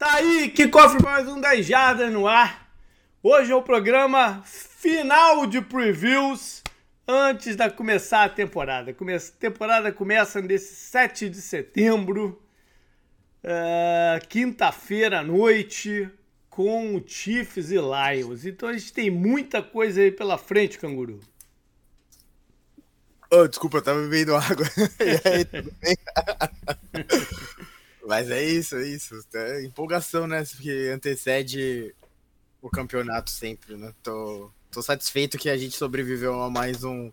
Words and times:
Tá 0.00 0.14
aí, 0.14 0.48
que 0.48 0.66
cofre 0.66 1.02
mais 1.02 1.28
um 1.28 1.38
10 1.38 1.66
Jardas 1.66 2.10
no 2.10 2.26
ar. 2.26 2.72
Hoje 3.22 3.52
é 3.52 3.54
o 3.54 3.60
programa 3.60 4.42
final 4.46 5.46
de 5.46 5.60
previews 5.60 6.62
antes 7.06 7.54
da 7.54 7.70
começar 7.70 8.24
a 8.24 8.28
temporada. 8.30 8.92
A 8.92 9.38
temporada 9.38 9.92
começa 9.92 10.40
nesse 10.40 10.74
7 10.74 11.28
de 11.28 11.42
setembro, 11.42 12.42
uh, 13.44 14.26
quinta-feira 14.26 15.20
à 15.20 15.22
noite, 15.22 16.08
com 16.48 16.96
o 16.96 17.04
Chiefs 17.06 17.70
e 17.70 17.76
Lions. 17.76 18.46
Então 18.46 18.70
a 18.70 18.72
gente 18.72 18.94
tem 18.94 19.10
muita 19.10 19.62
coisa 19.62 20.00
aí 20.00 20.10
pela 20.10 20.38
frente, 20.38 20.78
canguru. 20.78 21.20
Oh, 23.30 23.46
desculpa, 23.46 23.76
eu 23.76 23.82
tava 23.82 24.00
bebendo 24.00 24.34
água. 24.34 24.64
e 24.98 25.28
aí, 25.28 25.44
tudo 25.44 25.70
bem? 25.78 25.94
Mas 28.10 28.28
é 28.28 28.42
isso, 28.42 28.74
é 28.74 28.88
isso. 28.88 29.14
É 29.32 29.62
empolgação, 29.62 30.26
né? 30.26 30.44
Que 30.60 30.88
antecede 30.88 31.94
o 32.60 32.68
campeonato 32.68 33.30
sempre, 33.30 33.76
né? 33.76 33.94
Tô, 34.02 34.50
tô 34.68 34.82
satisfeito 34.82 35.38
que 35.38 35.48
a 35.48 35.56
gente 35.56 35.76
sobreviveu 35.76 36.42
a 36.42 36.50
mais 36.50 36.82
um 36.82 37.12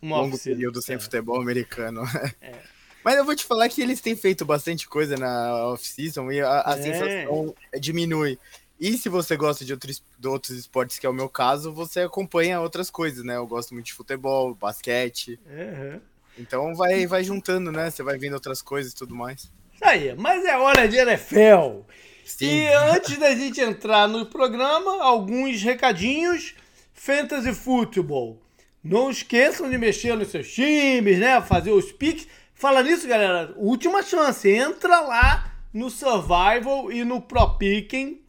Uma 0.00 0.16
longo 0.16 0.38
período 0.38 0.80
sem 0.80 0.96
é. 0.96 0.98
futebol 0.98 1.38
americano. 1.38 2.02
É. 2.40 2.62
Mas 3.04 3.16
eu 3.16 3.26
vou 3.26 3.36
te 3.36 3.44
falar 3.44 3.68
que 3.68 3.82
eles 3.82 4.00
têm 4.00 4.16
feito 4.16 4.44
bastante 4.44 4.88
coisa 4.88 5.16
na 5.18 5.66
off-season 5.66 6.32
e 6.32 6.40
a, 6.40 6.62
a 6.66 6.78
é. 6.78 6.82
sensação 6.82 7.54
diminui. 7.78 8.38
E 8.80 8.96
se 8.96 9.10
você 9.10 9.36
gosta 9.36 9.66
de 9.66 9.72
outros, 9.74 10.02
de 10.18 10.28
outros 10.28 10.56
esportes, 10.56 10.98
que 10.98 11.06
é 11.06 11.10
o 11.10 11.14
meu 11.14 11.28
caso, 11.28 11.72
você 11.72 12.00
acompanha 12.00 12.60
outras 12.60 12.90
coisas, 12.90 13.22
né? 13.22 13.36
Eu 13.36 13.46
gosto 13.46 13.74
muito 13.74 13.86
de 13.86 13.94
futebol, 13.94 14.54
basquete. 14.54 15.38
Uhum. 15.46 16.00
Então 16.38 16.74
vai, 16.74 17.06
vai 17.06 17.22
juntando, 17.22 17.70
né? 17.70 17.90
Você 17.90 18.02
vai 18.02 18.16
vendo 18.16 18.32
outras 18.34 18.62
coisas 18.62 18.92
e 18.92 18.96
tudo 18.96 19.14
mais. 19.14 19.50
Isso 19.78 19.84
aí, 19.84 20.12
mas 20.16 20.44
é 20.44 20.58
hora 20.58 20.88
de 20.88 20.96
NFL. 20.96 21.82
Sim. 22.24 22.46
E 22.46 22.68
antes 22.74 23.16
da 23.16 23.32
gente 23.32 23.60
entrar 23.60 24.08
no 24.08 24.26
programa, 24.26 25.04
alguns 25.04 25.62
recadinhos. 25.62 26.56
Fantasy 26.92 27.54
Football. 27.54 28.42
Não 28.82 29.08
esqueçam 29.08 29.70
de 29.70 29.78
mexer 29.78 30.16
nos 30.16 30.32
seus 30.32 30.52
times, 30.52 31.20
né? 31.20 31.40
Fazer 31.40 31.70
os 31.70 31.92
picks. 31.92 32.26
Fala 32.54 32.82
nisso, 32.82 33.06
galera. 33.06 33.54
Última 33.56 34.02
chance. 34.02 34.50
Entra 34.50 34.98
lá 34.98 35.54
no 35.72 35.88
Survival 35.88 36.90
e 36.90 37.04
no 37.04 37.20
Pro 37.20 37.56
Picking 37.56 38.20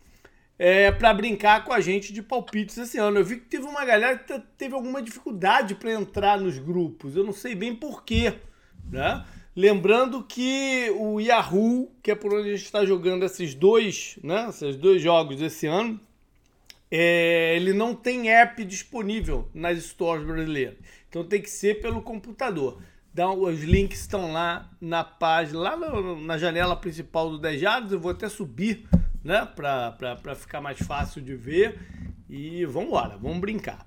é, 0.60 0.92
para 0.92 1.12
brincar 1.16 1.64
com 1.64 1.74
a 1.74 1.82
gente 1.82 2.14
de 2.14 2.22
palpites 2.22 2.78
esse 2.78 3.00
ano. 3.00 3.18
Eu 3.18 3.26
vi 3.26 3.38
que 3.38 3.48
teve 3.48 3.66
uma 3.66 3.84
galera 3.84 4.20
que 4.20 4.40
teve 4.56 4.76
alguma 4.76 5.02
dificuldade 5.02 5.74
para 5.74 5.94
entrar 5.94 6.38
nos 6.38 6.60
grupos. 6.60 7.16
Eu 7.16 7.24
não 7.24 7.34
sei 7.34 7.56
bem 7.56 7.74
porquê, 7.74 8.36
né? 8.92 9.26
Lembrando 9.60 10.24
que 10.24 10.90
o 10.98 11.20
Yahoo, 11.20 11.92
que 12.02 12.12
é 12.12 12.16
por 12.16 12.34
onde 12.34 12.48
a 12.48 12.56
gente 12.56 12.64
está 12.64 12.86
jogando 12.86 13.26
esses 13.26 13.54
dois, 13.54 14.18
né, 14.24 14.48
esses 14.48 14.78
dois 14.78 15.02
jogos 15.02 15.42
esse 15.42 15.68
ano, 15.68 16.00
é, 16.90 17.58
ele 17.58 17.74
não 17.74 17.94
tem 17.94 18.30
app 18.30 18.64
disponível 18.64 19.50
nas 19.54 19.78
stores 19.84 20.26
brasileiras. 20.26 20.78
Então 21.10 21.26
tem 21.26 21.42
que 21.42 21.50
ser 21.50 21.82
pelo 21.82 22.02
computador. 22.02 22.82
Então, 23.12 23.38
os 23.44 23.62
links 23.62 24.00
estão 24.00 24.32
lá 24.32 24.72
na 24.80 25.04
página, 25.04 25.60
lá 25.60 25.76
na 25.76 26.38
janela 26.38 26.78
principal 26.78 27.30
do 27.30 27.38
10 27.38 27.60
Jardas. 27.60 27.92
Eu 27.92 28.00
vou 28.00 28.12
até 28.12 28.30
subir, 28.30 28.88
né, 29.22 29.46
para 29.46 30.36
ficar 30.36 30.62
mais 30.62 30.80
fácil 30.80 31.22
de 31.22 31.36
ver. 31.36 31.78
E 32.30 32.64
vamos 32.64 32.88
embora, 32.88 33.18
vamos 33.18 33.40
brincar. 33.40 33.86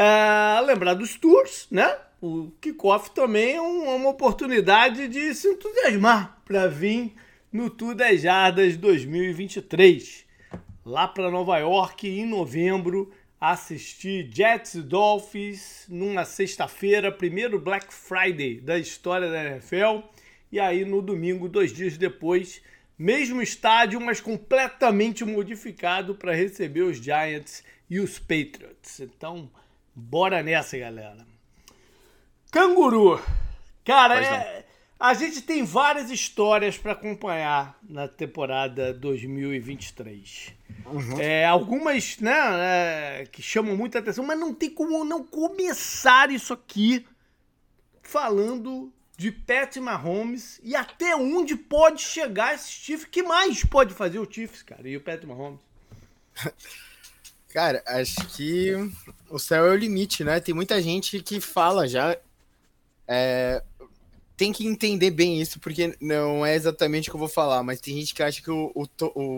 É, 0.00 0.60
lembrar 0.60 0.94
dos 0.94 1.16
tours, 1.16 1.66
né? 1.72 1.92
o 2.20 2.52
kickoff 2.60 3.10
também 3.10 3.56
é 3.56 3.60
uma 3.60 4.10
oportunidade 4.10 5.08
de 5.08 5.34
se 5.34 5.48
entusiasmar 5.48 6.40
para 6.44 6.68
vir 6.68 7.14
no 7.52 7.68
Tour 7.68 7.94
das 7.94 8.20
Jardas 8.20 8.76
2023. 8.76 10.24
Lá 10.84 11.06
para 11.06 11.30
Nova 11.30 11.58
York, 11.58 12.08
em 12.08 12.26
novembro, 12.26 13.12
assistir 13.40 14.28
Jets 14.32 14.74
e 14.74 14.82
Dolphins 14.82 15.84
numa 15.88 16.24
sexta-feira, 16.24 17.12
primeiro 17.12 17.60
Black 17.60 17.92
Friday 17.92 18.60
da 18.60 18.78
história 18.78 19.28
da 19.28 19.44
NFL. 19.44 20.06
E 20.50 20.58
aí 20.58 20.84
no 20.84 21.02
domingo, 21.02 21.48
dois 21.48 21.72
dias 21.72 21.96
depois, 21.96 22.60
mesmo 22.98 23.42
estádio, 23.42 24.00
mas 24.00 24.20
completamente 24.20 25.24
modificado 25.24 26.14
para 26.14 26.34
receber 26.34 26.82
os 26.82 26.98
Giants 26.98 27.62
e 27.88 28.00
os 28.00 28.18
Patriots. 28.18 29.00
Então, 29.00 29.48
bora 29.98 30.42
nessa, 30.42 30.78
galera. 30.78 31.26
Canguru. 32.52 33.20
Cara, 33.84 34.22
é, 34.22 34.64
a 34.98 35.12
gente 35.12 35.42
tem 35.42 35.64
várias 35.64 36.10
histórias 36.10 36.78
para 36.78 36.92
acompanhar 36.92 37.76
na 37.82 38.06
temporada 38.06 38.94
2023. 38.94 40.54
Uhum. 40.86 41.20
É, 41.20 41.44
algumas, 41.44 42.18
né, 42.18 42.32
é, 43.22 43.26
que 43.30 43.42
chamam 43.42 43.76
muita 43.76 43.98
atenção, 43.98 44.24
mas 44.24 44.38
não 44.38 44.54
tem 44.54 44.70
como 44.70 45.04
não 45.04 45.24
começar 45.24 46.30
isso 46.30 46.52
aqui 46.52 47.04
falando 48.02 48.92
de 49.16 49.32
Pat 49.32 49.76
Mahomes 49.78 50.60
e 50.62 50.76
até 50.76 51.16
onde 51.16 51.56
pode 51.56 52.02
chegar 52.02 52.54
esse 52.54 52.70
Chiefs. 52.70 53.08
que 53.10 53.22
mais 53.22 53.64
pode 53.64 53.92
fazer 53.92 54.20
o 54.20 54.30
Chiefs, 54.30 54.62
cara, 54.62 54.88
e 54.88 54.96
o 54.96 55.00
Pat 55.00 55.24
Mahomes? 55.24 55.60
Cara, 57.48 57.82
acho 57.86 58.28
que 58.36 58.72
o 59.30 59.38
céu 59.38 59.66
é 59.66 59.70
o 59.70 59.76
limite, 59.76 60.24
né? 60.24 60.40
Tem 60.40 60.54
muita 60.54 60.80
gente 60.80 61.20
que 61.20 61.40
fala 61.40 61.86
já 61.86 62.16
é, 63.06 63.62
tem 64.36 64.52
que 64.52 64.66
entender 64.66 65.10
bem 65.10 65.40
isso, 65.40 65.58
porque 65.58 65.96
não 66.00 66.46
é 66.46 66.54
exatamente 66.54 67.08
o 67.08 67.12
que 67.12 67.16
eu 67.16 67.20
vou 67.20 67.28
falar, 67.28 67.62
mas 67.62 67.80
tem 67.80 67.96
gente 67.96 68.14
que 68.14 68.22
acha 68.22 68.40
que 68.40 68.50
o, 68.50 68.70
o, 68.72 68.86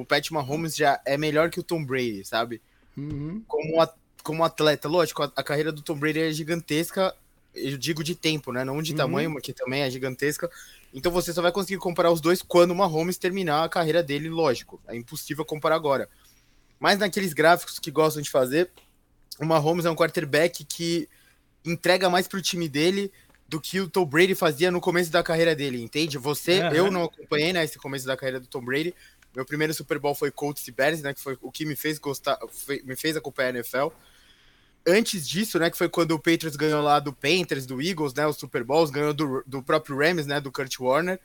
o 0.00 0.04
Pat 0.04 0.30
Mahomes 0.30 0.76
já 0.76 1.00
é 1.06 1.16
melhor 1.16 1.48
que 1.48 1.58
o 1.58 1.62
Tom 1.62 1.82
Brady, 1.82 2.24
sabe? 2.24 2.60
Uhum. 2.94 3.42
Como, 3.48 3.80
a, 3.80 3.90
como 4.22 4.44
atleta, 4.44 4.88
lógico, 4.88 5.22
a, 5.22 5.32
a, 5.34 5.42
carreira 5.42 5.72
do 5.72 5.80
Tom 5.80 5.94
Brady 5.94 6.20
é 6.20 6.32
gigantesca, 6.32 7.14
eu 7.54 7.78
digo 7.78 8.04
de 8.04 8.14
tempo, 8.14 8.52
né? 8.52 8.62
Não 8.62 8.82
de 8.82 8.90
uhum. 8.90 8.98
tamanho, 8.98 9.40
que 9.40 9.54
também 9.54 9.82
é 9.82 9.90
gigantesca. 9.90 10.50
Então 10.92 11.10
você 11.10 11.32
só 11.32 11.40
vai 11.40 11.50
conseguir 11.50 11.78
comparar 11.78 12.10
os 12.10 12.20
dois 12.20 12.42
quando 12.42 12.72
o 12.72 12.76
Mahomes 12.76 13.16
terminar 13.16 13.64
a 13.64 13.68
carreira 13.70 14.02
dele, 14.02 14.28
lógico. 14.28 14.80
É 14.86 14.94
impossível 14.94 15.46
comparar 15.46 15.76
agora. 15.76 16.10
Mas 16.78 16.98
naqueles 16.98 17.32
gráficos 17.32 17.78
que 17.78 17.90
gostam 17.90 18.20
de 18.20 18.28
fazer, 18.28 18.70
o 19.40 19.46
Mahomes 19.46 19.86
é 19.86 19.90
um 19.90 19.96
quarterback 19.96 20.64
que 20.64 21.08
entrega 21.64 22.10
mais 22.10 22.28
pro 22.28 22.42
time 22.42 22.68
dele 22.68 23.10
do 23.48 23.60
que 23.60 23.80
o 23.80 23.88
Tom 23.88 24.04
Brady 24.04 24.34
fazia 24.34 24.70
no 24.70 24.80
começo 24.80 25.10
da 25.10 25.22
carreira 25.22 25.56
dele, 25.56 25.82
entende? 25.82 26.18
Você, 26.18 26.60
uhum. 26.60 26.72
eu 26.72 26.90
não 26.90 27.04
acompanhei, 27.04 27.52
né, 27.52 27.64
esse 27.64 27.78
começo 27.78 28.06
da 28.06 28.16
carreira 28.16 28.38
do 28.38 28.46
Tom 28.46 28.60
Brady. 28.60 28.94
Meu 29.34 29.44
primeiro 29.44 29.74
Super 29.74 29.98
Bowl 29.98 30.14
foi 30.14 30.30
Colts 30.30 30.66
e 30.68 30.70
Bears, 30.70 31.02
né, 31.02 31.14
que 31.14 31.20
foi 31.20 31.36
o 31.40 31.50
que 31.50 31.64
me 31.64 31.74
fez 31.74 31.98
gostar, 31.98 32.38
foi, 32.48 32.82
me 32.84 32.94
fez 32.94 33.16
acompanhar 33.16 33.48
a 33.48 33.58
NFL. 33.58 33.88
Antes 34.86 35.28
disso, 35.28 35.58
né, 35.58 35.70
que 35.70 35.76
foi 35.76 35.88
quando 35.88 36.12
o 36.12 36.18
Patriots 36.18 36.56
ganhou 36.56 36.82
lá 36.82 37.00
do 37.00 37.12
Panthers, 37.12 37.66
do 37.66 37.82
Eagles, 37.82 38.14
né, 38.14 38.26
os 38.26 38.36
Super 38.36 38.62
Bowls, 38.62 38.90
ganhou 38.90 39.12
do, 39.12 39.42
do 39.46 39.62
próprio 39.62 39.98
Rams, 39.98 40.26
né, 40.26 40.40
do 40.40 40.52
Kurt 40.52 40.78
Warner. 40.78 41.18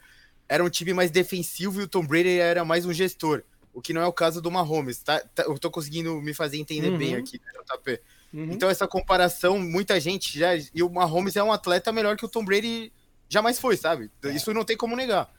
Era 0.47 0.64
um 0.64 0.70
time 0.70 0.94
mais 0.94 1.12
defensivo 1.12 1.82
e 1.82 1.84
o 1.84 1.88
Tom 1.88 2.06
Brady 2.06 2.40
era 2.40 2.66
mais 2.66 2.86
um 2.86 2.94
gestor, 2.94 3.44
o 3.75 3.81
que 3.81 3.94
não 3.94 4.02
é 4.02 4.08
o 4.08 4.13
caso 4.13 4.41
do 4.41 4.50
Mahomes, 4.50 5.00
tá? 5.00 5.19
tá 5.19 5.44
eu 5.44 5.59
tô 5.59 5.69
conseguindo 5.69 6.19
me 6.22 6.34
fazer 6.34 6.58
entender 6.58 6.90
uhum. 6.90 6.97
bem 6.97 7.16
aqui, 7.16 7.40
né, 7.46 7.52
JP. 7.62 8.02
Uhum. 8.34 8.52
Então, 8.52 8.69
essa 8.69 8.88
comparação, 8.88 9.59
muita 9.59 10.00
gente 10.00 10.40
já. 10.40 10.56
E 10.74 10.81
o 10.81 10.90
Mahomes 10.90 11.36
é 11.36 11.44
um 11.44 11.52
atleta 11.52 11.91
melhor 11.91 12.16
que 12.16 12.25
o 12.25 12.30
Tom 12.30 12.44
Brady 12.44 12.91
jamais 13.28 13.59
foi, 13.59 13.75
sabe? 13.75 14.09
É. 14.24 14.31
Isso 14.31 14.53
não 14.53 14.64
tem 14.64 14.78
como 14.78 14.96
negar. 14.96 15.30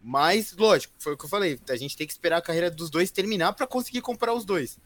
Mas, 0.00 0.54
lógico, 0.56 0.94
foi 0.98 1.14
o 1.14 1.16
que 1.16 1.24
eu 1.24 1.28
falei. 1.28 1.58
A 1.68 1.76
gente 1.76 1.96
tem 1.96 2.06
que 2.06 2.12
esperar 2.12 2.36
a 2.36 2.42
carreira 2.42 2.70
dos 2.70 2.90
dois 2.90 3.10
terminar 3.10 3.54
para 3.54 3.66
conseguir 3.66 4.02
comprar 4.02 4.34
os 4.34 4.44
dois. 4.44 4.78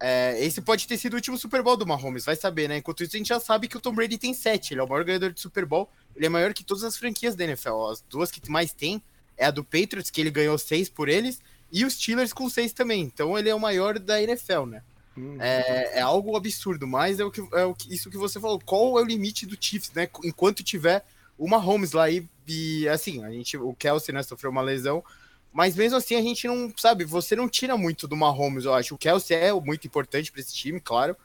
É, 0.00 0.36
esse 0.44 0.60
pode 0.60 0.86
ter 0.86 0.96
sido 0.96 1.14
o 1.14 1.16
último 1.16 1.36
Super 1.36 1.60
Bowl 1.60 1.76
do 1.76 1.84
Mahomes, 1.84 2.24
vai 2.24 2.36
saber, 2.36 2.68
né? 2.68 2.76
Enquanto 2.76 3.02
isso, 3.02 3.16
a 3.16 3.18
gente 3.18 3.28
já 3.28 3.40
sabe 3.40 3.66
que 3.66 3.76
o 3.76 3.80
Tom 3.80 3.92
Brady 3.92 4.16
tem 4.16 4.32
sete. 4.32 4.74
Ele 4.74 4.80
é 4.80 4.84
o 4.84 4.88
maior 4.88 5.04
ganhador 5.04 5.32
de 5.32 5.40
Super 5.40 5.66
Bowl. 5.66 5.90
Ele 6.14 6.26
é 6.26 6.28
maior 6.28 6.54
que 6.54 6.62
todas 6.62 6.84
as 6.84 6.96
franquias 6.96 7.34
da 7.34 7.44
NFL. 7.44 7.86
As 7.90 8.00
duas 8.08 8.30
que 8.30 8.48
mais 8.48 8.72
tem 8.72 9.02
é 9.36 9.46
a 9.46 9.50
do 9.50 9.64
Patriots, 9.64 10.10
que 10.10 10.20
ele 10.20 10.30
ganhou 10.30 10.56
seis 10.56 10.88
por 10.88 11.08
eles, 11.08 11.40
e 11.72 11.84
os 11.84 11.94
Steelers 11.94 12.32
com 12.32 12.48
seis 12.48 12.72
também. 12.72 13.02
Então 13.02 13.38
ele 13.38 13.48
é 13.48 13.54
o 13.54 13.60
maior 13.60 13.98
da 13.98 14.22
NFL, 14.22 14.66
né? 14.66 14.82
Uhum. 15.16 15.36
É, 15.40 15.98
é, 15.98 16.00
algo 16.00 16.36
absurdo, 16.36 16.86
mas 16.86 17.18
é, 17.18 17.24
o 17.24 17.30
que, 17.30 17.42
é 17.52 17.64
o 17.64 17.74
que, 17.74 17.92
isso 17.92 18.10
que 18.10 18.16
você 18.16 18.38
falou. 18.38 18.60
Qual 18.64 18.98
é 18.98 19.02
o 19.02 19.04
limite 19.04 19.46
do 19.46 19.56
Chiefs, 19.60 19.92
né? 19.92 20.08
Enquanto 20.24 20.62
tiver 20.62 21.04
o 21.36 21.48
Mahomes 21.48 21.92
lá 21.92 22.10
e, 22.10 22.28
e 22.46 22.88
assim, 22.88 23.24
a 23.24 23.30
gente, 23.30 23.56
o 23.56 23.74
Kelsey, 23.74 24.14
né, 24.14 24.22
sofreu 24.22 24.50
uma 24.50 24.62
lesão, 24.62 25.04
mas 25.52 25.76
mesmo 25.76 25.96
assim 25.96 26.16
a 26.16 26.22
gente 26.22 26.46
não, 26.46 26.72
sabe, 26.76 27.04
você 27.04 27.36
não 27.36 27.48
tira 27.48 27.76
muito 27.76 28.08
do 28.08 28.16
Mahomes, 28.16 28.64
eu 28.64 28.74
acho. 28.74 28.94
O 28.94 28.98
Kelsey 28.98 29.36
é 29.36 29.52
muito 29.52 29.86
importante 29.86 30.32
para 30.32 30.40
esse 30.40 30.54
time, 30.54 30.80
claro, 30.80 31.16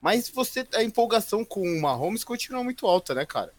mas 0.00 0.28
você, 0.28 0.66
a 0.74 0.82
empolgação 0.82 1.44
com 1.44 1.62
o 1.62 1.80
Mahomes 1.80 2.24
continua 2.24 2.64
muito 2.64 2.86
alta, 2.86 3.14
né, 3.14 3.24
cara? 3.24 3.52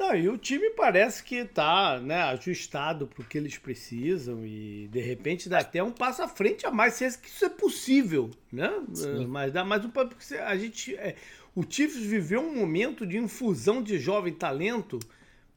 Não, 0.00 0.14
e 0.16 0.30
o 0.30 0.38
time 0.38 0.70
parece 0.70 1.22
que 1.22 1.34
está 1.34 2.00
né, 2.00 2.22
ajustado 2.22 3.06
para 3.06 3.20
o 3.20 3.24
que 3.26 3.36
eles 3.36 3.58
precisam 3.58 4.46
e 4.46 4.88
de 4.90 4.98
repente 4.98 5.46
dá 5.46 5.58
até 5.58 5.82
um 5.82 5.92
passo 5.92 6.22
à 6.22 6.26
frente 6.26 6.64
a 6.64 6.70
mais, 6.70 6.94
se 6.94 7.04
é 7.04 7.10
que 7.10 7.28
isso 7.28 7.44
é 7.44 7.50
possível, 7.50 8.30
né? 8.50 8.72
Sim. 8.94 9.26
Mas 9.26 9.52
dá 9.52 9.62
mais 9.62 9.84
um 9.84 9.90
passo, 9.90 10.08
porque 10.08 10.34
a 10.36 10.56
gente. 10.56 10.96
É, 10.96 11.16
o 11.54 11.62
Chiefs 11.68 12.00
viveu 12.00 12.40
um 12.40 12.54
momento 12.54 13.06
de 13.06 13.18
infusão 13.18 13.82
de 13.82 13.98
jovem 13.98 14.32
talento 14.32 14.98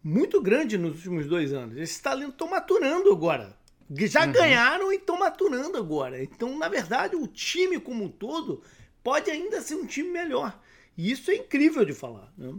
muito 0.03 0.41
grande 0.41 0.77
nos 0.77 0.97
últimos 0.97 1.25
dois 1.25 1.53
anos. 1.53 1.77
Esses 1.77 2.01
talentos 2.01 2.33
estão 2.33 2.49
maturando 2.49 3.13
agora. 3.13 3.57
Já 3.89 4.25
uhum. 4.25 4.33
ganharam 4.33 4.91
e 4.91 4.97
estão 4.97 5.17
maturando 5.17 5.77
agora. 5.77 6.21
Então, 6.21 6.57
na 6.57 6.67
verdade, 6.67 7.15
o 7.15 7.27
time 7.27 7.79
como 7.79 8.03
um 8.03 8.09
todo 8.09 8.61
pode 9.01 9.31
ainda 9.31 9.61
ser 9.61 9.75
um 9.75 9.85
time 9.85 10.09
melhor. 10.09 10.59
E 10.97 11.11
isso 11.11 11.31
é 11.31 11.35
incrível 11.35 11.85
de 11.85 11.93
falar. 11.93 12.29
Né? 12.37 12.53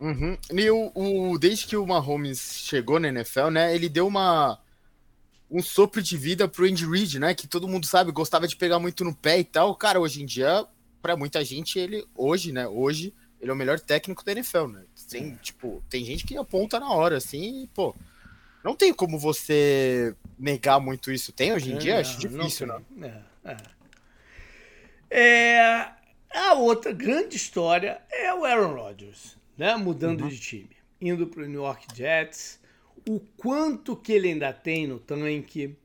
Uhum. 0.00 0.36
E 0.52 0.70
o, 0.70 0.92
o, 0.94 1.38
desde 1.38 1.66
que 1.66 1.76
o 1.76 1.86
Mahomes 1.86 2.62
chegou 2.64 2.98
na 2.98 3.08
NFL, 3.08 3.48
né, 3.50 3.74
ele 3.74 3.88
deu 3.88 4.06
uma 4.06 4.58
um 5.50 5.62
sopro 5.62 6.02
de 6.02 6.16
vida 6.16 6.48
pro 6.48 6.66
Andy 6.66 6.84
Reid, 6.84 7.18
né, 7.18 7.34
que 7.34 7.46
todo 7.46 7.68
mundo 7.68 7.86
sabe, 7.86 8.10
gostava 8.10 8.48
de 8.48 8.56
pegar 8.56 8.78
muito 8.78 9.04
no 9.04 9.14
pé 9.14 9.38
e 9.38 9.44
tal. 9.44 9.74
Cara, 9.76 10.00
hoje 10.00 10.22
em 10.22 10.26
dia, 10.26 10.66
para 11.00 11.16
muita 11.16 11.44
gente, 11.44 11.78
ele 11.78 12.04
hoje, 12.14 12.50
né, 12.50 12.66
hoje 12.66 13.14
ele 13.40 13.50
é 13.50 13.54
o 13.54 13.56
melhor 13.56 13.78
técnico 13.78 14.24
da 14.24 14.32
NFL, 14.32 14.66
né? 14.68 14.84
Tem, 15.08 15.32
é. 15.32 15.36
tipo, 15.42 15.84
tem 15.90 16.02
gente 16.02 16.24
que 16.24 16.36
aponta 16.36 16.80
na 16.80 16.90
hora 16.90 17.18
assim, 17.18 17.64
e, 17.64 17.66
pô, 17.68 17.94
não 18.64 18.74
tem 18.74 18.92
como 18.92 19.18
você 19.18 20.16
negar 20.38 20.80
muito 20.80 21.12
isso. 21.12 21.30
Tem 21.30 21.52
hoje 21.52 21.70
em 21.70 21.76
é, 21.76 21.78
dia? 21.78 22.00
Acho 22.00 22.18
difícil, 22.18 22.66
não. 22.66 22.82
né? 22.90 23.22
É, 23.44 23.56
é. 25.10 25.92
é, 26.30 26.38
a 26.38 26.54
outra 26.54 26.90
grande 26.90 27.36
história 27.36 28.00
é 28.10 28.32
o 28.32 28.46
Aaron 28.46 28.74
Rodgers 28.74 29.36
né? 29.56 29.76
Mudando 29.76 30.22
uhum. 30.22 30.28
de 30.28 30.38
time, 30.38 30.76
indo 31.00 31.26
para 31.26 31.42
o 31.42 31.46
New 31.46 31.62
York 31.62 31.86
Jets, 31.94 32.60
o 33.08 33.20
quanto 33.36 33.96
que 33.96 34.12
ele 34.12 34.28
ainda 34.28 34.52
tem 34.52 34.86
no 34.86 34.98
tanque, 34.98 35.76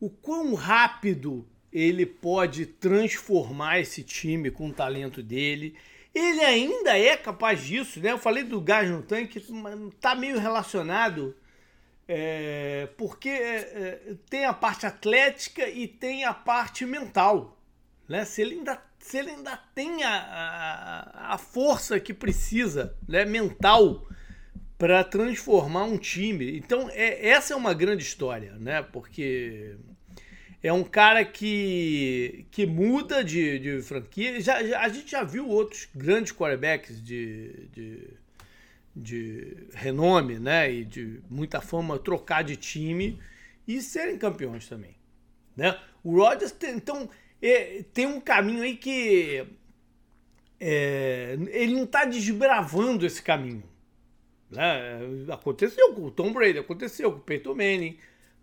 o 0.00 0.10
quão 0.10 0.54
rápido 0.54 1.46
ele 1.72 2.06
pode 2.06 2.66
transformar 2.66 3.80
esse 3.80 4.02
time 4.02 4.50
com 4.50 4.68
o 4.68 4.72
talento 4.72 5.22
dele. 5.22 5.76
Ele 6.14 6.40
ainda 6.40 6.98
é 6.98 7.16
capaz 7.16 7.62
disso, 7.62 8.00
né? 8.00 8.12
Eu 8.12 8.18
falei 8.18 8.44
do 8.44 8.60
gás 8.60 8.88
no 8.90 9.02
tanque, 9.02 9.44
tá 10.00 10.14
meio 10.14 10.38
relacionado, 10.38 11.36
é, 12.08 12.88
porque 12.96 13.28
é, 13.28 13.56
é, 13.56 14.14
tem 14.30 14.46
a 14.46 14.54
parte 14.54 14.86
atlética 14.86 15.68
e 15.68 15.86
tem 15.86 16.24
a 16.24 16.32
parte 16.32 16.86
mental, 16.86 17.60
né? 18.08 18.24
Se 18.24 18.40
ele 18.40 18.54
ainda 18.54 18.76
se 19.06 19.18
ele 19.18 19.30
ainda 19.30 19.56
tem 19.72 20.02
a, 20.02 20.16
a, 20.16 21.34
a 21.34 21.38
força 21.38 22.00
que 22.00 22.12
precisa, 22.12 22.96
né, 23.06 23.24
mental, 23.24 24.04
para 24.76 25.04
transformar 25.04 25.84
um 25.84 25.96
time. 25.96 26.58
Então, 26.58 26.90
é, 26.90 27.28
essa 27.28 27.54
é 27.54 27.56
uma 27.56 27.72
grande 27.72 28.02
história, 28.02 28.56
né? 28.58 28.82
Porque 28.82 29.76
é 30.60 30.72
um 30.72 30.82
cara 30.82 31.24
que, 31.24 32.46
que 32.50 32.66
muda 32.66 33.22
de, 33.22 33.60
de 33.60 33.80
franquia. 33.80 34.40
Já, 34.40 34.62
já, 34.64 34.80
a 34.80 34.88
gente 34.88 35.12
já 35.12 35.22
viu 35.22 35.48
outros 35.48 35.88
grandes 35.94 36.32
quarterbacks 36.32 37.00
de, 37.00 37.68
de, 37.72 38.10
de 38.94 39.68
renome, 39.72 40.40
né? 40.40 40.70
E 40.72 40.84
de 40.84 41.20
muita 41.30 41.60
fama 41.60 41.96
trocar 41.96 42.42
de 42.42 42.56
time 42.56 43.20
e 43.68 43.80
serem 43.80 44.18
campeões 44.18 44.68
também, 44.68 44.96
né? 45.56 45.78
O 46.02 46.16
Rodgers, 46.16 46.54
então, 46.64 47.08
é, 47.50 47.84
tem 47.92 48.06
um 48.06 48.20
caminho 48.20 48.62
aí 48.62 48.76
que 48.76 49.46
é, 50.60 51.36
ele 51.48 51.74
não 51.74 51.84
está 51.84 52.04
desbravando 52.04 53.06
esse 53.06 53.22
caminho. 53.22 53.62
Né? 54.50 55.00
Aconteceu 55.30 55.92
com 55.92 56.06
o 56.06 56.10
Tom 56.10 56.32
Brady, 56.32 56.58
aconteceu 56.58 57.12
com 57.12 57.18
o 57.18 57.22
Peyton 57.22 57.54
Manning, 57.54 57.98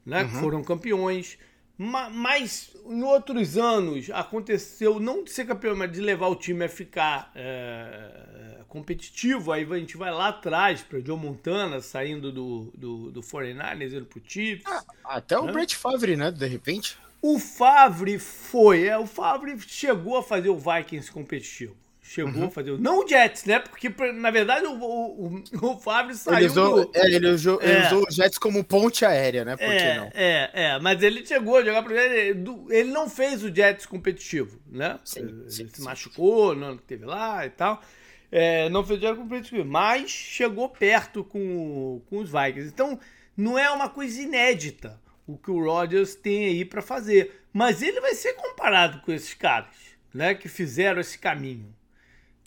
né? 0.05 0.23
Uhum. 0.23 0.29
que 0.29 0.35
foram 0.35 0.63
campeões. 0.63 1.37
Mas 1.75 2.71
em 2.85 3.01
outros 3.01 3.57
anos 3.57 4.09
aconteceu 4.11 4.99
não 4.99 5.23
de 5.23 5.31
ser 5.31 5.45
campeão, 5.45 5.75
mas 5.75 5.91
de 5.91 6.01
levar 6.01 6.27
o 6.27 6.35
time 6.35 6.65
a 6.65 6.69
ficar 6.69 7.31
é, 7.35 8.59
competitivo. 8.69 9.51
Aí 9.51 9.63
a 9.69 9.77
gente 9.79 9.97
vai 9.97 10.11
lá 10.11 10.29
atrás 10.29 10.81
para 10.81 10.99
Joe 10.99 11.17
Montana 11.17 11.81
saindo 11.81 12.31
do, 12.31 12.71
do, 12.75 13.11
do 13.11 13.21
49ers 13.21 13.93
indo 13.93 14.05
pro 14.05 14.21
Chiefs. 14.23 14.65
Ah, 14.67 14.83
até 15.03 15.37
o 15.37 15.45
né? 15.45 15.51
Brett 15.51 15.75
Favre, 15.75 16.15
né? 16.15 16.31
De 16.31 16.45
repente. 16.45 16.97
O 17.23 17.39
Favre 17.39 18.19
foi, 18.19 18.87
é, 18.87 18.97
o 18.97 19.07
Favre 19.07 19.57
chegou 19.65 20.17
a 20.17 20.21
fazer 20.21 20.49
o 20.49 20.57
Vikings 20.57 21.09
competitivo. 21.09 21.73
Chegou 22.01 22.33
uhum. 22.33 22.47
a 22.47 22.51
fazer. 22.51 22.77
Não 22.77 22.99
o 22.99 23.07
Jets, 23.07 23.45
né? 23.45 23.59
Porque, 23.59 23.87
na 24.11 24.29
verdade, 24.29 24.65
o, 24.65 24.73
o, 24.73 25.43
o 25.61 25.79
Favre 25.79 26.13
saiu. 26.15 26.37
Ele 26.39 26.47
usou, 26.47 26.85
do... 26.85 26.91
é, 26.93 27.05
ele 27.09 27.29
usou, 27.29 27.61
é. 27.61 27.69
ele 27.69 27.85
usou 27.85 28.03
o 28.05 28.11
Jets 28.11 28.37
como 28.37 28.61
ponte 28.61 29.05
aérea, 29.05 29.45
né? 29.45 29.55
Por 29.55 29.63
é, 29.63 29.77
que 29.77 29.99
não? 29.99 30.11
É, 30.13 30.49
é, 30.53 30.79
mas 30.79 31.01
ele 31.01 31.25
chegou 31.25 31.55
a 31.55 31.63
jogar 31.63 31.81
para 31.81 31.95
ele. 31.95 32.43
Ele 32.69 32.91
não 32.91 33.09
fez 33.09 33.41
o 33.41 33.55
Jets 33.55 33.85
competitivo, 33.85 34.59
né? 34.69 34.99
Sim, 35.05 35.21
ele 35.21 35.49
sim, 35.49 35.69
se 35.69 35.77
sim. 35.77 35.81
machucou 35.81 36.53
no 36.53 36.65
ano 36.65 36.77
que 36.77 36.83
teve 36.83 37.05
lá 37.05 37.45
e 37.45 37.51
tal. 37.51 37.81
É, 38.29 38.67
não 38.67 38.83
fez 38.83 38.99
o 38.99 39.01
Jets 39.01 39.17
competitivo, 39.17 39.63
mas 39.63 40.11
chegou 40.11 40.67
perto 40.67 41.23
com, 41.23 42.01
com 42.09 42.17
os 42.17 42.29
Vikings. 42.29 42.67
Então, 42.67 42.99
não 43.37 43.57
é 43.57 43.71
uma 43.71 43.87
coisa 43.87 44.21
inédita 44.21 45.01
o 45.27 45.37
que 45.37 45.51
o 45.51 45.63
Rodgers 45.63 46.15
tem 46.15 46.45
aí 46.45 46.65
para 46.65 46.81
fazer. 46.81 47.43
Mas 47.51 47.81
ele 47.81 48.01
vai 48.01 48.13
ser 48.13 48.33
comparado 48.33 49.01
com 49.01 49.11
esses 49.11 49.33
caras, 49.33 49.69
né, 50.13 50.33
que 50.33 50.47
fizeram 50.47 50.99
esse 50.99 51.17
caminho. 51.17 51.73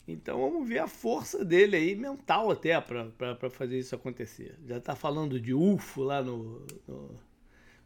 Então 0.07 0.39
vamos 0.39 0.67
ver 0.67 0.79
a 0.79 0.87
força 0.87 1.43
dele 1.43 1.75
aí, 1.75 1.95
mental 1.95 2.49
até, 2.49 2.79
para 2.79 3.49
fazer 3.49 3.77
isso 3.77 3.93
acontecer. 3.93 4.55
Já 4.65 4.79
tá 4.79 4.95
falando 4.95 5.39
de 5.39 5.53
UFO 5.53 6.03
lá 6.03 6.23
no, 6.23 6.65
no 6.87 7.15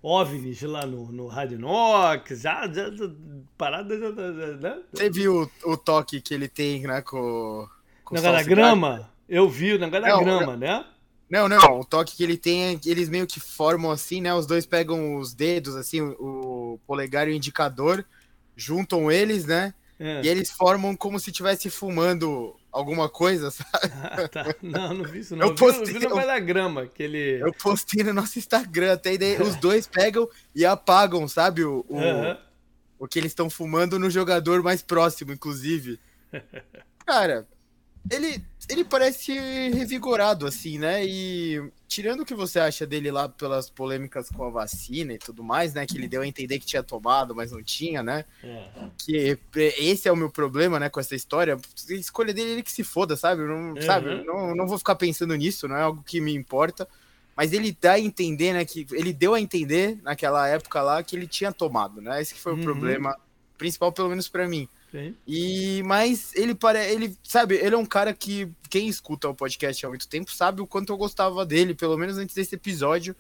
OVNIs 0.04 0.62
lá 0.64 0.86
no, 0.86 1.12
no 1.12 1.30
já, 1.32 2.68
já, 2.68 2.92
já 2.92 3.12
parada 3.58 3.98
já, 3.98 4.12
né? 4.58 4.84
Você 4.92 5.10
viu 5.10 5.52
o, 5.64 5.72
o 5.72 5.78
toque 5.78 6.22
que 6.22 6.34
ele 6.34 6.48
tem, 6.48 6.82
né, 6.82 7.02
com, 7.02 7.68
com 8.04 8.16
Na 8.16 8.44
grama? 8.44 9.10
Eu 9.28 9.50
vi, 9.50 9.78
na 9.78 9.88
grama, 9.88 10.58
né? 10.58 10.86
Não, 11.32 11.48
não, 11.48 11.80
o 11.80 11.86
toque 11.86 12.18
que 12.18 12.24
ele 12.24 12.36
tem 12.36 12.66
é 12.66 12.76
que 12.76 12.90
eles 12.90 13.08
meio 13.08 13.26
que 13.26 13.40
formam 13.40 13.90
assim, 13.90 14.20
né? 14.20 14.34
Os 14.34 14.46
dois 14.46 14.66
pegam 14.66 15.16
os 15.16 15.34
dedos, 15.34 15.78
assim, 15.78 16.02
o 16.02 16.78
polegar 16.86 17.26
e 17.26 17.32
o 17.32 17.34
indicador, 17.34 18.06
juntam 18.54 19.10
eles, 19.10 19.46
né? 19.46 19.74
É. 19.98 20.22
E 20.24 20.28
eles 20.28 20.52
formam 20.52 20.94
como 20.94 21.18
se 21.22 21.30
estivesse 21.30 21.70
fumando 21.70 22.54
alguma 22.70 23.08
coisa, 23.08 23.50
sabe? 23.52 23.94
Ah, 24.04 24.28
tá. 24.28 24.56
Não, 24.62 24.94
não 24.94 25.06
vi 25.06 25.20
isso 25.20 25.34
não. 25.38 25.48
Eu, 25.48 25.56
postei, 25.56 25.96
eu 25.96 26.00
vi, 26.02 26.06
no 26.06 26.20
eu, 26.20 26.46
grama 26.46 26.86
que 26.86 27.02
ele... 27.02 27.42
Eu 27.42 27.54
postei 27.54 28.04
no 28.04 28.12
nosso 28.12 28.38
Instagram, 28.38 28.92
até 28.92 29.18
daí 29.18 29.42
os 29.42 29.56
dois 29.56 29.88
pegam 29.88 30.28
e 30.54 30.66
apagam, 30.66 31.26
sabe? 31.30 31.64
O, 31.64 31.86
o, 31.88 31.96
uhum. 31.96 32.38
o 33.00 33.08
que 33.08 33.18
eles 33.18 33.32
estão 33.32 33.50
fumando 33.50 33.98
no 33.98 34.10
jogador 34.10 34.62
mais 34.62 34.82
próximo, 34.82 35.32
inclusive. 35.32 35.98
Cara, 37.06 37.48
ele, 38.10 38.44
ele 38.68 38.84
parece 38.84 39.34
revigorado, 39.70 40.48
assim, 40.48 40.78
né? 40.78 41.06
E 41.06 41.72
tirando 41.88 42.22
o 42.22 42.26
que 42.26 42.34
você 42.34 42.60
acha 42.60 42.86
dele 42.86 43.12
lá 43.12 43.30
pelas 43.30 43.70
polêmicas 43.70 44.30
com 44.30 44.44
a 44.44 44.50
vacina 44.50 45.14
e 45.14 45.18
tudo 45.18 45.44
mais, 45.44 45.74
né? 45.74 45.86
Que 45.86 45.98
ele 45.98 46.08
deu 46.08 46.22
a 46.22 46.28
entender 46.28 46.60
que 46.60 46.66
tinha 46.66 46.82
tomado, 46.82 47.36
mas 47.36 47.52
não 47.52 47.62
tinha, 47.62 48.02
né? 48.02 48.26
É. 48.44 48.70
Que 48.98 49.38
esse 49.54 50.08
é 50.08 50.12
o 50.12 50.16
meu 50.16 50.30
problema, 50.30 50.80
né, 50.80 50.90
com 50.90 51.00
essa 51.00 51.16
história. 51.16 51.56
A 51.56 51.94
escolha 51.94 52.34
dele, 52.34 52.52
ele 52.52 52.64
que 52.64 52.72
se 52.72 52.84
foda, 52.84 53.16
sabe? 53.16 53.44
Não, 53.44 53.74
uhum. 53.74 53.82
sabe? 53.82 54.24
Não, 54.24 54.56
não 54.56 54.68
vou 54.68 54.78
ficar 54.78 54.96
pensando 54.96 55.36
nisso, 55.36 55.68
não 55.68 55.76
é 55.76 55.82
algo 55.84 56.04
que 56.04 56.20
me 56.20 56.34
importa. 56.34 56.88
Mas 57.36 57.54
ele 57.54 57.76
dá 57.80 57.94
a 57.94 58.00
entender, 58.00 58.54
né? 58.54 58.66
Que 58.66 58.86
ele 58.92 59.14
deu 59.14 59.34
a 59.34 59.42
entender 59.42 59.98
naquela 60.02 60.48
época 60.48 60.82
lá 60.82 61.04
que 61.04 61.16
ele 61.16 61.28
tinha 61.28 61.52
tomado, 61.52 62.02
né? 62.02 62.22
Esse 62.22 62.34
que 62.34 62.40
foi 62.40 62.54
uhum. 62.54 62.60
o 62.60 62.64
problema 62.64 63.18
principal, 63.58 63.92
pelo 63.92 64.10
menos 64.10 64.28
para 64.28 64.48
mim. 64.48 64.68
Sim. 64.92 65.16
E 65.26 65.82
mas 65.84 66.36
ele 66.36 66.54
parece, 66.54 66.94
ele 66.94 67.18
sabe, 67.24 67.56
ele 67.56 67.74
é 67.74 67.78
um 67.78 67.86
cara 67.86 68.14
que 68.14 68.52
quem 68.70 68.88
escuta 68.88 69.30
o 69.30 69.36
podcast 69.36 69.86
há 69.86 69.90
muito 69.90 70.08
tempo 70.08 70.32
sabe 70.32 70.62
o 70.62 70.68
quanto 70.68 70.92
eu 70.92 70.98
gostava 70.98 71.46
dele, 71.46 71.74
pelo 71.74 71.98
menos 71.98 72.18
antes 72.18 72.36
desse 72.36 72.56
episódio, 72.56 73.16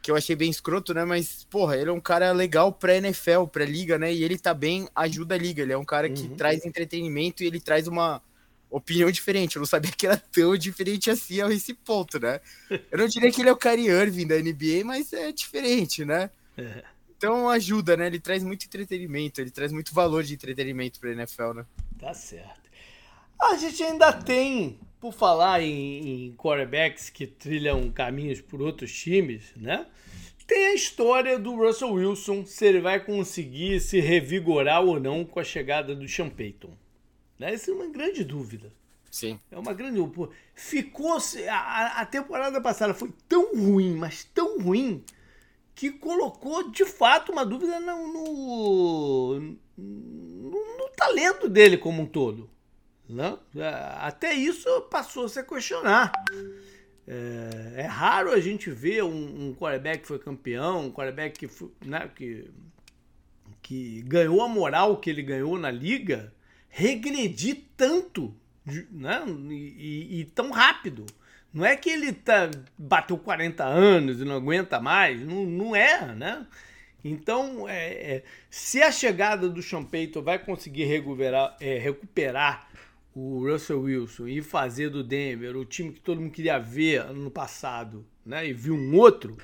que 0.00 0.10
eu 0.10 0.16
achei 0.16 0.36
bem 0.36 0.48
escroto, 0.48 0.94
né? 0.94 1.04
Mas 1.04 1.44
porra, 1.50 1.76
ele 1.76 1.90
é 1.90 1.92
um 1.92 2.00
cara 2.00 2.30
legal 2.30 2.72
pra 2.72 2.94
NFL, 2.94 3.46
pra 3.50 3.64
liga, 3.64 3.98
né? 3.98 4.12
E 4.12 4.22
ele 4.22 4.38
tá 4.38 4.54
bem, 4.54 4.88
ajuda 4.94 5.34
a 5.34 5.38
liga. 5.38 5.62
Ele 5.62 5.72
é 5.72 5.78
um 5.78 5.84
cara 5.84 6.08
que 6.08 6.22
uhum. 6.22 6.36
traz 6.36 6.64
entretenimento 6.64 7.42
e 7.42 7.46
ele 7.46 7.60
traz 7.60 7.88
uma 7.88 8.22
opinião 8.70 9.10
diferente. 9.10 9.56
Eu 9.56 9.60
não 9.60 9.66
sabia 9.66 9.90
que 9.90 10.06
era 10.06 10.16
tão 10.16 10.56
diferente 10.56 11.10
assim 11.10 11.40
a 11.40 11.50
esse 11.50 11.74
ponto, 11.74 12.20
né? 12.20 12.40
Eu 12.70 12.98
não 12.98 13.08
diria 13.08 13.32
que 13.32 13.42
ele 13.42 13.48
é 13.48 13.52
o 13.52 13.56
Kyrie 13.56 13.88
Irving 13.88 14.28
da 14.28 14.36
NBA, 14.36 14.84
mas 14.84 15.12
é 15.12 15.32
diferente, 15.32 16.04
né? 16.04 16.30
É. 16.58 16.84
Então 17.20 17.50
ajuda, 17.50 17.98
né? 17.98 18.06
Ele 18.06 18.18
traz 18.18 18.42
muito 18.42 18.64
entretenimento, 18.64 19.42
ele 19.42 19.50
traz 19.50 19.70
muito 19.70 19.92
valor 19.92 20.24
de 20.24 20.32
entretenimento 20.32 20.98
pra 20.98 21.12
NFL, 21.12 21.52
né? 21.52 21.66
Tá 21.98 22.14
certo. 22.14 22.70
A 23.38 23.58
gente 23.58 23.82
ainda 23.82 24.10
tem, 24.10 24.80
por 24.98 25.12
falar 25.12 25.60
em, 25.60 26.28
em 26.28 26.34
quarterbacks 26.34 27.10
que 27.10 27.26
trilham 27.26 27.90
caminhos 27.90 28.40
por 28.40 28.62
outros 28.62 28.90
times, 28.90 29.52
né? 29.54 29.86
Tem 30.46 30.68
a 30.68 30.74
história 30.74 31.38
do 31.38 31.54
Russell 31.56 31.92
Wilson, 31.92 32.46
se 32.46 32.64
ele 32.64 32.80
vai 32.80 32.98
conseguir 32.98 33.80
se 33.80 34.00
revigorar 34.00 34.82
ou 34.82 34.98
não 34.98 35.22
com 35.22 35.38
a 35.40 35.44
chegada 35.44 35.94
do 35.94 36.08
Sean 36.08 36.30
Payton. 36.30 36.74
Né? 37.38 37.52
Essa 37.52 37.70
é 37.70 37.74
uma 37.74 37.86
grande 37.86 38.24
dúvida. 38.24 38.72
Sim. 39.10 39.38
É 39.50 39.58
uma 39.58 39.74
grande. 39.74 40.00
Ficou. 40.54 41.18
A, 41.50 42.00
a 42.00 42.06
temporada 42.06 42.58
passada 42.62 42.94
foi 42.94 43.12
tão 43.28 43.54
ruim, 43.54 43.94
mas 43.94 44.24
tão 44.24 44.58
ruim, 44.58 45.04
que 45.80 45.90
colocou 45.90 46.70
de 46.70 46.84
fato 46.84 47.32
uma 47.32 47.42
dúvida 47.42 47.80
no, 47.80 48.12
no, 48.12 49.40
no, 49.78 50.76
no 50.76 50.88
talento 50.94 51.48
dele 51.48 51.78
como 51.78 52.02
um 52.02 52.06
todo. 52.06 52.50
Né? 53.08 53.38
Até 53.96 54.34
isso 54.34 54.68
passou 54.90 55.24
a 55.24 55.28
se 55.30 55.42
questionar. 55.42 56.12
É, 57.08 57.76
é, 57.76 57.82
raro 57.86 58.30
a 58.30 58.38
gente 58.38 58.70
ver 58.70 59.04
um, 59.04 59.48
um 59.48 59.54
quarterback 59.54 60.02
que 60.02 60.06
foi 60.06 60.18
campeão, 60.18 60.88
um 60.88 60.92
quarterback 60.92 61.46
que, 61.46 61.70
né, 61.86 62.10
que, 62.14 62.50
que 63.62 64.02
ganhou 64.02 64.42
a 64.42 64.48
moral 64.48 64.98
que 64.98 65.08
ele 65.08 65.22
ganhou 65.22 65.58
na 65.58 65.70
liga, 65.70 66.30
regredir 66.68 67.68
tanto 67.74 68.36
né, 68.90 69.24
e, 69.48 70.20
e 70.20 70.24
tão 70.26 70.50
rápido. 70.50 71.06
Não 71.52 71.64
é 71.64 71.76
que 71.76 71.90
ele 71.90 72.12
tá, 72.12 72.50
bateu 72.78 73.18
40 73.18 73.64
anos 73.64 74.20
e 74.20 74.24
não 74.24 74.36
aguenta 74.36 74.80
mais, 74.80 75.20
não, 75.20 75.44
não 75.44 75.74
é, 75.74 76.14
né? 76.14 76.46
Então, 77.04 77.68
é, 77.68 77.92
é, 77.92 78.22
se 78.48 78.82
a 78.82 78.92
chegada 78.92 79.48
do 79.48 79.62
Sean 79.62 79.84
Payton 79.84 80.22
vai 80.22 80.38
conseguir 80.38 80.84
recuperar, 80.84 81.56
é, 81.60 81.78
recuperar 81.78 82.68
o 83.14 83.50
Russell 83.50 83.80
Wilson 83.80 84.28
e 84.28 84.42
fazer 84.42 84.90
do 84.90 85.02
Denver 85.02 85.56
o 85.56 85.64
time 85.64 85.92
que 85.92 86.00
todo 86.00 86.20
mundo 86.20 86.30
queria 86.30 86.58
ver 86.58 87.04
no 87.12 87.30
passado, 87.30 88.06
né? 88.24 88.46
E 88.46 88.52
viu 88.52 88.74
um 88.74 88.96
outro, 88.96 89.36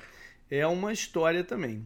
é 0.49 0.65
uma 0.65 0.93
história 0.93 1.43
também. 1.43 1.85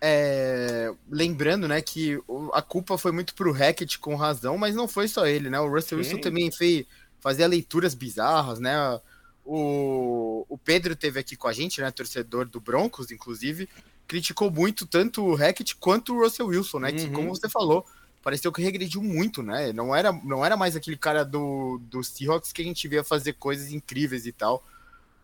É, 0.00 0.92
lembrando, 1.10 1.66
né, 1.66 1.82
que 1.82 2.20
a 2.52 2.62
culpa 2.62 2.96
foi 2.96 3.10
muito 3.10 3.34
pro 3.34 3.52
Hackett 3.52 3.98
com 3.98 4.14
razão, 4.14 4.56
mas 4.56 4.74
não 4.74 4.86
foi 4.86 5.08
só 5.08 5.26
ele, 5.26 5.50
né? 5.50 5.58
O 5.58 5.68
Russell 5.68 6.02
Sim. 6.02 6.10
Wilson 6.10 6.20
também 6.20 6.50
fez, 6.52 6.86
fazia 7.20 7.46
leituras 7.46 7.94
bizarras, 7.94 8.58
né? 8.58 9.00
O, 9.44 10.44
o 10.48 10.58
Pedro 10.58 10.94
teve 10.94 11.18
aqui 11.20 11.36
com 11.36 11.48
a 11.48 11.52
gente, 11.52 11.80
né? 11.80 11.90
Torcedor 11.90 12.46
do 12.46 12.60
Broncos, 12.60 13.10
inclusive, 13.10 13.68
criticou 14.06 14.50
muito 14.50 14.86
tanto 14.86 15.24
o 15.24 15.34
Hackett 15.34 15.76
quanto 15.76 16.14
o 16.14 16.22
Russell 16.22 16.46
Wilson, 16.46 16.78
né? 16.80 16.90
Uhum. 16.90 16.96
Que, 16.96 17.10
como 17.10 17.28
você 17.28 17.48
falou, 17.48 17.86
pareceu 18.22 18.52
que 18.52 18.62
regrediu 18.62 19.02
muito, 19.02 19.42
né? 19.42 19.72
Não 19.72 19.94
era, 19.94 20.12
não 20.12 20.44
era 20.44 20.56
mais 20.56 20.76
aquele 20.76 20.96
cara 20.96 21.24
do, 21.24 21.80
do 21.90 22.02
Seahawks 22.02 22.52
que 22.52 22.62
a 22.62 22.64
gente 22.64 22.86
via 22.88 23.04
fazer 23.04 23.34
coisas 23.34 23.72
incríveis 23.72 24.26
e 24.26 24.32
tal. 24.32 24.64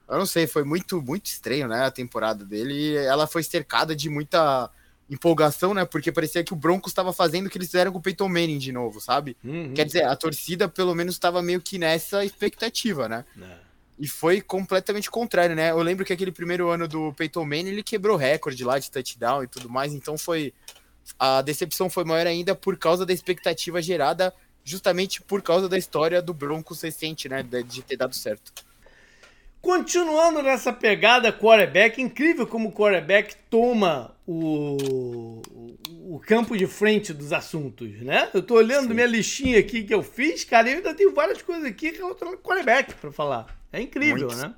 Eu 0.09 0.19
não 0.19 0.27
sei, 0.27 0.47
foi 0.47 0.65
muito, 0.65 1.01
muito 1.01 1.27
estranho, 1.27 1.67
né? 1.69 1.85
A 1.85 1.91
temporada 1.91 2.45
dele. 2.45 2.75
E 2.75 2.97
ela 2.97 3.27
foi 3.27 3.43
cercada 3.43 3.97
de 3.97 4.09
muita 4.09 4.71
empolgação, 5.09 5.75
né? 5.75 5.85
Porque 5.85 6.11
parecia 6.11 6.43
que 6.43 6.53
o 6.53 6.57
Broncos 6.57 6.91
estava 6.91 7.13
fazendo 7.13 7.47
o 7.47 7.51
que 7.51 7.59
eles 7.59 7.69
fizeram 7.69 7.93
com 7.93 7.99
o 7.99 8.03
Peyton 8.03 8.29
Manning 8.29 8.59
de 8.59 8.73
novo, 8.73 9.01
sabe? 9.01 9.37
Uhum. 9.45 9.75
Quer 9.75 9.85
dizer, 9.85 10.05
a 10.05 10.17
torcida 10.17 10.69
pelo 10.69 10.95
menos 10.95 11.15
estava 11.15 11.43
meio 11.43 11.61
que 11.61 11.79
nessa 11.79 12.25
expectativa, 12.25 13.09
né? 13.09 13.25
É. 13.41 13.65
E 13.99 14.09
foi 14.09 14.41
completamente 14.41 15.11
contrário, 15.11 15.55
né? 15.55 15.71
Eu 15.71 15.83
lembro 15.83 16.05
que 16.05 16.13
aquele 16.13 16.33
primeiro 16.33 16.69
ano 16.69 16.89
do 16.89 17.13
Peyton 17.13 17.45
Manning, 17.45 17.69
ele 17.69 17.83
quebrou 17.83 18.17
recorde 18.17 18.65
lá 18.65 18.79
de 18.79 18.91
touchdown 18.91 19.45
e 19.45 19.47
tudo 19.47 19.69
mais, 19.69 19.93
então 19.93 20.19
foi 20.19 20.53
a 21.19 21.43
decepção 21.43 21.91
foi 21.91 22.03
maior 22.03 22.27
ainda 22.27 22.55
por 22.55 22.79
causa 22.79 23.05
da 23.05 23.13
expectativa 23.13 23.83
gerada 23.83 24.33
justamente 24.65 25.21
por 25.21 25.43
causa 25.43 25.69
da 25.69 25.77
história 25.77 26.23
do 26.23 26.33
Broncos 26.33 26.81
recente, 26.81 27.29
né, 27.29 27.43
de 27.43 27.83
ter 27.83 27.97
dado 27.97 28.15
certo. 28.15 28.53
Continuando 29.65 30.43
nessa 30.43 30.75
pegada 30.75 31.33
quarterback, 31.33 31.99
incrível 31.99 32.47
como 32.47 32.69
o 32.69 32.73
quarterback 32.73 33.35
toma 33.49 34.15
o, 34.27 35.41
o 36.07 36.21
campo 36.21 36.55
de 36.55 36.67
frente 36.67 37.15
dos 37.15 37.33
assuntos, 37.33 37.99
né? 38.03 38.29
Eu 38.35 38.43
tô 38.43 38.57
olhando 38.57 38.89
Sim. 38.89 38.95
minha 38.95 39.07
listinha 39.07 39.59
aqui 39.59 39.83
que 39.83 39.95
eu 39.95 40.03
fiz, 40.03 40.45
cara, 40.45 40.69
e 40.69 40.73
eu 40.73 40.77
ainda 40.77 40.93
tenho 40.93 41.15
várias 41.15 41.41
coisas 41.41 41.65
aqui 41.65 41.93
relacionadas 41.93 42.41
com 42.43 42.47
quarterback 42.47 42.93
para 42.93 43.11
falar. 43.11 43.59
É 43.73 43.81
incrível, 43.81 44.29
Muito. 44.29 44.37
né? 44.37 44.55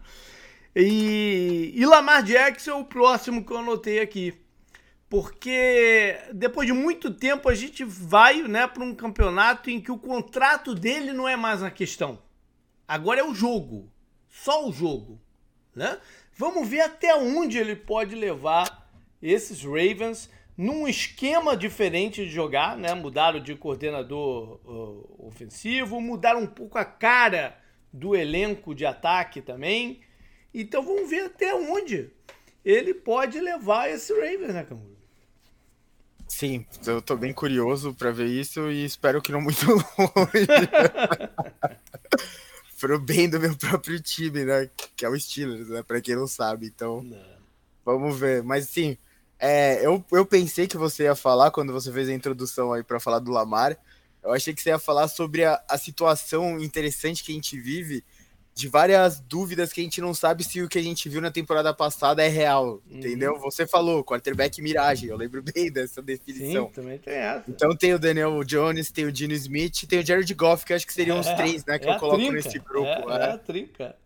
E, 0.75 1.73
e 1.77 1.87
Lamar 1.87 2.25
Jackson 2.25 2.73
é 2.73 2.75
o 2.75 2.85
próximo 2.85 3.45
que 3.45 3.53
eu 3.53 3.59
anotei 3.59 4.01
aqui. 4.01 4.35
Porque 5.09 6.19
depois 6.33 6.67
de 6.67 6.73
muito 6.73 7.15
tempo 7.15 7.49
a 7.49 7.55
gente 7.55 7.85
vai 7.85 8.43
né, 8.43 8.67
para 8.67 8.83
um 8.83 8.93
campeonato 8.93 9.71
em 9.71 9.81
que 9.81 9.93
o 9.93 9.99
contrato 9.99 10.75
dele 10.75 11.13
não 11.13 11.29
é 11.29 11.37
mais 11.37 11.63
a 11.63 11.71
questão. 11.71 12.19
Agora 12.89 13.21
é 13.21 13.25
o 13.25 13.33
jogo. 13.33 13.89
Só 14.43 14.69
o 14.69 14.73
jogo. 14.73 15.19
Né? 15.75 15.99
Vamos 16.37 16.69
ver 16.69 16.83
até 16.83 17.15
onde 17.15 17.59
ele 17.59 17.75
pode 17.75 18.15
levar 18.15 18.91
esses 19.21 19.63
Ravens 19.63 20.31
num 20.57 20.87
esquema 20.87 21.57
diferente 21.57 22.25
de 22.25 22.31
jogar, 22.31 22.77
né? 22.77 22.95
Mudaram 22.95 23.41
de 23.41 23.55
coordenador 23.55 24.61
uh, 24.65 25.27
ofensivo, 25.27 26.01
mudaram 26.01 26.41
um 26.41 26.47
pouco 26.47 26.79
a 26.79 26.85
cara 26.85 27.59
do 27.93 28.15
elenco 28.15 28.75
de 28.75 28.87
ataque 28.87 29.41
também. 29.41 30.01
Então 30.55 30.83
vamos 30.83 31.11
ver 31.11 31.27
até 31.27 31.55
onde 31.55 32.11
ele 32.65 32.95
pode 32.95 33.39
levar 33.41 33.91
esse 33.91 34.13
Ravens, 34.13 34.55
né, 34.55 34.65
Canguru? 34.65 34.97
Sim, 36.29 36.67
eu 36.87 37.01
tô 37.01 37.17
bem 37.17 37.33
curioso 37.33 37.95
para 37.95 38.11
ver 38.11 38.27
isso 38.27 38.71
e 38.71 38.85
espero 38.85 39.23
que 39.23 39.33
não 39.33 39.41
muito 39.41 39.65
longe. 39.67 40.47
Pro 42.79 42.99
bem 42.99 43.29
do 43.29 43.41
meu 43.41 43.57
próprio 43.57 44.01
time, 44.01 44.45
né? 44.45 44.71
Que 44.95 45.05
é 45.05 45.09
o 45.09 45.19
Steelers, 45.19 45.69
né? 45.69 45.83
Pra 45.83 46.01
quem 46.01 46.15
não 46.15 46.27
sabe. 46.27 46.67
Então, 46.67 47.03
não. 47.03 47.19
vamos 47.85 48.19
ver. 48.19 48.43
Mas 48.43 48.69
sim, 48.69 48.97
é, 49.39 49.85
eu, 49.85 50.05
eu 50.13 50.25
pensei 50.25 50.67
que 50.67 50.77
você 50.77 51.05
ia 51.05 51.15
falar 51.15 51.51
quando 51.51 51.73
você 51.73 51.93
fez 51.93 52.09
a 52.09 52.13
introdução 52.13 52.73
aí 52.73 52.83
para 52.83 53.01
falar 53.01 53.19
do 53.19 53.31
Lamar. 53.31 53.77
Eu 54.23 54.33
achei 54.33 54.55
que 54.55 54.61
você 54.61 54.71
ia 54.71 54.79
falar 54.79 55.09
sobre 55.09 55.45
a, 55.45 55.63
a 55.69 55.79
situação 55.79 56.59
interessante 56.59 57.23
que 57.23 57.33
a 57.33 57.35
gente 57.35 57.59
vive, 57.61 58.03
de 58.57 58.69
várias 58.69 59.21
dúvidas 59.21 59.71
que 59.71 59.83
a 59.83 59.85
gente 59.85 60.01
não 60.01 60.15
sabe 60.15 60.43
se 60.43 60.63
o 60.63 60.69
que 60.69 60.79
a 60.79 60.83
gente 60.83 61.11
viu 61.11 61.21
na 61.21 61.31
temporada 61.31 61.75
passada 61.75 62.25
é 62.25 62.29
real, 62.29 62.81
uhum. 62.91 62.97
entendeu? 62.97 63.39
Você 63.39 63.67
falou, 63.67 64.03
quarterback 64.03 64.63
miragem, 64.63 65.11
eu 65.11 65.17
lembro 65.17 65.43
bem 65.43 65.71
dessa 65.71 66.01
definição. 66.01 66.69
Sim, 66.69 66.73
também 66.73 66.99
tem 66.99 67.13
essa. 67.13 67.45
Então 67.47 67.77
tem 67.77 67.93
o 67.93 67.99
Daniel 67.99 68.43
Jones, 68.45 68.91
tem 68.91 69.05
o 69.05 69.13
Dino 69.13 69.35
Smith, 69.35 69.87
tem 69.87 69.99
o 69.99 70.07
Jared 70.07 70.33
Goff, 70.33 70.65
que 70.65 70.73
acho 70.73 70.87
que 70.87 70.95
seriam 70.95 71.19
é, 71.19 71.21
os 71.21 71.27
três, 71.27 71.67
né, 71.67 71.79
que 71.79 71.87
é 71.87 71.95
eu 71.95 71.99
coloco 71.99 72.17
trinca. 72.17 72.33
nesse 72.33 72.59
grupo. 72.59 73.11
É, 73.11 73.19
é. 73.19 73.27
é 73.27 73.31
a 73.33 73.39
trinca 73.39 73.97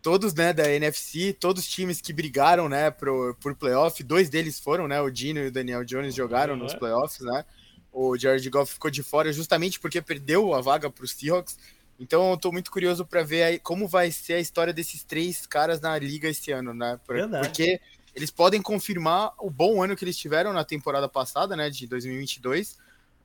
todos, 0.00 0.32
né, 0.32 0.54
da 0.54 0.72
NFC, 0.72 1.34
todos 1.38 1.64
os 1.64 1.68
times 1.68 2.00
que 2.00 2.14
brigaram, 2.14 2.66
né, 2.66 2.90
pro, 2.90 3.36
por 3.40 3.54
playoff, 3.54 4.02
dois 4.02 4.30
deles 4.30 4.58
foram, 4.58 4.88
né, 4.88 4.98
o 5.02 5.10
Dino 5.10 5.40
e 5.40 5.48
o 5.48 5.52
Daniel 5.52 5.84
Jones 5.84 6.14
jogaram 6.14 6.54
uhum. 6.54 6.60
nos 6.60 6.72
playoffs, 6.72 7.20
né, 7.20 7.44
o 7.92 8.16
Jared 8.16 8.48
Goff 8.48 8.74
ficou 8.74 8.90
de 8.90 9.02
fora 9.02 9.32
justamente 9.32 9.80
porque 9.80 10.00
perdeu 10.00 10.54
a 10.54 10.60
vaga 10.60 10.88
para 10.88 11.04
os 11.04 11.10
Seahawks. 11.10 11.58
Então 11.98 12.30
eu 12.30 12.36
tô 12.36 12.52
muito 12.52 12.70
curioso 12.70 13.04
para 13.04 13.22
ver 13.22 13.42
aí 13.42 13.58
como 13.58 13.88
vai 13.88 14.10
ser 14.10 14.34
a 14.34 14.40
história 14.40 14.72
desses 14.72 15.02
três 15.02 15.46
caras 15.46 15.80
na 15.80 15.98
liga 15.98 16.28
esse 16.28 16.52
ano, 16.52 16.72
né? 16.72 16.98
Porque 17.42 17.80
eles 18.14 18.30
podem 18.30 18.60
confirmar 18.60 19.32
o 19.38 19.50
bom 19.50 19.82
ano 19.82 19.96
que 19.96 20.04
eles 20.04 20.16
tiveram 20.16 20.52
na 20.52 20.64
temporada 20.64 21.08
passada, 21.08 21.54
né, 21.54 21.70
de 21.70 21.86
2022, 21.86 22.76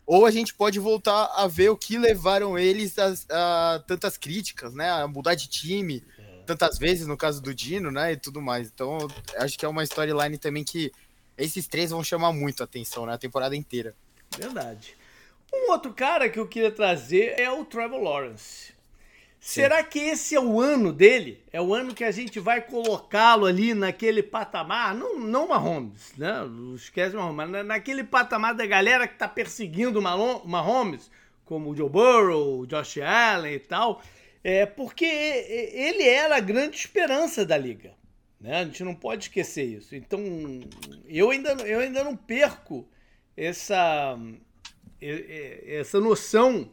ou 0.06 0.26
a 0.26 0.32
gente 0.32 0.54
pode 0.54 0.80
voltar 0.80 1.32
a 1.36 1.48
ver 1.48 1.70
o 1.70 1.78
que 1.78 1.98
levaram 1.98 2.60
eles 2.60 2.96
a, 3.00 3.14
a 3.76 3.80
tantas 3.88 4.18
críticas, 4.18 4.74
né, 4.74 4.90
a 4.92 5.08
mudar 5.08 5.34
de 5.34 5.48
time 5.48 6.04
é. 6.20 6.44
tantas 6.46 6.78
vezes 6.78 7.08
no 7.08 7.18
caso 7.18 7.42
do 7.42 7.56
Dino, 7.56 7.90
né, 7.90 8.14
e 8.14 8.18
tudo 8.18 8.42
mais. 8.42 8.68
Então 8.68 9.08
acho 9.38 9.58
que 9.58 9.66
é 9.66 9.68
uma 9.68 9.84
storyline 9.84 10.38
também 10.38 10.64
que 10.64 10.92
esses 11.38 11.68
três 11.68 11.90
vão 11.90 12.04
chamar 12.04 12.32
muito 12.32 12.62
a 12.62 12.66
atenção, 12.66 13.06
né, 13.06 13.14
a 13.14 13.18
temporada 13.18 13.56
inteira. 13.56 13.96
Verdade. 14.38 14.96
Um 15.54 15.72
outro 15.72 15.94
cara 15.94 16.30
que 16.30 16.40
eu 16.40 16.48
queria 16.48 16.72
trazer 16.72 17.40
é 17.40 17.50
o 17.52 17.64
Trevor 17.64 18.02
Lawrence. 18.02 18.74
Sim. 19.40 19.62
Será 19.62 19.84
que 19.84 20.00
esse 20.00 20.36
é 20.36 20.40
o 20.40 20.60
ano 20.60 20.94
dele? 20.94 21.44
É 21.52 21.62
o 21.62 21.74
ano 21.74 21.94
que 21.94 22.04
a 22.04 22.12
gente 22.12 22.40
vai 22.40 22.62
colocá-lo 22.62 23.46
ali 23.46 23.74
naquele 23.74 24.24
patamar? 24.24 24.96
Não, 24.96 25.20
não 25.20 25.50
Mahomes, 25.50 26.14
né? 26.18 26.34
Esquece 26.76 27.14
Mahomes, 27.16 27.50
mas 27.50 27.66
naquele 27.66 28.06
patamar 28.06 28.56
da 28.56 28.66
galera 28.66 29.06
que 29.06 29.16
tá 29.16 29.28
perseguindo 29.28 30.00
o 30.00 30.48
Mahomes, 30.48 31.12
como 31.44 31.72
o 31.72 31.76
Joe 31.76 31.90
Burrow, 31.90 32.60
o 32.60 32.66
Josh 32.66 33.00
Allen 33.00 33.56
e 33.56 33.60
tal. 33.60 34.02
É 34.42 34.66
porque 34.66 35.06
ele 35.06 36.04
era 36.04 36.38
a 36.38 36.42
grande 36.42 36.78
esperança 36.78 37.46
da 37.46 37.58
liga. 37.58 37.92
Né? 38.40 38.60
A 38.60 38.66
gente 38.66 38.84
não 38.84 38.96
pode 38.96 39.24
esquecer 39.26 39.66
isso. 39.66 39.94
Então, 39.96 40.22
eu 41.06 41.32
ainda, 41.32 41.52
eu 41.66 41.80
ainda 41.80 42.04
não 42.04 42.16
perco 42.16 42.88
essa, 43.36 44.18
essa 45.68 46.00
noção 46.00 46.72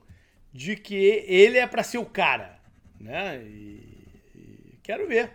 de 0.52 0.76
que 0.76 1.24
ele 1.26 1.58
é 1.58 1.66
para 1.66 1.82
ser 1.82 1.98
o 1.98 2.04
cara, 2.04 2.58
né? 2.98 3.42
E, 3.44 4.08
e 4.34 4.78
quero 4.82 5.06
ver. 5.06 5.30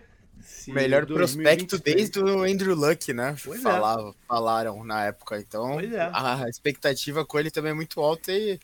Melhor 0.68 1.06
prospecto 1.06 1.80
desde 1.80 2.20
o 2.20 2.44
Andrew 2.44 2.75
Luck, 2.75 3.12
né? 3.14 3.36
Pois 3.44 3.60
é. 3.60 3.64
Falava, 3.64 4.10
é. 4.10 4.14
Falaram 4.28 4.84
na 4.84 5.06
época. 5.06 5.40
Então, 5.40 5.80
é. 5.80 6.12
a 6.14 6.46
expectativa 6.48 7.25
com 7.25 7.40
ele 7.40 7.50
também 7.50 7.72
é 7.72 7.75
muito 7.75 8.00
alta 8.00 8.32
e. 8.32 8.60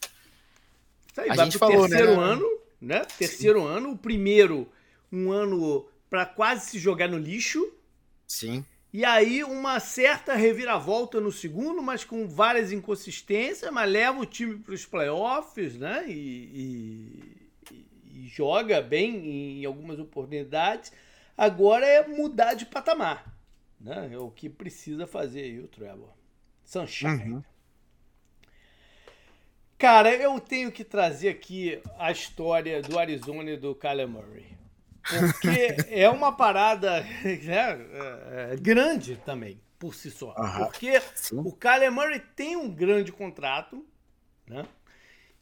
Aí, 1.17 1.29
a 1.29 1.35
gente 1.43 1.57
falou, 1.57 1.87
né, 1.87 1.97
terceiro 1.97 2.21
né? 2.21 2.23
ano, 2.23 2.59
né? 2.79 3.05
Terceiro 3.17 3.59
Sim. 3.61 3.67
ano, 3.67 3.91
o 3.91 3.97
primeiro, 3.97 4.69
um 5.11 5.31
ano 5.31 5.87
para 6.09 6.25
quase 6.25 6.69
se 6.69 6.79
jogar 6.79 7.07
no 7.07 7.17
lixo. 7.17 7.73
Sim. 8.27 8.63
E 8.93 9.05
aí 9.05 9.41
uma 9.43 9.79
certa 9.79 10.35
reviravolta 10.35 11.21
no 11.21 11.31
segundo, 11.31 11.81
mas 11.81 12.03
com 12.03 12.27
várias 12.27 12.73
inconsistências, 12.73 13.71
mas 13.71 13.89
leva 13.89 14.19
o 14.19 14.25
time 14.25 14.59
para 14.59 14.73
os 14.73 14.85
playoffs, 14.85 15.77
né? 15.77 16.05
E, 16.09 17.39
e, 17.71 17.75
e, 18.13 18.27
joga 18.27 18.81
bem 18.81 19.61
em 19.61 19.65
algumas 19.65 19.97
oportunidades. 19.97 20.91
Agora 21.37 21.85
é 21.85 22.05
mudar 22.05 22.53
de 22.53 22.65
patamar, 22.65 23.33
né? 23.79 24.09
É 24.11 24.17
o 24.17 24.29
que 24.29 24.49
precisa 24.49 25.07
fazer 25.07 25.43
aí 25.43 25.59
o 25.59 25.67
Trevor. 25.69 26.09
Sunshine. 26.65 27.33
Uhum. 27.33 27.43
Cara, 29.77 30.13
eu 30.13 30.39
tenho 30.39 30.71
que 30.71 30.83
trazer 30.83 31.29
aqui 31.29 31.81
a 31.97 32.11
história 32.11 32.81
do 32.81 32.99
Arizona 32.99 33.51
e 33.51 33.57
do 33.57 33.73
Kyler 33.73 34.07
Murray. 34.07 34.60
Porque 35.07 35.75
é 35.89 36.09
uma 36.09 36.31
parada 36.31 37.01
né, 37.43 38.55
grande 38.59 39.17
também, 39.25 39.59
por 39.79 39.95
si 39.95 40.11
só. 40.11 40.33
Porque 40.57 41.01
sim. 41.15 41.37
o 41.39 41.51
Kyler 41.51 41.91
Murray 41.91 42.21
tem 42.35 42.55
um 42.55 42.69
grande 42.69 43.11
contrato, 43.11 43.85
né? 44.47 44.65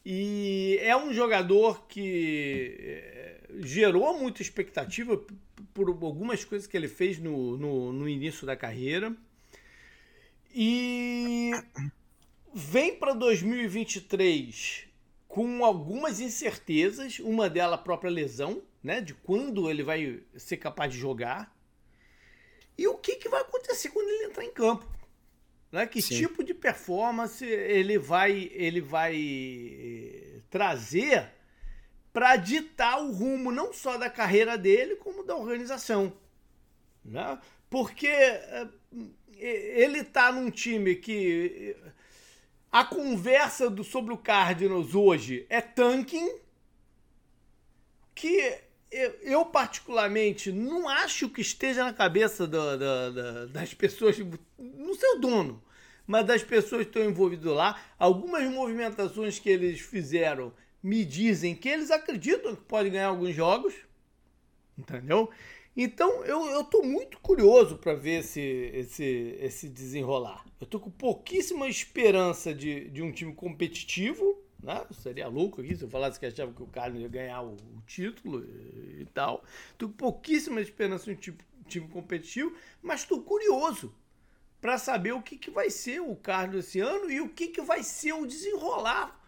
E 0.04 0.78
é 0.80 0.96
um 0.96 1.12
jogador 1.12 1.86
que 1.86 2.74
eh, 2.78 3.40
gerou 3.58 4.18
muita 4.18 4.40
expectativa 4.40 5.22
por 5.74 5.88
algumas 5.88 6.42
coisas 6.42 6.66
que 6.66 6.74
ele 6.74 6.88
fez 6.88 7.18
no, 7.18 7.58
no, 7.58 7.92
no 7.92 8.08
início 8.08 8.46
da 8.46 8.56
carreira. 8.56 9.14
E 10.54 11.52
vem 12.54 12.96
para 12.96 13.12
2023 13.12 14.88
com 15.28 15.64
algumas 15.64 16.18
incertezas, 16.18 17.20
uma 17.20 17.48
delas 17.48 17.78
a 17.78 17.82
própria 17.82 18.10
lesão, 18.10 18.62
né, 18.82 19.00
de 19.00 19.14
quando 19.14 19.70
ele 19.70 19.82
vai 19.82 20.22
ser 20.36 20.56
capaz 20.56 20.92
de 20.92 20.98
jogar. 20.98 21.54
E 22.76 22.86
o 22.86 22.96
que, 22.96 23.16
que 23.16 23.28
vai 23.28 23.42
acontecer 23.42 23.90
quando 23.90 24.08
ele 24.08 24.24
entrar 24.24 24.44
em 24.44 24.52
campo? 24.52 24.86
Né? 25.70 25.86
Que 25.86 26.00
Sim. 26.00 26.16
tipo 26.16 26.42
de 26.42 26.54
performance 26.54 27.44
ele 27.44 27.98
vai, 27.98 28.50
ele 28.52 28.80
vai 28.80 29.16
eh, 29.16 30.40
trazer 30.48 31.30
para 32.12 32.36
ditar 32.36 33.00
o 33.00 33.12
rumo 33.12 33.52
não 33.52 33.72
só 33.72 33.96
da 33.96 34.10
carreira 34.10 34.58
dele, 34.58 34.96
como 34.96 35.22
da 35.22 35.36
organização. 35.36 36.12
Né? 37.04 37.38
Porque 37.68 38.08
eh, 38.08 38.68
ele 39.36 40.00
está 40.00 40.32
num 40.32 40.50
time 40.50 40.96
que 40.96 41.76
eh, 41.76 41.90
a 42.72 42.84
conversa 42.84 43.68
do, 43.68 43.84
sobre 43.84 44.12
o 44.12 44.18
Cardinals 44.18 44.94
hoje 44.94 45.46
é 45.48 45.60
tanking, 45.60 46.38
que 48.14 48.69
eu, 48.90 49.10
eu, 49.22 49.44
particularmente 49.46 50.50
não 50.50 50.88
acho 50.88 51.28
que 51.28 51.40
esteja 51.40 51.84
na 51.84 51.92
cabeça 51.92 52.46
do, 52.46 52.76
do, 52.76 53.12
do, 53.12 53.48
das 53.48 53.72
pessoas, 53.72 54.18
no 54.58 54.94
seu 54.94 55.20
dono, 55.20 55.62
mas 56.06 56.26
das 56.26 56.42
pessoas 56.42 56.82
que 56.82 56.88
estão 56.88 57.04
envolvidas 57.04 57.52
lá. 57.52 57.80
Algumas 57.98 58.50
movimentações 58.50 59.38
que 59.38 59.48
eles 59.48 59.80
fizeram 59.80 60.52
me 60.82 61.04
dizem 61.04 61.54
que 61.54 61.68
eles 61.68 61.90
acreditam 61.90 62.56
que 62.56 62.62
podem 62.62 62.92
ganhar 62.92 63.08
alguns 63.08 63.34
jogos, 63.34 63.74
entendeu? 64.76 65.30
Então 65.76 66.24
eu, 66.24 66.64
tô 66.64 66.82
muito 66.82 67.18
curioso 67.20 67.76
para 67.78 67.94
ver 67.94 68.20
esse, 68.20 68.40
esse, 68.40 69.36
esse 69.40 69.68
desenrolar. 69.68 70.44
Eu 70.60 70.66
tô 70.66 70.80
com 70.80 70.90
pouquíssima 70.90 71.68
esperança 71.68 72.52
de, 72.52 72.90
de 72.90 73.02
um 73.02 73.12
time 73.12 73.32
competitivo, 73.32 74.42
né? 74.62 74.86
Seria 74.92 75.28
louco 75.28 75.60
aqui 75.60 75.74
se 75.76 75.84
eu 75.84 75.88
falasse 75.88 76.18
que 76.18 76.26
achava 76.26 76.52
que 76.52 76.62
o 76.62 76.66
cara 76.66 76.96
ia 76.96 77.08
ganhar 77.08 77.42
o, 77.42 77.52
o 77.52 77.82
título 77.86 78.44
e, 78.44 79.02
e, 79.02 79.08
tal. 79.12 79.44
Tô 79.78 79.88
com 79.88 79.94
pouquíssima 79.94 80.60
esperança 80.60 81.04
de 81.04 81.12
um 81.12 81.16
time, 81.16 81.38
time 81.66 81.88
competitivo, 81.88 82.54
mas 82.82 83.04
tô 83.04 83.20
curioso 83.20 83.94
para 84.60 84.76
saber 84.76 85.12
o 85.12 85.22
que, 85.22 85.38
que 85.38 85.50
vai 85.50 85.70
ser 85.70 86.00
o 86.00 86.14
Carlos 86.14 86.66
esse 86.66 86.80
ano 86.80 87.10
e 87.10 87.20
o 87.20 87.28
que, 87.28 87.48
que 87.48 87.62
vai 87.62 87.82
ser 87.82 88.12
o 88.12 88.26
desenrolar 88.26 89.18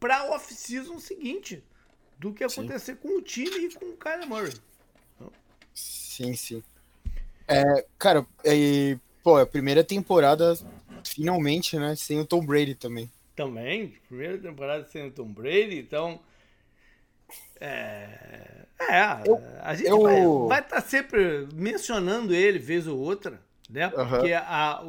para 0.00 0.18
a 0.18 0.34
off-season 0.34 0.98
seguinte 0.98 1.62
do 2.18 2.32
que 2.32 2.42
acontecer 2.42 2.94
sim. 2.94 2.98
com 3.00 3.18
o 3.18 3.22
time 3.22 3.66
e 3.66 3.74
com 3.74 3.84
o 3.86 3.96
Kyler 3.96 4.28
Murray. 4.28 4.52
Sim, 5.72 6.34
sim. 6.34 6.62
É, 7.46 7.86
cara, 7.98 8.26
é, 8.44 8.98
pô, 9.22 9.36
a 9.36 9.46
primeira 9.46 9.82
temporada, 9.82 10.58
finalmente, 11.04 11.78
né? 11.78 11.94
Sem 11.96 12.20
o 12.20 12.26
Tom 12.26 12.44
Brady 12.44 12.74
também. 12.74 13.10
Também, 13.34 13.94
primeira 14.08 14.38
temporada 14.38 14.84
sem 14.86 15.06
o 15.06 15.10
Tom 15.10 15.32
Brady, 15.32 15.78
então. 15.78 16.20
É, 17.60 18.66
é 18.80 19.22
eu, 19.24 19.40
a 19.60 19.74
gente 19.74 19.88
eu... 19.88 20.48
vai 20.48 20.60
estar 20.60 20.76
tá 20.76 20.80
sempre 20.82 21.48
mencionando 21.54 22.34
ele 22.34 22.58
vez 22.58 22.86
ou 22.86 22.98
outra, 22.98 23.40
né? 23.70 23.88
Porque 23.88 24.32
a, 24.34 24.82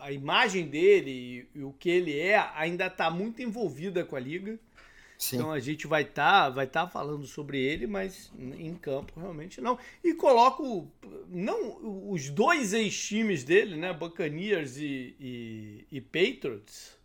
a 0.00 0.12
imagem 0.12 0.66
dele 0.66 1.48
e, 1.54 1.62
o 1.62 1.72
que 1.72 1.88
ele 1.88 2.18
é 2.18 2.36
ainda 2.54 2.86
está 2.86 3.10
muito 3.10 3.40
envolvida 3.42 4.04
com 4.04 4.16
a 4.16 4.20
liga. 4.20 4.58
Sim. 5.16 5.36
Então 5.36 5.52
a 5.52 5.60
gente 5.60 5.86
vai 5.86 6.02
estar 6.02 6.44
tá, 6.44 6.50
vai 6.50 6.66
tá 6.66 6.88
falando 6.88 7.26
sobre 7.26 7.60
ele, 7.60 7.86
mas 7.86 8.32
em 8.38 8.74
campo 8.74 9.20
realmente 9.20 9.60
não. 9.60 9.78
E 10.02 10.14
coloco 10.14 10.90
não 11.28 12.10
os 12.10 12.30
dois 12.30 12.72
ex-times 12.72 13.44
dele, 13.44 13.76
né, 13.76 13.92
Buccaneers 13.92 14.78
e, 14.78 15.14
e, 15.20 15.86
e 15.92 16.00
Patriots, 16.00 16.96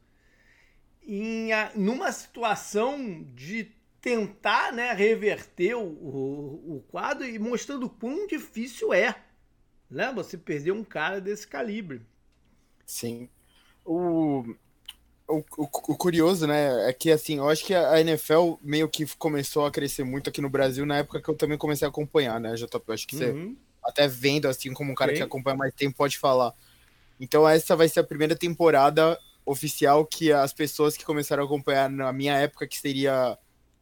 em, 1.08 1.50
numa 1.76 2.12
situação 2.12 3.24
de 3.34 3.72
tentar 4.02 4.72
né, 4.72 4.94
reverter 4.94 5.76
o, 5.76 5.82
o, 5.82 6.76
o 6.78 6.84
quadro 6.90 7.26
e 7.26 7.40
mostrando 7.40 7.90
quão 7.90 8.28
difícil 8.28 8.94
é 8.94 9.16
né, 9.90 10.12
você 10.14 10.38
perder 10.38 10.72
um 10.72 10.84
cara 10.84 11.20
desse 11.20 11.48
calibre. 11.48 12.02
Sim. 12.86 13.28
O, 13.84 14.44
o, 15.28 15.38
o, 15.38 15.64
o, 15.64 15.98
curioso, 15.98 16.46
né, 16.46 16.88
é 16.88 16.94
que 16.94 17.12
assim, 17.12 17.38
eu 17.38 17.50
acho 17.50 17.66
que 17.66 17.74
a 17.74 18.00
NFL 18.00 18.56
meio 18.62 18.88
que 18.88 19.06
começou 19.18 19.66
a 19.66 19.72
crescer 19.72 20.04
muito 20.04 20.30
aqui 20.30 20.42
no 20.42 20.50
Brasil 20.50 20.86
na 20.86 20.98
época 20.98 21.22
que 21.22 21.30
eu 21.30 21.36
também 21.36 21.58
comecei 21.58 21.86
a 21.86 21.90
acompanhar, 21.90 22.40
né, 22.40 22.54
JP? 22.56 22.84
Eu 22.88 22.94
acho 22.94 23.08
que 23.08 23.16
uhum. 23.16 23.50
você, 23.50 23.56
até 23.84 24.08
vendo, 24.08 24.48
assim, 24.48 24.74
como 24.74 24.92
um 24.92 24.96
cara 24.96 25.12
Sim. 25.12 25.18
que 25.18 25.24
acompanha 25.24 25.58
mais 25.58 25.74
tempo 25.74 25.98
pode 25.98 26.18
falar. 26.18 26.54
Então, 27.20 27.48
essa 27.48 27.76
vai 27.76 27.88
ser 27.88 28.02
a 28.02 28.04
primeira 28.04 28.36
temporada 28.36 29.18
oficial 29.46 30.06
que 30.06 30.32
as 30.32 30.54
pessoas 30.54 30.98
que 30.98 31.06
começaram 31.06 31.44
a 31.44 31.46
acompanhar 31.46 31.90
na 31.90 32.12
minha 32.12 32.36
época, 32.36 32.68
que 32.68 32.78
seria 32.78 33.38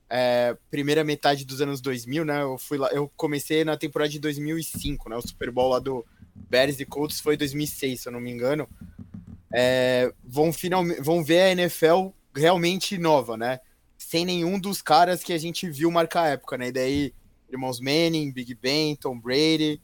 é, 0.10 0.58
primeira 0.70 1.04
metade 1.04 1.46
dos 1.46 1.62
anos 1.62 1.80
2000, 1.82 2.26
né? 2.26 2.42
Eu 2.42 2.58
fui 2.58 2.78
lá, 2.78 2.90
eu 2.90 3.12
comecei 3.16 3.64
na 3.64 3.78
temporada 3.78 4.10
de 4.10 4.20
2005, 4.20 5.10
né? 5.10 5.16
O 5.16 5.22
Super 5.22 5.50
Bowl 5.52 5.70
lá 5.70 5.80
do 5.80 6.06
Bears 6.36 6.80
e 6.80 6.86
Colts 6.86 7.20
foi 7.20 7.38
2006, 7.38 8.02
se 8.02 8.08
eu 8.10 8.12
não 8.12 8.20
me 8.20 8.32
engano 8.32 8.68
é, 9.54 10.12
vão, 10.24 10.52
finalmente, 10.52 11.00
vão 11.00 11.24
ver 11.24 11.42
a 11.42 11.52
NFL 11.52 12.08
realmente 12.36 12.98
nova, 12.98 13.38
né? 13.38 13.60
Sem 13.96 14.26
nenhum 14.26 14.60
dos 14.60 14.82
caras 14.82 15.24
que 15.24 15.32
a 15.32 15.38
gente 15.38 15.70
viu 15.70 15.92
marcar 15.92 16.24
a 16.24 16.30
época, 16.30 16.58
né? 16.58 16.70
E 16.70 16.72
daí, 16.72 17.14
irmãos 17.48 17.80
Manning, 17.80 18.32
Big 18.32 18.56
Ben, 18.56 18.96
Tom 18.96 19.18
Brady, 19.20 19.80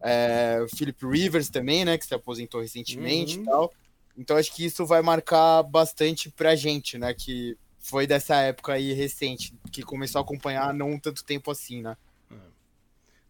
é, 0.00 0.64
Philip 0.74 1.06
Rivers 1.06 1.50
também, 1.50 1.84
né? 1.84 1.98
Que 1.98 2.06
se 2.06 2.14
aposentou 2.14 2.62
recentemente 2.62 3.36
uhum. 3.36 3.42
e 3.42 3.46
tal. 3.46 3.72
Então 4.16 4.36
acho 4.36 4.54
que 4.54 4.64
isso 4.64 4.84
vai 4.84 5.02
marcar 5.02 5.62
bastante 5.62 6.30
pra 6.30 6.54
gente, 6.54 6.98
né? 6.98 7.14
Que 7.14 7.56
foi 7.78 8.06
dessa 8.06 8.36
época 8.36 8.74
aí 8.74 8.92
recente, 8.92 9.54
que 9.70 9.82
começou 9.82 10.20
a 10.20 10.22
acompanhar 10.22 10.72
não 10.72 10.98
tanto 10.98 11.24
tempo 11.24 11.50
assim, 11.50 11.82
né? 11.82 11.96
É. 12.30 12.34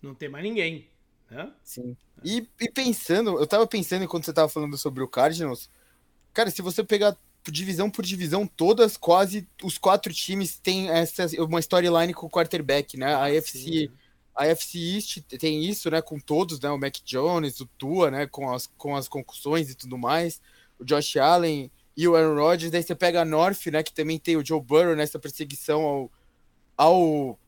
Não 0.03 0.15
tem 0.15 0.29
mais 0.29 0.45
ninguém. 0.45 0.89
É? 1.31 1.49
Sim. 1.65 1.97
E, 2.23 2.47
e, 2.61 2.71
pensando, 2.71 3.39
eu 3.39 3.47
tava 3.47 3.67
pensando 3.67 4.05
enquanto 4.05 4.25
você 4.25 4.33
tava 4.33 4.51
falando 4.51 4.77
sobre 4.77 5.03
o 5.03 5.09
Cardinals, 5.09 5.71
cara, 6.35 6.51
se 6.51 6.61
você 6.61 6.85
pegar 6.85 7.17
divisão 7.51 7.91
por 7.91 8.05
divisão, 8.05 8.47
todas, 8.47 8.97
quase 8.97 9.49
os 9.65 9.79
quatro 9.79 10.13
times 10.13 10.59
têm 10.59 10.91
essa, 10.91 11.27
uma 11.43 11.59
storyline 11.59 12.15
com 12.15 12.27
o 12.27 12.31
quarterback, 12.31 12.97
né? 12.97 13.15
A 13.15 13.27
AFC, 13.27 13.91
a 14.35 14.45
AFC 14.45 14.79
East 14.79 15.21
tem 15.39 15.65
isso, 15.65 15.91
né? 15.91 16.03
Com 16.03 16.21
todos, 16.21 16.61
né? 16.61 16.71
O 16.71 16.79
Mac 16.79 16.97
Jones, 17.05 17.61
o 17.61 17.67
Tua, 17.67 18.11
né? 18.11 18.27
Com 18.27 18.53
as, 18.53 18.67
com 18.77 18.95
as 18.95 19.09
concussões 19.09 19.71
e 19.71 19.75
tudo 19.75 19.97
mais, 19.97 20.41
o 20.83 20.85
Josh 20.85 21.17
Allen 21.17 21.71
e 21.97 22.09
o 22.09 22.17
Aaron 22.17 22.35
Rodgers. 22.35 22.71
Daí 22.71 22.83
você 22.83 22.95
pega 22.95 23.23
a 23.23 23.25
North, 23.25 23.67
né? 23.67 23.83
Que 23.83 23.93
também 23.93 24.19
tem 24.19 24.37
o 24.37 24.45
Joe 24.45 24.61
Burrow 24.61 24.97
nessa 24.97 25.19
perseguição 25.19 25.83
ao, 25.83 26.11
ao 26.77 27.39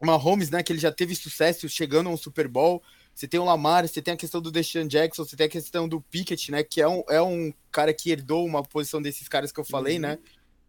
Mahomes, 0.00 0.50
né? 0.50 0.62
Que 0.62 0.72
ele 0.72 0.80
já 0.80 0.92
teve 0.92 1.14
sucesso 1.14 1.68
chegando 1.68 2.08
a 2.08 2.12
um 2.12 2.16
Super 2.16 2.48
Bowl. 2.48 2.82
Você 3.14 3.28
tem 3.28 3.38
o 3.38 3.44
Lamar, 3.44 3.86
você 3.86 4.00
tem 4.00 4.14
a 4.14 4.16
questão 4.16 4.40
do 4.40 4.50
Deshaun 4.50 4.86
Jackson, 4.86 5.24
você 5.24 5.36
tem 5.36 5.46
a 5.46 5.50
questão 5.50 5.86
do 5.86 6.00
Pickett, 6.00 6.50
né? 6.50 6.62
Que 6.62 6.80
é 6.80 6.88
um, 6.88 7.02
é 7.08 7.20
um 7.20 7.52
cara 7.70 7.92
que 7.92 8.10
herdou 8.10 8.44
uma 8.44 8.62
posição 8.62 9.02
desses 9.02 9.28
caras 9.28 9.52
que 9.52 9.60
eu 9.60 9.64
falei, 9.64 9.98
né? 9.98 10.12
uhum. 10.12 10.14
né? 10.14 10.22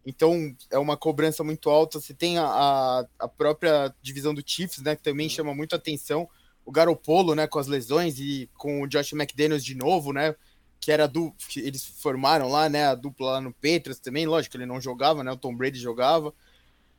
Então 0.06 0.54
é 0.70 0.78
uma 0.78 0.96
cobrança 0.96 1.42
muito 1.42 1.70
alta. 1.70 1.98
Você 1.98 2.12
tem 2.12 2.38
a, 2.38 3.06
a 3.18 3.28
própria 3.28 3.94
divisão 4.02 4.34
do 4.34 4.42
Chiefs, 4.44 4.82
né? 4.82 4.94
Que 4.94 5.02
também 5.02 5.26
uhum. 5.26 5.30
chama 5.30 5.54
muito 5.54 5.74
atenção. 5.74 6.28
O 6.64 6.70
Garopolo, 6.70 7.34
né? 7.34 7.46
Com 7.46 7.58
as 7.58 7.66
lesões 7.66 8.18
e 8.18 8.50
com 8.58 8.82
o 8.82 8.86
Josh 8.86 9.12
McDaniels 9.12 9.64
de 9.64 9.74
novo, 9.74 10.12
né? 10.12 10.34
Que 10.80 10.92
era 10.92 11.08
do 11.08 11.32
que 11.48 11.60
eles 11.60 11.84
formaram 11.84 12.48
lá, 12.48 12.68
né? 12.68 12.86
A 12.86 12.94
dupla 12.94 13.32
lá 13.32 13.40
no 13.40 13.52
Patriots 13.52 13.98
também. 13.98 14.26
Lógico, 14.26 14.56
ele 14.56 14.66
não 14.66 14.80
jogava, 14.80 15.24
né? 15.24 15.32
O 15.32 15.36
Tom 15.36 15.54
Brady 15.54 15.78
jogava. 15.78 16.34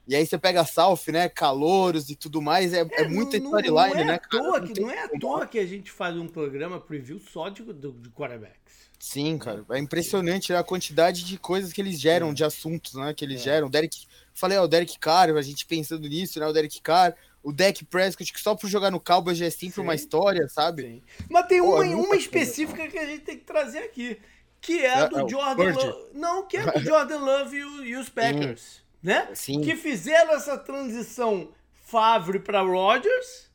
E 0.07 0.15
aí 0.15 0.25
você 0.25 0.37
pega 0.37 0.61
a 0.61 0.65
South, 0.65 1.01
né? 1.07 1.27
Calouros 1.27 2.09
e 2.09 2.15
tudo 2.15 2.41
mais. 2.41 2.73
É, 2.73 2.81
é, 2.81 3.01
é 3.03 3.07
muita 3.07 3.37
storyline, 3.37 4.01
é 4.01 4.05
né? 4.05 4.19
Toa 4.29 4.59
não, 4.59 4.67
que, 4.67 4.79
não 4.79 4.91
é 4.91 5.03
à 5.03 5.09
toa 5.19 5.47
que 5.47 5.57
a 5.57 5.65
gente 5.65 5.91
faz 5.91 6.15
um 6.15 6.27
programa 6.27 6.79
preview 6.79 7.19
só 7.19 7.49
de, 7.49 7.63
de, 7.63 7.91
de 7.91 8.09
quarterbacks. 8.09 8.85
Sim, 8.99 9.37
cara. 9.37 9.65
É 9.71 9.79
impressionante 9.79 10.53
a 10.53 10.63
quantidade 10.63 11.23
de 11.23 11.37
coisas 11.37 11.73
que 11.73 11.81
eles 11.81 11.99
geram, 11.99 12.29
é. 12.29 12.33
de 12.33 12.43
assuntos, 12.43 12.93
né? 12.93 13.13
Que 13.13 13.25
eles 13.25 13.41
é. 13.41 13.43
geram. 13.43 13.69
Derek, 13.69 14.05
falei, 14.33 14.57
ó, 14.57 14.63
o 14.63 14.67
Derek 14.67 14.99
Carr, 14.99 15.35
a 15.35 15.41
gente 15.41 15.65
pensando 15.65 16.07
nisso, 16.07 16.39
né? 16.39 16.47
O 16.47 16.53
Derek 16.53 16.81
Carr, 16.81 17.15
o 17.45 17.53
Deck 17.53 17.85
Prescott, 17.85 18.33
que 18.33 18.39
só 18.39 18.55
por 18.55 18.67
jogar 18.67 18.91
no 18.91 18.99
Cowboys 18.99 19.37
já 19.37 19.45
é 19.45 19.49
sempre 19.49 19.75
Sim. 19.75 19.81
uma 19.81 19.95
história, 19.95 20.47
sabe? 20.49 20.83
Sim. 20.83 21.01
Mas 21.29 21.47
tem 21.47 21.61
Pô, 21.61 21.75
uma, 21.75 21.85
uma 21.85 22.15
específica 22.15 22.87
que 22.87 22.97
a 22.97 23.05
gente 23.05 23.21
tem 23.21 23.37
que 23.37 23.45
trazer 23.45 23.79
aqui, 23.79 24.19
que 24.59 24.79
é, 24.79 24.93
a 24.93 25.05
do 25.05 25.19
é, 25.19 25.29
Jordan 25.29 25.73
Love. 25.73 26.09
Não, 26.13 26.47
que 26.47 26.57
é 26.57 26.71
do 26.71 26.79
Jordan 26.83 27.19
Love 27.19 27.55
e, 27.55 27.89
e 27.89 27.95
os 27.95 28.09
Packers. 28.09 28.79
Hum 28.79 28.85
né? 29.05 29.29
Sim. 29.35 29.61
Que 29.61 29.75
fizeram 29.75 30.33
essa 30.33 30.57
transição 30.57 31.49
Favre 31.85 32.39
para 32.39 32.61
Rodgers, 32.61 33.51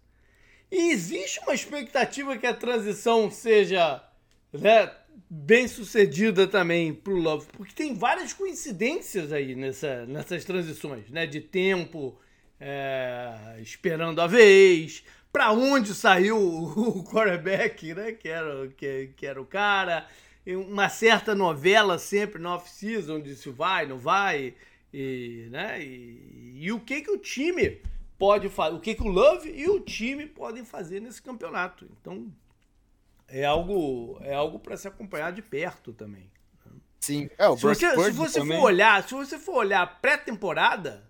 E 0.71 0.93
existe 0.93 1.41
uma 1.41 1.53
expectativa 1.53 2.39
que 2.39 2.47
a 2.47 2.55
transição 2.55 3.29
seja 3.29 4.01
né, 4.53 4.89
bem 5.29 5.67
sucedida 5.67 6.47
também 6.47 6.95
para 6.95 7.13
o 7.13 7.17
Love, 7.19 7.49
porque 7.57 7.75
tem 7.75 7.93
várias 7.93 8.33
coincidências 8.33 9.33
aí 9.33 9.57
nessa, 9.57 10.07
nessas 10.07 10.45
transições, 10.45 11.11
né? 11.11 11.27
De 11.27 11.41
tempo, 11.41 12.17
é, 12.61 13.57
esperando 13.61 14.21
a 14.21 14.27
vez, 14.27 15.03
para 15.33 15.51
onde 15.51 15.95
saiu 15.95 16.37
o 16.39 17.03
quarterback, 17.05 17.95
né? 17.95 18.13
Que 18.13 18.29
era, 18.29 18.69
que, 18.69 19.11
que 19.17 19.27
era 19.27 19.41
o 19.41 19.47
cara, 19.47 20.07
uma 20.47 20.89
certa 20.89 21.35
novela 21.35 21.99
sempre 21.99 22.41
no 22.41 22.51
off-season 22.51 23.21
de 23.21 23.35
se 23.35 23.51
vai, 23.51 23.87
não 23.87 23.99
vai, 23.99 24.55
e, 24.93 25.49
né? 25.51 25.83
E, 25.83 26.61
e, 26.63 26.73
o 26.73 26.81
que 26.81 27.01
que 27.01 27.11
o 27.11 27.19
time 27.19 27.81
pode 28.19 28.49
fazer, 28.49 28.77
o 28.77 28.81
que 28.81 28.95
que 28.95 29.03
o 29.03 29.09
Love 29.09 29.51
e 29.51 29.69
o 29.69 29.81
time 29.81 30.27
podem 30.27 30.65
fazer 30.65 31.01
nesse 31.01 31.23
campeonato. 31.23 31.89
Então, 32.01 32.31
é 33.27 33.45
algo 33.45 34.19
é 34.23 34.35
algo 34.35 34.59
para 34.59 34.77
se 34.77 34.87
acompanhar 34.87 35.33
de 35.33 35.41
perto 35.41 35.93
também. 35.93 36.31
Sim. 36.99 37.31
É, 37.39 37.49
o 37.49 37.57
se 37.57 37.63
você, 37.63 38.05
se 38.05 38.11
você 38.11 38.45
for 38.45 38.61
olhar, 38.61 39.03
se 39.09 39.15
você 39.15 39.39
for 39.39 39.57
olhar 39.57 40.01
pré-temporada, 40.03 41.10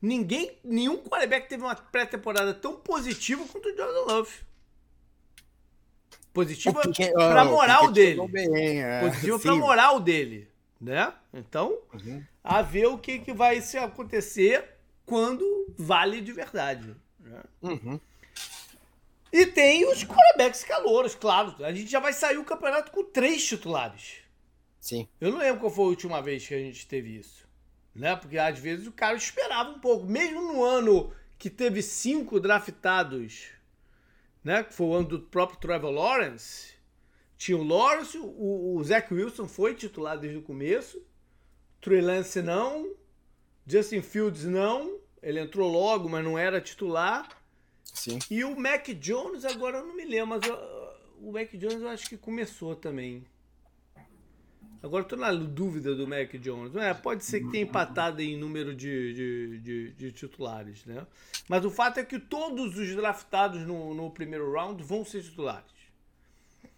ninguém, 0.00 0.58
nenhum 0.64 0.98
quarterback 0.98 1.48
teve 1.48 1.62
uma 1.62 1.74
pré-temporada 1.74 2.54
tão 2.54 2.76
positiva 2.76 3.44
quanto 3.50 3.68
o 3.68 3.76
Jordan 3.76 4.12
Love. 4.12 4.32
Positiva 6.32 6.80
para 7.12 7.44
moral 7.44 7.90
dele. 7.90 8.26
Bem, 8.28 8.82
é. 8.82 9.00
Positiva 9.00 9.38
para 9.38 9.54
moral 9.56 10.00
dele, 10.00 10.48
né? 10.80 11.12
Então, 11.34 11.76
uhum. 11.92 12.22
a 12.42 12.62
ver 12.62 12.86
o 12.86 12.98
que, 12.98 13.18
que 13.18 13.32
vai 13.32 13.60
se 13.60 13.76
acontecer 13.76 14.64
quando 15.04 15.74
vale 15.76 16.20
de 16.20 16.32
verdade. 16.32 16.94
Né? 17.18 17.42
Uhum. 17.62 18.00
E 19.32 19.46
tem 19.46 19.88
os 19.88 20.04
quarterbacks 20.04 20.64
calouros, 20.64 21.14
claro. 21.14 21.64
A 21.64 21.72
gente 21.72 21.90
já 21.90 22.00
vai 22.00 22.12
sair 22.12 22.38
o 22.38 22.44
campeonato 22.44 22.90
com 22.90 23.04
três 23.04 23.44
titulares. 23.44 24.18
Sim. 24.80 25.08
Eu 25.20 25.32
não 25.32 25.38
lembro 25.38 25.60
qual 25.60 25.70
foi 25.70 25.84
a 25.84 25.88
última 25.88 26.22
vez 26.22 26.46
que 26.46 26.54
a 26.54 26.58
gente 26.58 26.86
teve 26.86 27.16
isso. 27.16 27.39
Né? 28.00 28.16
Porque 28.16 28.38
às 28.38 28.58
vezes 28.58 28.86
o 28.86 28.92
cara 28.92 29.14
esperava 29.14 29.68
um 29.68 29.78
pouco. 29.78 30.06
Mesmo 30.06 30.40
no 30.40 30.64
ano 30.64 31.12
que 31.38 31.50
teve 31.50 31.82
cinco 31.82 32.40
draftados, 32.40 33.48
né? 34.42 34.64
Que 34.64 34.72
foi 34.72 34.86
o 34.86 34.94
ano 34.94 35.08
do 35.08 35.20
próprio 35.20 35.60
Trevor 35.60 35.90
Lawrence. 35.90 36.72
Tinha 37.36 37.58
o 37.58 37.62
Lawrence, 37.62 38.16
o, 38.16 38.76
o 38.76 38.82
Zach 38.84 39.12
Wilson 39.12 39.46
foi 39.46 39.74
titular 39.74 40.18
desde 40.18 40.38
o 40.38 40.42
começo. 40.42 41.02
Trey 41.78 42.00
Lance 42.00 42.40
não. 42.40 42.90
Justin 43.66 44.00
Fields 44.00 44.44
não. 44.44 44.98
Ele 45.22 45.38
entrou 45.38 45.70
logo, 45.70 46.08
mas 46.08 46.24
não 46.24 46.38
era 46.38 46.58
titular. 46.58 47.28
Sim. 47.84 48.18
E 48.30 48.42
o 48.44 48.58
Mac 48.58 48.88
Jones, 48.88 49.44
agora 49.44 49.78
eu 49.78 49.86
não 49.86 49.94
me 49.94 50.06
lembro, 50.06 50.38
mas 50.38 50.48
uh, 50.48 50.90
o 51.20 51.32
Mac 51.32 51.50
Jones 51.52 51.82
eu 51.82 51.88
acho 51.88 52.08
que 52.08 52.16
começou 52.16 52.74
também. 52.74 53.26
Agora 54.82 55.04
tô 55.04 55.14
na 55.14 55.30
dúvida 55.32 55.94
do 55.94 56.06
Mac 56.06 56.32
Jones. 56.36 56.74
É, 56.76 56.94
pode 56.94 57.24
ser 57.24 57.40
que 57.40 57.50
tenha 57.50 57.64
empatado 57.64 58.22
em 58.22 58.36
número 58.36 58.74
de, 58.74 59.12
de, 59.12 59.58
de, 59.58 59.90
de, 59.92 60.12
titulares, 60.12 60.86
né? 60.86 61.06
Mas 61.48 61.64
o 61.64 61.70
fato 61.70 62.00
é 62.00 62.04
que 62.04 62.18
todos 62.18 62.78
os 62.78 62.96
draftados 62.96 63.60
no, 63.66 63.92
no 63.92 64.10
primeiro 64.10 64.50
round 64.50 64.82
vão 64.82 65.04
ser 65.04 65.22
titulares. 65.22 65.70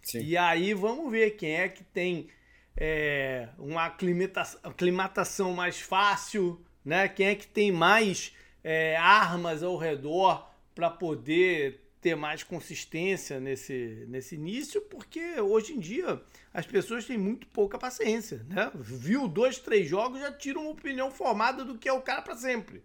Sim. 0.01 0.19
E 0.19 0.35
aí 0.35 0.73
vamos 0.73 1.09
ver 1.09 1.31
quem 1.31 1.55
é 1.55 1.69
que 1.69 1.83
tem 1.83 2.27
é, 2.75 3.47
uma 3.57 3.85
aclimatação, 3.85 4.59
aclimatação 4.63 5.53
mais 5.53 5.79
fácil, 5.79 6.61
né? 6.83 7.07
Quem 7.07 7.27
é 7.27 7.35
que 7.35 7.47
tem 7.47 7.71
mais 7.71 8.35
é, 8.61 8.97
armas 8.97 9.63
ao 9.63 9.77
redor 9.77 10.49
para 10.75 10.89
poder 10.89 11.82
ter 12.03 12.15
mais 12.15 12.43
consistência 12.43 13.39
nesse, 13.39 14.05
nesse 14.09 14.35
início, 14.35 14.81
porque 14.81 15.39
hoje 15.39 15.71
em 15.71 15.79
dia 15.79 16.21
as 16.53 16.67
pessoas 16.67 17.05
têm 17.05 17.17
muito 17.17 17.47
pouca 17.47 17.79
paciência, 17.79 18.45
né? 18.49 18.69
Viu 18.75 19.25
dois, 19.25 19.57
três 19.57 19.89
jogos, 19.89 20.19
já 20.19 20.29
tira 20.29 20.59
uma 20.59 20.69
opinião 20.69 21.09
formada 21.09 21.63
do 21.63 21.77
que 21.77 21.87
é 21.87 21.93
o 21.93 22.01
cara 22.01 22.21
para 22.21 22.35
sempre, 22.35 22.83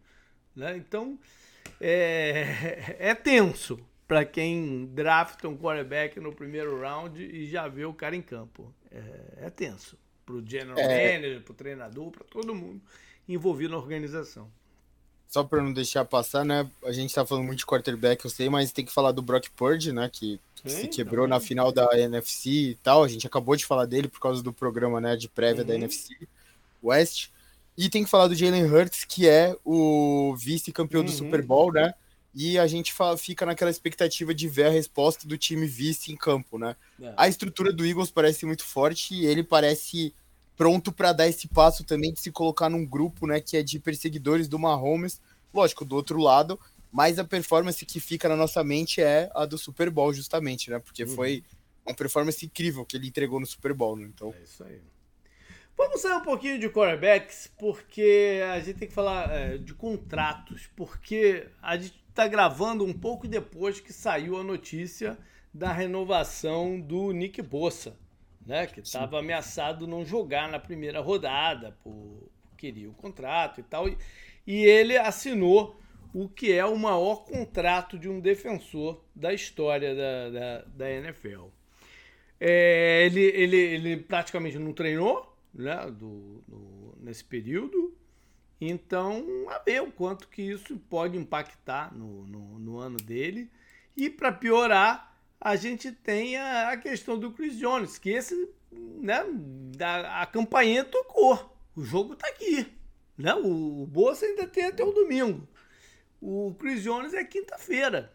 né? 0.55 0.77
Então 0.77 1.19
é, 1.81 2.95
é 3.11 3.15
tenso 3.15 3.85
para 4.07 4.25
quem 4.25 4.87
drafta 4.87 5.49
um 5.49 5.59
quarterback 5.59 6.21
no 6.21 6.33
primeiro 6.33 6.81
round 6.81 7.21
e 7.21 7.45
já 7.47 7.67
vê 7.67 7.85
o 7.85 7.93
cara 7.93 8.15
em 8.15 8.23
campo. 8.23 8.73
É, 8.89 9.47
é 9.47 9.51
tenso 9.51 9.99
para 10.25 10.37
o 10.37 10.47
general 10.47 10.79
é... 10.79 11.19
manager, 11.19 11.43
para 11.43 11.53
o 11.53 11.57
treinador, 11.57 12.11
para 12.13 12.25
todo 12.25 12.55
mundo 12.55 12.81
envolvido 13.29 13.73
na 13.73 13.79
organização 13.79 14.51
só 15.29 15.45
para 15.45 15.63
não 15.63 15.73
deixar 15.73 16.05
passar, 16.05 16.45
né? 16.45 16.69
A 16.85 16.93
gente 16.93 17.15
tá 17.15 17.25
falando 17.25 17.45
muito 17.45 17.61
de 17.61 17.67
quarterback, 17.67 18.25
eu 18.25 18.31
sei, 18.31 18.49
mas 18.49 18.73
tem 18.73 18.85
que 18.85 18.93
falar 18.93 19.13
do 19.13 19.23
Brock 19.23 19.49
Purdy, 19.55 19.93
né? 19.93 20.09
Que 20.11 20.41
se 20.65 20.89
quebrou 20.89 21.29
na 21.29 21.39
final 21.39 21.71
da 21.71 21.87
NFC 21.99 22.51
e 22.51 22.75
tal. 22.83 23.05
A 23.05 23.09
gente 23.09 23.27
acabou 23.27 23.55
de 23.55 23.67
falar 23.67 23.85
dele 23.85 24.09
por 24.09 24.21
causa 24.21 24.43
do 24.43 24.53
programa, 24.53 25.01
né? 25.01 25.17
De 25.17 25.29
prévia 25.29 25.63
uhum. 25.63 25.69
da 25.69 25.75
NFC 25.75 26.17
West. 26.83 27.29
E 27.77 27.89
tem 27.89 28.03
que 28.03 28.11
falar 28.11 28.27
do 28.27 28.35
Jalen 28.35 28.65
Hurts, 28.65 29.05
que 29.05 29.29
é 29.29 29.57
o 29.65 30.35
vice-campeão 30.37 31.01
uhum. 31.01 31.07
do 31.07 31.13
Super 31.13 31.43
Bowl, 31.43 31.73
né? 31.73 31.95
E 32.35 32.59
a 32.59 32.67
gente 32.67 32.93
fala, 32.93 33.17
fica 33.17 33.45
naquela 33.45 33.71
expectativa 33.71 34.35
de 34.35 34.49
ver 34.49 34.67
a 34.67 34.71
resposta 34.71 35.29
do 35.29 35.37
time 35.37 35.67
vice 35.67 36.11
em 36.11 36.17
campo, 36.17 36.59
né? 36.59 36.75
É. 37.01 37.13
A 37.17 37.29
estrutura 37.29 37.73
do 37.73 37.85
Eagles 37.85 38.11
parece 38.11 38.47
muito 38.47 38.65
forte 38.65 39.15
e 39.15 39.27
ele 39.27 39.43
parece 39.43 40.15
pronto 40.59 40.91
para 40.91 41.13
dar 41.13 41.29
esse 41.29 41.47
passo 41.47 41.85
também 41.85 42.13
de 42.13 42.21
se 42.21 42.33
colocar 42.33 42.69
num 42.69 42.85
grupo, 42.85 43.29
né, 43.29 43.41
que 43.41 43.57
é 43.57 43.63
de 43.63 43.79
perseguidores 43.79 44.49
do 44.49 44.59
Mahomes, 44.59 45.21
lógico, 45.55 45.85
do 45.85 45.95
outro 45.95 46.19
lado, 46.19 46.59
mas 46.91 47.17
a 47.19 47.25
performance 47.25 47.87
que 47.87 48.01
fica 48.01 48.29
na 48.29 48.35
nossa 48.35 48.65
mente 48.65 49.01
é 49.01 49.31
a 49.35 49.47
do 49.47 49.57
Super 49.57 49.89
Bowl, 49.89 50.13
justamente, 50.13 50.69
né? 50.71 50.79
Porque 50.81 51.05
uhum. 51.05 51.11
foi 51.11 51.45
uma 51.87 51.95
performance 51.95 52.45
incrível 52.45 52.85
que 52.85 52.97
ele 52.97 53.07
entregou 53.07 53.39
no 53.39 53.47
Super 53.47 53.73
Bowl, 53.73 53.97
né? 53.97 54.11
Então... 54.13 54.35
É 54.37 54.43
isso 54.43 54.65
aí. 54.65 54.81
Vamos 55.77 56.01
sair 56.01 56.15
um 56.15 56.23
pouquinho 56.23 56.59
de 56.59 56.69
quarterbacks, 56.69 57.49
porque 57.57 58.41
a 58.53 58.59
gente 58.59 58.79
tem 58.79 58.89
que 58.89 58.95
falar 58.95 59.31
é, 59.31 59.59
de 59.59 59.73
contratos, 59.75 60.69
porque 60.75 61.47
a 61.63 61.77
gente 61.77 61.95
está 62.09 62.27
gravando 62.27 62.85
um 62.85 62.93
pouco 62.93 63.29
depois 63.29 63.79
que 63.79 63.93
saiu 63.93 64.37
a 64.37 64.43
notícia 64.43 65.17
da 65.55 65.73
renovação 65.73 66.81
do 66.81 67.13
Nick 67.13 67.41
Bossa 67.43 67.97
né? 68.49 68.67
Que 68.67 68.81
estava 68.81 69.19
ameaçado 69.19 69.87
não 69.87 70.07
jogar 70.07 70.49
na 70.49 70.59
primeira 70.59 71.01
rodada, 71.01 71.77
por 71.85 72.31
queria 72.57 72.89
o 72.91 72.95
contrato 72.95 73.61
e 73.61 73.63
tal. 73.63 73.89
E, 73.89 73.97
e 74.47 74.65
ele 74.65 74.97
assinou 74.97 75.79
o 76.15 76.29
que 76.29 76.51
é 76.51 76.65
o 76.65 76.77
maior 76.77 77.27
contrato 77.27 77.99
de 77.99 78.09
um 78.09 78.19
defensor 78.19 79.05
da 79.15 79.35
história 79.35 79.95
da, 79.95 80.31
da, 80.31 80.65
da 80.65 80.91
NFL. 80.91 81.49
É, 82.41 83.05
ele, 83.05 83.21
ele, 83.21 83.57
ele 83.57 83.97
praticamente 83.99 84.59
não 84.59 84.73
treinou 84.73 85.37
né, 85.53 85.77
do, 85.91 86.43
do, 86.49 86.95
nesse 87.01 87.25
período, 87.25 87.95
então 88.61 89.25
a 89.51 89.59
ver 89.59 89.83
o 89.83 89.93
quanto 89.93 90.29
que 90.29 90.41
isso 90.41 90.77
pode 90.89 91.19
impactar 91.19 91.95
no, 91.95 92.27
no, 92.27 92.59
no 92.59 92.79
ano 92.79 92.97
dele. 92.97 93.51
E 93.97 94.09
para 94.09 94.33
piorar, 94.33 95.18
a 95.41 95.57
gente 95.57 95.93
tem 95.93 96.37
a, 96.37 96.71
a 96.71 96.77
questão 96.77 97.19
do 97.19 97.33
Chris 97.33 97.57
Jones, 97.57 97.99
que 97.99 98.11
esse, 98.11 98.49
né, 98.73 99.25
a, 99.81 100.23
a 100.23 100.27
campainha 100.27 100.85
tocou. 100.85 101.57
O 101.77 101.85
jogo 101.85 102.17
tá 102.17 102.27
aqui. 102.29 102.67
Né? 103.17 103.35
O, 103.35 103.83
o 103.83 103.87
Bolsa 103.87 104.27
ainda 104.27 104.47
tem 104.47 104.65
até 104.65 104.85
o 104.85 104.93
domingo. 104.93 105.47
O 106.21 106.55
Chris 106.59 106.83
Jones 106.83 107.15
é 107.15 107.25
quinta-feira. 107.25 108.13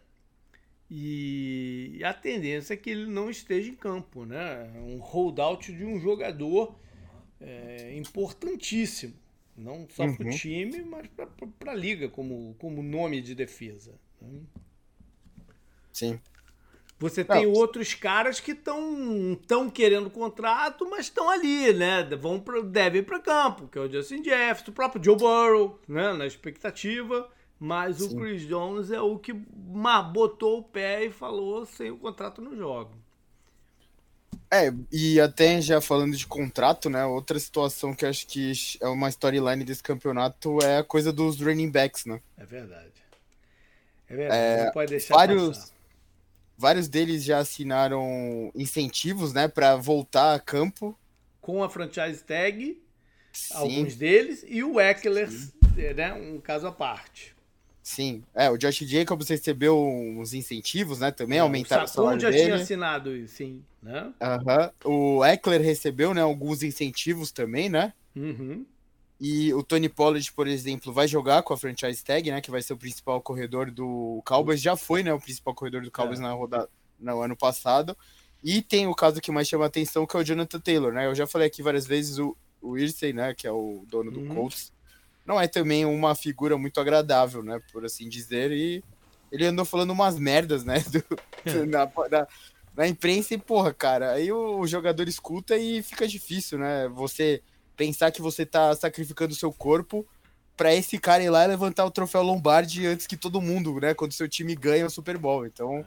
E 0.90 2.02
a 2.04 2.14
tendência 2.14 2.74
é 2.74 2.78
que 2.78 2.90
ele 2.90 3.08
não 3.08 3.30
esteja 3.30 3.70
em 3.70 3.76
campo. 3.76 4.26
Né? 4.26 4.70
Um 4.76 4.98
holdout 4.98 5.72
de 5.72 5.86
um 5.86 6.00
jogador 6.00 6.78
é, 7.40 7.98
importantíssimo. 7.98 9.14
Não 9.56 9.88
só 9.90 10.04
uhum. 10.04 10.16
para 10.16 10.28
o 10.28 10.30
time, 10.32 10.82
mas 10.84 11.08
para 11.08 11.72
a 11.72 11.76
liga 11.76 12.10
como, 12.10 12.56
como 12.58 12.82
nome 12.82 13.22
de 13.22 13.36
defesa. 13.36 13.94
Né? 14.22 14.42
Sim. 15.92 16.20
Você 17.04 17.22
tem 17.22 17.46
não. 17.46 17.52
outros 17.52 17.94
caras 17.94 18.39
que 18.39 18.52
estão 18.52 19.38
tão 19.46 19.70
querendo 19.70 20.10
contrato, 20.10 20.89
mas 20.89 21.08
estão 21.08 21.30
ali, 21.30 21.74
né? 21.74 22.02
Vão 22.16 22.39
pra, 22.39 22.62
devem 22.62 23.02
ir 23.02 23.04
para 23.04 23.20
campo, 23.20 23.68
que 23.68 23.78
é 23.78 23.82
o 23.82 23.92
Justin 23.92 24.24
Jefferson, 24.24 24.72
o 24.72 24.74
próprio 24.74 25.04
Joe 25.04 25.18
Burrow, 25.18 25.78
né? 25.86 26.13
Na 26.13 26.26
expectativa. 26.26 27.30
Mas 27.60 27.98
Sim. 27.98 28.06
o 28.06 28.22
Chris 28.22 28.48
Jones 28.48 28.89
é 28.89 29.02
o 29.02 29.20
que 29.20 29.34
botou 29.34 30.60
o 30.60 30.63
pé 30.63 31.04
e 31.04 31.12
falou 31.12 31.66
sem 31.66 31.92
o 31.92 31.98
contrato 31.98 32.42
no 32.42 32.56
jogo. 32.56 32.92
É, 34.50 34.74
e 34.89 35.20
até 35.20 35.60
já 35.60 35.82
falando 35.82 36.16
de 36.16 36.26
contrato, 36.26 36.89
né? 36.89 37.06
Outra 37.06 37.38
situação 37.38 37.94
que 37.94 38.06
acho 38.06 38.26
que 38.28 38.54
é 38.80 38.88
uma 38.88 39.10
storyline 39.10 39.66
desse 39.66 39.84
campeonato 39.84 40.58
é 40.63 40.78
a 40.78 40.84
coisa 40.86 41.12
dos 41.12 41.42
running 41.42 41.70
backs, 41.70 42.06
né? 42.06 42.22
É 42.38 42.46
verdade. 42.46 42.94
É 44.08 44.16
verdade. 44.16 44.42
É, 44.42 44.66
não 44.66 44.72
pode 44.72 44.89
deixar 44.92 45.16
vários, 45.16 45.58
passar 45.58 45.73
Vários 46.58 46.88
deles 46.88 47.24
já 47.24 47.39
assinaram 47.39 48.52
incentivos, 48.56 49.34
né, 49.34 49.48
para 49.48 49.76
voltar 49.76 50.36
a 50.36 50.39
campo. 50.39 50.98
Com 51.42 51.63
a 51.63 51.70
franchise 51.70 52.24
tag, 52.24 52.82
Sim. 53.32 53.54
alguns 53.56 53.96
deles, 53.96 54.46
e 54.48 54.63
o 54.63 54.80
Eckler, 54.80 55.30
né, 55.96 56.13
um 56.13 56.39
caso 56.39 56.68
à 56.68 56.72
parte. 56.72 57.34
Sim, 57.82 58.24
é, 58.34 58.50
o 58.50 58.58
Josh 58.58 58.80
Jacobs 58.80 59.28
recebeu 59.28 59.78
uns 59.78 60.34
incentivos, 60.34 61.00
né, 61.00 61.12
também, 61.12 61.39
é, 61.39 61.42
aumentaram 61.42 61.84
o, 61.84 61.86
o 61.86 61.89
salário 61.89 62.20
já 62.20 62.30
dele. 62.30 62.44
tinha 62.44 62.56
assinado, 62.56 63.28
sim, 63.28 63.62
né? 63.82 64.13
Uhum. 64.86 65.18
O 65.18 65.26
Eckler 65.26 65.62
recebeu, 65.62 66.13
né, 66.13 66.22
alguns 66.22 66.63
incentivos 66.63 67.32
também, 67.32 67.68
né? 67.68 67.92
Uhum. 68.16 68.66
E 69.26 69.54
o 69.54 69.64
Tony 69.64 69.88
Pollard, 69.88 70.30
por 70.34 70.48
exemplo, 70.48 70.92
vai 70.92 71.08
jogar 71.08 71.44
com 71.44 71.54
a 71.54 71.58
franchise 71.58 72.04
tag, 72.04 72.30
né, 72.30 72.42
que 72.42 72.52
vai 72.52 72.62
ser 72.62 72.74
o 72.74 72.78
principal 72.78 73.22
corredor 73.22 73.72
do 73.72 74.22
Cowboys, 74.26 74.60
já 74.60 74.76
foi, 74.76 75.02
né, 75.02 75.14
o 75.14 75.20
principal 75.20 75.56
corredor 75.56 75.82
do 75.82 75.90
Cowboys 75.90 76.20
é. 76.20 76.24
na 76.24 76.34
rodada 76.34 76.70
no 77.00 77.22
ano 77.22 77.38
passado. 77.38 77.96
E 78.44 78.62
tem 78.62 78.86
o 78.86 78.94
caso 78.94 79.22
que 79.22 79.32
mais 79.32 79.48
chama 79.48 79.66
atenção, 79.66 80.06
que 80.06 80.18
é 80.18 80.20
o 80.20 80.24
Jonathan 80.24 80.60
Taylor, 80.60 80.92
né? 80.92 81.06
Eu 81.06 81.16
já 81.16 81.26
falei 81.26 81.48
aqui 81.48 81.64
várias 81.64 81.88
vezes 81.88 82.20
o, 82.20 82.36
o 82.62 82.78
Irsey, 82.78 83.14
né, 83.14 83.34
que 83.34 83.48
é 83.48 83.52
o 83.52 83.86
dono 83.88 84.12
do 84.12 84.20
uhum. 84.20 84.36
Colts 84.36 84.74
não 85.26 85.40
é 85.40 85.48
também 85.48 85.86
uma 85.86 86.16
figura 86.16 86.58
muito 86.58 86.80
agradável, 86.80 87.42
né? 87.42 87.62
Por 87.72 87.86
assim 87.86 88.10
dizer. 88.10 88.52
E 88.52 88.84
ele 89.32 89.46
andou 89.46 89.66
falando 89.66 89.92
umas 89.92 90.20
merdas, 90.20 90.64
né? 90.64 90.84
Do, 90.92 91.00
do, 91.52 91.66
na, 91.66 91.86
na, 92.10 92.28
na, 92.76 92.88
imprensa 92.88 93.34
e, 93.34 93.38
porra, 93.38 93.74
cara, 93.74 94.12
aí 94.14 94.32
o, 94.32 94.60
o, 94.60 94.68
jogador 94.68 95.08
escuta 95.08 95.58
e 95.58 95.82
fica 95.82 96.08
difícil, 96.08 96.58
né? 96.58 96.88
Você 96.90 97.42
pensar 97.76 98.12
que 98.12 98.22
você 98.22 98.46
tá 98.46 98.76
sacrificando 98.76 99.34
o 99.34 99.36
seu 99.36 99.52
corpo 99.52 100.06
para 100.56 100.74
esse 100.74 100.98
cara 101.00 101.24
ir 101.24 101.30
lá 101.30 101.44
e 101.44 101.48
levantar 101.48 101.86
o 101.86 101.92
troféu 101.92 102.22
Lombardi 102.22 102.86
antes 102.86 103.08
que 103.08 103.18
todo 103.18 103.42
mundo, 103.42 103.80
né? 103.80 103.94
Quando 103.94 104.14
seu 104.14 104.30
time 104.30 104.56
ganha 104.56 104.86
o 104.86 104.90
Super 104.90 105.18
Bowl. 105.18 105.46
Então, 105.46 105.86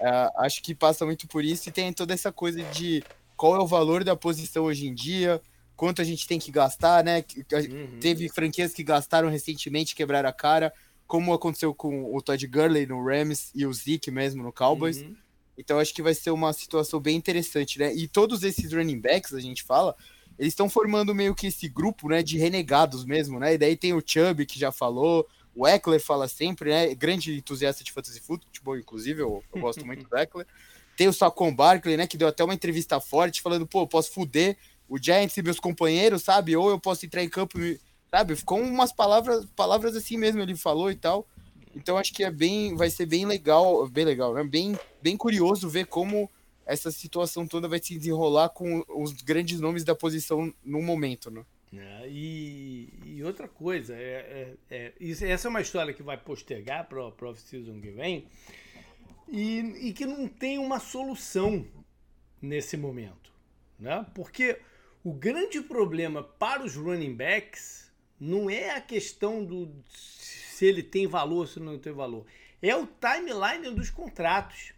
é, 0.00 0.30
acho 0.38 0.62
que 0.62 0.74
passa 0.74 1.04
muito 1.04 1.28
por 1.28 1.44
isso 1.44 1.68
e 1.68 1.72
tem 1.72 1.92
toda 1.92 2.14
essa 2.14 2.32
coisa 2.32 2.62
de 2.64 3.02
qual 3.36 3.54
é 3.56 3.60
o 3.60 3.66
valor 3.66 4.02
da 4.02 4.16
posição 4.16 4.64
hoje 4.64 4.86
em 4.86 4.94
dia 4.94 5.40
quanto 5.78 6.02
a 6.02 6.04
gente 6.04 6.26
tem 6.26 6.40
que 6.40 6.50
gastar, 6.50 7.04
né? 7.04 7.24
Uhum. 7.52 8.00
Teve 8.00 8.28
franquias 8.28 8.74
que 8.74 8.82
gastaram 8.82 9.28
recentemente, 9.28 9.94
quebraram 9.94 10.28
a 10.28 10.32
cara, 10.32 10.74
como 11.06 11.32
aconteceu 11.32 11.72
com 11.72 12.12
o 12.12 12.20
Todd 12.20 12.44
Gurley 12.48 12.84
no 12.84 13.02
Rams 13.02 13.52
e 13.54 13.64
o 13.64 13.72
Zeke 13.72 14.10
mesmo 14.10 14.42
no 14.42 14.52
Cowboys. 14.52 15.00
Uhum. 15.00 15.14
Então 15.56 15.78
acho 15.78 15.94
que 15.94 16.02
vai 16.02 16.14
ser 16.14 16.32
uma 16.32 16.52
situação 16.52 16.98
bem 16.98 17.16
interessante, 17.16 17.78
né? 17.78 17.94
E 17.94 18.08
todos 18.08 18.42
esses 18.42 18.72
running 18.72 19.00
backs, 19.00 19.32
a 19.32 19.38
gente 19.38 19.62
fala, 19.62 19.94
eles 20.38 20.52
estão 20.52 20.70
formando 20.70 21.14
meio 21.14 21.34
que 21.34 21.48
esse 21.48 21.68
grupo, 21.68 22.08
né, 22.08 22.22
de 22.22 22.38
renegados 22.38 23.04
mesmo, 23.04 23.40
né? 23.40 23.54
E 23.54 23.58
daí 23.58 23.76
tem 23.76 23.92
o 23.92 24.02
Chubb 24.04 24.46
que 24.46 24.58
já 24.58 24.70
falou, 24.70 25.26
o 25.54 25.66
Eckler 25.66 26.00
fala 26.00 26.28
sempre, 26.28 26.70
né? 26.70 26.94
Grande 26.94 27.36
entusiasta 27.36 27.82
de 27.82 27.90
fantasy 27.90 28.20
football, 28.20 28.78
inclusive, 28.78 29.20
eu, 29.20 29.42
eu 29.52 29.60
gosto 29.60 29.84
muito 29.84 30.08
do 30.08 30.16
Eckler. 30.16 30.46
Tem 30.96 31.08
o 31.08 31.12
Saquon 31.12 31.54
Barkley, 31.54 31.96
né, 31.96 32.06
que 32.06 32.16
deu 32.16 32.28
até 32.28 32.44
uma 32.44 32.54
entrevista 32.54 33.00
forte 33.00 33.42
falando, 33.42 33.66
pô, 33.66 33.82
eu 33.82 33.86
posso 33.86 34.12
fuder 34.12 34.56
o 34.88 34.96
Giants 34.96 35.36
e 35.36 35.42
meus 35.42 35.60
companheiros, 35.60 36.22
sabe? 36.22 36.56
Ou 36.56 36.70
eu 36.70 36.78
posso 36.78 37.04
entrar 37.04 37.22
em 37.22 37.28
campo, 37.28 37.58
sabe? 38.10 38.34
Ficou 38.36 38.60
umas 38.60 38.92
palavras, 38.92 39.44
palavras 39.56 39.94
assim 39.96 40.16
mesmo, 40.16 40.40
ele 40.40 40.56
falou 40.56 40.90
e 40.90 40.96
tal. 40.96 41.26
Então 41.74 41.98
acho 41.98 42.12
que 42.12 42.24
é 42.24 42.30
bem, 42.30 42.74
vai 42.74 42.90
ser 42.90 43.06
bem 43.06 43.26
legal, 43.26 43.86
bem 43.88 44.04
legal, 44.04 44.32
né? 44.32 44.42
Bem, 44.44 44.78
bem 45.02 45.16
curioso 45.16 45.68
ver 45.68 45.86
como 45.86 46.30
essa 46.68 46.90
situação 46.90 47.46
toda 47.46 47.66
vai 47.66 47.82
se 47.82 47.96
desenrolar 47.96 48.50
com 48.50 48.84
os 48.88 49.12
grandes 49.22 49.58
nomes 49.58 49.84
da 49.84 49.94
posição 49.94 50.52
no 50.62 50.82
momento, 50.82 51.30
né? 51.30 51.44
É, 51.74 52.08
e, 52.08 52.88
e, 53.04 53.24
outra 53.24 53.48
coisa, 53.48 53.94
é, 53.94 54.56
é, 54.70 54.76
é, 54.76 54.92
isso, 55.00 55.24
essa 55.24 55.48
é 55.48 55.50
uma 55.50 55.60
história 55.60 55.92
que 55.92 56.02
vai 56.02 56.16
postergar 56.16 56.86
para 56.86 56.98
o 57.02 57.14
off-season 57.22 57.80
que 57.80 57.90
vem 57.90 58.26
e, 59.28 59.88
e 59.88 59.92
que 59.92 60.06
não 60.06 60.28
tem 60.28 60.58
uma 60.58 60.78
solução 60.78 61.66
nesse 62.40 62.76
momento, 62.76 63.32
né? 63.78 64.06
Porque 64.14 64.58
o 65.04 65.12
grande 65.12 65.60
problema 65.60 66.22
para 66.22 66.64
os 66.64 66.74
running 66.74 67.14
backs 67.14 67.90
não 68.20 68.48
é 68.48 68.70
a 68.70 68.80
questão 68.80 69.44
do 69.44 69.70
se 69.88 70.66
ele 70.66 70.82
tem 70.82 71.06
valor 71.06 71.38
ou 71.38 71.46
se 71.46 71.60
não 71.60 71.78
tem 71.78 71.92
valor. 71.92 72.26
É 72.60 72.74
o 72.74 72.86
timeline 72.86 73.74
dos 73.74 73.90
contratos. 73.90 74.72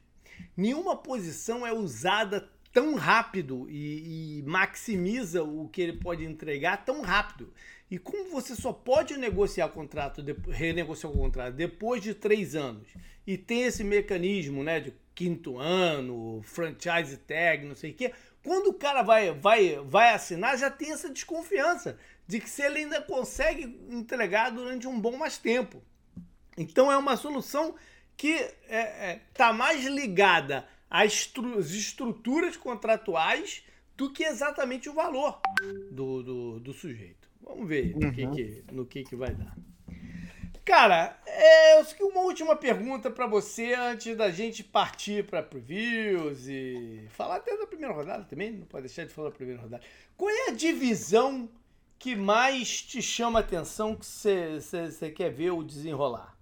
Nenhuma 0.56 0.96
posição 0.96 1.66
é 1.66 1.72
usada 1.72 2.48
tão 2.72 2.94
rápido 2.94 3.66
e, 3.68 4.38
e, 4.38 4.42
maximiza 4.42 5.42
o 5.42 5.68
que 5.68 5.80
ele 5.82 5.94
pode 5.94 6.24
entregar 6.24 6.84
tão 6.84 7.00
rápido. 7.00 7.52
E 7.90 7.98
como 7.98 8.30
você 8.30 8.54
só 8.54 8.72
pode 8.72 9.16
negociar 9.16 9.66
o 9.66 9.70
contrato, 9.70 10.22
renegociar 10.48 11.12
o 11.12 11.16
contrato 11.16 11.54
depois 11.54 12.00
de 12.02 12.14
três 12.14 12.54
anos, 12.54 12.86
e 13.26 13.36
tem 13.36 13.62
esse 13.62 13.82
mecanismo 13.82 14.62
né, 14.62 14.78
de 14.78 14.94
quinto 15.14 15.58
ano, 15.58 16.40
franchise 16.44 17.16
tag, 17.26 17.66
não 17.66 17.74
sei 17.74 17.90
o 17.90 17.94
quê, 17.94 18.12
quando 18.42 18.68
o 18.68 18.74
cara 18.74 19.02
vai, 19.02 19.32
vai, 19.32 19.76
vai 19.84 20.14
assinar, 20.14 20.56
já 20.56 20.70
tem 20.70 20.92
essa 20.92 21.10
desconfiança 21.10 21.98
de 22.26 22.40
que 22.40 22.48
se 22.48 22.62
ele 22.62 22.78
ainda 22.78 23.02
consegue 23.02 23.64
entregar 23.90 24.50
durante 24.50 24.86
um 24.86 24.98
bom 24.98 25.16
mais 25.16 25.36
tempo. 25.36 25.82
Então 26.56 26.90
é 26.90 26.96
uma 26.96 27.16
solução 27.16 27.74
que 28.20 28.32
está 28.32 28.54
é, 28.68 29.12
é, 29.12 29.20
tá 29.32 29.50
mais 29.50 29.82
ligada 29.86 30.68
às 30.90 31.10
estru 31.10 31.58
estruturas 31.58 32.54
contratuais 32.54 33.64
do 33.96 34.12
que 34.12 34.24
exatamente 34.24 34.90
o 34.90 34.92
valor 34.92 35.40
do, 35.90 36.22
do, 36.22 36.60
do 36.60 36.72
sujeito. 36.74 37.30
Vamos 37.40 37.66
ver 37.66 37.94
uhum. 37.94 38.00
no, 38.00 38.12
que, 38.12 38.26
que, 38.26 38.64
no 38.70 38.84
que, 38.84 39.04
que 39.04 39.16
vai 39.16 39.34
dar. 39.34 39.56
Cara, 40.66 41.18
é, 41.26 41.80
uma 42.02 42.20
última 42.20 42.54
pergunta 42.54 43.10
para 43.10 43.26
você 43.26 43.72
antes 43.72 44.14
da 44.14 44.30
gente 44.30 44.62
partir 44.62 45.24
para 45.24 45.42
previews 45.42 46.46
e 46.46 47.06
falar 47.12 47.36
até 47.36 47.56
da 47.56 47.66
primeira 47.66 47.94
rodada 47.94 48.24
também, 48.24 48.52
não 48.52 48.66
pode 48.66 48.86
deixar 48.86 49.06
de 49.06 49.14
falar 49.14 49.30
da 49.30 49.34
primeira 49.34 49.62
rodada. 49.62 49.82
Qual 50.14 50.28
é 50.28 50.50
a 50.50 50.52
divisão 50.52 51.48
que 51.98 52.14
mais 52.14 52.82
te 52.82 53.00
chama 53.00 53.38
a 53.38 53.40
atenção 53.40 53.96
que 53.96 54.04
você 54.04 55.10
quer 55.10 55.30
ver 55.30 55.52
o 55.52 55.64
desenrolar? 55.64 56.38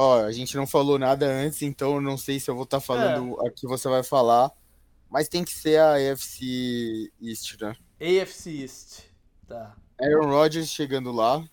Ó, 0.00 0.24
a 0.24 0.30
gente 0.30 0.56
não 0.56 0.64
falou 0.64 0.96
nada 0.96 1.26
antes, 1.26 1.60
então 1.60 1.96
eu 1.96 2.00
não 2.00 2.16
sei 2.16 2.38
se 2.38 2.48
eu 2.48 2.54
vou 2.54 2.62
estar 2.62 2.78
tá 2.78 2.80
falando 2.80 3.36
é. 3.42 3.48
aqui 3.48 3.66
você 3.66 3.88
vai 3.88 4.04
falar, 4.04 4.48
mas 5.10 5.28
tem 5.28 5.42
que 5.42 5.52
ser 5.52 5.80
a 5.80 5.94
AFC 5.94 7.10
East, 7.20 7.60
né? 7.60 7.74
AFC 8.00 8.62
East, 8.62 9.00
tá. 9.48 9.76
Aaron 10.00 10.28
Rodgers 10.28 10.68
chegando 10.68 11.10
lá, 11.10 11.44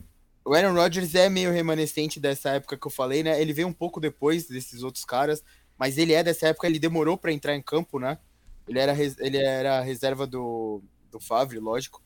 o 0.45 0.53
Aaron 0.53 0.75
Rodgers 0.75 1.15
é 1.15 1.27
meio 1.27 1.51
remanescente 1.51 2.19
dessa 2.19 2.51
época 2.51 2.77
que 2.77 2.85
eu 2.85 2.91
falei, 2.91 3.23
né? 3.23 3.41
Ele 3.41 3.51
veio 3.51 3.67
um 3.67 3.73
pouco 3.73 3.99
depois 3.99 4.47
desses 4.47 4.83
outros 4.83 5.03
caras, 5.03 5.43
mas 5.75 5.97
ele 5.97 6.13
é 6.13 6.23
dessa 6.23 6.49
época, 6.49 6.67
ele 6.67 6.77
demorou 6.77 7.17
para 7.17 7.33
entrar 7.33 7.55
em 7.55 7.63
campo, 7.63 7.97
né? 7.97 8.19
Ele 8.67 8.77
era, 8.77 8.93
ele 8.93 9.37
era 9.37 9.81
reserva 9.81 10.27
do, 10.27 10.83
do 11.09 11.19
Favre, 11.19 11.57
lógico. 11.57 11.99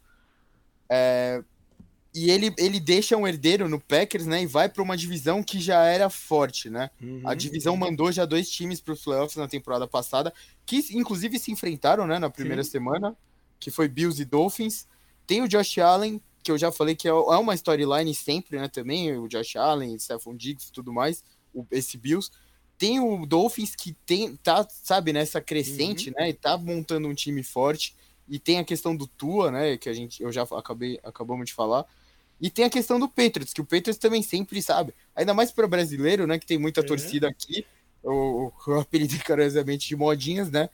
É, 0.89 1.43
e 2.25 2.31
ele, 2.31 2.53
ele 2.57 2.79
deixa 2.79 3.15
um 3.15 3.27
herdeiro 3.27 3.69
no 3.69 3.79
Packers, 3.79 4.25
né? 4.25 4.43
E 4.43 4.45
vai 4.45 4.67
para 4.67 4.83
uma 4.83 4.97
divisão 4.97 5.43
que 5.43 5.59
já 5.59 5.83
era 5.83 6.09
forte, 6.09 6.69
né? 6.69 6.89
Uhum. 7.01 7.21
A 7.23 7.33
divisão 7.33 7.77
mandou 7.77 8.11
já 8.11 8.25
dois 8.25 8.49
times 8.49 8.81
para 8.81 8.93
os 8.93 9.03
playoffs 9.03 9.37
na 9.37 9.47
temporada 9.47 9.87
passada, 9.87 10.33
que 10.65 10.83
inclusive 10.91 11.37
se 11.39 11.51
enfrentaram, 11.51 12.05
né? 12.05 12.19
Na 12.19 12.29
primeira 12.29 12.63
Sim. 12.63 12.71
semana, 12.71 13.15
que 13.59 13.71
foi 13.71 13.87
Bills 13.87 14.21
e 14.21 14.25
Dolphins. 14.25 14.87
Tem 15.27 15.41
o 15.41 15.47
Josh 15.47 15.77
Allen, 15.77 16.21
que 16.43 16.51
eu 16.51 16.57
já 16.57 16.71
falei 16.71 16.95
que 16.95 17.07
é, 17.07 17.11
é 17.11 17.13
uma 17.13 17.53
storyline 17.53 18.13
sempre, 18.15 18.57
né, 18.57 18.67
também, 18.67 19.15
o 19.17 19.27
Josh 19.27 19.55
Allen, 19.55 19.97
Stephon 19.99 20.35
Diggs 20.35 20.69
e 20.69 20.71
tudo 20.71 20.91
mais, 20.91 21.23
o, 21.53 21.65
esse 21.71 21.97
Bills. 21.97 22.31
Tem 22.77 22.99
o 22.99 23.25
Dolphins 23.25 23.75
que 23.75 23.93
tem, 24.05 24.35
tá, 24.37 24.65
sabe, 24.69 25.11
nessa 25.11 25.41
crescente, 25.41 26.09
uhum. 26.09 26.15
né, 26.17 26.29
e 26.29 26.33
tá 26.33 26.57
montando 26.57 27.07
um 27.07 27.13
time 27.13 27.43
forte, 27.43 27.95
e 28.27 28.39
tem 28.39 28.57
a 28.57 28.63
questão 28.63 28.95
do 28.95 29.05
Tua, 29.05 29.51
né, 29.51 29.77
que 29.77 29.89
a 29.89 29.93
gente, 29.93 30.23
eu 30.23 30.31
já 30.31 30.43
acabei, 30.43 30.99
acabamos 31.03 31.45
de 31.45 31.53
falar, 31.53 31.85
e 32.39 32.49
tem 32.49 32.65
a 32.65 32.69
questão 32.69 32.99
do 32.99 33.07
Patriots, 33.07 33.53
que 33.53 33.61
o 33.61 33.65
Patriots 33.65 33.97
também 33.97 34.21
sempre 34.21 34.61
sabe, 34.61 34.93
ainda 35.15 35.33
mais 35.33 35.51
para 35.51 35.67
brasileiro, 35.67 36.25
né, 36.25 36.39
que 36.39 36.45
tem 36.45 36.57
muita 36.57 36.81
uhum. 36.81 36.87
torcida 36.87 37.27
aqui, 37.27 37.65
o, 38.03 38.51
o 38.67 38.73
apelido 38.79 39.17
carinhosamente 39.23 39.87
de 39.87 39.95
modinhas, 39.95 40.49
né, 40.49 40.69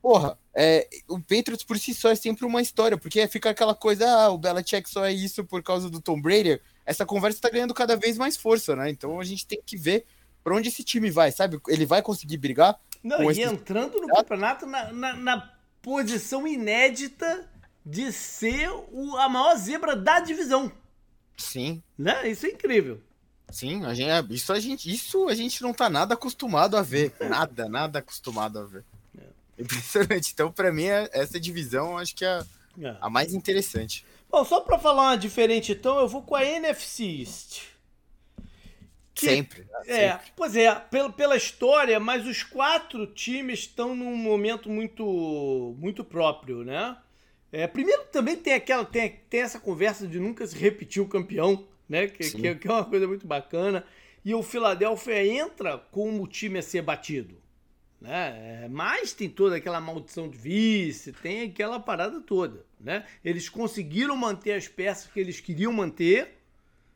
porra, 0.00 0.38
é, 0.54 0.88
o 1.06 1.20
Patriots 1.20 1.64
por 1.64 1.78
si 1.78 1.92
só 1.92 2.10
é 2.10 2.14
sempre 2.14 2.44
uma 2.46 2.62
história, 2.62 2.96
porque 2.96 3.26
fica 3.28 3.50
aquela 3.50 3.74
coisa, 3.74 4.08
ah, 4.08 4.30
o 4.30 4.38
Belichick 4.38 4.88
só 4.88 5.04
é 5.04 5.12
isso 5.12 5.44
por 5.44 5.62
causa 5.62 5.90
do 5.90 6.00
Tom 6.00 6.20
Brady. 6.20 6.60
Essa 6.84 7.04
conversa 7.04 7.40
tá 7.40 7.50
ganhando 7.50 7.74
cada 7.74 7.96
vez 7.96 8.16
mais 8.16 8.36
força, 8.36 8.74
né? 8.74 8.88
Então 8.90 9.20
a 9.20 9.24
gente 9.24 9.46
tem 9.46 9.60
que 9.64 9.76
ver 9.76 10.06
para 10.42 10.56
onde 10.56 10.68
esse 10.68 10.82
time 10.82 11.10
vai, 11.10 11.30
sabe? 11.30 11.60
Ele 11.68 11.84
vai 11.84 12.00
conseguir 12.00 12.38
brigar? 12.38 12.80
Não, 13.02 13.30
e 13.30 13.42
entrando 13.42 14.00
no 14.00 14.08
campeonato 14.08 14.66
na, 14.66 14.92
na, 14.92 15.12
na, 15.14 15.54
posição 15.80 16.46
inédita 16.46 17.48
de 17.84 18.10
ser 18.10 18.68
o, 18.90 19.16
a 19.16 19.28
maior 19.28 19.56
zebra 19.56 19.94
da 19.94 20.20
divisão. 20.20 20.72
Sim. 21.38 21.82
Né? 21.96 22.28
Isso 22.28 22.44
é 22.44 22.50
incrível. 22.50 23.00
Sim, 23.50 23.84
a 23.86 23.94
gente, 23.94 24.34
isso, 24.34 24.52
a 24.52 24.60
gente, 24.60 24.92
isso 24.92 25.28
a 25.28 25.34
gente 25.34 25.62
não 25.62 25.72
tá 25.72 25.88
nada 25.88 26.12
acostumado 26.12 26.76
a 26.76 26.82
ver. 26.82 27.14
Nada, 27.20 27.66
nada 27.68 28.00
acostumado 28.00 28.58
a 28.58 28.64
ver. 28.64 28.84
Impressionante. 29.58 30.32
Então, 30.32 30.52
para 30.52 30.70
mim, 30.70 30.84
é, 30.84 31.08
essa 31.12 31.40
divisão 31.40 31.98
acho 31.98 32.14
que 32.14 32.24
é, 32.24 32.44
é. 32.80 32.96
a 33.00 33.08
mais 33.08 33.32
interessante. 33.32 34.04
Bom, 34.30 34.44
só 34.44 34.60
para 34.60 34.78
falar 34.78 35.10
uma 35.10 35.16
diferente, 35.16 35.72
então, 35.72 35.98
eu 35.98 36.06
vou 36.06 36.22
com 36.22 36.36
a 36.36 36.44
NFC 36.44 37.04
East. 37.04 37.62
Que, 39.14 39.26
sempre? 39.26 39.66
É, 39.86 40.12
sempre. 40.12 40.32
pois 40.36 40.54
é, 40.54 40.72
pela, 40.74 41.10
pela 41.10 41.36
história, 41.36 41.98
mas 41.98 42.24
os 42.26 42.44
quatro 42.44 43.04
times 43.06 43.60
estão 43.60 43.96
num 43.96 44.16
momento 44.16 44.70
muito, 44.70 45.74
muito 45.76 46.04
próprio, 46.04 46.62
né? 46.62 46.96
É, 47.50 47.66
primeiro 47.66 48.04
também 48.12 48.36
tem 48.36 48.52
aquela 48.52 48.84
tem, 48.84 49.20
tem 49.28 49.40
essa 49.40 49.58
conversa 49.58 50.06
de 50.06 50.20
nunca 50.20 50.46
se 50.46 50.56
repetir 50.56 51.02
o 51.02 51.08
campeão, 51.08 51.66
né? 51.88 52.06
Que, 52.06 52.30
que, 52.30 52.54
que, 52.56 52.68
é 52.68 52.72
uma 52.72 52.84
coisa 52.84 53.06
muito 53.06 53.26
bacana. 53.26 53.84
E 54.24 54.34
o 54.34 54.42
Philadelphia 54.42 55.26
entra 55.26 55.78
como 55.90 56.22
o 56.22 56.26
time 56.26 56.58
a 56.58 56.62
ser 56.62 56.82
batido. 56.82 57.36
Né? 58.00 58.64
É, 58.64 58.68
mas 58.68 59.12
tem 59.12 59.28
toda 59.28 59.56
aquela 59.56 59.80
maldição 59.80 60.28
de 60.28 60.38
vice, 60.38 61.12
tem 61.12 61.42
aquela 61.42 61.80
parada 61.80 62.20
toda. 62.20 62.64
Né? 62.78 63.04
Eles 63.24 63.48
conseguiram 63.48 64.16
manter 64.16 64.52
as 64.52 64.68
peças 64.68 65.10
que 65.10 65.18
eles 65.18 65.40
queriam 65.40 65.72
manter, 65.72 66.38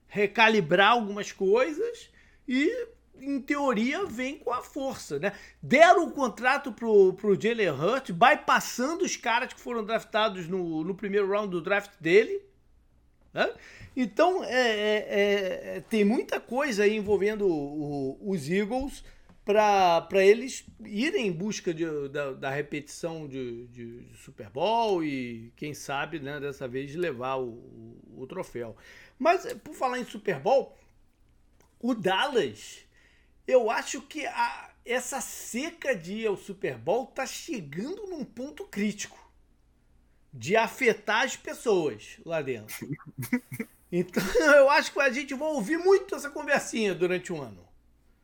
recalibrar 0.07 0.93
algumas 0.93 1.33
coisas 1.33 2.11
e, 2.47 2.87
em 3.21 3.41
teoria, 3.41 4.05
vem 4.07 4.39
com 4.39 4.53
a 4.53 4.63
força. 4.63 5.19
Né? 5.19 5.33
Deram 5.63 6.07
o 6.07 6.11
contrato 6.11 6.73
pro, 6.73 7.13
pro 7.15 7.41
Jalen 7.41 7.71
Hurt, 7.71 8.11
bypassando 8.11 9.05
os 9.05 9.17
caras 9.17 9.53
que 9.53 9.61
foram 9.61 9.85
draftados 9.85 10.49
no, 10.49 10.85
no 10.85 10.95
primeiro 10.95 11.31
round 11.31 11.51
do 11.51 11.61
draft 11.61 11.93
dele. 12.01 12.43
Né? 13.33 13.53
Então, 13.97 14.43
é, 14.45 14.51
é, 14.51 15.77
é, 15.77 15.81
tem 15.81 16.05
muita 16.05 16.41
coisa 16.41 16.85
aí 16.85 16.97
envolvendo 16.97 17.47
o, 17.47 18.19
o, 18.21 18.31
os 18.31 18.49
Eagles 18.49 19.05
para 19.45 20.25
eles 20.25 20.65
irem 20.85 21.27
em 21.27 21.33
busca 21.33 21.75
de, 21.75 21.85
da, 22.09 22.33
da, 22.33 22.51
repetição 22.51 23.27
de, 23.27 23.67
de, 23.67 24.05
de, 24.05 24.17
Super 24.19 24.49
Bowl 24.49 25.03
e, 25.03 25.53
quem 25.57 25.75
sabe, 25.75 26.21
né, 26.21 26.39
dessa 26.39 26.69
vez 26.69 26.95
levar 26.95 27.37
o, 27.37 27.49
o, 27.49 28.23
o, 28.23 28.27
troféu. 28.27 28.77
Mas, 29.19 29.53
por 29.55 29.75
falar 29.75 29.99
em 29.99 30.05
Super 30.05 30.39
Bowl, 30.39 30.77
o 31.81 31.93
Dallas, 31.93 32.87
eu 33.47 33.71
acho 33.71 34.01
que 34.03 34.27
a, 34.27 34.71
essa 34.85 35.21
seca 35.21 35.95
de 35.95 36.15
ir 36.15 36.27
ao 36.27 36.37
Super 36.37 36.77
Bowl 36.77 37.07
tá 37.07 37.27
chegando 37.27 38.07
num 38.07 38.25
ponto 38.25 38.65
crítico 38.65 39.19
de 40.33 40.57
afetar 40.57 41.25
as 41.25 41.37
pessoas 41.37 42.19
lá 42.25 42.41
dentro. 42.41 42.75
Então, 43.93 44.23
eu 44.57 44.71
acho 44.71 44.91
que 44.91 45.01
a 45.01 45.11
gente 45.11 45.35
vai 45.35 45.49
ouvir 45.49 45.77
muito 45.77 46.15
essa 46.15 46.31
conversinha 46.31 46.95
durante 46.95 47.31
um 47.31 47.43
ano. 47.43 47.69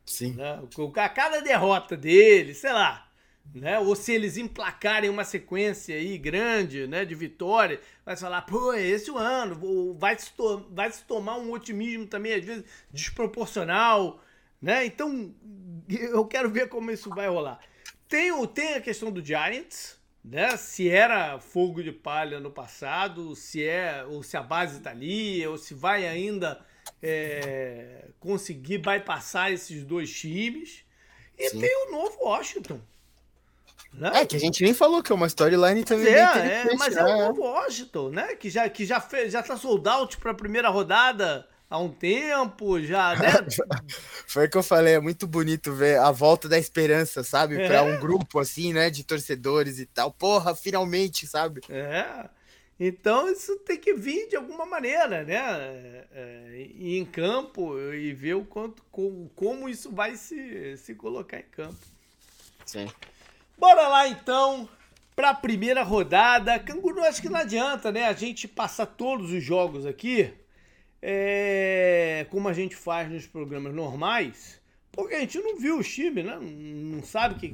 Sim. 0.03 0.33
Né? 0.33 0.59
A 0.95 1.09
cada 1.09 1.39
derrota 1.41 1.95
dele, 1.95 2.55
sei 2.55 2.73
lá, 2.73 3.07
né? 3.53 3.79
Ou 3.79 3.95
se 3.95 4.11
eles 4.11 4.37
emplacarem 4.37 5.11
uma 5.11 5.23
sequência 5.23 5.95
aí 5.95 6.17
grande, 6.17 6.87
né, 6.87 7.05
de 7.05 7.13
vitória, 7.13 7.79
vai 8.03 8.17
falar, 8.17 8.41
pô, 8.41 8.73
é 8.73 8.81
esse 8.81 9.11
o 9.11 9.17
ano, 9.17 9.93
vai 9.93 10.17
se, 10.17 10.31
vai 10.71 10.91
se 10.91 11.03
tomar 11.03 11.37
um 11.37 11.51
otimismo 11.51 12.07
também 12.07 12.33
às 12.33 12.43
vezes 12.43 12.65
desproporcional, 12.91 14.19
né? 14.61 14.85
Então, 14.85 15.33
eu 15.89 16.25
quero 16.25 16.49
ver 16.49 16.69
como 16.69 16.91
isso 16.91 17.09
vai 17.09 17.27
rolar. 17.27 17.59
Tem, 18.07 18.31
tem 18.47 18.73
a 18.73 18.81
questão 18.81 19.11
do 19.11 19.23
Giants, 19.23 19.97
né? 20.23 20.57
Se 20.57 20.89
era 20.89 21.39
fogo 21.39 21.81
de 21.81 21.91
palha 21.91 22.39
no 22.39 22.51
passado, 22.51 23.35
se 23.35 23.63
é, 23.63 24.03
ou 24.05 24.23
se 24.23 24.35
a 24.35 24.43
base 24.43 24.77
está 24.77 24.91
ali, 24.91 25.45
ou 25.47 25.57
se 25.57 25.73
vai 25.73 26.07
ainda 26.07 26.59
é, 27.01 28.07
conseguir 28.19 28.79
bypassar 28.79 29.51
esses 29.51 29.83
dois 29.83 30.11
times. 30.11 30.83
E 31.37 31.49
Sim. 31.49 31.61
tem 31.61 31.87
o 31.87 31.91
novo 31.91 32.17
Washington. 32.23 32.81
Né? 33.93 34.11
É, 34.13 34.25
que 34.25 34.35
a 34.35 34.39
gente 34.39 34.63
nem 34.63 34.73
falou 34.73 35.01
que 35.01 35.11
é 35.11 35.15
uma 35.15 35.27
storyline 35.27 35.83
também. 35.83 36.13
É, 36.13 36.67
é 36.67 36.75
mas 36.75 36.95
é 36.95 37.03
o 37.03 37.07
né? 37.07 37.27
novo 37.27 37.41
Washington, 37.41 38.09
né? 38.09 38.35
Que 38.35 38.49
já, 38.49 38.69
que 38.69 38.85
já, 38.85 39.01
fez, 39.01 39.31
já 39.31 39.41
tá 39.41 39.57
sold 39.57 39.87
out 39.87 40.17
pra 40.17 40.33
primeira 40.33 40.69
rodada 40.69 41.47
há 41.69 41.77
um 41.77 41.89
tempo, 41.89 42.81
já, 42.81 43.15
né? 43.15 43.29
Foi 44.27 44.47
o 44.47 44.49
que 44.49 44.57
eu 44.57 44.63
falei, 44.63 44.95
é 44.95 44.99
muito 44.99 45.27
bonito 45.27 45.73
ver 45.73 45.99
a 45.99 46.11
volta 46.11 46.49
da 46.49 46.57
esperança, 46.57 47.23
sabe? 47.23 47.61
É. 47.61 47.67
Pra 47.67 47.83
um 47.83 47.99
grupo 47.99 48.39
assim, 48.39 48.73
né? 48.73 48.89
De 48.89 49.03
torcedores 49.03 49.79
e 49.79 49.85
tal. 49.85 50.11
Porra, 50.11 50.55
finalmente, 50.55 51.27
sabe? 51.27 51.61
É. 51.69 52.27
Então 52.79 53.29
isso 53.29 53.57
tem 53.57 53.77
que 53.77 53.93
vir 53.93 54.29
de 54.29 54.37
alguma 54.37 54.65
maneira, 54.65 55.23
né? 55.25 55.35
É, 55.35 56.07
é, 56.13 56.67
ir 56.75 56.97
em 56.97 57.05
campo 57.05 57.77
e 57.77 58.13
ver 58.13 58.35
o 58.35 58.45
quanto, 58.45 58.81
como, 58.89 59.29
como 59.35 59.67
isso 59.67 59.91
vai 59.91 60.15
se, 60.15 60.77
se 60.77 60.95
colocar 60.95 61.39
em 61.39 61.49
campo. 61.51 61.77
Sim. 62.65 62.89
Bora 63.57 63.87
lá 63.89 64.07
então 64.07 64.69
para 65.13 65.31
a 65.31 65.35
primeira 65.35 65.83
rodada. 65.83 66.57
Canguru, 66.57 67.03
acho 67.03 67.21
que 67.21 67.27
não 67.27 67.39
adianta, 67.39 67.91
né? 67.91 68.05
A 68.05 68.13
gente 68.13 68.47
passar 68.47 68.85
todos 68.85 69.33
os 69.33 69.43
jogos 69.43 69.85
aqui, 69.85 70.33
é, 71.01 72.25
como 72.29 72.47
a 72.47 72.53
gente 72.53 72.75
faz 72.75 73.09
nos 73.09 73.25
programas 73.25 73.73
normais, 73.73 74.59
porque 74.91 75.15
a 75.15 75.19
gente 75.19 75.39
não 75.39 75.57
viu 75.57 75.79
o 75.79 75.83
time, 75.83 76.23
né? 76.23 76.37
Não 76.39 77.03
sabe 77.03 77.35
o 77.35 77.37
que 77.37 77.53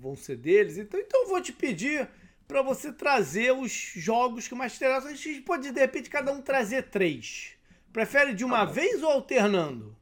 vão 0.00 0.16
ser 0.16 0.36
deles. 0.36 0.78
Então, 0.78 0.98
então 0.98 1.22
eu 1.22 1.28
vou 1.28 1.40
te 1.40 1.52
pedir 1.52 2.08
para 2.46 2.62
você 2.62 2.92
trazer 2.92 3.52
os 3.52 3.72
jogos 3.72 4.48
que 4.48 4.54
mais 4.54 4.74
interessam. 4.76 5.10
A 5.10 5.14
gente 5.14 5.40
pode, 5.42 5.70
de 5.70 5.80
repente, 5.80 6.08
cada 6.08 6.32
um 6.32 6.40
trazer 6.40 6.84
três. 6.84 7.52
Prefere 7.92 8.34
de 8.34 8.44
uma 8.44 8.60
ah, 8.60 8.64
vez 8.64 9.02
ou 9.02 9.10
alternando? 9.10 9.96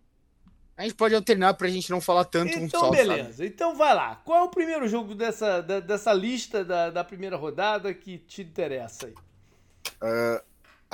A 0.76 0.83
gente 0.83 0.94
pode 0.94 1.14
alternar 1.14 1.54
pra 1.54 1.68
gente 1.68 1.90
não 1.90 2.00
falar 2.00 2.24
tanto 2.24 2.52
então, 2.52 2.64
um 2.64 2.68
só. 2.68 2.78
Então, 2.78 2.90
beleza. 2.90 3.33
Sabe? 3.33 3.48
Então 3.48 3.74
vai 3.76 3.94
lá. 3.94 4.16
Qual 4.24 4.40
é 4.40 4.42
o 4.42 4.48
primeiro 4.48 4.87
jogo 4.88 5.14
dessa, 5.14 5.61
da, 5.61 5.80
dessa 5.80 6.12
lista 6.12 6.64
da, 6.64 6.90
da 6.90 7.04
primeira 7.04 7.37
rodada 7.37 7.94
que 7.94 8.18
te 8.18 8.42
interessa 8.42 9.07
aí? 9.07 9.14
Uh, 10.02 10.42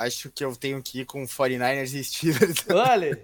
acho 0.01 0.29
que 0.29 0.43
eu 0.43 0.55
tenho 0.55 0.81
que 0.81 1.01
ir 1.01 1.05
com 1.05 1.25
49ers 1.25 1.93
e 1.93 2.03
Steelers. 2.03 2.65
Olha! 2.69 3.21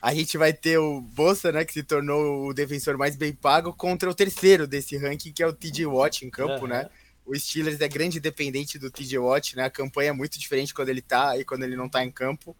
a 0.00 0.14
gente 0.14 0.38
vai 0.38 0.52
ter 0.52 0.78
o 0.78 1.00
Bolsa, 1.00 1.50
né, 1.50 1.64
que 1.64 1.72
se 1.72 1.82
tornou 1.82 2.46
o 2.46 2.54
defensor 2.54 2.96
mais 2.96 3.16
bem 3.16 3.32
pago, 3.32 3.72
contra 3.72 4.08
o 4.08 4.14
terceiro 4.14 4.66
desse 4.66 4.96
ranking, 4.96 5.32
que 5.32 5.42
é 5.42 5.46
o 5.46 5.52
TJ 5.52 5.86
Watt 5.86 6.24
em 6.24 6.30
campo, 6.30 6.62
uhum. 6.62 6.68
né? 6.68 6.88
O 7.26 7.36
Steelers 7.36 7.80
é 7.80 7.88
grande 7.88 8.20
dependente 8.20 8.78
do 8.78 8.90
TJ 8.90 9.18
Watt, 9.18 9.56
né? 9.56 9.64
A 9.64 9.70
campanha 9.70 10.10
é 10.10 10.12
muito 10.12 10.38
diferente 10.38 10.72
quando 10.72 10.88
ele 10.88 11.02
tá 11.02 11.36
e 11.36 11.44
quando 11.44 11.64
ele 11.64 11.76
não 11.76 11.88
tá 11.88 12.02
em 12.02 12.10
campo. 12.10 12.56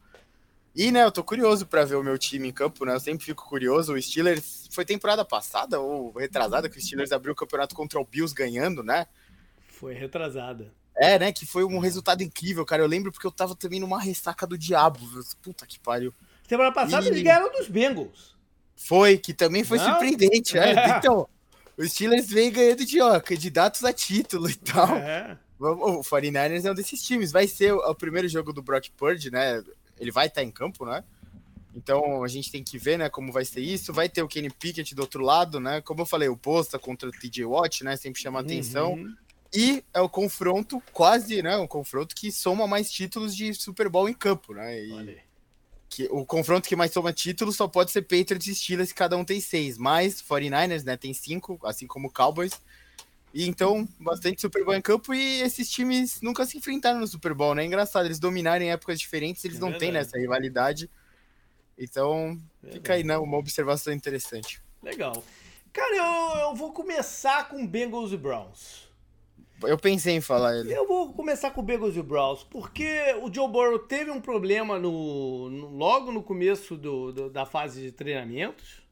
E, 0.74 0.92
né, 0.92 1.04
eu 1.04 1.10
tô 1.10 1.24
curioso 1.24 1.66
para 1.66 1.84
ver 1.84 1.94
o 1.94 2.02
meu 2.02 2.18
time 2.18 2.48
em 2.48 2.52
campo, 2.52 2.84
né? 2.84 2.94
Eu 2.94 3.00
sempre 3.00 3.24
fico 3.24 3.48
curioso. 3.48 3.94
O 3.94 4.02
Steelers 4.02 4.68
foi 4.70 4.84
temporada 4.84 5.24
passada 5.24 5.80
ou 5.80 6.12
retrasada 6.12 6.68
que 6.68 6.78
o 6.78 6.80
Steelers 6.80 7.12
abriu 7.12 7.32
o 7.32 7.36
campeonato 7.36 7.74
contra 7.74 7.98
o 7.98 8.04
Bills 8.04 8.34
ganhando, 8.34 8.82
né? 8.82 9.06
Foi 9.68 9.94
retrasada. 9.94 10.72
É, 10.98 11.18
né? 11.18 11.32
Que 11.32 11.46
foi 11.46 11.64
um 11.64 11.78
resultado 11.78 12.22
incrível, 12.22 12.64
cara. 12.64 12.82
Eu 12.82 12.88
lembro 12.88 13.12
porque 13.12 13.26
eu 13.26 13.30
tava 13.32 13.54
também 13.54 13.80
numa 13.80 14.00
ressaca 14.00 14.46
do 14.46 14.58
diabo. 14.58 14.98
Puta 15.42 15.66
que 15.66 15.78
pariu. 15.78 16.12
Semana 16.48 16.72
passada 16.72 17.06
e... 17.06 17.08
eles 17.10 17.22
ganharam 17.22 17.50
dos 17.52 17.68
Bengals. 17.68 18.36
Foi, 18.74 19.18
que 19.18 19.34
também 19.34 19.64
foi 19.64 19.78
não? 19.78 19.86
surpreendente. 19.86 20.58
É. 20.58 20.74
Então, 20.98 21.28
o 21.76 21.84
Steelers 21.86 22.28
vem 22.28 22.50
ganhando 22.50 22.84
de 22.84 23.00
ó, 23.00 23.20
candidatos 23.20 23.84
a 23.84 23.92
título 23.92 24.50
e 24.50 24.54
tal. 24.54 24.96
É. 24.96 25.38
O 25.58 26.02
49ers 26.02 26.64
é 26.64 26.70
um 26.70 26.74
desses 26.74 27.02
times. 27.02 27.32
Vai 27.32 27.46
ser 27.46 27.72
o, 27.72 27.94
primeiro 27.94 28.28
jogo 28.28 28.52
do 28.52 28.62
Brock 28.62 28.90
Purdy, 28.96 29.30
né? 29.30 29.62
Ele 29.98 30.10
vai 30.10 30.26
estar 30.26 30.42
em 30.42 30.50
campo, 30.50 30.84
né? 30.84 31.04
Então 31.74 32.24
a 32.24 32.28
gente 32.28 32.50
tem 32.50 32.62
que 32.64 32.78
ver, 32.78 32.98
né, 32.98 33.08
como 33.08 33.30
vai 33.30 33.44
ser 33.44 33.60
isso. 33.60 33.92
Vai 33.92 34.08
ter 34.08 34.22
o 34.22 34.28
Kenny 34.28 34.50
Pickett 34.50 34.94
do 34.94 35.02
outro 35.02 35.22
lado, 35.22 35.60
né? 35.60 35.80
Como 35.80 36.00
eu 36.00 36.06
falei, 36.06 36.28
o 36.28 36.36
posta 36.36 36.78
contra 36.78 37.08
o 37.08 37.12
TJ 37.12 37.44
Watt, 37.44 37.84
né? 37.84 37.96
Sempre 37.96 38.20
chama 38.20 38.40
atenção. 38.40 38.94
Uhum. 38.94 39.14
E 39.52 39.82
é 39.94 40.00
o 40.00 40.08
confronto 40.08 40.82
quase, 40.92 41.42
né? 41.42 41.56
Um 41.56 41.66
confronto 41.66 42.14
que 42.14 42.30
soma 42.30 42.66
mais 42.66 42.90
títulos 42.90 43.34
de 43.34 43.54
Super 43.54 43.88
Bowl 43.88 44.08
em 44.08 44.14
campo, 44.14 44.52
né? 44.52 44.80
E... 44.80 45.18
Que 45.88 46.06
o 46.10 46.24
confronto 46.26 46.68
que 46.68 46.76
mais 46.76 46.90
toma 46.90 47.14
título 47.14 47.50
só 47.50 47.66
pode 47.66 47.90
ser 47.90 48.02
Patriots 48.02 48.46
e 48.46 48.54
Steelers, 48.54 48.92
cada 48.92 49.16
um 49.16 49.24
tem 49.24 49.40
seis. 49.40 49.78
Mas 49.78 50.22
49ers, 50.22 50.84
né, 50.84 50.98
tem 50.98 51.14
cinco, 51.14 51.58
assim 51.64 51.86
como 51.86 52.12
Cowboys. 52.12 52.60
E 53.32 53.46
então, 53.46 53.88
bastante 53.98 54.40
Super 54.40 54.64
Bowl 54.64 54.74
em 54.74 54.82
campo 54.82 55.14
e 55.14 55.40
esses 55.40 55.70
times 55.70 56.20
nunca 56.20 56.44
se 56.44 56.58
enfrentaram 56.58 57.00
no 57.00 57.06
Super 57.06 57.32
Bowl, 57.32 57.54
né? 57.54 57.62
É 57.62 57.66
engraçado, 57.66 58.04
eles 58.06 58.18
dominarem 58.18 58.70
épocas 58.70 58.98
diferentes, 58.98 59.44
eles 59.44 59.56
é 59.56 59.60
não 59.60 59.76
têm 59.76 59.92
nessa 59.92 60.18
rivalidade. 60.18 60.90
Então, 61.78 62.38
é 62.64 62.72
fica 62.72 62.94
aí, 62.94 63.04
né, 63.04 63.16
uma 63.16 63.38
observação 63.38 63.92
interessante. 63.92 64.60
Legal. 64.82 65.24
Cara, 65.72 65.96
eu, 65.96 66.40
eu 66.40 66.54
vou 66.54 66.72
começar 66.72 67.48
com 67.48 67.66
Bengals 67.66 68.12
e 68.12 68.16
Browns. 68.16 68.87
Eu 69.62 69.76
pensei 69.76 70.14
em 70.14 70.20
falar 70.20 70.56
ele. 70.56 70.72
Eu 70.72 70.86
vou 70.86 71.12
começar 71.12 71.50
com 71.50 71.60
o 71.60 71.64
Bengals 71.64 71.96
e 71.96 72.00
o 72.00 72.04
Browns, 72.04 72.44
porque 72.44 73.14
o 73.22 73.32
Joe 73.32 73.48
Burrow 73.48 73.78
teve 73.78 74.10
um 74.10 74.20
problema 74.20 74.78
no, 74.78 75.50
no 75.50 75.68
logo 75.76 76.12
no 76.12 76.22
começo 76.22 76.76
do, 76.76 77.12
do, 77.12 77.30
da 77.30 77.44
fase 77.44 77.82
de 77.82 77.92
treinamentos. 77.92 78.82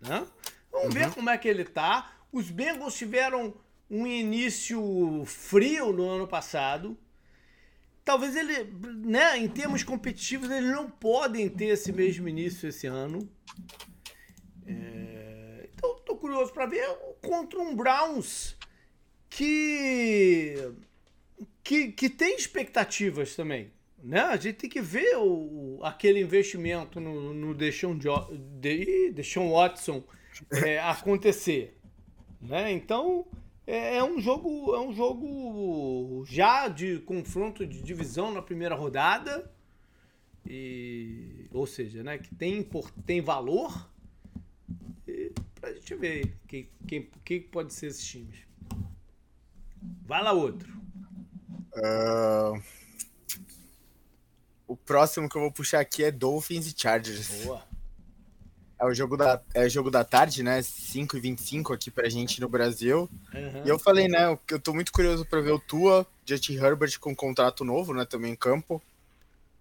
Né? 0.00 0.26
Vamos 0.70 0.88
uhum. 0.88 0.92
ver 0.92 1.10
como 1.12 1.28
é 1.28 1.36
que 1.36 1.48
ele 1.48 1.64
tá. 1.64 2.12
Os 2.32 2.50
Bengals 2.50 2.94
tiveram 2.94 3.54
um 3.90 4.06
início 4.06 5.24
frio 5.26 5.92
no 5.92 6.08
ano 6.08 6.26
passado. 6.28 6.96
Talvez 8.04 8.34
ele, 8.34 8.64
né, 9.04 9.38
em 9.38 9.48
termos 9.48 9.82
competitivos, 9.82 10.50
eles 10.50 10.70
não 10.70 10.90
podem 10.90 11.48
ter 11.48 11.66
esse 11.66 11.92
mesmo 11.92 12.28
início 12.28 12.68
esse 12.68 12.86
ano. 12.86 13.28
É, 14.66 15.68
então, 15.72 15.96
tô 16.04 16.16
curioso 16.16 16.52
para 16.52 16.66
ver 16.66 16.86
contra 17.20 17.60
um 17.60 17.76
Browns 17.76 18.56
que, 19.34 20.72
que, 21.64 21.92
que 21.92 22.10
tem 22.10 22.36
expectativas 22.36 23.34
também. 23.34 23.72
Né? 24.02 24.20
A 24.20 24.36
gente 24.36 24.56
tem 24.56 24.70
que 24.70 24.80
ver 24.80 25.16
o, 25.16 25.80
aquele 25.82 26.20
investimento 26.20 27.00
no, 27.00 27.32
no 27.32 27.54
Deshaun, 27.54 27.96
de, 27.96 29.10
Deshaun 29.12 29.52
Watson 29.52 30.02
é, 30.50 30.78
acontecer. 30.80 31.78
Né? 32.40 32.72
Então 32.72 33.26
é, 33.66 33.96
é, 33.96 34.04
um 34.04 34.20
jogo 34.20 34.74
é 34.74 34.80
um 34.80 34.92
jogo 34.92 36.24
já 36.26 36.68
de 36.68 36.98
confronto 37.00 37.66
de 37.66 37.80
divisão 37.80 38.32
na 38.32 38.42
primeira 38.42 38.74
rodada 38.74 39.48
E, 40.44 41.46
ou 41.52 41.66
seja, 41.66 42.02
né, 42.02 42.18
que 42.18 42.34
tem, 42.34 42.68
tem 43.06 43.20
valor 43.20 43.88
e 45.06 45.32
pra 45.60 45.72
gente 45.72 45.94
ver 45.94 46.36
quem, 46.48 46.68
quem, 46.86 47.10
quem 47.24 47.40
pode 47.40 47.72
ser 47.72 47.86
esses 47.86 48.04
times. 48.04 48.51
Vai 50.06 50.22
lá 50.22 50.32
outro. 50.32 50.72
Uh, 51.74 52.62
o 54.66 54.76
próximo 54.76 55.28
que 55.28 55.36
eu 55.36 55.40
vou 55.40 55.52
puxar 55.52 55.80
aqui 55.80 56.04
é 56.04 56.10
Dolphins 56.10 56.66
e 56.66 56.74
Chargers. 56.76 57.44
Boa. 57.44 57.62
É 58.78 58.84
o 58.84 58.92
jogo 58.92 59.16
da, 59.16 59.40
é 59.54 59.68
jogo 59.68 59.92
da 59.92 60.02
tarde, 60.02 60.42
né? 60.42 60.60
5 60.60 61.16
e 61.16 61.20
25 61.20 61.72
aqui 61.72 61.88
pra 61.88 62.08
gente 62.08 62.40
no 62.40 62.48
Brasil. 62.48 63.08
Uhum. 63.32 63.62
E 63.64 63.68
eu 63.68 63.78
falei, 63.78 64.08
né? 64.08 64.36
Eu 64.50 64.58
tô 64.58 64.74
muito 64.74 64.90
curioso 64.90 65.24
pra 65.24 65.40
ver 65.40 65.52
o 65.52 65.58
Tua, 65.58 66.04
Justin 66.26 66.54
Herbert 66.54 66.98
com 66.98 67.12
um 67.12 67.14
contrato 67.14 67.64
novo, 67.64 67.94
né? 67.94 68.04
Também 68.04 68.32
em 68.32 68.36
campo. 68.36 68.82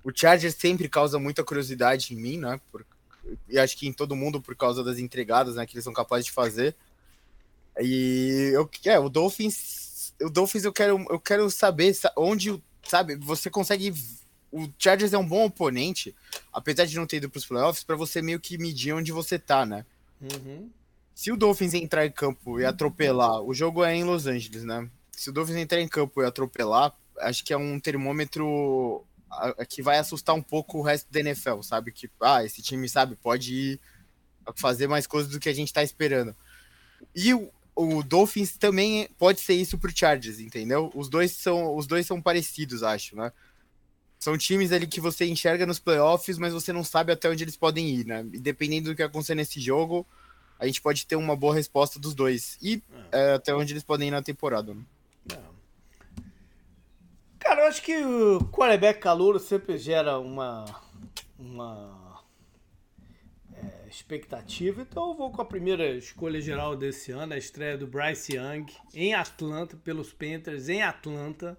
O 0.03 0.11
Chargers 0.11 0.55
sempre 0.55 0.89
causa 0.89 1.19
muita 1.19 1.43
curiosidade 1.43 2.15
em 2.15 2.17
mim, 2.17 2.37
né? 2.37 2.59
Por, 2.71 2.83
e 3.47 3.59
acho 3.59 3.77
que 3.77 3.87
em 3.87 3.93
todo 3.93 4.15
mundo 4.15 4.41
por 4.41 4.55
causa 4.55 4.83
das 4.83 4.97
entregadas, 4.97 5.55
né? 5.55 5.67
Que 5.67 5.75
eles 5.75 5.83
são 5.83 5.93
capazes 5.93 6.25
de 6.25 6.31
fazer. 6.31 6.75
E 7.79 8.51
eu, 8.53 8.67
é, 8.85 8.97
o 8.97 9.07
Dolphins, 9.07 9.55
o 10.21 10.29
Dolphins 10.29 10.63
eu 10.63 10.73
quero, 10.73 11.05
eu 11.09 11.19
quero 11.19 11.49
saber 11.49 11.95
onde, 12.17 12.61
sabe? 12.83 13.15
Você 13.17 13.49
consegue 13.49 13.93
o 14.51 14.69
Chargers 14.77 15.13
é 15.13 15.17
um 15.17 15.25
bom 15.25 15.45
oponente, 15.45 16.13
apesar 16.51 16.85
de 16.85 16.97
não 16.97 17.07
ter 17.07 17.17
ido 17.17 17.29
para 17.29 17.37
os 17.37 17.45
playoffs, 17.45 17.83
para 17.83 17.95
você 17.95 18.21
meio 18.21 18.39
que 18.39 18.57
medir 18.57 18.93
onde 18.93 19.11
você 19.11 19.39
tá, 19.39 19.65
né? 19.65 19.85
Uhum. 20.19 20.69
Se 21.15 21.31
o 21.31 21.37
Dolphins 21.37 21.73
entrar 21.73 22.05
em 22.05 22.11
campo 22.11 22.59
e 22.59 22.65
atropelar, 22.65 23.41
o 23.41 23.53
jogo 23.53 23.83
é 23.83 23.95
em 23.95 24.03
Los 24.03 24.27
Angeles, 24.27 24.63
né? 24.63 24.89
Se 25.11 25.29
o 25.29 25.33
Dolphins 25.33 25.57
entrar 25.57 25.79
em 25.79 25.87
campo 25.87 26.21
e 26.21 26.25
atropelar, 26.25 26.93
acho 27.19 27.45
que 27.45 27.53
é 27.53 27.57
um 27.57 27.79
termômetro 27.79 29.05
que 29.69 29.81
vai 29.81 29.97
assustar 29.97 30.35
um 30.35 30.41
pouco 30.41 30.79
o 30.79 30.81
resto 30.81 31.09
da 31.11 31.21
NFL, 31.21 31.61
sabe? 31.61 31.91
Que, 31.91 32.09
ah, 32.19 32.43
esse 32.43 32.61
time, 32.61 32.89
sabe, 32.89 33.15
pode 33.15 33.53
ir 33.53 33.79
fazer 34.55 34.87
mais 34.87 35.07
coisas 35.07 35.31
do 35.31 35.39
que 35.39 35.47
a 35.47 35.53
gente 35.53 35.71
tá 35.71 35.81
esperando. 35.81 36.35
E 37.15 37.33
o, 37.33 37.49
o 37.81 38.03
Dolphins 38.03 38.57
também 38.57 39.07
pode 39.17 39.39
ser 39.39 39.53
isso 39.53 39.77
pro 39.77 39.95
Chargers, 39.95 40.39
entendeu? 40.39 40.91
Os 40.95 41.09
dois 41.09 41.31
são, 41.31 41.75
os 41.75 41.87
dois 41.87 42.05
são 42.05 42.21
parecidos, 42.21 42.83
acho, 42.83 43.15
né? 43.15 43.31
São 44.19 44.37
times 44.37 44.71
ali 44.71 44.85
que 44.85 45.01
você 45.01 45.25
enxerga 45.25 45.65
nos 45.65 45.79
playoffs, 45.79 46.37
mas 46.37 46.53
você 46.53 46.71
não 46.71 46.83
sabe 46.83 47.11
até 47.11 47.29
onde 47.29 47.43
eles 47.43 47.57
podem 47.57 47.89
ir, 47.89 48.05
né? 48.05 48.25
E 48.31 48.39
dependendo 48.39 48.89
do 48.91 48.95
que 48.95 49.01
acontecer 49.01 49.33
nesse 49.33 49.59
jogo, 49.59 50.05
a 50.59 50.67
gente 50.67 50.81
pode 50.81 51.07
ter 51.07 51.15
uma 51.15 51.35
boa 51.35 51.55
resposta 51.55 51.99
dos 51.99 52.13
dois. 52.13 52.57
E 52.61 52.83
é. 53.11 53.31
É, 53.31 53.33
até 53.33 53.55
onde 53.55 53.73
eles 53.73 53.83
podem 53.83 54.09
ir 54.09 54.11
na 54.11 54.21
temporada. 54.21 54.75
Né? 54.75 54.83
É. 55.33 55.39
Cara, 57.39 57.61
eu 57.61 57.67
acho 57.67 57.81
que 57.81 57.97
o 57.97 58.45
quarterback 58.51 58.99
calouro 58.99 59.39
sempre 59.39 59.77
gera 59.79 60.19
uma, 60.19 60.65
uma 61.39 62.00
expectativa. 63.91 64.81
Então 64.81 65.09
eu 65.09 65.13
vou 65.15 65.31
com 65.31 65.41
a 65.41 65.45
primeira 65.45 65.89
escolha 65.89 66.41
geral 66.41 66.75
desse 66.75 67.11
ano, 67.11 67.33
a 67.33 67.37
estreia 67.37 67.77
do 67.77 67.87
Bryce 67.87 68.35
Young 68.35 68.65
em 68.93 69.13
Atlanta, 69.13 69.77
pelos 69.77 70.13
Panthers, 70.13 70.69
em 70.69 70.81
Atlanta 70.81 71.57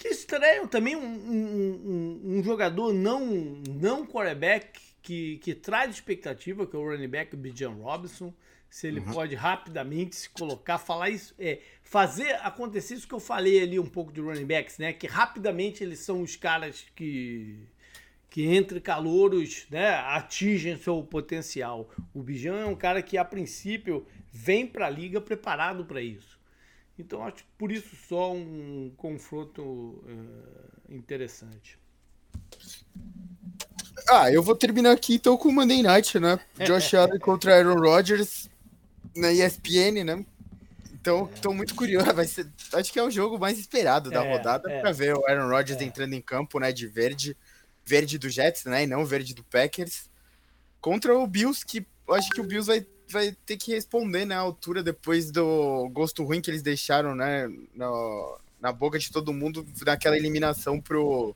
que 0.00 0.08
estreiam 0.08 0.66
também 0.66 0.96
um, 0.96 1.04
um, 1.04 1.42
um, 1.44 2.38
um, 2.38 2.42
jogador 2.42 2.90
não, 2.90 3.26
não 3.68 4.06
quarterback 4.06 4.80
que, 5.02 5.36
que 5.38 5.54
traz 5.54 5.94
expectativa, 5.94 6.66
que 6.66 6.74
é 6.74 6.78
o 6.78 6.82
running 6.82 7.06
back 7.06 7.36
Bijan 7.36 7.72
Robinson. 7.72 8.32
Se 8.70 8.86
ele 8.86 9.00
uhum. 9.00 9.12
pode 9.12 9.34
rapidamente 9.34 10.16
se 10.16 10.30
colocar, 10.30 10.78
falar 10.78 11.10
isso, 11.10 11.34
é, 11.38 11.60
fazer 11.82 12.30
acontecer 12.36 12.94
isso 12.94 13.06
que 13.06 13.12
eu 13.12 13.20
falei 13.20 13.62
ali 13.62 13.78
um 13.78 13.86
pouco 13.86 14.10
de 14.10 14.22
running 14.22 14.46
backs, 14.46 14.78
né? 14.78 14.92
Que 14.94 15.06
rapidamente 15.06 15.84
eles 15.84 15.98
são 15.98 16.22
os 16.22 16.34
caras 16.34 16.86
que, 16.96 17.58
que 18.30 18.46
entre 18.46 18.80
calouros, 18.80 19.66
né, 19.68 19.88
atingem 19.88 20.76
seu 20.76 21.02
potencial. 21.02 21.90
O 22.14 22.22
Bijan 22.22 22.60
é 22.60 22.64
um 22.64 22.76
cara 22.76 23.02
que 23.02 23.18
a 23.18 23.24
princípio 23.24 24.06
vem 24.32 24.66
para 24.66 24.86
a 24.86 24.90
liga 24.90 25.20
preparado 25.20 25.84
para 25.84 26.00
isso. 26.00 26.38
Então 26.96 27.24
acho 27.24 27.44
por 27.58 27.72
isso 27.72 27.96
só 28.08 28.32
um 28.32 28.92
confronto 28.96 29.62
uh, 29.62 30.94
interessante. 30.94 31.76
Ah, 34.08 34.30
eu 34.30 34.42
vou 34.42 34.54
terminar 34.54 34.92
aqui 34.92 35.14
então 35.14 35.36
com 35.36 35.48
o 35.48 35.52
Monday 35.52 35.82
Night, 35.82 36.18
né? 36.20 36.38
Josh 36.64 36.94
Allen 36.94 37.18
contra 37.18 37.56
Aaron 37.56 37.80
Rodgers 37.80 38.48
na 39.16 39.32
ESPN, 39.32 40.04
né? 40.04 40.24
Então, 40.92 41.28
estou 41.34 41.52
é. 41.52 41.56
muito 41.56 41.74
curioso. 41.74 42.12
Vai 42.12 42.26
ser, 42.26 42.46
acho 42.74 42.92
que 42.92 42.98
é 42.98 43.02
o 43.02 43.10
jogo 43.10 43.38
mais 43.38 43.58
esperado 43.58 44.10
da 44.10 44.24
é, 44.24 44.32
rodada 44.32 44.70
é. 44.70 44.80
para 44.80 44.92
ver 44.92 45.16
o 45.16 45.26
Aaron 45.26 45.48
Rodgers 45.48 45.80
é. 45.80 45.84
entrando 45.84 46.12
em 46.12 46.20
campo, 46.20 46.60
né? 46.60 46.70
De 46.72 46.86
verde, 46.86 47.36
verde 47.84 48.18
do 48.18 48.28
Jets, 48.28 48.64
né? 48.64 48.84
E 48.84 48.86
não 48.86 49.04
verde 49.04 49.34
do 49.34 49.44
Packers. 49.44 50.08
Contra 50.80 51.16
o 51.16 51.26
Bills, 51.26 51.64
que 51.64 51.86
acho 52.10 52.30
que 52.30 52.40
o 52.40 52.44
Bills 52.44 52.66
vai 52.66 52.86
vai 53.10 53.36
ter 53.44 53.56
que 53.56 53.72
responder, 53.72 54.24
né, 54.24 54.34
à 54.36 54.38
altura 54.38 54.82
depois 54.82 55.30
do 55.30 55.88
gosto 55.90 56.22
ruim 56.22 56.40
que 56.40 56.48
eles 56.48 56.62
deixaram, 56.62 57.14
né, 57.14 57.48
no, 57.74 58.38
na 58.60 58.72
boca 58.72 58.98
de 58.98 59.10
todo 59.10 59.32
mundo 59.32 59.66
naquela 59.84 60.16
eliminação 60.16 60.80
pro, 60.80 61.34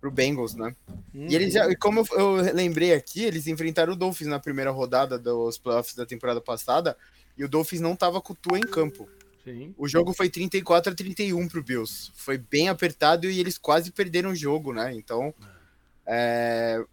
pro 0.00 0.10
Bengals, 0.10 0.54
né? 0.54 0.74
Uhum. 1.14 1.26
E 1.28 1.34
eles 1.34 1.54
já, 1.54 1.74
como 1.76 2.00
eu, 2.00 2.06
eu, 2.18 2.54
lembrei 2.54 2.92
aqui, 2.92 3.24
eles 3.24 3.46
enfrentaram 3.46 3.92
o 3.92 3.96
Dolphins 3.96 4.28
na 4.28 4.40
primeira 4.40 4.70
rodada 4.70 5.18
dos 5.18 5.58
playoffs 5.58 5.94
da 5.94 6.04
temporada 6.04 6.40
passada 6.40 6.96
e 7.36 7.44
o 7.44 7.48
Dolphins 7.48 7.80
não 7.80 7.94
tava 7.94 8.20
com 8.20 8.32
o 8.32 8.36
Tua 8.36 8.58
em 8.58 8.62
campo. 8.62 9.08
Sim. 9.44 9.74
O 9.78 9.86
jogo 9.86 10.12
foi 10.12 10.28
34 10.28 10.92
a 10.92 10.96
31 10.96 11.46
pro 11.46 11.62
Bills. 11.62 12.10
Foi 12.16 12.36
bem 12.36 12.68
apertado 12.68 13.30
e 13.30 13.38
eles 13.38 13.56
quase 13.56 13.92
perderam 13.92 14.30
o 14.30 14.34
jogo, 14.34 14.72
né? 14.72 14.92
Então, 14.92 15.32
é, 15.40 15.55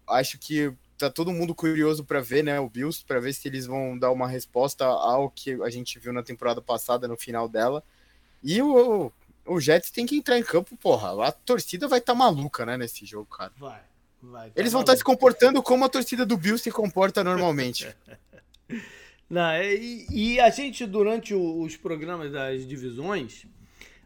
acho 0.06 0.38
que 0.38 0.72
tá 0.96 1.10
todo 1.10 1.32
mundo 1.32 1.54
curioso 1.54 2.04
para 2.04 2.20
ver, 2.20 2.42
né, 2.44 2.58
o 2.60 2.68
Bills, 2.68 3.04
para 3.06 3.20
ver 3.20 3.32
se 3.32 3.48
eles 3.48 3.66
vão 3.66 3.98
dar 3.98 4.10
uma 4.10 4.28
resposta 4.28 4.84
ao 4.84 5.30
que 5.30 5.52
a 5.62 5.70
gente 5.70 5.98
viu 5.98 6.12
na 6.12 6.22
temporada 6.22 6.60
passada, 6.60 7.08
no 7.08 7.16
final 7.16 7.48
dela. 7.48 7.82
E 8.42 8.60
o, 8.62 9.12
o 9.46 9.60
Jets 9.60 9.90
tem 9.90 10.06
que 10.06 10.16
entrar 10.16 10.38
em 10.38 10.42
campo, 10.42 10.76
porra. 10.76 11.26
A 11.26 11.32
torcida 11.32 11.88
vai 11.88 11.98
estar 11.98 12.12
tá 12.12 12.18
maluca, 12.18 12.64
né, 12.64 12.76
nesse 12.76 13.04
jogo, 13.04 13.26
cara. 13.26 13.52
Vai, 13.56 13.80
vai. 14.22 14.50
Tá 14.50 14.60
eles 14.60 14.72
vão 14.72 14.82
estar 14.82 14.92
tá 14.92 14.98
se 14.98 15.04
comportando 15.04 15.62
como 15.62 15.84
a 15.84 15.88
torcida 15.88 16.24
do 16.24 16.36
Bills 16.36 16.62
se 16.62 16.70
comporta 16.70 17.24
normalmente. 17.24 17.88
Não, 19.28 19.50
é, 19.50 19.74
e, 19.74 20.06
e, 20.10 20.40
a 20.40 20.50
gente, 20.50 20.86
durante 20.86 21.34
os 21.34 21.76
programas 21.76 22.30
das 22.30 22.66
divisões, 22.66 23.46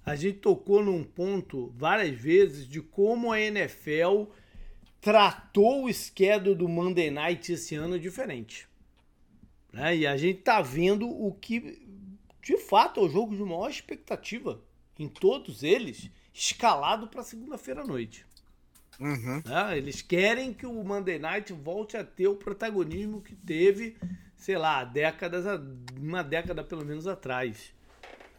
a 0.07 0.15
gente 0.15 0.39
tocou 0.39 0.83
num 0.83 1.03
ponto 1.05 1.73
várias 1.77 2.17
vezes 2.17 2.67
de 2.67 2.81
como 2.81 3.33
a 3.33 3.41
NFL 3.41 4.25
tratou 5.01 5.85
o 5.85 5.93
schedule 5.93 6.55
do 6.55 6.69
Monday 6.69 7.11
Night 7.11 7.53
esse 7.53 7.75
ano 7.75 7.99
diferente. 7.99 8.69
Né? 9.73 9.99
E 9.99 10.07
a 10.07 10.17
gente 10.17 10.41
tá 10.41 10.61
vendo 10.61 11.09
o 11.09 11.33
que 11.33 11.87
de 12.43 12.57
fato 12.59 13.01
é 13.01 13.03
o 13.03 13.09
jogo 13.09 13.37
de 13.37 13.43
maior 13.43 13.69
expectativa 13.69 14.61
em 14.99 15.09
todos 15.09 15.63
eles, 15.63 16.11
escalado 16.33 17.07
para 17.09 17.23
segunda-feira 17.23 17.83
à 17.83 17.87
noite. 17.87 18.27
Uhum. 18.99 19.43
Né? 19.45 19.79
Eles 19.79 20.03
querem 20.03 20.53
que 20.53 20.67
o 20.67 20.83
Monday 20.83 21.19
Night 21.19 21.53
volte 21.53 21.97
a 21.97 22.05
ter 22.05 22.27
o 22.27 22.35
protagonismo 22.35 23.21
que 23.21 23.35
teve, 23.35 23.97
sei 24.37 24.57
lá, 24.57 24.83
décadas, 24.83 25.45
uma 25.97 26.23
década 26.23 26.65
pelo 26.65 26.85
menos 26.85 27.07
atrás. 27.07 27.73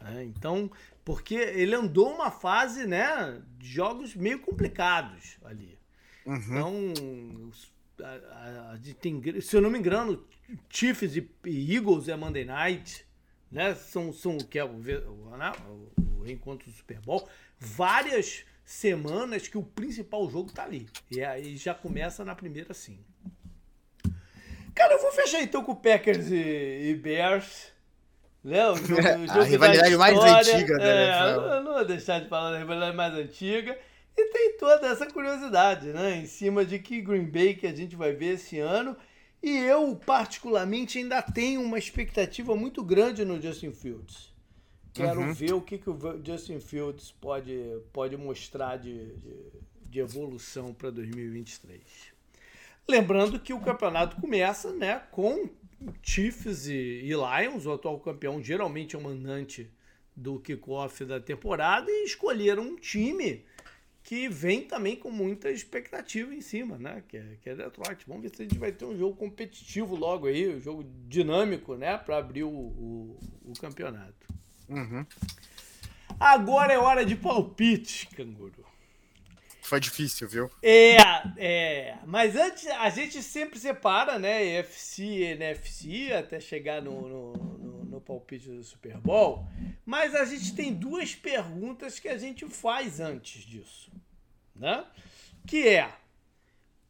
Né? 0.02 0.24
Então, 0.24 0.70
porque 1.04 1.34
ele 1.34 1.74
andou 1.74 2.12
uma 2.12 2.30
fase, 2.30 2.86
né, 2.86 3.40
de 3.58 3.68
jogos 3.68 4.14
meio 4.14 4.40
complicados 4.40 5.38
ali. 5.44 5.79
Uhum. 6.26 6.36
Então, 6.36 7.52
a, 8.02 8.08
a, 8.08 8.72
a, 8.74 8.78
tem, 9.00 9.40
se 9.40 9.56
eu 9.56 9.60
não 9.60 9.70
me 9.70 9.78
engano, 9.78 10.24
Chiefs 10.68 11.16
e, 11.16 11.30
e 11.44 11.74
Eagles 11.74 12.08
é 12.08 12.16
Monday 12.16 12.44
Night, 12.44 13.06
né? 13.50 13.74
São, 13.74 14.12
são 14.12 14.38
que 14.38 14.58
é 14.58 14.64
o, 14.64 14.68
o, 14.68 15.36
né? 15.36 15.52
o, 16.18 16.22
reencontro 16.22 16.70
do 16.70 16.76
Super 16.76 17.00
Bowl. 17.00 17.28
Várias 17.58 18.44
semanas 18.64 19.48
que 19.48 19.58
o 19.58 19.62
principal 19.62 20.28
jogo 20.30 20.52
tá 20.52 20.64
ali. 20.64 20.88
E 21.10 21.22
aí 21.22 21.56
já 21.56 21.74
começa 21.74 22.24
na 22.24 22.34
primeira 22.34 22.72
sim. 22.74 22.98
Cara, 24.74 24.94
eu 24.94 25.02
vou 25.02 25.12
fechar 25.12 25.42
então 25.42 25.64
com 25.64 25.74
Packers 25.74 26.30
e, 26.30 26.90
e 26.90 26.94
Bears. 26.94 27.72
Né? 28.42 28.66
O 28.70 28.76
jogo, 28.76 29.02
o 29.22 29.26
jogo 29.26 29.40
a 29.40 29.44
rivalidade 29.44 29.96
mais 29.96 30.18
antiga 30.18 30.78
da 30.78 30.84
é, 30.84 31.34
Eu 31.34 31.62
não 31.62 31.74
vou 31.74 31.84
deixar 31.84 32.20
de 32.20 32.28
falar 32.28 32.52
da 32.52 32.58
rivalidade 32.58 32.96
mais 32.96 33.14
antiga. 33.14 33.78
E 34.16 34.24
tem 34.26 34.56
toda 34.58 34.88
essa 34.88 35.06
curiosidade, 35.06 35.88
né? 35.88 36.18
Em 36.18 36.26
cima 36.26 36.64
de 36.64 36.78
que 36.78 37.00
Green 37.00 37.24
Bay 37.24 37.54
que 37.54 37.66
a 37.66 37.74
gente 37.74 37.96
vai 37.96 38.12
ver 38.12 38.34
esse 38.34 38.58
ano. 38.58 38.96
E 39.42 39.56
eu, 39.56 39.96
particularmente, 39.96 40.98
ainda 40.98 41.22
tenho 41.22 41.62
uma 41.62 41.78
expectativa 41.78 42.54
muito 42.54 42.84
grande 42.84 43.24
no 43.24 43.40
Justin 43.40 43.72
Fields. 43.72 44.30
Quero 44.92 45.20
uhum. 45.20 45.32
ver 45.32 45.54
o 45.54 45.60
que, 45.60 45.78
que 45.78 45.88
o 45.88 45.98
Justin 46.24 46.60
Fields 46.60 47.12
pode, 47.12 47.56
pode 47.92 48.16
mostrar 48.16 48.76
de, 48.76 49.14
de, 49.16 49.36
de 49.88 49.98
evolução 50.00 50.74
para 50.74 50.90
2023. 50.90 51.80
Lembrando 52.88 53.38
que 53.38 53.52
o 53.52 53.60
campeonato 53.60 54.20
começa 54.20 54.72
né, 54.72 55.00
com 55.12 55.48
Chiefs 56.02 56.66
e, 56.66 56.72
e 57.04 57.12
Lions, 57.12 57.66
o 57.66 57.72
atual 57.72 58.00
campeão 58.00 58.42
geralmente 58.42 58.96
é 58.96 58.98
o 58.98 59.02
mandante 59.02 59.70
do 60.14 60.38
kickoff 60.40 61.04
da 61.04 61.20
temporada, 61.20 61.90
e 61.90 62.04
escolheram 62.04 62.64
um 62.64 62.76
time 62.76 63.44
que 64.02 64.28
vem 64.28 64.62
também 64.62 64.96
com 64.96 65.10
muita 65.10 65.50
expectativa 65.50 66.34
em 66.34 66.40
cima, 66.40 66.78
né? 66.78 67.02
Que 67.08 67.18
é, 67.18 67.36
que 67.42 67.50
é 67.50 67.54
Detroit. 67.54 68.04
Vamos 68.06 68.22
ver 68.22 68.34
se 68.34 68.42
a 68.42 68.44
gente 68.44 68.58
vai 68.58 68.72
ter 68.72 68.84
um 68.84 68.96
jogo 68.96 69.16
competitivo 69.16 69.94
logo 69.94 70.26
aí, 70.26 70.54
um 70.54 70.60
jogo 70.60 70.84
dinâmico, 71.06 71.76
né? 71.76 71.96
Para 71.98 72.18
abrir 72.18 72.44
o, 72.44 72.50
o, 72.50 73.18
o 73.44 73.52
campeonato. 73.60 74.26
Uhum. 74.68 75.04
Agora 76.18 76.72
é 76.72 76.78
hora 76.78 77.04
de 77.04 77.16
palpite, 77.16 78.06
canguru. 78.08 78.64
Foi 79.62 79.78
difícil, 79.78 80.28
viu? 80.28 80.50
É, 80.62 80.96
é. 81.36 81.98
Mas 82.04 82.34
antes, 82.34 82.66
a 82.66 82.90
gente 82.90 83.22
sempre 83.22 83.58
separa, 83.58 84.18
né? 84.18 84.44
EFC 84.44 85.04
e 85.04 85.22
NFC 85.24 86.12
até 86.12 86.40
chegar 86.40 86.82
no, 86.82 87.02
no, 87.08 87.32
no, 87.32 87.58
no 87.58 87.69
palpite 88.10 88.48
do 88.48 88.64
Super 88.64 88.98
Bowl. 88.98 89.46
Mas 89.86 90.14
a 90.14 90.24
gente 90.24 90.54
tem 90.54 90.74
duas 90.74 91.14
perguntas 91.14 92.00
que 92.00 92.08
a 92.08 92.18
gente 92.18 92.48
faz 92.48 92.98
antes 92.98 93.42
disso, 93.42 93.92
né? 94.54 94.84
Que 95.46 95.68
é 95.68 95.94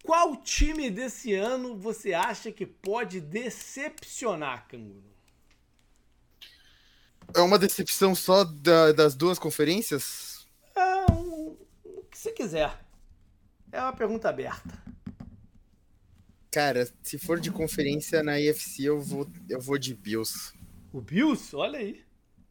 qual 0.02 0.34
time 0.36 0.90
desse 0.90 1.34
ano 1.34 1.76
você 1.76 2.14
acha 2.14 2.50
que 2.50 2.64
pode 2.64 3.20
decepcionar, 3.20 4.66
Canguru? 4.66 5.10
É 7.34 7.40
uma 7.40 7.58
decepção 7.58 8.14
só 8.14 8.42
da, 8.42 8.92
das 8.92 9.14
duas 9.14 9.38
conferências? 9.38 10.46
É, 10.74 11.12
um, 11.12 11.56
o 11.84 12.04
que 12.10 12.18
você 12.18 12.32
quiser. 12.32 12.76
É 13.70 13.80
uma 13.80 13.92
pergunta 13.92 14.28
aberta. 14.28 14.82
Cara, 16.50 16.88
se 17.02 17.16
for 17.16 17.38
de 17.38 17.52
conferência 17.52 18.22
na 18.24 18.40
IFC, 18.40 18.84
eu 18.84 19.00
vou, 19.00 19.30
eu 19.48 19.60
vou 19.60 19.78
de 19.78 19.94
Bills. 19.94 20.52
O 20.92 21.00
Bills? 21.00 21.54
Olha 21.54 21.78
aí. 21.78 22.02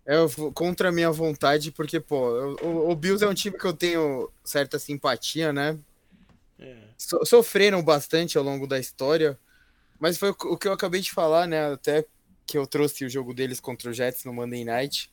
É, 0.06 0.16
contra 0.54 0.90
a 0.90 0.92
minha 0.92 1.12
vontade, 1.12 1.72
porque, 1.72 2.00
pô, 2.00 2.56
o, 2.64 2.90
o, 2.90 2.96
Bills 2.96 3.24
é 3.24 3.28
um 3.28 3.34
time 3.34 3.58
que 3.58 3.66
eu 3.66 3.74
tenho 3.74 4.32
certa 4.44 4.80
simpatia, 4.80 5.54
né? 5.54 5.78
É. 6.58 6.78
So, 6.98 7.24
sofreram 7.26 7.84
bastante 7.84 8.38
ao 8.38 8.44
longo 8.44 8.66
da 8.66 8.80
história, 8.80 9.38
mas 10.00 10.18
foi 10.18 10.30
o, 10.30 10.58
que 10.58 10.68
eu 10.68 10.74
acabei 10.74 11.02
de 11.02 11.12
falar, 11.12 11.48
né? 11.48 11.74
Até 11.74 12.06
que 12.48 12.58
eu 12.58 12.66
trouxe 12.66 13.06
o 13.06 13.10
jogo 13.10 13.34
deles 13.34 13.60
contra 13.60 13.92
o 13.92 13.94
Jets 13.94 14.26
no 14.26 14.34
Monday 14.34 14.66
Night. 14.66 15.12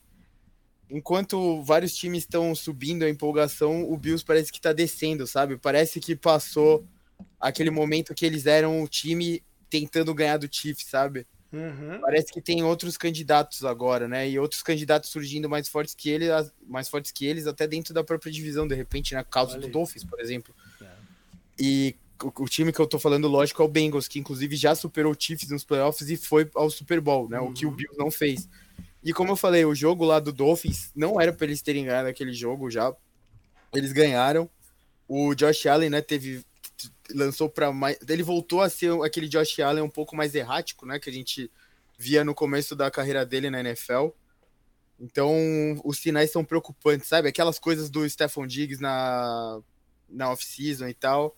Enquanto 0.88 1.62
vários 1.62 1.94
times 1.94 2.22
estão 2.22 2.54
subindo 2.54 3.04
a 3.04 3.10
empolgação, 3.10 3.90
o 3.90 3.98
Bills 3.98 4.24
parece 4.24 4.50
que 4.50 4.58
está 4.58 4.72
descendo, 4.72 5.26
sabe? 5.26 5.58
Parece 5.58 6.00
que 6.00 6.16
passou 6.16 6.86
aquele 7.38 7.70
momento 7.70 8.14
que 8.14 8.24
eles 8.24 8.46
eram 8.46 8.82
o 8.82 8.88
time 8.88 9.42
tentando 9.68 10.14
ganhar 10.14 10.38
do 10.38 10.48
Chiefs, 10.50 10.86
sabe? 10.88 11.26
Uhum. 11.56 12.00
Parece 12.02 12.30
que 12.30 12.40
tem 12.40 12.62
outros 12.62 12.98
candidatos 12.98 13.64
agora, 13.64 14.06
né? 14.06 14.28
E 14.28 14.38
outros 14.38 14.62
candidatos 14.62 15.08
surgindo 15.08 15.48
mais 15.48 15.68
fortes 15.68 15.94
que 15.94 16.10
eles, 16.10 16.28
mais 16.68 16.88
fortes 16.88 17.10
que 17.10 17.24
eles, 17.24 17.46
até 17.46 17.66
dentro 17.66 17.94
da 17.94 18.04
própria 18.04 18.30
divisão, 18.30 18.68
de 18.68 18.74
repente, 18.74 19.14
na 19.14 19.24
causa 19.24 19.58
do 19.58 19.68
Dolphins, 19.68 20.04
por 20.04 20.20
exemplo. 20.20 20.54
É. 20.80 20.86
E 21.58 21.96
o, 22.22 22.44
o, 22.44 22.48
time 22.48 22.72
que 22.72 22.78
eu 22.78 22.86
tô 22.86 22.98
falando, 22.98 23.26
lógico, 23.26 23.62
é 23.62 23.64
o 23.64 23.68
Bengals, 23.68 24.06
que 24.06 24.18
inclusive 24.18 24.54
já 24.54 24.74
superou 24.74 25.12
o 25.12 25.16
Chiefs 25.18 25.48
nos 25.48 25.64
playoffs 25.64 26.10
e 26.10 26.16
foi 26.16 26.50
ao 26.54 26.68
Super 26.68 27.00
Bowl, 27.00 27.28
né? 27.28 27.40
Uhum. 27.40 27.48
O 27.48 27.54
que 27.54 27.64
o 27.64 27.70
uhum. 27.70 27.76
Bills 27.76 27.98
não 27.98 28.10
fez. 28.10 28.48
E 29.02 29.12
como 29.12 29.32
eu 29.32 29.36
falei, 29.36 29.64
o 29.64 29.74
jogo 29.74 30.04
lá 30.04 30.20
do 30.20 30.32
Dolphins 30.32 30.90
não 30.94 31.18
era 31.18 31.32
para 31.32 31.46
eles 31.46 31.62
terem 31.62 31.84
ganhado 31.86 32.08
aquele 32.08 32.34
jogo 32.34 32.70
já. 32.70 32.94
Eles 33.72 33.92
ganharam. 33.92 34.50
O 35.08 35.34
Josh 35.34 35.66
Allen, 35.66 35.90
né, 35.90 36.02
teve 36.02 36.44
lançou 37.14 37.48
para 37.48 37.72
mais, 37.72 37.98
ele 38.08 38.22
voltou 38.22 38.60
a 38.60 38.68
ser 38.68 38.92
aquele 39.02 39.28
Josh 39.28 39.60
Allen 39.60 39.82
um 39.82 39.90
pouco 39.90 40.16
mais 40.16 40.34
errático, 40.34 40.86
né, 40.86 40.98
que 40.98 41.10
a 41.10 41.12
gente 41.12 41.50
via 41.98 42.24
no 42.24 42.34
começo 42.34 42.76
da 42.76 42.90
carreira 42.90 43.24
dele 43.24 43.50
na 43.50 43.60
NFL. 43.60 44.08
Então, 44.98 45.34
os 45.84 45.98
sinais 45.98 46.30
são 46.30 46.44
preocupantes, 46.44 47.08
sabe? 47.08 47.28
Aquelas 47.28 47.58
coisas 47.58 47.90
do 47.90 48.08
Stephon 48.08 48.46
Diggs 48.46 48.80
na 48.80 49.60
na 50.08 50.30
off-season 50.30 50.88
e 50.88 50.94
tal. 50.94 51.36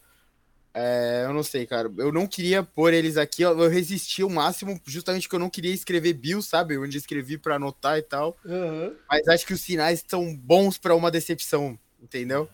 É, 0.74 1.24
eu 1.24 1.32
não 1.32 1.42
sei, 1.42 1.66
cara. 1.66 1.90
Eu 1.96 2.12
não 2.12 2.26
queria 2.26 2.62
pôr 2.62 2.92
eles 2.92 3.16
aqui. 3.16 3.42
Eu 3.42 3.68
resisti 3.68 4.22
o 4.22 4.30
máximo, 4.30 4.80
justamente 4.86 5.22
porque 5.22 5.36
eu 5.36 5.40
não 5.40 5.50
queria 5.50 5.72
escrever 5.72 6.12
Bill, 6.12 6.42
sabe? 6.42 6.78
Onde 6.78 6.98
escrevi 6.98 7.38
para 7.38 7.56
anotar 7.56 7.98
e 7.98 8.02
tal. 8.02 8.36
Uhum. 8.44 8.94
Mas 9.10 9.26
acho 9.26 9.46
que 9.46 9.54
os 9.54 9.60
sinais 9.60 10.00
estão 10.00 10.36
bons 10.36 10.78
para 10.78 10.94
uma 10.94 11.10
decepção, 11.10 11.78
entendeu? 12.00 12.48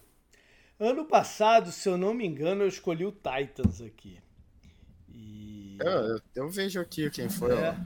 Ano 0.79 1.05
passado, 1.05 1.71
se 1.71 1.89
eu 1.89 1.97
não 1.97 2.13
me 2.13 2.27
engano, 2.27 2.63
eu 2.63 2.69
escolhi 2.69 3.05
o 3.05 3.13
Titans 3.13 3.81
aqui. 3.81 4.19
E... 5.09 5.79
Eu, 5.81 6.21
eu 6.35 6.49
vejo 6.51 6.81
aqui 6.81 7.09
quem 7.11 7.29
foi. 7.29 7.55
É. 7.55 7.77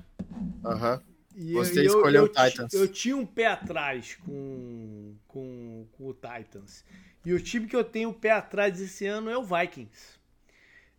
Aham. 0.65 0.95
Uhum. 0.95 1.53
Você 1.53 1.81
eu, 1.81 1.85
escolheu 1.85 2.25
o 2.25 2.29
Titans. 2.29 2.73
Eu 2.73 2.89
tinha 2.89 3.17
um 3.17 3.25
pé 3.25 3.47
atrás 3.47 4.17
com, 4.25 5.15
com, 5.29 5.87
com 5.93 6.09
o 6.09 6.13
Titans. 6.13 6.85
E 7.25 7.33
o 7.33 7.41
time 7.41 7.67
que 7.67 7.77
eu 7.77 7.85
tenho 7.85 8.09
o 8.09 8.15
pé 8.15 8.33
atrás 8.33 8.81
esse 8.81 9.07
ano 9.07 9.31
é 9.31 9.39
o 9.39 9.45
Vikings. 9.45 10.19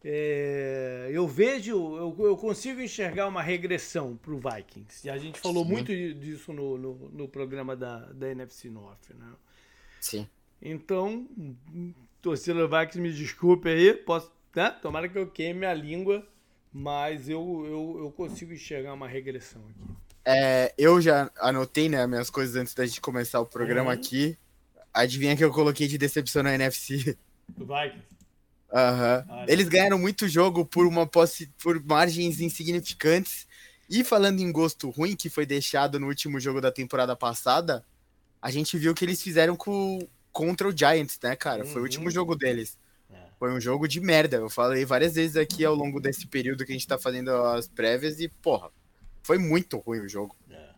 É, 0.02 1.10
eu 1.12 1.28
vejo, 1.28 1.72
eu, 1.72 2.16
eu, 2.20 2.38
consigo 2.38 2.80
enxergar 2.80 3.28
uma 3.28 3.42
regressão 3.42 4.16
para 4.16 4.34
o 4.34 4.40
Vikings. 4.40 5.06
E 5.06 5.10
a 5.10 5.18
gente 5.18 5.40
falou 5.40 5.66
Sim. 5.66 5.72
muito 5.72 5.94
disso 5.94 6.54
no, 6.54 6.78
no, 6.78 7.10
no, 7.10 7.28
programa 7.28 7.76
da, 7.76 8.06
da 8.14 8.30
NFC 8.30 8.70
North, 8.70 9.10
né? 9.10 9.34
Sim. 10.00 10.26
Então, 10.62 11.28
torcida 12.22 12.68
do 12.68 12.78
Vikings, 12.78 13.00
me 13.00 13.14
desculpe 13.14 13.70
aí, 13.70 13.94
posso, 13.94 14.32
né? 14.56 14.70
Tomara 14.82 15.08
que 15.08 15.18
eu 15.18 15.28
queime 15.28 15.66
a 15.66 15.74
língua, 15.74 16.28
mas 16.72 17.30
eu, 17.30 17.66
eu, 17.66 18.04
eu 18.04 18.12
consigo 18.12 18.54
enxergar 18.54 18.94
uma 18.94 19.08
regressão 19.08 19.62
aqui. 19.70 19.90
É, 20.26 20.74
eu 20.78 21.02
já 21.02 21.32
anotei 21.40 21.90
né, 21.90 22.06
minhas 22.06 22.30
coisas 22.30 22.56
antes 22.56 22.74
da 22.74 22.86
gente 22.86 23.02
começar 23.02 23.40
o 23.40 23.46
programa 23.46 23.92
uhum. 23.92 23.98
aqui. 23.98 24.38
Adivinha 24.94 25.36
que 25.36 25.44
eu 25.44 25.52
coloquei 25.52 25.88
de 25.88 25.98
decepção 25.98 26.44
na 26.44 26.54
NFC? 26.54 27.18
Do 27.58 27.66
Vikings. 27.66 28.20
Uhum. 28.72 29.46
Eles 29.48 29.68
ganharam 29.68 29.98
muito 29.98 30.28
jogo 30.28 30.66
por 30.66 30.86
uma 30.86 31.08
posse, 31.08 31.48
por 31.62 31.84
margens 31.84 32.40
insignificantes. 32.40 33.48
E 33.90 34.04
falando 34.04 34.40
em 34.40 34.52
gosto 34.52 34.90
ruim, 34.90 35.16
que 35.16 35.30
foi 35.30 35.46
deixado 35.46 36.00
no 36.00 36.08
último 36.08 36.40
jogo 36.40 36.62
da 36.62 36.72
temporada 36.72 37.16
passada, 37.16 37.84
a 38.40 38.52
gente 38.52 38.78
viu 38.78 38.94
que 38.94 39.04
eles 39.04 39.22
fizeram 39.22 39.56
com, 39.56 40.08
contra 40.40 40.70
o 40.70 40.72
Giants, 40.76 41.20
né, 41.22 41.36
cara? 41.36 41.66
Foi 41.66 41.82
o 41.82 41.84
último 41.84 42.06
uhum. 42.06 42.12
jogo 42.12 42.34
deles. 42.34 42.78
É. 43.12 43.18
Foi 43.38 43.52
um 43.52 43.60
jogo 43.60 43.90
de 43.90 44.00
merda. 44.00 44.38
Eu 44.38 44.50
falei 44.50 44.86
várias 44.86 45.16
vezes 45.16 45.36
aqui 45.36 45.66
ao 45.66 45.76
longo 45.76 46.00
desse 46.00 46.26
período 46.26 46.66
que 46.66 46.72
a 46.72 46.76
gente 46.76 46.88
tá 46.88 46.98
fazendo 46.98 47.30
as 47.30 47.68
prévias 47.68 48.22
e, 48.22 48.30
porra, 48.30 48.72
foi 49.22 49.38
muito 49.38 49.78
ruim 49.80 50.00
o 50.00 50.08
jogo. 50.08 50.38
É. 50.50 50.70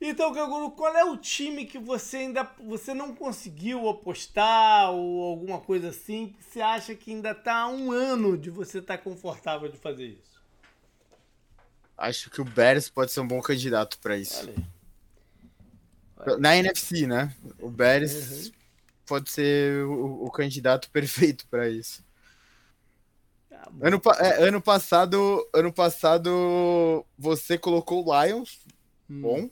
Então, 0.00 0.32
Canguru, 0.32 0.70
qual 0.70 0.96
é 0.96 1.04
o 1.04 1.18
time 1.18 1.66
que 1.66 1.78
você 1.78 2.16
ainda 2.16 2.50
você 2.66 2.94
não 2.94 3.14
conseguiu 3.14 3.86
apostar 3.86 4.90
ou 4.92 5.22
alguma 5.24 5.60
coisa 5.60 5.90
assim 5.90 6.28
que 6.28 6.42
você 6.42 6.62
acha 6.62 6.94
que 6.94 7.10
ainda 7.10 7.32
está 7.32 7.56
há 7.56 7.68
um 7.68 7.92
ano 7.92 8.38
de 8.38 8.48
você 8.48 8.78
estar 8.78 8.96
tá 8.96 9.04
confortável 9.04 9.68
de 9.68 9.76
fazer 9.76 10.06
isso? 10.06 10.42
Acho 11.98 12.30
que 12.30 12.40
o 12.40 12.44
Bears 12.46 12.88
pode 12.88 13.12
ser 13.12 13.20
um 13.20 13.28
bom 13.28 13.42
candidato 13.42 13.98
para 13.98 14.16
isso. 14.16 14.48
Na 16.38 16.56
NFC, 16.56 17.06
né? 17.06 17.34
O 17.58 17.68
Bears 17.68 18.46
uhum. 18.46 18.52
pode 19.06 19.30
ser 19.30 19.84
o, 19.84 20.24
o 20.24 20.30
candidato 20.30 20.90
perfeito 20.90 21.46
para 21.48 21.68
isso. 21.68 22.04
Ah, 23.52 23.68
ano, 23.80 24.00
é, 24.18 24.48
ano 24.48 24.60
passado, 24.60 25.48
ano 25.52 25.72
passado 25.72 27.04
você 27.18 27.58
colocou 27.58 28.06
o 28.06 28.24
Lions, 28.24 28.60
hum. 29.08 29.20
bom. 29.20 29.50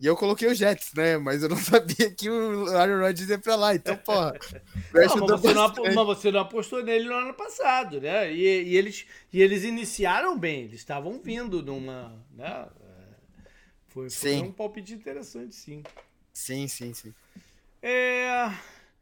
E 0.00 0.06
eu 0.06 0.16
coloquei 0.16 0.48
o 0.48 0.54
Jets, 0.54 0.94
né? 0.94 1.18
Mas 1.18 1.42
eu 1.42 1.50
não 1.50 1.58
sabia 1.58 2.10
que 2.10 2.30
o 2.30 2.68
Aaron 2.68 3.00
Rodgers 3.00 3.28
ia 3.28 3.38
pra 3.38 3.54
lá. 3.54 3.74
Então, 3.74 3.96
porra. 3.98 4.32
Não, 4.92 5.02
mas, 5.02 5.12
você 5.12 5.54
não, 5.54 5.68
mas, 5.94 6.06
você 6.06 6.32
não, 6.32 6.40
apostou 6.40 6.82
nele 6.82 7.04
no 7.04 7.14
ano 7.14 7.34
passado, 7.34 8.00
né? 8.00 8.32
E, 8.32 8.40
e 8.40 8.76
eles, 8.76 9.06
e 9.32 9.40
eles 9.40 9.62
iniciaram 9.62 10.36
bem. 10.36 10.64
Eles 10.64 10.80
estavam 10.80 11.20
vindo 11.22 11.62
numa. 11.62 12.12
Né? 12.34 12.66
Foi, 13.90 14.08
foi 14.08 14.36
um 14.40 14.52
palpite 14.52 14.94
interessante, 14.94 15.54
sim. 15.54 15.82
Sim, 16.32 16.68
sim, 16.68 16.94
sim. 16.94 17.12
É, 17.82 18.52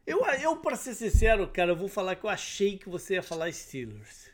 eu, 0.05 0.25
eu, 0.25 0.55
pra 0.57 0.75
ser 0.75 0.95
sincero, 0.95 1.47
cara, 1.47 1.71
eu 1.71 1.75
vou 1.75 1.87
falar 1.87 2.15
que 2.15 2.25
eu 2.25 2.29
achei 2.29 2.77
que 2.77 2.89
você 2.89 3.13
ia 3.13 3.23
falar 3.23 3.51
Steelers. 3.51 4.29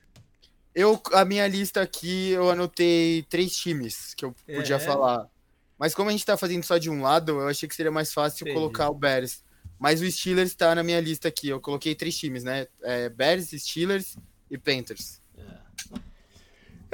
Eu, 0.73 1.01
a 1.13 1.25
minha 1.25 1.47
lista 1.47 1.81
aqui, 1.81 2.31
eu 2.31 2.49
anotei 2.49 3.23
três 3.29 3.55
times 3.55 4.13
que 4.13 4.23
eu 4.23 4.33
podia 4.45 4.77
é. 4.77 4.79
falar. 4.79 5.29
Mas 5.77 5.93
como 5.93 6.09
a 6.09 6.11
gente 6.11 6.25
tá 6.25 6.37
fazendo 6.37 6.63
só 6.63 6.77
de 6.77 6.89
um 6.89 7.01
lado, 7.01 7.33
eu 7.33 7.47
achei 7.47 7.67
que 7.67 7.75
seria 7.75 7.91
mais 7.91 8.13
fácil 8.13 8.45
Entendi. 8.45 8.53
colocar 8.53 8.89
o 8.89 8.95
Bears. 8.95 9.43
Mas 9.77 10.01
o 10.01 10.09
Steelers 10.09 10.55
tá 10.55 10.73
na 10.73 10.83
minha 10.83 11.01
lista 11.01 11.27
aqui. 11.27 11.49
Eu 11.49 11.59
coloquei 11.59 11.93
três 11.93 12.17
times, 12.17 12.43
né? 12.43 12.67
É, 12.81 13.09
Bears, 13.09 13.49
Steelers 13.49 14.15
e 14.49 14.57
Panthers. 14.57 15.21
É. 15.37 15.43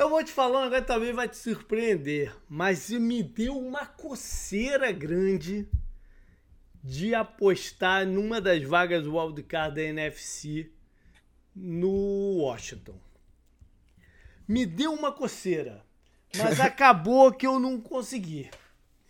Eu 0.02 0.10
vou 0.10 0.24
te 0.24 0.32
falar, 0.32 0.66
agora 0.66 0.82
também 0.82 1.14
vai 1.14 1.30
te 1.30 1.38
surpreender. 1.38 2.36
Mas 2.50 2.90
me 2.90 3.22
deu 3.22 3.56
uma 3.56 3.86
coceira 3.86 4.92
grande 4.92 5.70
de 6.84 7.14
apostar 7.14 8.04
numa 8.08 8.42
das 8.42 8.64
vagas 8.64 9.04
do 9.04 9.16
wildcard 9.16 9.76
da 9.76 9.84
NFC 9.84 10.72
no 11.56 12.38
Washington. 12.40 13.00
Me 14.48 14.66
deu 14.66 14.92
uma 14.92 15.12
coceira. 15.12 15.86
Mas 16.36 16.58
acabou 16.60 17.32
que 17.32 17.46
eu 17.46 17.60
não 17.60 17.80
consegui. 17.80 18.50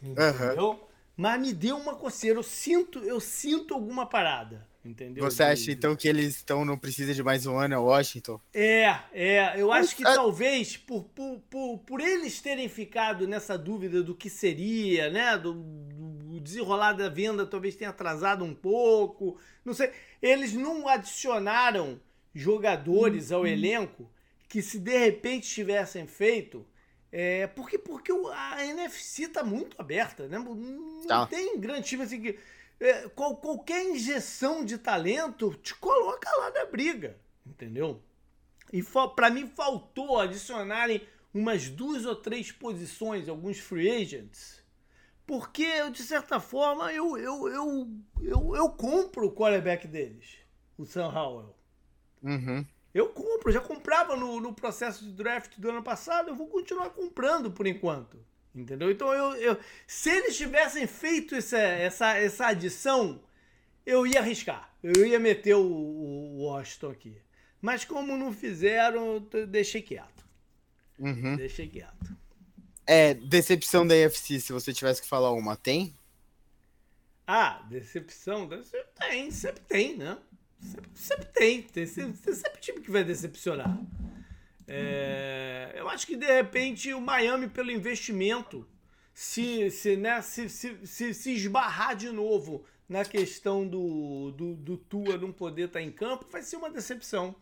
Entendeu? 0.03 0.71
Uhum. 0.71 0.79
Mas 1.15 1.39
me 1.39 1.53
deu 1.53 1.77
uma 1.77 1.95
coceira. 1.95 2.37
Eu 2.37 2.43
sinto, 2.43 2.99
eu 2.99 3.21
sinto 3.21 3.73
alguma 3.73 4.05
parada. 4.05 4.67
Entendeu? 4.83 5.23
Você 5.23 5.43
acha 5.43 5.65
de... 5.65 5.71
então 5.71 5.95
que 5.95 6.07
eles 6.07 6.37
estão 6.37 6.65
não 6.65 6.77
precisa 6.77 7.13
de 7.13 7.21
mais 7.21 7.45
um 7.45 7.55
ano 7.57 7.75
ao 7.75 7.85
Washington? 7.85 8.41
É, 8.51 8.95
é. 9.13 9.53
Eu 9.55 9.71
acho 9.71 9.95
que 9.95 10.05
é... 10.05 10.13
talvez 10.13 10.75
por, 10.75 11.03
por, 11.03 11.39
por, 11.49 11.77
por, 11.79 12.01
eles 12.01 12.41
terem 12.41 12.67
ficado 12.67 13.27
nessa 13.27 13.57
dúvida 13.57 14.01
do 14.01 14.15
que 14.15 14.29
seria, 14.29 15.11
né? 15.11 15.37
Do, 15.37 15.53
do 15.53 16.39
desenrolar 16.39 16.93
da 16.93 17.09
venda 17.09 17.45
talvez 17.45 17.75
tenha 17.75 17.91
atrasado 17.91 18.43
um 18.43 18.55
pouco. 18.55 19.39
Não 19.63 19.73
sei. 19.73 19.91
Eles 20.19 20.53
não 20.53 20.87
adicionaram 20.87 21.99
jogadores 22.33 23.31
ao 23.31 23.45
elenco 23.45 24.09
que 24.49 24.63
se 24.63 24.79
de 24.79 24.97
repente 24.97 25.47
tivessem 25.47 26.07
feito. 26.07 26.65
É, 27.11 27.45
porque 27.47 27.77
porque 27.77 28.11
a 28.33 28.65
NFC 28.65 29.27
tá 29.27 29.43
muito 29.43 29.75
aberta, 29.79 30.27
né? 30.27 30.39
Não 30.39 31.05
tá. 31.05 31.27
tem 31.27 31.59
grande 31.59 31.87
time 31.87 32.03
assim 32.03 32.21
que 32.21 32.39
é, 32.81 33.07
qual, 33.09 33.37
qualquer 33.37 33.83
injeção 33.85 34.65
de 34.65 34.77
talento 34.77 35.53
te 35.61 35.75
coloca 35.75 36.29
lá 36.37 36.49
na 36.51 36.65
briga, 36.65 37.15
entendeu? 37.45 38.01
E 38.73 38.81
para 39.15 39.29
mim 39.29 39.47
faltou 39.47 40.19
adicionarem 40.19 41.07
umas 41.33 41.69
duas 41.69 42.05
ou 42.05 42.15
três 42.15 42.51
posições, 42.51 43.29
alguns 43.29 43.59
free 43.59 43.89
agents, 43.89 44.63
porque 45.27 45.89
de 45.91 46.01
certa 46.01 46.39
forma 46.39 46.91
eu, 46.91 47.17
eu, 47.17 47.47
eu, 47.47 47.87
eu, 48.21 48.55
eu 48.55 48.69
compro 48.69 49.27
o 49.27 49.31
quarterback 49.31 49.87
deles, 49.87 50.37
o 50.77 50.85
Sam 50.85 51.07
Howell. 51.07 51.55
Uhum. 52.23 52.65
Eu 52.93 53.09
compro, 53.09 53.51
já 53.51 53.61
comprava 53.61 54.15
no, 54.15 54.39
no 54.41 54.53
processo 54.53 55.05
de 55.05 55.11
draft 55.11 55.57
do 55.57 55.69
ano 55.69 55.83
passado, 55.83 56.29
eu 56.29 56.35
vou 56.35 56.47
continuar 56.47 56.89
comprando 56.89 57.51
por 57.51 57.67
enquanto. 57.67 58.19
Entendeu? 58.53 58.91
Então, 58.91 59.13
eu, 59.13 59.35
eu, 59.35 59.57
se 59.87 60.09
eles 60.09 60.35
tivessem 60.35 60.85
feito 60.85 61.35
essa, 61.35 61.57
essa, 61.57 62.17
essa 62.17 62.47
adição, 62.47 63.21
eu 63.85 64.05
ia 64.05 64.19
arriscar. 64.19 64.69
Eu 64.83 65.05
ia 65.05 65.19
meter 65.19 65.55
o, 65.55 65.61
o 65.61 66.43
Washington 66.43 66.91
aqui. 66.91 67.17
Mas 67.61 67.85
como 67.85 68.17
não 68.17 68.33
fizeram, 68.33 69.25
eu 69.31 69.47
deixei 69.47 69.81
quieto. 69.81 70.25
Uhum. 70.99 71.35
Deixei 71.35 71.67
quieto. 71.67 72.17
É, 72.85 73.13
decepção 73.13 73.85
da 73.85 73.95
EFC, 73.95 74.39
se 74.39 74.51
você 74.51 74.73
tivesse 74.73 75.01
que 75.01 75.07
falar 75.07 75.31
uma, 75.31 75.55
tem? 75.55 75.93
Ah, 77.25 77.63
decepção? 77.69 78.49
Tem, 78.99 79.31
sempre 79.31 79.61
tem, 79.61 79.95
né? 79.95 80.17
Sempre, 80.59 80.89
sempre 80.95 81.25
tem. 81.25 81.61
Tem 81.61 81.85
sempre, 81.85 82.17
tem 82.19 82.33
sempre 82.33 82.59
time 82.59 82.81
que 82.81 82.91
vai 82.91 83.03
decepcionar. 83.03 83.79
É, 84.73 85.73
eu 85.75 85.89
acho 85.89 86.07
que 86.07 86.15
de 86.15 86.25
repente 86.25 86.93
o 86.93 87.01
Miami, 87.01 87.47
pelo 87.49 87.71
investimento, 87.71 88.67
se, 89.13 89.69
se, 89.69 89.97
né, 89.97 90.21
se, 90.21 90.47
se, 90.49 90.87
se, 90.87 91.13
se 91.13 91.33
esbarrar 91.33 91.95
de 91.95 92.09
novo 92.09 92.65
na 92.87 93.05
questão 93.05 93.67
do, 93.67 94.31
do, 94.31 94.55
do 94.55 94.77
Tua 94.77 95.17
não 95.17 95.31
poder 95.31 95.67
estar 95.67 95.81
em 95.81 95.91
campo, 95.91 96.25
vai 96.29 96.41
ser 96.41 96.57
uma 96.57 96.69
decepção. 96.69 97.35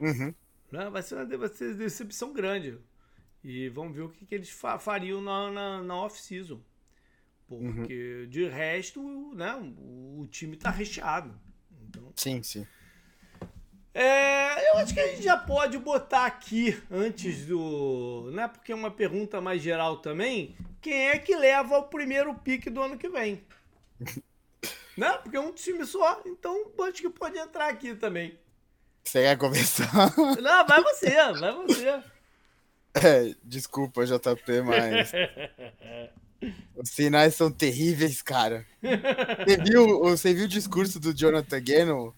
Uhum. 0.00 0.34
Né? 0.70 0.90
Vai, 0.90 1.02
ser 1.02 1.14
uma, 1.14 1.24
vai 1.24 1.48
ser 1.48 1.68
uma 1.68 1.74
decepção 1.74 2.32
grande. 2.32 2.78
E 3.42 3.68
vamos 3.68 3.94
ver 3.94 4.02
o 4.02 4.08
que, 4.08 4.24
que 4.24 4.34
eles 4.34 4.50
fa 4.50 4.78
fariam 4.78 5.20
na, 5.20 5.50
na, 5.50 5.82
na 5.82 5.96
off-season. 5.96 6.60
Porque 7.46 8.22
uhum. 8.22 8.28
de 8.28 8.48
resto, 8.48 9.34
né, 9.34 9.54
o, 9.56 10.22
o 10.22 10.26
time 10.28 10.54
está 10.56 10.70
recheado. 10.70 11.38
Então, 11.82 12.12
sim, 12.16 12.42
sim. 12.42 12.66
É, 13.94 14.70
eu 14.70 14.78
acho 14.78 14.92
que 14.92 14.98
a 14.98 15.06
gente 15.06 15.22
já 15.22 15.36
pode 15.36 15.78
botar 15.78 16.26
aqui, 16.26 16.76
antes 16.90 17.46
do. 17.46 18.28
Né, 18.32 18.48
porque 18.48 18.72
é 18.72 18.74
uma 18.74 18.90
pergunta 18.90 19.40
mais 19.40 19.62
geral 19.62 19.98
também. 19.98 20.56
Quem 20.82 21.10
é 21.10 21.18
que 21.18 21.36
leva 21.36 21.78
o 21.78 21.84
primeiro 21.84 22.34
pique 22.34 22.68
do 22.68 22.82
ano 22.82 22.98
que 22.98 23.08
vem? 23.08 23.44
né? 24.98 25.12
Porque 25.22 25.36
é 25.36 25.40
um 25.40 25.52
time 25.52 25.86
só, 25.86 26.20
então 26.26 26.72
acho 26.82 27.02
que 27.02 27.08
pode 27.08 27.38
entrar 27.38 27.68
aqui 27.68 27.94
também. 27.94 28.36
Você 29.04 29.22
quer 29.22 29.38
começar? 29.38 30.12
Não, 30.42 30.66
vai 30.66 30.82
você, 30.82 31.32
vai 31.34 31.52
você. 31.52 32.02
É, 32.94 33.34
desculpa, 33.44 34.04
JP, 34.04 34.62
mas. 34.62 35.12
Os 36.76 36.90
sinais 36.90 37.34
são 37.34 37.50
terríveis, 37.50 38.20
cara. 38.20 38.66
Você 38.82 39.56
viu, 39.62 40.00
você 40.00 40.34
viu 40.34 40.44
o 40.44 40.48
discurso 40.48 41.00
do 41.00 41.14
Jonathan 41.14 41.60
Gannon? 41.62 42.12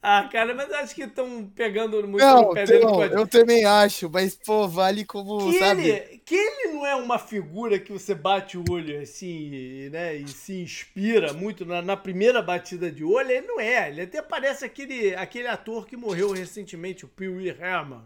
Ah, 0.00 0.28
cara, 0.30 0.54
mas 0.54 0.70
acho 0.72 0.94
que 0.94 1.02
estão 1.02 1.50
pegando 1.56 2.06
muito 2.06 2.24
não, 2.24 2.54
pé 2.54 2.64
dele. 2.64 2.84
Não, 2.84 3.02
eu 3.02 3.26
também 3.26 3.64
acho, 3.64 4.08
mas, 4.08 4.36
pô, 4.36 4.68
vale 4.68 5.04
como, 5.04 5.50
que 5.50 5.58
sabe? 5.58 5.88
Ele, 5.88 6.18
que 6.18 6.36
ele 6.36 6.72
não 6.72 6.86
é 6.86 6.94
uma 6.94 7.18
figura 7.18 7.80
que 7.80 7.92
você 7.92 8.14
bate 8.14 8.56
o 8.56 8.64
olho 8.70 9.00
assim, 9.00 9.88
né, 9.90 10.14
e 10.14 10.28
se 10.28 10.60
inspira 10.62 11.32
muito 11.32 11.66
na, 11.66 11.82
na, 11.82 11.96
primeira 11.96 12.40
batida 12.40 12.92
de 12.92 13.02
olho, 13.02 13.30
ele 13.30 13.46
não 13.46 13.60
é. 13.60 13.88
Ele 13.88 14.02
até 14.02 14.22
parece 14.22 14.64
aquele, 14.64 15.16
aquele 15.16 15.48
ator 15.48 15.84
que 15.84 15.96
morreu 15.96 16.30
recentemente, 16.30 17.04
o 17.04 17.08
Pee 17.08 17.28
Wee 17.28 17.48
Herman. 17.48 18.04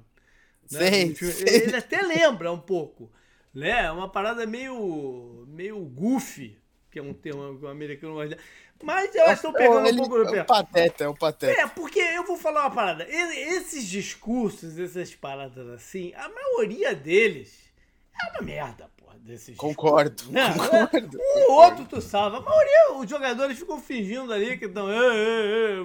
Né? 0.70 0.90
Sim, 0.90 1.14
Ele 1.46 1.76
até 1.76 2.00
lembra 2.00 2.50
um 2.50 2.60
pouco, 2.60 3.12
né? 3.52 3.84
É 3.84 3.90
uma 3.90 4.08
parada 4.08 4.46
meio, 4.46 5.44
meio 5.46 5.78
goofy, 5.80 6.56
que 6.92 6.98
é 6.98 7.02
um 7.02 7.14
termo 7.14 7.58
que 7.58 7.64
o 7.64 7.68
americano 7.68 8.14
gosta 8.14 8.36
mas 8.82 9.14
eu 9.14 9.26
estou 9.26 9.52
pegando 9.52 9.86
ele, 9.86 10.00
um 10.00 10.08
pouco 10.08 10.24
do 10.24 10.30
pé. 10.30 10.38
É 10.38 10.42
o 10.42 10.44
pateta, 10.44 11.04
é 11.04 11.08
o 11.08 11.14
pateta. 11.14 11.60
É, 11.60 11.66
porque 11.68 12.00
eu 12.00 12.24
vou 12.24 12.36
falar 12.36 12.62
uma 12.62 12.70
parada. 12.70 13.06
Esses 13.08 13.86
discursos, 13.86 14.78
essas 14.78 15.14
paradas 15.14 15.68
assim, 15.68 16.12
a 16.14 16.28
maioria 16.28 16.94
deles 16.94 17.72
é 18.20 18.30
uma 18.30 18.42
merda, 18.42 18.90
porra, 18.96 19.16
desses 19.20 19.56
Concordo. 19.56 20.24
Né? 20.30 20.52
concordo. 20.52 21.18
Um 21.18 21.52
ou 21.52 21.62
outro 21.62 21.84
tu 21.84 22.00
salva. 22.00 22.38
A 22.38 22.40
maioria, 22.40 22.94
os 22.96 23.08
jogadores 23.08 23.58
ficam 23.58 23.80
fingindo 23.80 24.32
ali 24.32 24.58
que 24.58 24.66
estão. 24.66 24.88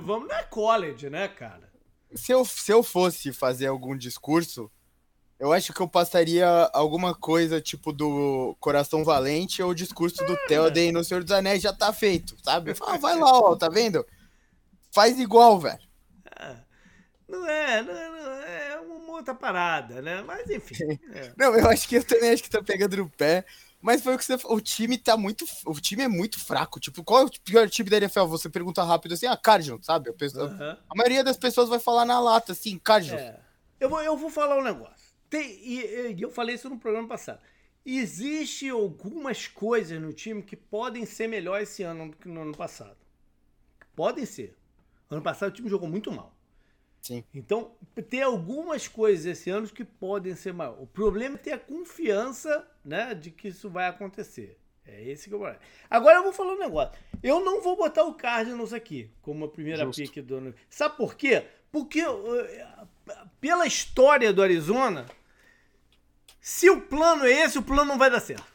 Vamos 0.02 0.28
na 0.28 0.44
college, 0.44 1.10
né, 1.10 1.28
cara? 1.28 1.72
Se 2.16 2.32
eu, 2.32 2.44
se 2.46 2.72
eu 2.72 2.82
fosse 2.82 3.32
fazer 3.32 3.68
algum 3.68 3.96
discurso, 3.96 4.72
eu 5.40 5.54
acho 5.54 5.72
que 5.72 5.80
eu 5.80 5.88
passaria 5.88 6.48
alguma 6.74 7.14
coisa 7.14 7.62
tipo 7.62 7.94
do 7.94 8.56
Coração 8.60 9.04
Valente 9.04 9.62
ou 9.62 9.70
o 9.70 9.76
discurso 9.76 10.26
do 10.26 10.34
é, 10.34 10.48
Theoden 10.48 10.92
no 10.92 11.04
Senhor 11.04 11.24
dos 11.24 11.32
Anéis 11.32 11.62
já 11.62 11.72
tá 11.72 11.94
feito, 11.94 12.36
sabe? 12.44 12.74
Ah, 12.82 12.98
vai 12.98 13.16
lá, 13.20 13.40
ó, 13.40 13.56
tá 13.56 13.70
vendo? 13.70 14.06
Faz 14.92 15.20
igual, 15.20 15.60
velho. 15.60 15.80
É, 16.40 16.56
não 17.28 17.48
é, 17.48 17.84
não 17.84 17.94
é, 17.94 18.10
não 18.10 18.32
é, 18.32 18.70
é 18.74 18.80
uma 18.80 19.14
outra 19.14 19.36
parada, 19.36 20.02
né? 20.02 20.24
Mas 20.24 20.50
enfim. 20.50 21.00
É. 21.14 21.34
Não, 21.38 21.56
eu 21.56 21.70
acho 21.70 21.88
que 21.88 21.98
eu 21.98 22.04
também 22.04 22.32
acho 22.32 22.44
que 22.44 22.50
tá 22.50 22.64
pegando 22.64 22.98
no 22.98 23.10
pé. 23.10 23.46
Mas 23.80 24.02
foi 24.02 24.16
o 24.16 24.18
que 24.18 24.26
você 24.26 24.38
falou. 24.38 24.58
O 24.58 24.62
time 24.62 24.98
tá 24.98 25.16
muito. 25.16 25.46
O 25.66 25.80
time 25.80 26.04
é 26.04 26.08
muito 26.08 26.44
fraco. 26.44 26.80
Tipo, 26.80 27.04
qual 27.04 27.22
é 27.22 27.26
o 27.26 27.32
pior 27.44 27.70
time 27.70 27.90
da 27.90 27.98
NFL? 27.98 28.26
Você 28.26 28.50
pergunta 28.50 28.84
rápido 28.84 29.14
assim, 29.14 29.28
ah, 29.28 29.38
Cardinals, 29.38 29.86
sabe? 29.86 30.10
A, 30.10 30.14
pessoa, 30.14 30.80
a 30.90 30.96
maioria 30.96 31.24
das 31.24 31.38
pessoas 31.38 31.70
vai 31.70 31.80
falar 31.80 32.04
na 32.04 32.20
lata, 32.20 32.54
assim, 32.54 32.80
Cardinals. 32.80 33.22
É. 33.22 33.40
Eu, 33.80 33.90
vou, 33.90 34.02
eu 34.02 34.18
vou 34.18 34.30
falar 34.30 34.58
um 34.58 34.64
negócio. 34.64 34.97
Tem, 35.30 35.60
e, 35.62 36.14
e 36.14 36.22
eu 36.22 36.32
falei 36.32 36.56
isso 36.56 36.70
no 36.70 36.80
programa 36.80 37.08
passado. 37.08 37.42
Existe 37.86 38.70
algumas 38.70 39.48
coisas 39.48 40.02
no 40.02 40.12
time 40.12 40.42
que 40.42 40.56
podem 40.56 41.06
ser 41.06 41.28
melhor 41.28 41.62
esse 41.62 41.84
ano 41.84 42.12
do 42.12 42.18
que 42.18 42.28
no 42.28 42.42
ano 42.42 42.56
passado. 42.56 42.98
Podem 43.96 44.26
ser. 44.26 44.56
Ano 45.10 45.22
passado 45.22 45.50
o 45.50 45.54
time 45.54 45.70
jogou 45.70 45.88
muito 45.88 46.12
mal. 46.12 46.36
Sim. 47.02 47.24
Então, 47.34 47.72
tem 48.10 48.22
algumas 48.22 48.88
coisas 48.88 49.26
esse 49.26 49.50
ano 49.50 49.68
que 49.70 49.86
podem 49.86 50.36
ser 50.36 50.54
maior. 50.54 50.82
O 50.82 50.86
problema 50.86 51.36
é 51.36 51.38
ter 51.38 51.52
a 51.54 51.60
confiança 51.60 52.68
né, 52.84 53.14
de 53.14 53.32
que 53.32 53.48
isso 53.48 53.70
vai 53.70 53.88
acontecer. 53.88 54.58
É 54.86 55.04
esse 55.10 55.30
que 55.30 55.36
eu 55.36 55.40
vou. 55.40 55.54
Agora 55.90 56.18
eu 56.18 56.24
vou 56.24 56.34
falar 56.34 56.54
um 56.54 56.60
negócio. 56.60 56.98
Eu 57.22 57.40
não 57.40 57.62
vou 57.62 57.76
botar 57.76 58.04
o 58.04 58.14
Cardinals 58.14 58.74
aqui 58.74 59.10
como 59.22 59.46
a 59.46 59.50
primeira 59.50 59.86
Justo. 59.86 60.02
pick 60.02 60.22
do 60.26 60.36
ano. 60.36 60.56
Sabe 60.70 60.98
por 60.98 61.16
quê? 61.16 61.46
Porque 61.72 62.06
uh, 62.06 62.88
pela 63.40 63.66
história 63.66 64.32
do 64.32 64.42
Arizona, 64.42 65.06
se 66.48 66.70
o 66.70 66.80
plano 66.80 67.26
é 67.26 67.44
esse, 67.44 67.58
o 67.58 67.62
plano 67.62 67.84
não 67.84 67.98
vai 67.98 68.10
dar 68.10 68.22
certo. 68.22 68.46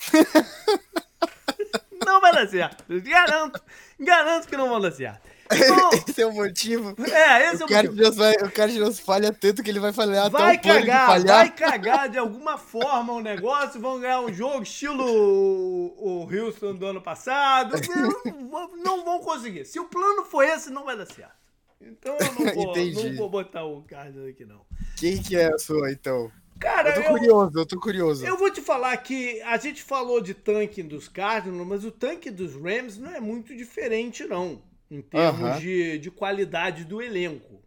não 2.04 2.20
vai 2.20 2.32
dar 2.32 2.48
certo. 2.48 2.84
Garanto. 3.00 3.62
Garanto 4.00 4.48
que 4.48 4.56
não 4.56 4.68
vai 4.68 4.82
dar 4.82 4.90
certo. 4.90 5.20
Então, 5.52 5.90
esse 6.08 6.22
é 6.22 6.26
o 6.26 6.32
motivo. 6.32 6.96
É, 7.08 7.52
esse 7.52 7.62
o 7.62 7.72
é 7.72 7.82
o 7.82 7.94
motivo. 7.94 8.12
Vai, 8.16 8.34
o 8.34 8.50
Cardinals 8.50 8.98
falha 8.98 9.32
tanto 9.32 9.62
que 9.62 9.70
ele 9.70 9.78
vai 9.78 9.92
falhar 9.92 10.28
vai 10.28 10.56
até 10.56 10.80
cagar, 10.80 11.22
Vai 11.22 11.54
cagar 11.54 12.08
de 12.08 12.18
alguma 12.18 12.58
forma 12.58 13.12
o 13.12 13.20
negócio, 13.20 13.80
vão 13.80 14.00
ganhar 14.00 14.22
um 14.22 14.34
jogo 14.34 14.64
estilo 14.64 15.04
o, 15.04 16.24
o 16.24 16.28
Houston 16.28 16.74
do 16.74 16.84
ano 16.84 17.00
passado. 17.00 17.76
Não, 18.50 18.76
não 18.76 19.04
vão 19.04 19.20
conseguir. 19.20 19.64
Se 19.66 19.78
o 19.78 19.84
plano 19.84 20.24
for 20.24 20.42
esse, 20.42 20.70
não 20.70 20.84
vai 20.84 20.96
dar 20.96 21.06
certo. 21.06 21.36
Então 21.80 22.16
eu 22.16 22.32
não 22.32 22.54
vou, 22.54 22.76
não 22.76 23.16
vou 23.16 23.28
botar 23.28 23.64
o 23.64 23.82
Cardinals 23.82 24.30
aqui, 24.30 24.44
não. 24.44 24.62
Quem 24.96 25.22
que 25.22 25.36
é 25.36 25.52
a 25.52 25.58
sua, 25.58 25.92
então? 25.92 26.32
Cara, 26.58 26.90
eu 26.90 27.02
tô 27.02 27.08
curioso, 27.10 27.58
eu 27.58 27.66
tô 27.66 27.80
curioso. 27.80 28.26
Eu 28.26 28.36
vou 28.36 28.50
te 28.50 28.60
falar 28.60 28.96
que 28.96 29.40
a 29.42 29.56
gente 29.58 29.82
falou 29.82 30.20
de 30.20 30.34
tanque 30.34 30.82
dos 30.82 31.08
Cardinals, 31.08 31.66
mas 31.66 31.84
o 31.84 31.90
tanque 31.90 32.30
dos 32.30 32.54
Rams 32.54 32.98
não 32.98 33.14
é 33.14 33.20
muito 33.20 33.54
diferente, 33.54 34.24
não. 34.24 34.62
Em 34.90 35.02
termos 35.02 35.40
uh 35.40 35.52
-huh. 35.54 35.60
de, 35.60 35.98
de 35.98 36.10
qualidade 36.10 36.84
do 36.84 37.02
elenco. 37.02 37.60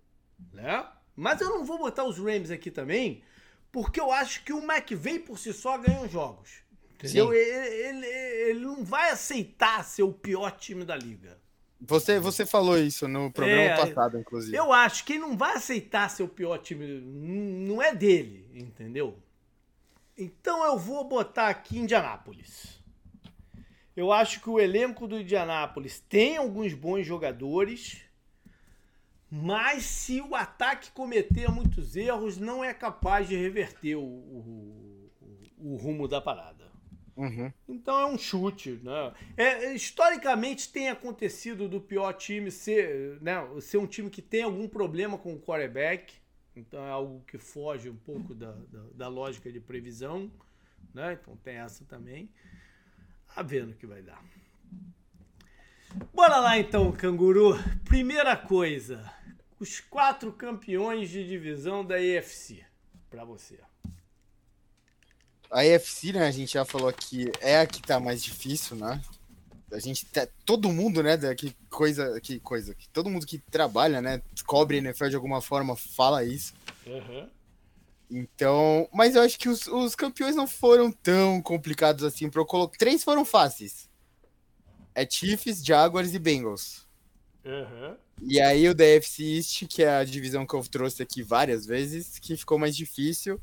Né? 0.53 0.85
Mas 1.15 1.41
eu 1.41 1.49
não 1.49 1.65
vou 1.65 1.77
botar 1.77 2.05
os 2.05 2.17
Rams 2.17 2.49
aqui 2.49 2.71
também, 2.71 3.21
porque 3.71 3.99
eu 3.99 4.11
acho 4.11 4.43
que 4.43 4.53
o 4.53 4.63
McVay 4.63 5.19
por 5.19 5.37
si 5.37 5.53
só 5.53 5.77
ganha 5.77 6.01
os 6.01 6.11
jogos. 6.11 6.63
Entendeu? 6.95 7.33
Ele, 7.33 7.75
ele, 7.87 8.05
ele, 8.05 8.59
não 8.59 8.83
vai 8.83 9.11
aceitar 9.11 9.83
ser 9.85 10.03
o 10.03 10.11
pior 10.11 10.51
time 10.51 10.83
da 10.83 10.97
liga. 10.97 11.37
Você, 11.81 12.19
você 12.19 12.45
falou 12.45 12.77
isso 12.77 13.07
no 13.07 13.31
programa 13.31 13.61
é, 13.61 13.77
passado, 13.77 14.19
inclusive. 14.19 14.55
Eu 14.55 14.73
acho 14.73 15.05
que 15.05 15.13
ele 15.13 15.21
não 15.21 15.37
vai 15.37 15.55
aceitar 15.55 16.09
ser 16.09 16.23
o 16.23 16.27
pior 16.27 16.57
time. 16.57 16.99
Não 16.99 17.81
é 17.81 17.95
dele, 17.95 18.48
entendeu? 18.61 19.17
Então 20.17 20.63
eu 20.65 20.77
vou 20.77 21.03
botar 21.03 21.47
aqui 21.47 21.79
Indianápolis. 21.79 22.79
Eu 23.95 24.11
acho 24.11 24.41
que 24.41 24.49
o 24.49 24.59
elenco 24.59 25.07
do 25.07 25.19
Indianápolis 25.19 25.99
tem 25.99 26.37
alguns 26.37 26.73
bons 26.73 27.05
jogadores, 27.05 28.01
mas 29.29 29.83
se 29.83 30.21
o 30.21 30.35
ataque 30.35 30.91
cometer 30.91 31.49
muitos 31.51 31.95
erros, 31.95 32.37
não 32.37 32.63
é 32.63 32.73
capaz 32.73 33.27
de 33.27 33.35
reverter 33.35 33.95
o, 33.95 34.01
o, 34.01 35.11
o, 35.57 35.73
o 35.73 35.75
rumo 35.75 36.07
da 36.07 36.21
parada. 36.21 36.69
Uhum. 37.19 37.51
Então 37.67 37.99
é 37.99 38.05
um 38.05 38.17
chute. 38.17 38.79
Né? 38.81 39.13
É, 39.35 39.73
historicamente 39.73 40.71
tem 40.71 40.89
acontecido 40.89 41.67
do 41.67 41.81
pior 41.81 42.13
time 42.13 42.49
ser, 42.49 43.21
né, 43.21 43.45
ser 43.59 43.77
um 43.77 43.85
time 43.85 44.09
que 44.09 44.21
tem 44.21 44.43
algum 44.43 44.67
problema 44.67 45.17
com 45.17 45.33
o 45.33 45.39
quarterback. 45.39 46.13
Então 46.59 46.85
é 46.85 46.89
algo 46.89 47.23
que 47.25 47.37
foge 47.37 47.89
um 47.89 47.95
pouco 47.95 48.33
da, 48.33 48.51
da, 48.51 48.83
da 48.93 49.07
lógica 49.07 49.51
de 49.51 49.59
previsão. 49.59 50.31
Né? 50.93 51.13
Então 51.13 51.35
tem 51.37 51.55
essa 51.55 51.83
também. 51.85 52.29
A 53.35 53.41
ver 53.41 53.65
no 53.65 53.73
que 53.73 53.87
vai 53.87 54.01
dar. 54.01 54.23
Bora 56.13 56.37
lá 56.37 56.57
então, 56.57 56.91
canguru. 56.91 57.57
Primeira 57.85 58.35
coisa: 58.35 59.11
os 59.59 59.79
quatro 59.79 60.31
campeões 60.31 61.09
de 61.09 61.27
divisão 61.27 61.85
da 61.85 62.01
EFC. 62.01 62.65
Para 63.09 63.23
você. 63.23 63.59
A 65.51 65.65
EFC, 65.65 66.13
né, 66.13 66.27
a 66.27 66.31
gente 66.31 66.53
já 66.53 66.63
falou 66.63 66.87
aqui, 66.87 67.31
é 67.41 67.59
a 67.59 67.65
que 67.65 67.81
tá 67.81 67.99
mais 67.99 68.23
difícil, 68.23 68.75
né? 68.75 69.01
A 69.71 69.79
gente 69.79 70.05
tá, 70.05 70.27
todo 70.45 70.71
mundo, 70.71 71.03
né, 71.03 71.17
que 71.35 71.55
coisa, 71.69 72.19
que 72.21 72.39
coisa, 72.39 72.73
que 72.73 72.89
todo 72.89 73.09
mundo 73.09 73.25
que 73.25 73.37
trabalha, 73.37 74.01
né, 74.01 74.21
cobre 74.45 74.77
NFL 74.77 75.09
de 75.09 75.15
alguma 75.15 75.41
forma 75.41 75.75
fala 75.75 76.23
isso. 76.23 76.53
Uhum. 76.85 77.29
Então, 78.09 78.89
mas 78.91 79.15
eu 79.15 79.21
acho 79.21 79.37
que 79.37 79.47
os, 79.47 79.67
os 79.67 79.93
campeões 79.93 80.35
não 80.35 80.47
foram 80.47 80.91
tão 80.91 81.41
complicados 81.41 82.03
assim 82.03 82.29
para 82.29 82.41
eu 82.41 82.45
colocar. 82.45 82.77
Três 82.77 83.03
foram 83.03 83.23
fáceis. 83.23 83.87
É 84.95 85.07
Chiefs, 85.07 85.63
Jaguars 85.63 86.13
e 86.13 86.19
Bengals. 86.19 86.87
Uhum. 87.45 87.95
E 88.21 88.41
aí 88.41 88.67
o 88.67 88.73
DFC 88.73 89.23
East, 89.23 89.67
que 89.67 89.83
é 89.83 89.97
a 89.97 90.03
divisão 90.03 90.45
que 90.45 90.53
eu 90.53 90.61
trouxe 90.63 91.03
aqui 91.03 91.21
várias 91.21 91.65
vezes, 91.65 92.17
que 92.19 92.35
ficou 92.35 92.57
mais 92.57 92.75
difícil. 92.75 93.39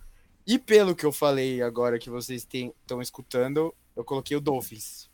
E 0.46 0.58
pelo 0.58 0.94
que 0.94 1.06
eu 1.06 1.12
falei 1.12 1.62
agora 1.62 1.98
que 1.98 2.10
vocês 2.10 2.46
estão 2.52 3.00
escutando, 3.00 3.74
eu 3.96 4.04
coloquei 4.04 4.36
o 4.36 4.40
Dolphins. 4.40 5.05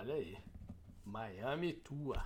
Olha 0.00 0.14
aí. 0.14 0.34
Miami 1.04 1.74
Tua. 1.74 2.24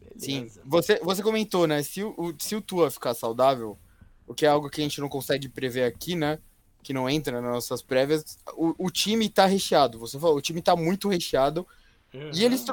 Beleza. 0.00 0.18
Sim, 0.18 0.50
você, 0.64 1.00
você 1.00 1.20
comentou, 1.20 1.66
né? 1.66 1.82
Se 1.82 2.04
o, 2.04 2.32
se 2.38 2.54
o 2.54 2.60
Tua 2.60 2.92
ficar 2.92 3.12
saudável, 3.12 3.76
o 4.24 4.32
que 4.32 4.46
é 4.46 4.48
algo 4.48 4.70
que 4.70 4.80
a 4.80 4.84
gente 4.84 5.00
não 5.00 5.08
consegue 5.08 5.48
prever 5.48 5.82
aqui, 5.82 6.14
né? 6.14 6.38
Que 6.80 6.92
não 6.92 7.10
entra 7.10 7.40
nas 7.40 7.50
nossas 7.50 7.82
prévias, 7.82 8.38
o, 8.54 8.86
o 8.86 8.88
time 8.88 9.28
tá 9.28 9.46
recheado. 9.46 9.98
Você 9.98 10.16
falou, 10.16 10.36
o 10.36 10.40
time 10.40 10.62
tá 10.62 10.76
muito 10.76 11.08
recheado. 11.08 11.66
Uhum. 12.12 12.30
E 12.32 12.44
eles 12.44 12.64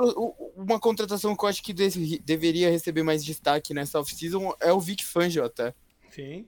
uma 0.56 0.80
contratação 0.80 1.36
que 1.36 1.44
eu 1.44 1.50
acho 1.50 1.64
que 1.64 1.74
de, 1.74 2.20
deveria 2.20 2.70
receber 2.70 3.02
mais 3.02 3.26
destaque 3.26 3.74
nessa 3.74 4.00
off-season 4.00 4.54
é 4.60 4.72
o 4.72 4.80
Vic 4.80 5.04
Fangio 5.04 5.44
até. 5.44 5.74
Sim. 6.12 6.46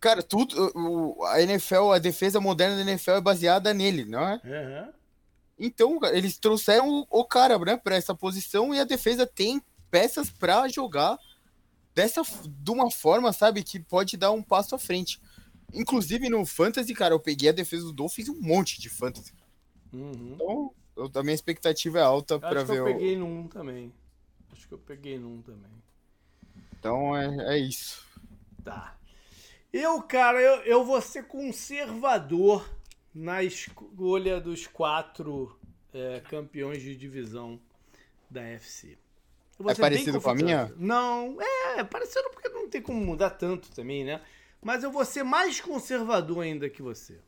Cara, 0.00 0.22
tudo. 0.22 0.72
O, 0.74 1.22
a 1.26 1.42
NFL, 1.42 1.92
a 1.92 1.98
defesa 1.98 2.40
moderna 2.40 2.82
da 2.82 2.90
NFL 2.90 3.10
é 3.10 3.20
baseada 3.20 3.74
nele, 3.74 4.06
não 4.06 4.26
é? 4.26 4.40
Uhum. 4.42 5.01
Então, 5.64 6.00
eles 6.12 6.38
trouxeram 6.38 7.06
o, 7.08 7.24
cara, 7.24 7.56
né, 7.56 7.76
pra 7.76 7.94
essa 7.94 8.12
posição 8.12 8.74
e 8.74 8.80
a 8.80 8.84
defesa 8.84 9.24
tem 9.24 9.62
peças 9.92 10.28
para 10.28 10.66
jogar 10.66 11.16
dessa 11.94 12.22
de 12.48 12.70
uma 12.72 12.90
forma, 12.90 13.32
sabe, 13.32 13.62
que 13.62 13.78
pode 13.78 14.16
dar 14.16 14.32
um 14.32 14.42
passo 14.42 14.74
à 14.74 14.78
frente. 14.78 15.20
Inclusive 15.72 16.28
no 16.28 16.44
Fantasy, 16.44 16.92
cara, 16.92 17.14
eu 17.14 17.20
peguei 17.20 17.50
a 17.50 17.52
defesa 17.52 17.84
do 17.84 17.92
Dolphins 17.92 18.28
um 18.28 18.40
monte 18.40 18.80
de 18.80 18.88
Fantasy. 18.88 19.32
Uhum. 19.92 20.32
Então, 20.34 20.74
eu, 20.96 21.08
a 21.14 21.22
minha 21.22 21.34
expectativa 21.34 22.00
é 22.00 22.02
alta 22.02 22.40
para 22.40 22.64
ver. 22.64 22.72
Acho 22.72 22.72
que 22.72 22.78
eu 22.78 22.84
peguei 22.84 23.16
num 23.16 23.46
também. 23.46 23.92
Acho 24.52 24.66
que 24.66 24.74
eu 24.74 24.78
peguei 24.78 25.16
num 25.16 25.42
também. 25.42 25.70
Então 26.76 27.16
é, 27.16 27.54
é 27.54 27.58
isso. 27.58 28.04
Tá. 28.64 28.98
Eu, 29.72 30.02
cara, 30.02 30.40
eu, 30.40 30.56
eu 30.62 30.84
vou 30.84 31.00
ser 31.00 31.28
conservador 31.28 32.68
na 33.14 33.42
escolha 33.42 34.40
dos 34.40 34.66
quatro 34.66 35.58
é, 35.92 36.20
campeões 36.20 36.82
de 36.82 36.96
divisão 36.96 37.60
da 38.30 38.42
FC. 38.42 38.96
É 39.68 39.74
parecido 39.74 40.20
com 40.20 40.30
a 40.30 40.34
minha? 40.34 40.72
Não, 40.76 41.36
é, 41.40 41.80
é 41.80 41.84
parecido 41.84 42.28
porque 42.30 42.48
não 42.48 42.68
tem 42.68 42.80
como 42.82 43.04
mudar 43.04 43.30
tanto 43.30 43.70
também, 43.70 44.04
né? 44.04 44.20
Mas 44.60 44.82
eu 44.82 44.90
vou 44.90 45.04
ser 45.04 45.22
mais 45.22 45.60
conservador 45.60 46.42
ainda 46.42 46.68
que 46.68 46.82
você. 46.82 47.18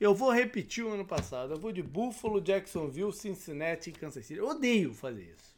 Eu 0.00 0.14
vou 0.14 0.30
repetir 0.30 0.84
o 0.84 0.90
ano 0.90 1.04
passado. 1.04 1.54
Eu 1.54 1.58
vou 1.58 1.72
de 1.72 1.82
Buffalo, 1.82 2.40
Jacksonville, 2.40 3.12
Cincinnati 3.12 3.90
e 3.90 3.92
Kansas 3.92 4.24
City. 4.26 4.38
Eu 4.38 4.48
odeio 4.48 4.92
fazer 4.92 5.34
isso. 5.36 5.54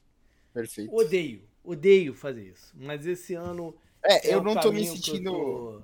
Perfeito. 0.53 0.95
Odeio, 0.95 1.43
odeio 1.63 2.15
fazer 2.15 2.45
isso. 2.45 2.73
Mas 2.75 3.07
esse 3.07 3.35
ano. 3.35 3.75
É, 4.03 4.29
é 4.29 4.35
eu 4.35 4.43
não 4.43 4.55
tô 4.55 4.73
me 4.73 4.85
sentindo 4.87 5.83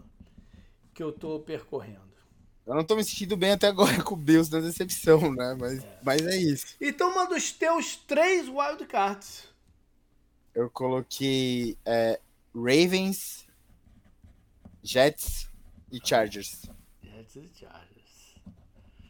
que 0.95 1.03
eu 1.03 1.13
tô 1.13 1.41
percorrendo. 1.41 2.12
Eu 2.67 2.75
não 2.75 2.85
tô 2.85 2.95
me 2.95 3.05
sentindo 3.05 3.37
bem 3.37 3.53
até 3.53 3.67
agora 3.69 4.01
com 4.05 4.15
o 4.15 4.19
Bills 4.19 4.51
na 4.53 4.61
decepção, 4.61 5.33
né? 5.33 5.57
Mas 5.59 5.83
é, 5.83 5.99
mas 6.03 6.27
é 6.27 6.37
isso. 6.37 6.67
Então 6.81 7.15
manda 7.15 7.35
os 7.35 7.51
teus 7.53 7.97
três 7.97 8.49
wildcards. 8.49 9.45
Eu 10.55 10.71
coloquei 10.71 11.77
é, 11.85 12.21
Ravens, 12.55 13.47
Jets 14.83 15.49
e 15.91 15.99
Chargers. 16.03 16.63
Jets 17.03 17.37
e 17.37 17.51
Chargers. 17.59 17.93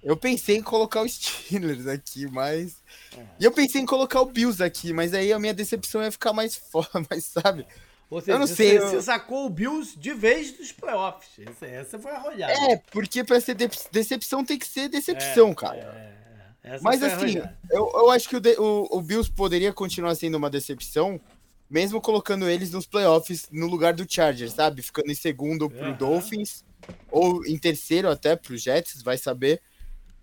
Eu 0.03 0.17
pensei 0.17 0.57
em 0.57 0.63
colocar 0.63 1.03
os 1.03 1.15
Steelers 1.15 1.87
aqui, 1.87 2.27
mas. 2.27 2.83
É. 3.17 3.25
E 3.41 3.45
eu 3.45 3.53
pensei 3.53 3.81
em 3.81 3.87
colocar 3.87 4.21
o 4.21 4.27
Bills 4.27 4.63
aqui, 4.63 4.93
mas 4.93 5.15
aí 5.15 5.33
a 5.33 5.39
minha 5.39 5.55
decepção 5.55 6.03
ia 6.03 6.11
ficar 6.11 6.33
mais 6.33 6.57
foda, 6.57 6.89
mas 7.09 7.25
sabe? 7.25 7.65
Ou 7.65 7.92
seja, 8.21 8.33
eu 8.33 8.39
não 8.39 8.47
sei. 8.47 8.79
Você, 8.79 8.97
eu... 8.97 9.03
sacou 9.03 9.47
o 9.47 9.51
Bills 9.51 9.99
de 9.99 10.13
vez 10.13 10.53
dos 10.53 10.73
playoffs. 10.73 11.31
Essa, 11.47 11.67
essa 11.67 11.99
foi 11.99 12.13
a 12.13 12.19
rolhada. 12.19 12.53
É, 12.53 12.77
porque 12.91 13.25
pra 13.25 13.41
ser 13.41 13.55
de 13.55 13.69
decepção 13.91 14.45
tem 14.45 14.59
que 14.59 14.67
ser 14.67 14.89
decepção, 14.89 15.51
é, 15.51 15.55
cara. 15.55 16.23
É, 16.65 16.75
é. 16.75 16.79
Mas 16.81 17.03
assim, 17.03 17.39
eu, 17.71 17.91
eu 17.95 18.11
acho 18.11 18.29
que 18.29 18.37
o, 18.37 18.41
o, 18.59 18.99
o 18.99 19.03
Bills 19.03 19.31
poderia 19.31 19.73
continuar 19.73 20.15
sendo 20.15 20.37
uma 20.37 20.51
decepção, 20.51 21.21
mesmo 21.69 22.01
colocando 22.01 22.49
eles 22.49 22.71
nos 22.71 22.87
playoffs 22.87 23.49
no 23.51 23.67
lugar 23.67 23.95
do 23.95 24.07
Chargers, 24.09 24.53
sabe? 24.53 24.83
Ficando 24.83 25.11
em 25.11 25.15
segundo 25.15 25.69
pro 25.71 25.87
uhum. 25.87 25.97
Dolphins, 25.97 26.65
ou 27.11 27.45
em 27.47 27.59
terceiro 27.59 28.09
até 28.11 28.37
pro 28.37 28.57
Jets, 28.57 29.03
vai 29.03 29.17
saber 29.17 29.61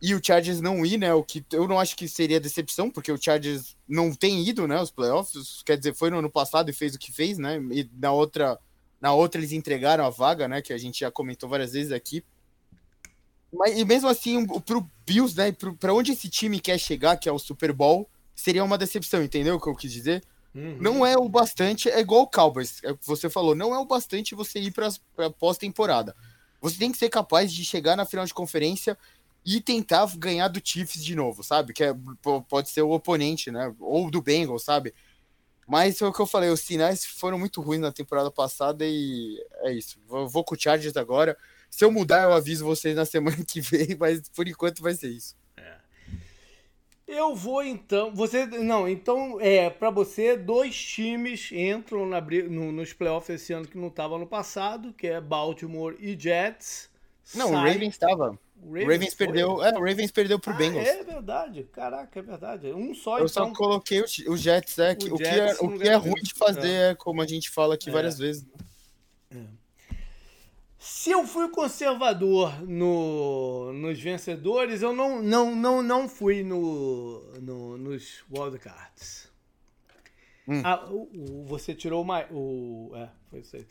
e 0.01 0.15
o 0.15 0.21
Chargers 0.23 0.61
não 0.61 0.85
ir, 0.85 0.97
né? 0.97 1.13
O 1.13 1.23
que 1.23 1.43
eu 1.51 1.67
não 1.67 1.79
acho 1.79 1.95
que 1.95 2.07
seria 2.07 2.39
decepção, 2.39 2.89
porque 2.89 3.11
o 3.11 3.21
Chargers 3.21 3.75
não 3.87 4.13
tem 4.13 4.47
ido, 4.47 4.67
né? 4.67 4.81
Os 4.81 4.91
playoffs, 4.91 5.61
quer 5.65 5.77
dizer, 5.77 5.93
foi 5.93 6.09
no 6.09 6.19
ano 6.19 6.29
passado 6.29 6.69
e 6.69 6.73
fez 6.73 6.95
o 6.95 6.99
que 6.99 7.11
fez, 7.11 7.37
né? 7.37 7.57
E 7.71 7.89
na 7.97 8.11
outra, 8.11 8.57
na 9.01 9.13
outra 9.13 9.41
eles 9.41 9.51
entregaram 9.51 10.05
a 10.05 10.09
vaga, 10.09 10.47
né? 10.47 10.61
Que 10.61 10.71
a 10.71 10.77
gente 10.77 11.01
já 11.01 11.11
comentou 11.11 11.49
várias 11.49 11.73
vezes 11.73 11.91
aqui. 11.91 12.23
Mas 13.51 13.77
e 13.77 13.83
mesmo 13.83 14.07
assim, 14.07 14.45
pro 14.61 14.89
Bills, 15.05 15.35
né? 15.35 15.51
Para 15.51 15.93
onde 15.93 16.13
esse 16.13 16.29
time 16.29 16.61
quer 16.61 16.77
chegar, 16.77 17.17
que 17.17 17.27
é 17.27 17.31
o 17.31 17.39
Super 17.39 17.73
Bowl, 17.73 18.09
seria 18.33 18.63
uma 18.63 18.77
decepção, 18.77 19.21
entendeu 19.21 19.55
o 19.55 19.59
que 19.59 19.67
eu 19.67 19.75
quis 19.75 19.91
dizer? 19.91 20.23
Uhum. 20.55 20.77
Não 20.79 21.05
é 21.05 21.17
o 21.17 21.27
bastante, 21.27 21.89
é 21.89 21.99
igual 21.99 22.21
o 22.21 22.27
Cowboys, 22.27 22.81
é 22.83 22.95
você 23.01 23.29
falou, 23.29 23.53
não 23.53 23.73
é 23.73 23.77
o 23.77 23.85
bastante 23.85 24.33
você 24.33 24.59
ir 24.59 24.71
para 24.71 25.29
pós-temporada. 25.31 26.15
Você 26.61 26.77
tem 26.77 26.91
que 26.91 26.97
ser 26.97 27.09
capaz 27.09 27.51
de 27.53 27.63
chegar 27.63 27.95
na 27.95 28.05
final 28.05 28.25
de 28.25 28.33
conferência 28.33 28.97
e 29.55 29.59
tentar 29.59 30.07
ganhar 30.15 30.47
do 30.47 30.61
Chiefs 30.63 31.03
de 31.03 31.15
novo, 31.15 31.43
sabe? 31.43 31.73
Que 31.73 31.85
é, 31.85 31.95
pode 32.47 32.69
ser 32.69 32.83
o 32.83 32.91
oponente, 32.91 33.49
né? 33.49 33.73
Ou 33.79 34.11
do 34.11 34.21
Bengals, 34.21 34.63
sabe? 34.63 34.93
Mas 35.67 35.99
é 35.99 36.05
o 36.05 36.13
que 36.13 36.19
eu 36.19 36.27
falei, 36.27 36.51
os 36.51 36.59
sinais 36.59 37.03
foram 37.03 37.39
muito 37.39 37.59
ruins 37.59 37.81
na 37.81 37.91
temporada 37.91 38.29
passada 38.29 38.85
e 38.85 39.43
é 39.61 39.71
isso. 39.71 39.99
Vou, 40.07 40.29
vou 40.29 40.43
com 40.43 40.53
o 40.53 40.59
Chargers 40.59 40.95
agora. 40.95 41.35
Se 41.67 41.83
eu 41.83 41.91
mudar, 41.91 42.23
eu 42.23 42.33
aviso 42.33 42.63
vocês 42.63 42.95
na 42.95 43.05
semana 43.05 43.43
que 43.43 43.59
vem, 43.59 43.97
mas 43.99 44.29
por 44.29 44.47
enquanto 44.47 44.83
vai 44.83 44.93
ser 44.93 45.09
isso. 45.09 45.35
É. 45.57 45.77
Eu 47.07 47.33
vou 47.35 47.63
então. 47.63 48.13
Você. 48.13 48.45
Não, 48.45 48.87
então, 48.87 49.41
é, 49.41 49.67
para 49.67 49.89
você, 49.89 50.37
dois 50.37 50.79
times 50.79 51.51
entram 51.51 52.05
na, 52.05 52.21
no, 52.21 52.71
nos 52.71 52.93
playoffs 52.93 53.41
esse 53.41 53.51
ano 53.51 53.67
que 53.67 53.79
não 53.79 53.87
estavam 53.87 54.19
no 54.19 54.27
passado, 54.27 54.93
que 54.93 55.07
é 55.07 55.19
Baltimore 55.19 55.95
e 55.99 56.15
Jets. 56.19 56.87
Não, 57.33 57.49
Sai... 57.49 57.55
o 57.55 57.73
Ravens 57.73 57.93
estava. 57.95 58.39
O 58.61 58.73
Ravens, 58.73 58.87
Ravens 58.87 59.13
perdeu, 59.15 59.63
é, 59.63 59.69
o 59.77 59.83
Ravens 59.83 60.11
perdeu 60.11 60.39
pro 60.39 60.51
ah, 60.51 60.55
Bengals. 60.55 60.87
É 60.87 61.03
verdade, 61.03 61.63
caraca, 61.71 62.19
é 62.19 62.21
verdade. 62.21 62.73
Um 62.73 62.93
só 62.93 63.17
Eu 63.17 63.25
então... 63.25 63.47
só 63.47 63.53
coloquei 63.53 64.01
o, 64.01 64.37
Jets, 64.37 64.77
é, 64.79 64.91
o, 64.91 65.13
o 65.13 65.17
Jets, 65.17 65.17
que 65.17 65.25
é, 65.25 65.53
o 65.67 65.77
que 65.77 65.87
é 65.87 65.95
ruim 65.95 66.21
de 66.21 66.33
fazer, 66.33 66.69
é. 66.69 66.89
é. 66.89 66.95
como 66.95 67.21
a 67.21 67.27
gente 67.27 67.49
fala 67.49 67.75
aqui 67.75 67.89
é. 67.89 67.93
várias 67.93 68.19
vezes. 68.19 68.43
Né? 68.43 68.51
É. 69.31 69.59
Se 70.77 71.11
eu 71.11 71.25
fui 71.25 71.49
conservador 71.49 72.61
no, 72.61 73.73
nos 73.73 73.99
vencedores, 73.99 74.81
eu 74.81 74.93
não, 74.93 75.21
não, 75.21 75.55
não, 75.55 75.81
não 75.81 76.09
fui 76.09 76.43
no, 76.43 77.21
no, 77.41 77.77
nos 77.77 78.23
wildcards. 78.31 79.29
Hum. 80.47 80.61
Ah, 80.63 80.85
o, 80.89 81.09
o, 81.13 81.45
você 81.45 81.75
tirou. 81.75 82.05
O, 82.31 82.91
é, 82.95 83.09
foi 83.29 83.39
isso 83.39 83.55
aí. 83.55 83.65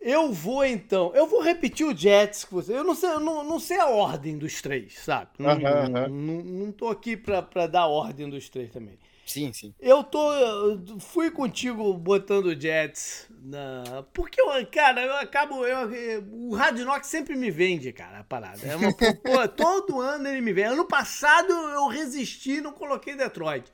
Eu 0.00 0.32
vou 0.32 0.64
então. 0.64 1.12
Eu 1.14 1.26
vou 1.26 1.42
repetir 1.42 1.86
o 1.86 1.96
Jets 1.96 2.44
que 2.44 2.52
você. 2.52 2.72
Eu 2.72 2.84
não 2.84 2.94
sei, 2.94 3.10
eu 3.10 3.20
não, 3.20 3.42
não 3.44 3.58
sei 3.58 3.78
a 3.78 3.86
ordem 3.86 4.38
dos 4.38 4.62
três, 4.62 4.98
sabe? 4.98 5.30
Não, 5.38 5.54
uh 5.54 5.58
-huh. 5.58 5.88
não, 5.88 6.08
não, 6.08 6.44
não 6.44 6.72
tô 6.72 6.88
aqui 6.88 7.16
pra, 7.16 7.42
pra 7.42 7.66
dar 7.66 7.82
a 7.82 7.88
ordem 7.88 8.28
dos 8.28 8.48
três 8.48 8.70
também. 8.70 8.98
Sim, 9.28 9.52
sim. 9.52 9.74
Eu 9.78 10.02
tô. 10.02 10.32
Eu 10.32 10.98
fui 11.00 11.30
contigo 11.30 11.92
botando 11.94 12.46
o 12.46 12.58
Jets 12.58 13.26
na. 13.42 14.02
Porque, 14.14 14.40
eu, 14.40 14.48
cara, 14.68 15.04
eu 15.04 15.16
acabo. 15.16 15.66
Eu, 15.66 16.24
o 16.32 16.54
Radinox 16.54 17.06
sempre 17.06 17.36
me 17.36 17.50
vende, 17.50 17.92
cara, 17.92 18.20
a 18.20 18.24
parada. 18.24 18.66
É 18.66 18.74
uma, 18.74 18.90
pô, 19.22 19.46
todo 19.48 20.00
ano 20.00 20.28
ele 20.28 20.40
me 20.40 20.52
vende. 20.52 20.68
Ano 20.68 20.86
passado 20.86 21.52
eu 21.52 21.88
resisti 21.88 22.52
e 22.52 22.60
não 22.62 22.72
coloquei 22.72 23.14
Detroit. 23.14 23.70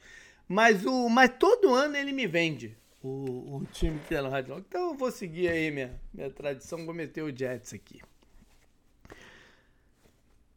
Mas, 0.48 0.84
o, 0.84 1.08
mas 1.08 1.30
todo 1.38 1.72
ano 1.72 1.96
ele 1.96 2.12
me 2.12 2.26
vende. 2.26 2.76
O, 3.06 3.56
o 3.58 3.66
time 3.66 4.00
que 4.08 4.14
é 4.14 4.22
no 4.22 4.30
Radinox. 4.30 4.64
Então 4.66 4.88
eu 4.88 4.94
vou 4.94 5.10
seguir 5.10 5.48
aí 5.48 5.70
minha, 5.70 6.00
minha 6.12 6.30
tradição, 6.30 6.86
vou 6.86 6.94
meter 6.94 7.22
o 7.22 7.36
Jets 7.36 7.74
aqui. 7.74 8.00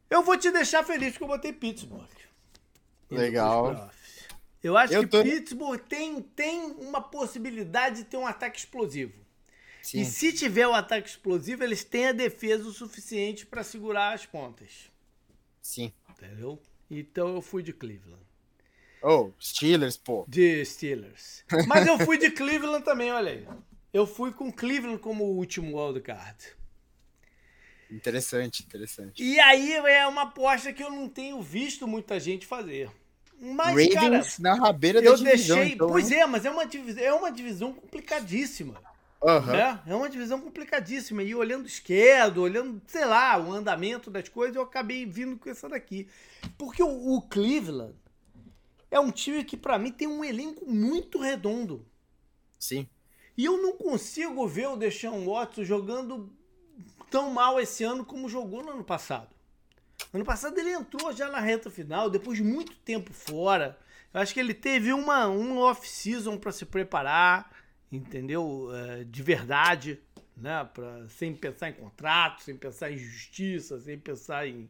Eu 0.09 0.23
vou 0.23 0.37
te 0.37 0.49
deixar 0.49 0.81
feliz 0.85 1.11
porque 1.11 1.25
eu 1.25 1.27
botei 1.27 1.51
Pittsburgh. 1.51 2.07
Legal. 3.11 3.91
Eu 4.63 4.77
acho 4.77 4.93
eu 4.93 5.01
que 5.01 5.09
tô... 5.09 5.23
Pittsburgh 5.23 5.81
tem, 5.89 6.21
tem 6.21 6.71
uma 6.79 7.01
possibilidade 7.01 7.97
de 7.97 8.03
ter 8.05 8.15
um 8.15 8.25
ataque 8.25 8.59
explosivo. 8.59 9.27
Sim. 9.81 9.99
E 9.99 10.05
se 10.05 10.31
tiver 10.31 10.67
o 10.67 10.71
um 10.71 10.73
ataque 10.73 11.09
explosivo, 11.09 11.65
eles 11.65 11.83
têm 11.83 12.07
a 12.07 12.11
defesa 12.13 12.65
o 12.65 12.71
suficiente 12.71 13.45
para 13.45 13.61
segurar 13.61 14.13
as 14.13 14.25
pontas. 14.25 14.89
Sim. 15.61 15.91
Entendeu? 16.09 16.61
Então 16.89 17.35
eu 17.35 17.41
fui 17.41 17.61
de 17.61 17.73
Cleveland. 17.73 18.26
Oh, 19.01 19.31
Steelers, 19.39 19.97
pô. 19.97 20.25
De 20.27 20.63
Steelers. 20.65 21.43
Mas 21.67 21.87
eu 21.87 21.97
fui 21.99 22.17
de 22.17 22.31
Cleveland 22.31 22.83
também, 22.83 23.11
olha 23.11 23.31
aí. 23.31 23.47
Eu 23.93 24.05
fui 24.05 24.31
com 24.31 24.51
Cleveland 24.51 24.99
como 24.99 25.23
o 25.23 25.35
último 25.37 25.77
wildcard. 25.77 26.37
Interessante, 27.89 28.63
interessante. 28.63 29.23
E 29.23 29.39
aí 29.39 29.73
é 29.73 30.05
uma 30.07 30.23
aposta 30.23 30.73
que 30.73 30.83
eu 30.83 30.91
não 30.91 31.07
tenho 31.07 31.41
visto 31.41 31.87
muita 31.87 32.19
gente 32.19 32.45
fazer. 32.45 32.91
Mas, 33.39 33.69
Ravens 33.93 33.93
cara, 33.93 34.23
na 34.39 34.55
rabeira 34.55 35.01
da 35.01 35.07
eu 35.07 35.15
divisão. 35.15 35.57
Deixei, 35.57 35.75
então, 35.75 35.87
pois 35.87 36.09
né? 36.09 36.17
é, 36.17 36.25
mas 36.25 36.43
é 36.43 36.49
uma, 36.49 36.65
divisão, 36.65 37.03
é 37.03 37.13
uma 37.13 37.31
divisão 37.31 37.71
complicadíssima. 37.71 38.81
Uhum. 39.21 39.45
Né? 39.45 39.79
É 39.85 39.95
uma 39.95 40.09
divisão 40.09 40.41
complicadíssima. 40.41 41.23
E 41.23 41.33
olhando 41.33 41.67
esquerdo, 41.67 42.41
olhando, 42.41 42.81
sei 42.87 43.05
lá, 43.05 43.37
o 43.37 43.51
andamento 43.51 44.09
das 44.09 44.27
coisas, 44.27 44.55
eu 44.55 44.63
acabei 44.63 45.05
vindo 45.05 45.37
com 45.37 45.49
essa 45.49 45.69
daqui. 45.69 46.07
Porque 46.57 46.81
o, 46.81 47.15
o 47.15 47.21
Cleveland 47.21 47.95
é 48.89 48.99
um 48.99 49.11
time 49.11 49.43
que, 49.43 49.57
para 49.57 49.77
mim, 49.77 49.91
tem 49.91 50.07
um 50.07 50.23
elenco 50.23 50.69
muito 50.69 51.19
redondo. 51.19 51.85
Sim. 52.59 52.87
E 53.37 53.45
eu 53.45 53.61
não 53.61 53.73
consigo 53.73 54.47
ver 54.47 54.67
o 54.67 54.75
Deshaun 54.75 55.25
Watson 55.25 55.63
jogando 55.63 56.31
tão 57.09 57.31
mal 57.31 57.59
esse 57.59 57.83
ano 57.83 58.03
como 58.03 58.29
jogou 58.29 58.63
no 58.63 58.71
ano 58.71 58.83
passado. 58.83 59.29
Ano 60.13 60.25
passado 60.25 60.57
ele 60.57 60.71
entrou 60.71 61.11
já 61.13 61.29
na 61.29 61.39
reta 61.39 61.69
final, 61.69 62.09
depois 62.09 62.37
de 62.37 62.43
muito 62.43 62.75
tempo 62.77 63.13
fora. 63.13 63.77
Eu 64.13 64.21
acho 64.21 64.33
que 64.33 64.39
ele 64.39 64.53
teve 64.53 64.93
uma, 64.93 65.27
um 65.27 65.57
off-season 65.57 66.37
para 66.37 66.51
se 66.51 66.65
preparar, 66.65 67.51
entendeu? 67.91 68.69
É, 68.73 69.03
de 69.03 69.21
verdade, 69.21 69.99
né? 70.35 70.67
Pra, 70.73 71.07
sem 71.09 71.35
pensar 71.35 71.69
em 71.69 71.73
contrato, 71.73 72.41
sem 72.41 72.55
pensar 72.55 72.91
em 72.91 72.97
justiça, 72.97 73.79
sem 73.79 73.97
pensar 73.99 74.47
em. 74.47 74.69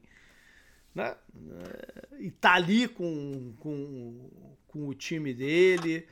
Né? 0.97 1.15
É, 1.51 2.15
e 2.21 2.31
tá 2.31 2.55
ali 2.55 2.87
com, 2.87 3.53
com, 3.59 4.57
com 4.67 4.87
o 4.87 4.95
time 4.95 5.31
dele. 5.31 6.07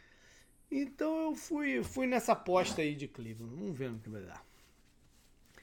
Então 0.69 1.23
eu 1.23 1.36
fui, 1.36 1.83
fui 1.83 2.05
nessa 2.05 2.33
aposta 2.33 2.83
aí 2.83 2.93
de 2.93 3.07
Cleveland. 3.07 3.55
Vamos 3.55 3.75
ver 3.75 3.89
no 3.89 3.97
que 3.97 4.09
vai 4.09 4.21
dar. 4.21 4.45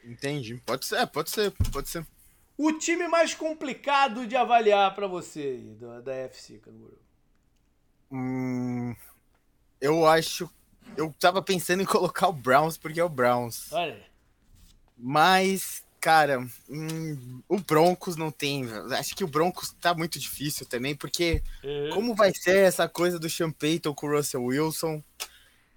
Entendi. 0.03 0.61
Pode 0.67 0.85
ser, 0.85 1.07
pode 1.07 1.31
ser, 1.31 1.53
pode 1.73 1.89
ser. 1.89 2.05
O 2.59 2.73
time 2.73 3.07
mais 3.07 3.33
complicado 3.33 4.27
de 4.27 4.35
avaliar 4.35 4.93
para 4.93 5.07
você 5.07 5.41
aí, 5.41 5.75
da, 5.75 6.01
da 6.01 6.13
FC, 6.13 6.59
Canguru? 6.59 6.99
Hum, 8.11 8.93
eu 9.81 10.05
acho. 10.05 10.51
Eu 10.97 11.15
tava 11.21 11.41
pensando 11.41 11.81
em 11.81 11.87
colocar 11.87 12.27
o 12.27 12.33
Browns 12.33 12.77
porque 12.77 12.99
é 12.99 13.05
o 13.05 13.09
Browns. 13.09 13.73
Olha. 13.73 14.05
Mas, 14.99 15.85
cara, 16.03 16.47
hum, 16.69 17.43
o 17.49 17.59
Broncos 17.59 18.17
não 18.17 18.31
tem. 18.31 18.67
Acho 18.99 19.15
que 19.15 19.25
o 19.25 19.29
Broncos 19.29 19.75
tá 19.81 19.95
muito 19.95 20.19
difícil 20.19 20.67
também, 20.67 20.95
porque 20.95 21.43
uhum. 21.65 21.91
como 21.95 22.15
vai 22.15 22.35
ser 22.35 22.59
essa 22.59 22.87
coisa 22.89 23.19
do 23.19 23.31
Sean 23.31 23.51
Payton 23.51 23.95
com 23.95 24.07
o 24.07 24.17
Russell 24.17 24.45
Wilson? 24.45 25.03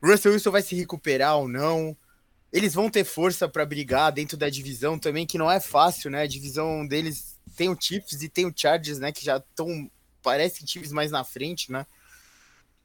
Russell 0.03 0.33
Wilson 0.33 0.51
vai 0.51 0.61
se 0.61 0.75
recuperar 0.75 1.37
ou 1.37 1.47
não? 1.47 1.95
eles 2.55 2.73
vão 2.73 2.89
ter 2.89 3.03
força 3.03 3.49
para 3.49 3.65
brigar 3.65 4.13
dentro 4.13 4.37
da 4.37 4.49
divisão 4.49 4.97
também, 4.97 5.25
que 5.25 5.37
não 5.37 5.51
é 5.51 5.59
fácil, 5.59 6.09
né? 6.09 6.21
A 6.21 6.27
divisão 6.27 6.87
deles 6.87 7.37
tem 7.53 7.67
o 7.67 7.77
Chiefs 7.77 8.21
e 8.21 8.29
tem 8.29 8.45
o 8.45 8.53
Chargers, 8.55 8.97
né? 8.97 9.11
Que 9.11 9.25
já 9.25 9.35
estão, 9.35 9.91
parecem 10.23 10.65
times 10.65 10.93
mais 10.93 11.11
na 11.11 11.25
frente, 11.25 11.69
né? 11.69 11.85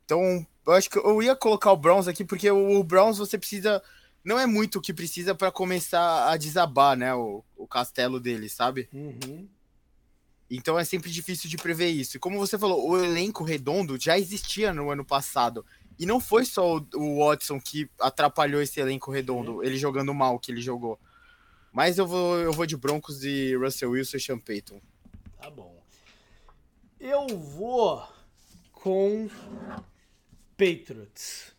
Então, 0.04 0.44
eu 0.66 0.72
acho 0.72 0.90
que 0.90 0.98
eu 0.98 1.22
ia 1.22 1.36
colocar 1.36 1.70
o 1.70 1.76
Browns 1.76 2.08
aqui, 2.08 2.24
porque 2.24 2.50
o 2.50 2.82
Browns 2.82 3.18
você 3.18 3.38
precisa. 3.38 3.80
Não 4.24 4.38
é 4.38 4.46
muito 4.46 4.78
o 4.78 4.80
que 4.80 4.92
precisa 4.92 5.34
para 5.34 5.50
começar 5.50 6.30
a 6.30 6.36
desabar, 6.36 6.96
né? 6.96 7.14
O, 7.14 7.44
o 7.56 7.66
castelo 7.66 8.20
deles, 8.20 8.52
sabe? 8.52 8.88
Uhum. 8.92 9.48
Então 10.50 10.78
é 10.78 10.84
sempre 10.84 11.10
difícil 11.10 11.48
de 11.48 11.56
prever 11.56 11.88
isso. 11.88 12.16
E 12.16 12.20
como 12.20 12.38
você 12.38 12.58
falou, 12.58 12.90
o 12.90 13.02
elenco 13.02 13.44
redondo 13.44 13.98
já 13.98 14.18
existia 14.18 14.72
no 14.72 14.90
ano 14.90 15.04
passado. 15.04 15.64
E 15.98 16.04
não 16.04 16.18
foi 16.18 16.44
só 16.44 16.78
o, 16.94 17.18
Watson 17.18 17.60
que 17.60 17.88
atrapalhou 18.00 18.60
esse 18.60 18.80
elenco 18.80 19.12
redondo, 19.12 19.62
ele 19.62 19.76
jogando 19.76 20.12
mal 20.12 20.38
que 20.38 20.50
ele 20.50 20.60
jogou. 20.60 20.98
Mas 21.72 21.98
eu 21.98 22.06
vou, 22.06 22.38
eu 22.38 22.52
vou 22.52 22.66
de 22.66 22.76
Broncos 22.76 23.20
de 23.20 23.54
Russell 23.56 23.90
Wilson 23.90 24.16
e 24.16 24.20
Sean 24.20 24.38
Payton. 24.38 24.80
Tá 25.40 25.48
bom. 25.50 25.80
Eu 26.98 27.28
vou 27.38 28.02
com 28.72 29.30
Patriots. 30.56 31.54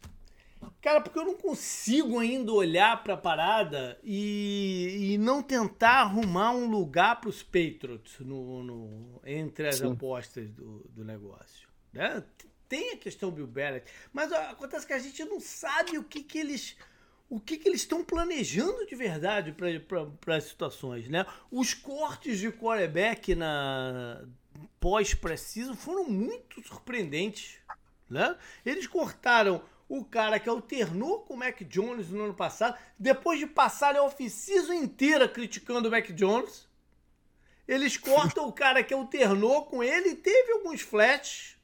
Cara, 0.81 0.99
porque 0.99 1.19
eu 1.19 1.25
não 1.25 1.35
consigo 1.35 2.17
ainda 2.17 2.51
olhar 2.51 3.03
para 3.03 3.13
a 3.13 3.17
parada 3.17 3.99
e, 4.03 5.13
e 5.13 5.17
não 5.17 5.43
tentar 5.43 6.01
arrumar 6.01 6.51
um 6.51 6.67
lugar 6.67 7.21
para 7.21 7.29
os 7.29 7.43
Patriots 7.43 8.19
no, 8.19 8.63
no, 8.63 9.21
entre 9.23 9.67
as 9.67 9.75
Sim. 9.77 9.91
apostas 9.91 10.49
do, 10.49 10.79
do 10.89 11.05
negócio. 11.05 11.69
Né? 11.93 12.23
tem 12.71 12.91
a 12.91 12.97
questão 12.97 13.29
Bill 13.29 13.47
Belichick, 13.47 13.91
mas 14.13 14.31
ó, 14.31 14.37
acontece 14.49 14.87
que 14.87 14.93
a 14.93 14.99
gente 14.99 15.25
não 15.25 15.41
sabe 15.41 15.97
o 15.97 16.03
que, 16.05 16.23
que 16.23 16.37
eles 16.37 16.77
o 17.29 17.37
que, 17.37 17.57
que 17.57 17.67
eles 17.67 17.81
estão 17.81 18.01
planejando 18.01 18.85
de 18.85 18.95
verdade 18.95 19.53
para 19.53 20.35
as 20.37 20.45
situações, 20.45 21.09
né? 21.09 21.25
Os 21.49 21.73
cortes 21.73 22.39
de 22.39 22.49
quarterback 22.49 23.35
na 23.35 24.23
pós-preciso 24.79 25.75
foram 25.75 26.09
muito 26.09 26.65
surpreendentes, 26.65 27.57
né? 28.09 28.37
Eles 28.65 28.87
cortaram 28.87 29.61
o 29.91 30.05
cara 30.05 30.39
que 30.39 30.47
alternou 30.47 31.19
com 31.19 31.33
o 31.33 31.37
Mac 31.37 31.63
Jones 31.63 32.09
no 32.09 32.23
ano 32.23 32.33
passado, 32.33 32.79
depois 32.97 33.37
de 33.39 33.45
passar 33.45 33.93
a 33.93 34.01
off-season 34.01 34.71
inteira 34.71 35.27
criticando 35.27 35.89
o 35.89 35.91
Mac 35.91 36.09
Jones, 36.13 36.65
eles 37.67 37.97
cortam 37.97 38.47
o 38.47 38.53
cara 38.53 38.85
que 38.85 38.93
alternou 38.93 39.65
com 39.65 39.83
ele 39.83 40.11
e 40.11 40.15
teve 40.15 40.53
alguns 40.53 40.79
flashes, 40.79 41.57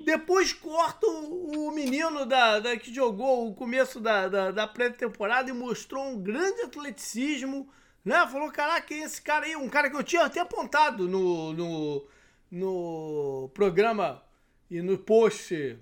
depois 0.00 0.54
corta 0.54 1.06
o, 1.06 1.70
menino 1.70 2.24
da, 2.24 2.58
da, 2.60 2.78
que 2.78 2.92
jogou 2.92 3.46
o 3.46 3.54
começo 3.54 4.00
da, 4.00 4.26
da, 4.28 4.50
da 4.50 4.66
pré-temporada 4.66 5.50
e 5.50 5.52
mostrou 5.52 6.02
um 6.02 6.18
grande 6.18 6.62
atleticismo. 6.62 7.68
Né? 8.02 8.26
Falou, 8.26 8.50
caraca, 8.50 8.92
esse 8.94 9.20
cara 9.20 9.44
aí, 9.44 9.54
um 9.54 9.68
cara 9.68 9.90
que 9.90 9.96
eu 9.96 10.02
tinha 10.02 10.24
até 10.24 10.40
apontado 10.40 11.06
no, 11.06 11.52
no, 11.52 12.08
no 12.50 13.50
programa 13.52 14.24
e 14.70 14.80
no 14.80 14.96
post 14.96 15.78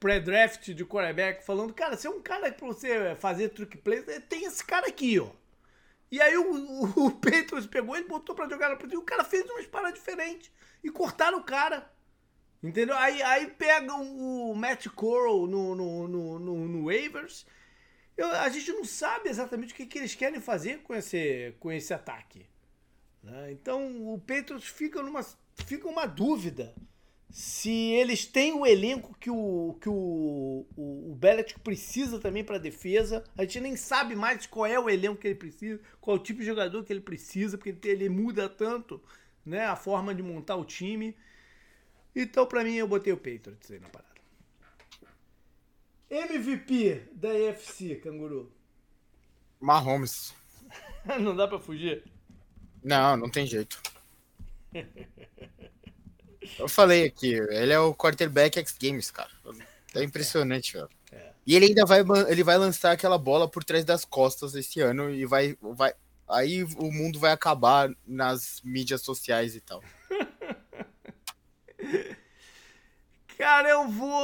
pré-draft 0.00 0.70
de 0.70 0.84
quarterback, 0.84 1.44
falando, 1.44 1.72
cara, 1.72 1.96
você 1.96 2.06
é 2.06 2.10
um 2.10 2.20
cara 2.20 2.52
para 2.52 2.66
você 2.66 3.14
fazer 3.16 3.48
truque 3.50 3.76
play, 3.76 4.02
tem 4.28 4.44
esse 4.44 4.64
cara 4.64 4.86
aqui, 4.86 5.18
ó. 5.18 5.30
E 6.10 6.20
aí 6.20 6.36
o, 6.36 7.06
o, 7.06 7.10
Patriots 7.18 7.66
pegou 7.66 7.96
ele, 7.96 8.06
botou 8.06 8.34
para 8.34 8.48
jogar 8.48 8.68
na 8.68 8.92
e 8.92 8.96
o 8.96 9.02
cara 9.02 9.24
fez 9.24 9.48
uma 9.48 9.62
paradas 9.64 9.98
diferente 9.98 10.52
e 10.84 10.90
cortaram 10.90 11.38
o 11.38 11.44
cara. 11.44 11.90
Entendeu? 12.62 12.96
Aí, 12.96 13.20
aí 13.22 13.46
pegam 13.46 14.02
o 14.02 14.54
Matt 14.54 14.86
Corral 14.88 15.46
no, 15.46 15.74
no, 15.74 16.06
no, 16.06 16.38
no, 16.38 16.68
no 16.68 16.84
waivers. 16.84 17.46
Eu, 18.16 18.28
a 18.28 18.48
gente 18.50 18.70
não 18.72 18.84
sabe 18.84 19.30
exatamente 19.30 19.72
o 19.72 19.76
que, 19.76 19.86
que 19.86 19.98
eles 19.98 20.14
querem 20.14 20.38
fazer 20.38 20.82
com 20.82 20.94
esse, 20.94 21.54
com 21.58 21.72
esse 21.72 21.94
ataque. 21.94 22.46
Né? 23.22 23.52
Então 23.52 24.12
o 24.12 24.18
Patriots 24.18 24.68
fica 24.68 25.02
numa 25.02 25.24
fica 25.66 25.88
uma 25.88 26.06
dúvida 26.06 26.74
se 27.32 27.70
eles 27.70 28.26
têm 28.26 28.52
o 28.52 28.66
elenco 28.66 29.16
que 29.18 29.30
o, 29.30 29.74
que 29.80 29.88
o, 29.88 30.66
o, 30.76 31.12
o 31.12 31.14
Belichick 31.14 31.58
precisa 31.60 32.18
também 32.20 32.44
para 32.44 32.58
defesa. 32.58 33.24
A 33.38 33.42
gente 33.42 33.58
nem 33.58 33.74
sabe 33.74 34.14
mais 34.14 34.46
qual 34.46 34.66
é 34.66 34.78
o 34.78 34.90
elenco 34.90 35.16
que 35.16 35.28
ele 35.28 35.34
precisa, 35.34 35.80
qual 35.98 36.18
é 36.18 36.20
o 36.20 36.22
tipo 36.22 36.40
de 36.40 36.46
jogador 36.46 36.84
que 36.84 36.92
ele 36.92 37.00
precisa, 37.00 37.56
porque 37.56 37.70
ele, 37.70 37.80
ele 37.88 38.08
muda 38.10 38.50
tanto 38.50 39.02
né, 39.46 39.64
a 39.64 39.74
forma 39.74 40.14
de 40.14 40.22
montar 40.22 40.56
o 40.56 40.64
time. 40.64 41.16
Então, 42.14 42.44
para 42.44 42.62
mim, 42.62 42.74
eu 42.74 42.86
botei 42.86 43.14
o 43.14 43.16
Patriots 43.16 43.70
aí 43.70 43.80
na 43.80 43.88
parada. 43.88 44.12
MVP 46.10 47.08
da 47.12 47.34
EFC, 47.34 47.94
canguru. 47.94 48.52
Mahomes. 49.58 50.34
não 51.18 51.34
dá 51.34 51.48
pra 51.48 51.58
fugir? 51.58 52.04
Não, 52.84 53.16
não 53.16 53.30
tem 53.30 53.46
jeito. 53.46 53.80
Eu 56.58 56.68
falei 56.68 57.06
aqui, 57.06 57.34
ele 57.34 57.72
é 57.72 57.78
o 57.78 57.94
quarterback 57.94 58.58
X 58.58 58.76
Games, 58.80 59.10
cara. 59.10 59.30
É 59.94 60.02
impressionante, 60.02 60.74
velho. 60.74 60.88
É. 61.10 61.32
E 61.46 61.54
ele 61.54 61.66
ainda 61.66 61.84
vai, 61.84 62.00
ele 62.28 62.42
vai 62.42 62.56
lançar 62.56 62.92
aquela 62.92 63.18
bola 63.18 63.48
por 63.48 63.64
trás 63.64 63.84
das 63.84 64.04
costas 64.04 64.54
esse 64.54 64.80
ano 64.80 65.10
e 65.10 65.26
vai, 65.26 65.56
vai. 65.60 65.92
Aí 66.28 66.64
o 66.64 66.90
mundo 66.90 67.18
vai 67.18 67.32
acabar 67.32 67.90
nas 68.06 68.60
mídias 68.64 69.02
sociais 69.02 69.54
e 69.54 69.60
tal. 69.60 69.82
Cara, 73.36 73.68
eu 73.68 73.88
vou. 73.88 74.22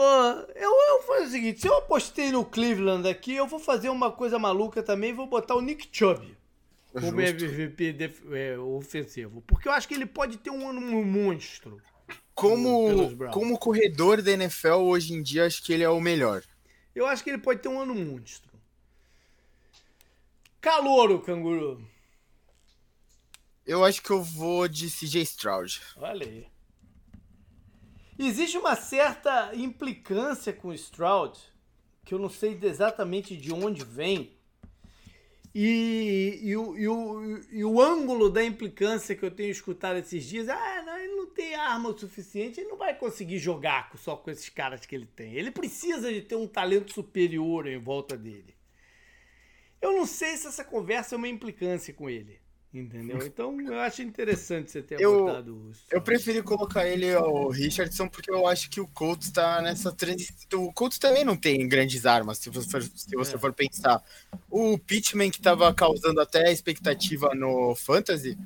Eu, 0.55 0.71
eu 0.71 0.99
vou 0.99 1.03
fazer 1.03 1.27
o 1.27 1.31
seguinte: 1.31 1.61
se 1.61 1.67
eu 1.67 1.77
apostei 1.77 2.31
no 2.31 2.45
Cleveland 2.45 3.09
aqui, 3.09 3.35
eu 3.35 3.47
vou 3.47 3.59
fazer 3.59 3.89
uma 3.89 4.13
coisa 4.13 4.39
maluca 4.39 4.83
também. 4.83 5.13
Vou 5.13 5.27
botar 5.27 5.57
o 5.57 5.61
Nick 5.61 5.89
Chubb 5.91 6.39
como 6.93 7.21
MVP 7.21 7.93
def... 7.93 8.23
é, 8.33 8.59
ofensivo. 8.59 9.43
Porque 9.43 9.69
eu 9.69 9.73
acho 9.73 9.89
que 9.89 9.95
ele 9.95 10.07
pode 10.07 10.39
ter 10.39 10.51
um 10.51 10.69
ano 10.69 10.81
monstro. 11.05 11.81
Como, 12.39 13.31
como 13.33 13.59
corredor 13.59 14.23
da 14.23 14.31
NFL 14.31 14.75
hoje 14.75 15.13
em 15.13 15.21
dia, 15.21 15.45
acho 15.45 15.61
que 15.61 15.73
ele 15.73 15.83
é 15.83 15.89
o 15.89 16.01
melhor. 16.01 16.45
Eu 16.95 17.05
acho 17.05 17.25
que 17.25 17.31
ele 17.31 17.39
pode 17.39 17.61
ter 17.61 17.69
um 17.69 17.81
ano 17.81 17.97
monstro. 17.97 18.57
Calouro, 20.61 21.21
canguru. 21.21 21.85
Eu 23.67 23.85
acho 23.85 24.01
que 24.01 24.11
eu 24.11 24.23
vou 24.23 24.69
de 24.69 24.89
CJ 24.89 25.23
Stroud. 25.23 25.83
Olha 25.97 26.25
aí. 26.25 26.47
Existe 28.17 28.57
uma 28.57 28.77
certa 28.77 29.53
implicância 29.57 30.53
com 30.53 30.69
o 30.69 30.75
Stroud, 30.75 31.37
que 32.05 32.15
eu 32.15 32.21
não 32.21 32.29
sei 32.29 32.57
exatamente 32.63 33.37
de 33.37 33.53
onde 33.53 33.85
vem. 33.85 34.38
E, 35.61 36.39
e, 36.41 36.57
o, 36.57 36.79
e, 36.79 36.87
o, 36.87 37.41
e 37.51 37.65
o 37.65 37.83
ângulo 37.83 38.31
da 38.31 38.45
implicância 38.45 39.17
que 39.17 39.25
eu 39.25 39.31
tenho 39.31 39.51
escutado 39.51 39.97
esses 39.97 40.25
dias, 40.25 40.49
ah, 40.49 40.83
não, 40.87 40.97
ele 40.97 41.17
não 41.17 41.27
tem 41.27 41.57
arma 41.57 41.89
o 41.89 41.99
suficiente, 41.99 42.61
ele 42.61 42.69
não 42.69 42.77
vai 42.77 42.97
conseguir 42.97 43.41
jogar 43.41 43.91
só 43.97 44.15
com 44.15 44.31
esses 44.31 44.49
caras 44.49 44.87
que 44.87 44.95
ele 44.95 45.07
tem. 45.07 45.35
Ele 45.35 45.51
precisa 45.51 46.13
de 46.13 46.23
ter 46.23 46.37
um 46.37 46.47
talento 46.47 46.93
superior 46.93 47.67
em 47.67 47.77
volta 47.77 48.17
dele. 48.17 48.55
Eu 49.83 49.91
não 49.91 50.07
sei 50.07 50.37
se 50.37 50.47
essa 50.47 50.63
conversa 50.63 51.17
é 51.17 51.19
uma 51.19 51.27
implicância 51.27 51.93
com 51.93 52.09
ele. 52.09 52.39
Entendeu? 52.73 53.19
Então 53.25 53.61
eu 53.61 53.81
acho 53.81 54.03
interessante 54.03 54.71
você 54.71 54.83
ter 54.83 55.01
eu, 55.01 55.27
o 55.27 55.73
Eu 55.91 56.03
preferi 56.03 56.43
colocar 56.43 56.87
ele 56.87 57.13
ao 57.15 57.49
Richardson 57.49 58.09
porque 58.09 58.31
eu 58.31 58.47
acho 58.47 58.69
que 58.69 58.81
o 58.81 58.87
Colts 58.87 59.29
está 59.29 59.61
nessa 59.63 59.93
transição. 59.93 60.65
O 60.65 60.73
Colts 60.73 60.99
também 60.99 61.25
não 61.25 61.37
tem 61.37 61.67
grandes 61.69 62.05
armas, 62.05 62.39
se 62.39 62.51
você 62.51 62.69
for, 62.69 62.83
se 62.83 63.17
você 63.17 63.37
é. 63.37 63.39
for 63.39 63.53
pensar. 63.53 64.03
O 64.51 64.79
Pittman, 64.79 65.31
que 65.31 65.39
estava 65.39 65.73
causando 65.73 66.21
até 66.21 66.51
expectativa 66.53 67.35
no 67.35 67.75
Fantasy, 67.75 68.37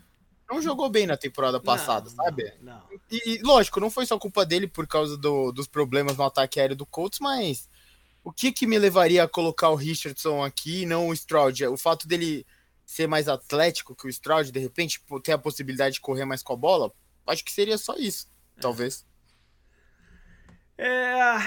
não 0.49 0.61
jogou 0.61 0.91
bem 0.91 1.07
na 1.07 1.16
temporada 1.16 1.59
passada, 1.59 2.11
não, 2.11 2.25
sabe? 2.25 2.53
Não, 2.61 2.75
não. 2.75 2.83
E 3.11 3.41
lógico, 3.43 3.81
não 3.81 3.91
foi 3.91 4.05
só 4.05 4.18
culpa 4.18 4.45
dele 4.45 4.66
por 4.66 4.87
causa 4.87 5.16
do, 5.16 5.51
dos 5.51 5.66
problemas 5.66 6.16
no 6.16 6.25
ataque 6.25 6.61
aéreo 6.61 6.77
do 6.77 6.87
Colts, 6.87 7.18
mas 7.20 7.68
o 8.23 8.31
que, 8.31 8.53
que 8.53 8.66
me 8.66 8.79
levaria 8.79 9.25
a 9.25 9.29
colocar 9.29 9.70
o 9.70 9.75
Richardson 9.75 10.45
aqui 10.45 10.83
e 10.83 10.87
não 10.87 11.09
o 11.09 11.12
Stroud? 11.12 11.66
O 11.66 11.77
fato 11.77 12.07
dele 12.07 12.47
ser 12.85 13.07
mais 13.07 13.28
atlético 13.28 13.95
que 13.95 14.07
o 14.07 14.11
Stroud, 14.11 14.51
de 14.51 14.59
repente, 14.59 15.03
ter 15.22 15.33
a 15.33 15.39
possibilidade 15.39 15.95
de 15.95 16.01
correr 16.01 16.24
mais 16.24 16.43
com 16.43 16.53
a 16.53 16.57
bola, 16.57 16.93
acho 17.26 17.45
que 17.45 17.53
seria 17.53 17.78
só 17.78 17.97
isso, 17.97 18.28
é. 18.57 18.61
talvez. 18.61 19.07
É. 20.76 21.39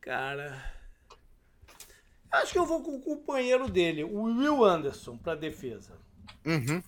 Cara. 0.00 0.74
Acho 2.30 2.52
que 2.52 2.58
eu 2.58 2.66
vou 2.66 2.82
com 2.82 2.96
o 2.96 3.00
companheiro 3.00 3.68
dele, 3.68 4.04
o 4.04 4.22
Will 4.24 4.64
Anderson, 4.64 5.16
para 5.16 5.34
defesa. 5.34 5.98
Uhum. 6.44 6.82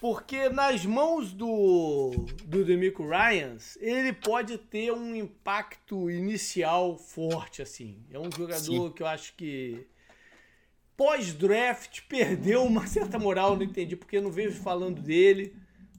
Porque 0.00 0.48
nas 0.48 0.86
mãos 0.86 1.32
do, 1.32 2.26
do 2.44 2.64
Demico 2.64 3.06
Ryans, 3.06 3.76
ele 3.80 4.12
pode 4.12 4.56
ter 4.58 4.92
um 4.92 5.14
impacto 5.14 6.10
inicial 6.10 6.96
forte, 6.96 7.60
assim. 7.60 8.02
É 8.10 8.18
um 8.18 8.30
jogador 8.30 8.88
Sim. 8.88 8.92
que 8.92 9.02
eu 9.02 9.06
acho 9.06 9.34
que 9.34 9.86
pós-draft 11.02 12.02
perdeu 12.08 12.62
uma 12.62 12.86
certa 12.86 13.18
moral, 13.18 13.56
não 13.56 13.64
entendi 13.64 13.96
porque 13.96 14.18
eu 14.18 14.22
não 14.22 14.30
vejo 14.30 14.62
falando 14.62 15.02
dele, 15.02 15.52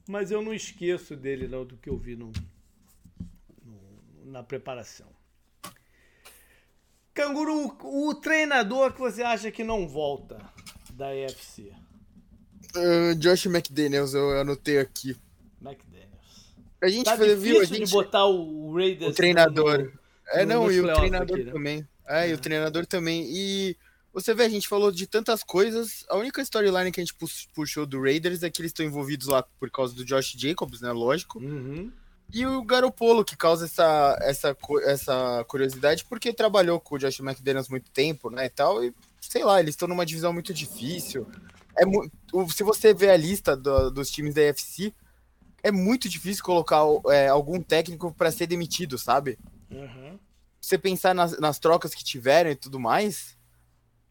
mas 0.08 0.30
eu 0.30 0.40
não 0.40 0.54
esqueço 0.54 1.14
dele 1.14 1.46
não, 1.46 1.62
do 1.62 1.76
que 1.76 1.90
eu 1.90 1.98
vi 1.98 2.16
no, 2.16 2.32
no, 3.62 4.32
na 4.32 4.42
preparação. 4.42 5.06
Canguru, 7.12 7.76
o 7.82 8.14
treinador 8.14 8.94
que 8.94 8.98
você 8.98 9.22
acha 9.22 9.50
que 9.50 9.62
não 9.62 9.86
volta 9.86 10.40
da 10.94 11.14
EFC? 11.14 11.70
Uh, 12.74 13.14
Josh 13.16 13.44
McDaniels, 13.44 14.14
eu 14.14 14.40
anotei 14.40 14.78
aqui. 14.78 15.14
McDaniels. 15.60 16.54
A 16.80 16.88
gente 16.88 17.04
tá 17.04 17.14
viu 17.14 17.60
a 17.60 17.64
gente 17.64 17.84
de 17.84 17.92
botar 17.92 18.24
o 18.24 18.74
Raiders 18.74 19.12
o 19.12 19.14
treinador. 19.14 19.82
No, 19.82 19.92
é 20.28 20.46
não, 20.46 20.72
e 20.72 20.80
o 20.80 20.94
treinador 20.94 21.36
aqui, 21.36 21.44
né? 21.44 21.52
também. 21.52 21.88
É, 22.08 22.24
é, 22.24 22.30
e 22.30 22.32
o 22.32 22.36
é. 22.36 22.38
treinador 22.38 22.86
também. 22.86 23.26
E 23.28 23.76
você 24.14 24.32
vê, 24.32 24.44
a 24.44 24.48
gente 24.48 24.68
falou 24.68 24.92
de 24.92 25.08
tantas 25.08 25.42
coisas. 25.42 26.06
A 26.08 26.16
única 26.16 26.40
storyline 26.40 26.92
que 26.92 27.00
a 27.00 27.04
gente 27.04 27.16
puxou 27.52 27.84
do 27.84 28.00
Raiders 28.00 28.44
é 28.44 28.48
que 28.48 28.62
eles 28.62 28.70
estão 28.70 28.86
envolvidos 28.86 29.26
lá 29.26 29.42
por 29.42 29.68
causa 29.70 29.92
do 29.92 30.04
Josh 30.04 30.34
Jacobs, 30.38 30.80
né? 30.80 30.92
Lógico. 30.92 31.40
Uhum. 31.40 31.90
E 32.32 32.46
o 32.46 32.62
Garopolo, 32.62 33.24
que 33.24 33.36
causa 33.36 33.64
essa, 33.64 34.16
essa, 34.22 34.56
essa 34.84 35.44
curiosidade, 35.48 36.04
porque 36.04 36.32
trabalhou 36.32 36.78
com 36.78 36.94
o 36.94 36.98
Josh 36.98 37.18
McDaniels 37.18 37.68
muito 37.68 37.90
tempo, 37.90 38.30
né? 38.30 38.46
E 38.46 38.50
tal, 38.50 38.84
e 38.84 38.94
sei 39.20 39.44
lá, 39.44 39.58
eles 39.58 39.74
estão 39.74 39.88
numa 39.88 40.06
divisão 40.06 40.32
muito 40.32 40.54
difícil. 40.54 41.26
É 41.76 41.84
se 42.52 42.62
você 42.62 42.94
vê 42.94 43.10
a 43.10 43.16
lista 43.16 43.56
do, 43.56 43.90
dos 43.90 44.10
times 44.10 44.34
da 44.34 44.42
UFC, 44.42 44.94
é 45.60 45.72
muito 45.72 46.08
difícil 46.08 46.44
colocar 46.44 46.82
é, 47.08 47.26
algum 47.26 47.60
técnico 47.60 48.14
para 48.14 48.30
ser 48.30 48.46
demitido, 48.46 48.96
sabe? 48.96 49.36
Uhum. 49.70 50.18
Você 50.60 50.78
pensar 50.78 51.14
nas, 51.14 51.38
nas 51.38 51.58
trocas 51.58 51.94
que 51.94 52.04
tiveram 52.04 52.50
e 52.50 52.54
tudo 52.54 52.78
mais, 52.78 53.33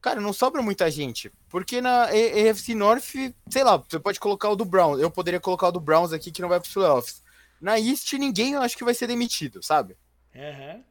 cara, 0.03 0.19
não 0.19 0.33
sobra 0.33 0.61
muita 0.61 0.91
gente. 0.91 1.31
Porque 1.49 1.79
na 1.79 2.03
AFC 2.03 2.75
North, 2.75 3.15
sei 3.49 3.63
lá, 3.63 3.77
você 3.77 3.97
pode 3.97 4.19
colocar 4.19 4.49
o 4.49 4.55
do 4.55 4.65
Browns. 4.65 4.99
Eu 4.99 5.09
poderia 5.09 5.39
colocar 5.39 5.69
o 5.69 5.71
do 5.71 5.79
Browns 5.79 6.11
aqui 6.11 6.29
que 6.29 6.41
não 6.41 6.49
vai 6.49 6.59
para 6.59 6.67
os 6.67 6.73
playoffs. 6.73 7.23
Na 7.59 7.79
East, 7.79 8.11
ninguém 8.13 8.53
eu 8.53 8.61
acho 8.61 8.77
que 8.77 8.83
vai 8.83 8.93
ser 8.93 9.07
demitido, 9.07 9.63
sabe? 9.63 9.95
Uhum. 10.35 10.83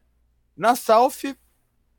Na 0.56 0.74
South, 0.74 1.36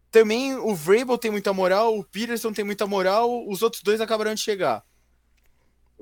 também 0.09 0.55
o 0.55 0.73
Vrabel 0.73 1.17
tem 1.17 1.29
muita 1.29 1.53
moral, 1.53 1.99
o 1.99 2.03
Peterson 2.03 2.51
tem 2.51 2.65
muita 2.65 2.87
moral, 2.87 3.47
os 3.47 3.61
outros 3.61 3.83
dois 3.83 4.01
acabaram 4.01 4.33
de 4.33 4.41
chegar. 4.41 4.83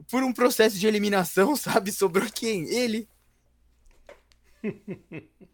Por 0.09 0.24
um 0.24 0.32
processo 0.32 0.80
de 0.80 0.88
eliminação, 0.88 1.55
sabe? 1.57 1.91
Sobrou 1.91 2.28
quem? 2.34 2.70
Ele. 2.70 3.05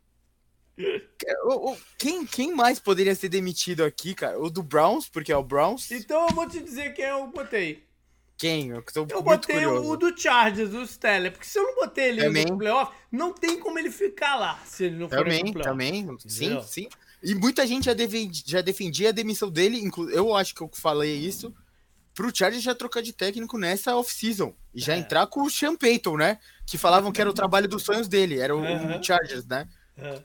Quem, 1.98 2.26
quem 2.26 2.54
mais 2.54 2.80
poderia 2.80 3.16
ser 3.16 3.30
demitido 3.30 3.84
aqui, 3.84 4.14
cara? 4.14 4.40
O 4.40 4.50
do 4.50 4.62
Browns, 4.62 5.10
porque 5.10 5.32
é 5.32 5.38
o 5.38 5.44
Browns. 5.44 5.90
Então 5.92 6.28
eu 6.28 6.36
vou 6.36 6.48
te 6.48 6.60
dizer 6.60 6.94
quem 6.94 7.06
eu 7.06 7.28
botei. 7.28 7.88
Quem? 8.38 8.70
Eu, 8.70 8.84
tô 8.84 9.08
eu 9.10 9.24
botei 9.24 9.56
curioso. 9.56 9.90
o 9.90 9.98
do 9.98 10.16
Chargers, 10.16 10.72
o 10.74 10.86
Steller. 10.86 11.32
Porque 11.32 11.48
se 11.48 11.58
eu 11.58 11.64
não 11.64 11.76
botei 11.76 12.10
ele 12.10 12.22
também. 12.22 12.46
no 12.46 12.58
playoff, 12.58 12.96
não 13.12 13.34
tem 13.34 13.60
como 13.60 13.80
ele 13.80 13.90
ficar 13.90 14.36
lá 14.36 14.60
se 14.64 14.86
ele 14.86 14.98
não 14.98 15.10
for 15.10 15.18
também, 15.18 15.44
no 15.44 15.54
playoff. 15.54 15.72
Também, 15.72 16.18
sim, 16.28 16.62
sim. 16.62 16.90
E 17.24 17.34
muita 17.34 17.66
gente 17.66 17.86
já, 17.86 17.96
defendi, 17.96 18.44
já 18.46 18.62
defendia 18.62 19.10
a 19.10 19.12
demissão 19.12 19.50
dele. 19.50 19.90
Eu 20.12 20.36
acho 20.36 20.54
que 20.54 20.62
eu 20.62 20.70
falei 20.72 21.16
isso. 21.16 21.52
Pro 22.14 22.32
Chargers 22.34 22.64
já 22.64 22.76
trocar 22.76 23.02
de 23.02 23.12
técnico 23.12 23.58
nessa 23.58 23.96
off-season. 23.96 24.54
E 24.74 24.80
já 24.80 24.94
é. 24.94 25.00
entrar 25.00 25.26
com 25.26 25.42
o 25.42 25.50
Sean 25.50 25.76
Payton, 25.76 26.18
né? 26.18 26.40
Que 26.66 26.78
falavam 26.78 27.12
que 27.12 27.20
era 27.20 27.30
o 27.30 27.34
trabalho 27.36 27.68
dos 27.68 27.82
sonhos 27.82 28.08
dele. 28.08 28.40
Era 28.40 28.56
o, 28.56 28.60
uhum. 28.60 29.02
Chargers, 29.02 29.48
né? 29.48 29.68
Uhum. 29.98 30.24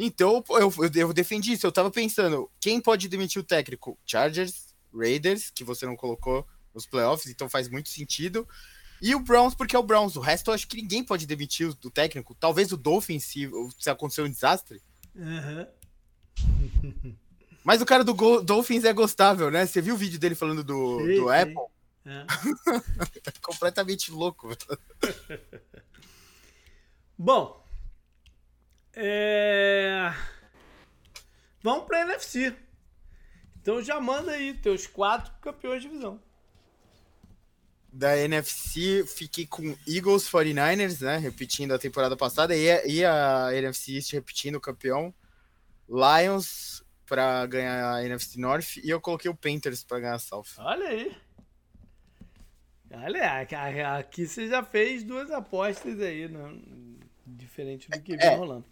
Então, 0.00 0.44
eu, 0.50 0.72
eu, 0.78 0.90
eu 0.94 1.12
defendi 1.12 1.52
isso. 1.52 1.66
Eu 1.66 1.72
tava 1.72 1.90
pensando, 1.90 2.48
quem 2.60 2.80
pode 2.80 3.08
demitir 3.08 3.42
o 3.42 3.44
técnico? 3.44 3.98
Chargers, 4.06 4.72
Raiders, 4.94 5.50
que 5.50 5.64
você 5.64 5.84
não 5.84 5.96
colocou 5.96 6.46
nos 6.72 6.86
playoffs, 6.86 7.28
então 7.28 7.48
faz 7.48 7.68
muito 7.68 7.88
sentido. 7.88 8.48
E 9.02 9.12
o 9.14 9.20
Browns, 9.20 9.56
porque 9.56 9.74
é 9.74 9.78
o 9.78 9.82
Browns. 9.82 10.14
O 10.14 10.20
resto 10.20 10.50
eu 10.50 10.54
acho 10.54 10.68
que 10.68 10.76
ninguém 10.76 11.02
pode 11.02 11.26
demitir 11.26 11.68
o, 11.68 11.76
o 11.84 11.90
técnico. 11.90 12.32
Talvez 12.36 12.70
o 12.70 12.76
Dolphins, 12.76 13.24
se, 13.24 13.50
se 13.76 13.90
acontecer 13.90 14.22
um 14.22 14.30
desastre. 14.30 14.80
Uhum. 15.16 15.66
Mas 17.64 17.82
o 17.82 17.86
cara 17.86 18.04
do 18.04 18.14
Go 18.14 18.40
Dolphins 18.40 18.84
é 18.84 18.92
gostável, 18.92 19.50
né? 19.50 19.66
Você 19.66 19.80
viu 19.80 19.96
o 19.96 19.98
vídeo 19.98 20.18
dele 20.18 20.36
falando 20.36 20.62
do, 20.62 21.00
sim, 21.00 21.16
do 21.16 21.24
sim. 21.24 21.34
Apple? 21.34 21.78
É. 22.06 22.26
Completamente 23.42 24.12
louco. 24.12 24.48
Bom, 27.18 27.64
é... 28.98 30.12
Vamos 31.62 31.86
para 31.86 32.02
NFC. 32.02 32.54
Então 33.60 33.82
já 33.82 34.00
manda 34.00 34.32
aí 34.32 34.54
teus 34.54 34.86
quatro 34.86 35.32
campeões 35.40 35.82
de 35.82 35.88
divisão. 35.88 36.20
Da 37.92 38.16
NFC, 38.18 39.04
fiquei 39.06 39.46
com 39.46 39.76
Eagles 39.86 40.28
49ers, 40.30 41.00
né? 41.00 41.16
Repetindo 41.16 41.72
a 41.72 41.78
temporada 41.78 42.16
passada. 42.16 42.56
E 42.56 42.70
a, 42.70 42.86
e 42.86 43.04
a 43.04 43.54
NFC 43.54 43.92
East 43.92 44.12
repetindo 44.12 44.56
o 44.56 44.60
campeão. 44.60 45.14
Lions 45.88 46.84
para 47.06 47.46
ganhar 47.46 47.94
a 47.94 48.04
NFC 48.04 48.38
North 48.38 48.76
e 48.76 48.90
eu 48.90 49.00
coloquei 49.00 49.30
o 49.30 49.34
Panthers 49.34 49.82
para 49.82 50.00
ganhar 50.00 50.14
a 50.14 50.18
South. 50.18 50.44
Olha 50.58 50.88
aí. 50.88 51.16
Olha, 52.90 53.98
aqui 53.98 54.26
você 54.26 54.48
já 54.48 54.62
fez 54.62 55.04
duas 55.04 55.30
apostas 55.30 56.00
aí, 56.00 56.26
não, 56.28 56.60
diferente 57.26 57.90
do 57.90 58.00
que 58.00 58.16
vem 58.16 58.26
é. 58.26 58.34
rolando. 58.34 58.64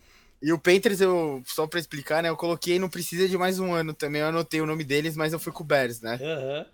E 0.47 0.53
o 0.53 0.59
Panthers, 0.61 1.01
eu, 1.01 1.43
só 1.45 1.67
pra 1.67 1.81
explicar, 1.81 2.23
né? 2.23 2.29
Eu 2.29 2.37
coloquei 2.37 2.79
não 2.79 2.89
precisa 2.89 3.29
de 3.29 3.37
mais 3.37 3.59
um 3.59 3.75
ano 3.75 3.93
também. 3.93 4.21
Eu 4.21 4.29
anotei 4.29 4.61
o 4.61 4.67
nome 4.67 4.85
deles, 4.85 5.17
mas 5.17 5.33
eu 5.33 5.41
fui 5.41 5.53
com 5.53 5.65
o 5.65 5.67
Bears, 5.67 6.01
né? 6.01 6.21
Uhum. 6.23 6.65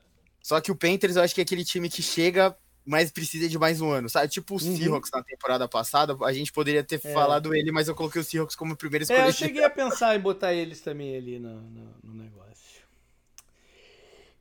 Só 0.42 0.60
que 0.60 0.70
o 0.70 0.76
Panthers, 0.76 1.16
eu 1.16 1.22
acho 1.22 1.34
que 1.34 1.40
é 1.40 1.44
aquele 1.44 1.64
time 1.64 1.88
que 1.88 2.02
chega, 2.02 2.54
mas 2.84 3.10
precisa 3.10 3.48
de 3.48 3.58
mais 3.58 3.80
um 3.80 3.90
ano, 3.90 4.10
sabe? 4.10 4.28
Tipo 4.28 4.56
o 4.56 4.62
uhum. 4.62 4.76
Seahawks 4.76 5.10
na 5.10 5.22
temporada 5.22 5.66
passada, 5.66 6.14
a 6.22 6.32
gente 6.34 6.52
poderia 6.52 6.84
ter 6.84 7.00
é. 7.02 7.12
falado 7.14 7.54
ele, 7.54 7.72
mas 7.72 7.88
eu 7.88 7.94
coloquei 7.94 8.20
o 8.20 8.24
Seahawks 8.24 8.54
como 8.54 8.76
primeiro 8.76 9.04
escolha. 9.04 9.22
É, 9.22 9.28
eu 9.28 9.32
cheguei 9.32 9.64
a 9.64 9.70
pensar 9.70 10.14
em 10.14 10.20
botar 10.20 10.52
eles 10.52 10.82
também 10.82 11.16
ali 11.16 11.38
no, 11.38 11.62
no, 11.62 11.94
no 12.04 12.14
negócio. 12.14 12.82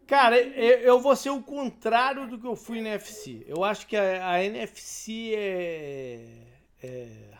Cara, 0.07 0.37
eu, 0.41 0.79
eu, 0.79 0.99
vou 0.99 1.15
ser 1.15 1.29
o 1.29 1.41
contrário 1.41 2.27
do 2.27 2.37
que 2.37 2.45
eu 2.45 2.57
fui 2.57 2.81
na 2.81 2.89
NFC. 2.89 3.45
Eu 3.47 3.63
acho 3.63 3.87
que 3.87 3.95
a, 3.95 4.29
a 4.29 4.43
NFC 4.43 5.33
é, 5.33 6.25
é, 6.83 7.31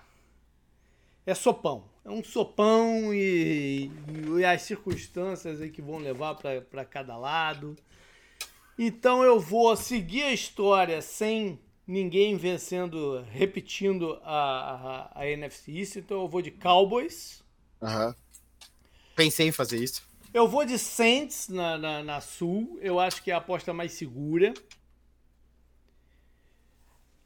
é 1.32 1.36
sopão. 1.36 1.84
É 2.03 2.09
um 2.09 2.23
sopão 2.23 3.13
e, 3.13 3.91
e 4.39 4.45
as 4.45 4.63
circunstâncias 4.63 5.61
aí 5.61 5.69
que 5.69 5.82
vão 5.82 5.97
levar 5.97 6.36
para 6.36 6.86
cada 6.86 7.15
lado. 7.17 7.75
Então 8.77 9.23
eu 9.23 9.39
vou 9.39 9.75
seguir 9.75 10.23
a 10.23 10.34
história 10.34 11.01
sem 11.01 11.59
ninguém 11.86 12.36
vencendo, 12.38 13.21
repetindo 13.29 14.19
a, 14.23 15.09
a, 15.13 15.21
a 15.21 15.27
NFC 15.27 15.71
East. 15.71 15.95
Então 15.97 16.21
eu 16.21 16.27
vou 16.27 16.41
de 16.41 16.51
Cowboys. 16.51 17.43
Uhum. 17.82 18.13
Pensei 19.15 19.47
em 19.47 19.51
fazer 19.51 19.77
isso. 19.77 20.01
Eu 20.34 20.47
vou 20.47 20.65
de 20.65 20.79
Saints 20.79 21.49
na, 21.49 21.77
na, 21.77 22.03
na, 22.03 22.21
Sul. 22.21 22.79
Eu 22.82 22.99
acho 22.99 23.21
que 23.21 23.29
é 23.29 23.34
a 23.34 23.38
aposta 23.38 23.73
mais 23.73 23.91
segura. 23.91 24.53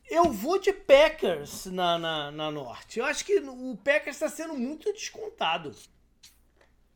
Eu 0.09 0.31
vou 0.31 0.59
de 0.59 0.71
Packers 0.71 1.65
na, 1.65 1.97
na, 1.97 2.31
na 2.31 2.51
Norte. 2.51 2.99
Eu 2.99 3.05
acho 3.05 3.25
que 3.25 3.39
o 3.39 3.75
Packers 3.77 4.15
está 4.15 4.29
sendo 4.29 4.53
muito 4.53 4.91
descontado. 4.93 5.75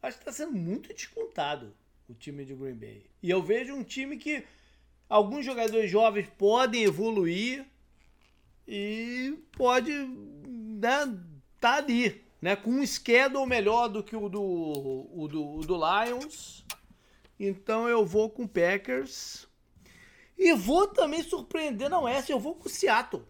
Acho 0.02 0.18
que 0.18 0.22
está 0.22 0.32
sendo 0.32 0.54
muito 0.54 0.94
descontado 0.94 1.74
o 2.08 2.14
time 2.14 2.46
de 2.46 2.54
Green 2.54 2.76
Bay. 2.76 3.06
E 3.22 3.30
eu 3.30 3.42
vejo 3.42 3.74
um 3.74 3.84
time 3.84 4.18
que 4.18 4.44
alguns 5.10 5.44
jogadores 5.44 5.90
jovens 5.90 6.30
podem 6.38 6.84
evoluir 6.84 7.66
e 8.68 9.38
pode 9.58 9.92
né, 9.92 11.20
tá 11.60 11.78
ali 11.78 12.24
né, 12.42 12.56
com 12.56 12.70
um 12.70 12.86
schedule 12.86 13.46
melhor 13.46 13.90
do 13.90 14.04
que 14.04 14.16
o 14.16 14.30
do, 14.30 14.42
o 14.42 15.28
do, 15.28 15.56
o 15.56 15.66
do 15.66 15.76
Lions. 15.76 16.64
Então 17.40 17.88
eu 17.88 18.06
vou 18.06 18.30
com 18.30 18.48
Packers. 18.48 19.49
E 20.40 20.54
vou 20.54 20.88
também 20.88 21.22
surpreender 21.22 21.90
na 21.90 22.00
Oeste, 22.00 22.32
eu 22.32 22.40
vou 22.40 22.56
com 22.56 22.70
o 22.70 22.72
Seattle. 22.72 23.26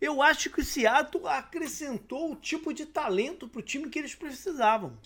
Eu 0.00 0.20
acho 0.20 0.50
que 0.50 0.60
o 0.60 0.64
Seattle 0.64 1.28
acrescentou 1.28 2.32
o 2.32 2.36
tipo 2.36 2.74
de 2.74 2.84
talento 2.84 3.46
para 3.46 3.60
o 3.60 3.62
time 3.62 3.88
que 3.88 4.00
eles 4.00 4.14
precisavam. 4.14 4.98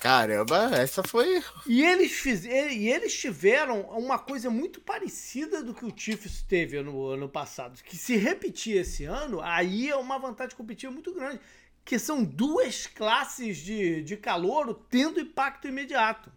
Caramba, 0.00 0.70
essa 0.76 1.02
foi. 1.04 1.42
E 1.64 1.82
eles, 1.82 2.12
fiz... 2.12 2.44
e 2.44 2.88
eles 2.88 3.16
tiveram 3.16 3.82
uma 3.82 4.18
coisa 4.18 4.50
muito 4.50 4.80
parecida 4.80 5.62
do 5.62 5.72
que 5.72 5.84
o 5.84 5.92
Chiefs 5.96 6.42
teve 6.42 6.82
no 6.82 7.06
ano 7.06 7.28
passado. 7.28 7.80
Que 7.82 7.96
se 7.96 8.16
repetir 8.16 8.78
esse 8.78 9.04
ano, 9.04 9.40
aí 9.40 9.88
é 9.88 9.96
uma 9.96 10.18
vantagem 10.18 10.56
competitiva 10.56 10.92
muito 10.92 11.14
grande 11.14 11.40
que 11.84 11.98
são 11.98 12.22
duas 12.22 12.86
classes 12.86 13.58
de, 13.58 14.02
de 14.02 14.16
calor 14.16 14.72
tendo 14.88 15.20
impacto 15.20 15.66
imediato. 15.66 16.30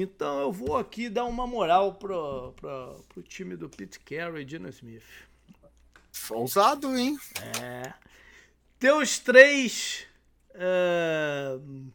Então 0.00 0.40
eu 0.40 0.50
vou 0.50 0.78
aqui 0.78 1.10
dar 1.10 1.26
uma 1.26 1.46
moral 1.46 1.94
pro, 1.94 2.54
pro, 2.54 3.04
pro 3.06 3.22
time 3.22 3.54
do 3.54 3.68
Pete 3.68 4.00
Carroll 4.00 4.38
e 4.38 4.48
Gino 4.48 4.68
Smith. 4.70 5.04
Ousado, 6.30 6.96
hein? 6.96 7.18
É. 7.60 7.92
Teus 8.78 9.18
três 9.18 10.06
uh, 10.54 11.92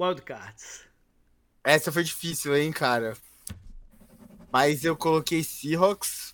wildcards. 0.00 0.84
Essa 1.62 1.92
foi 1.92 2.02
difícil, 2.02 2.56
hein, 2.56 2.72
cara? 2.72 3.14
Mas 4.50 4.82
eu 4.84 4.96
coloquei 4.96 5.44
Seahawks, 5.44 6.32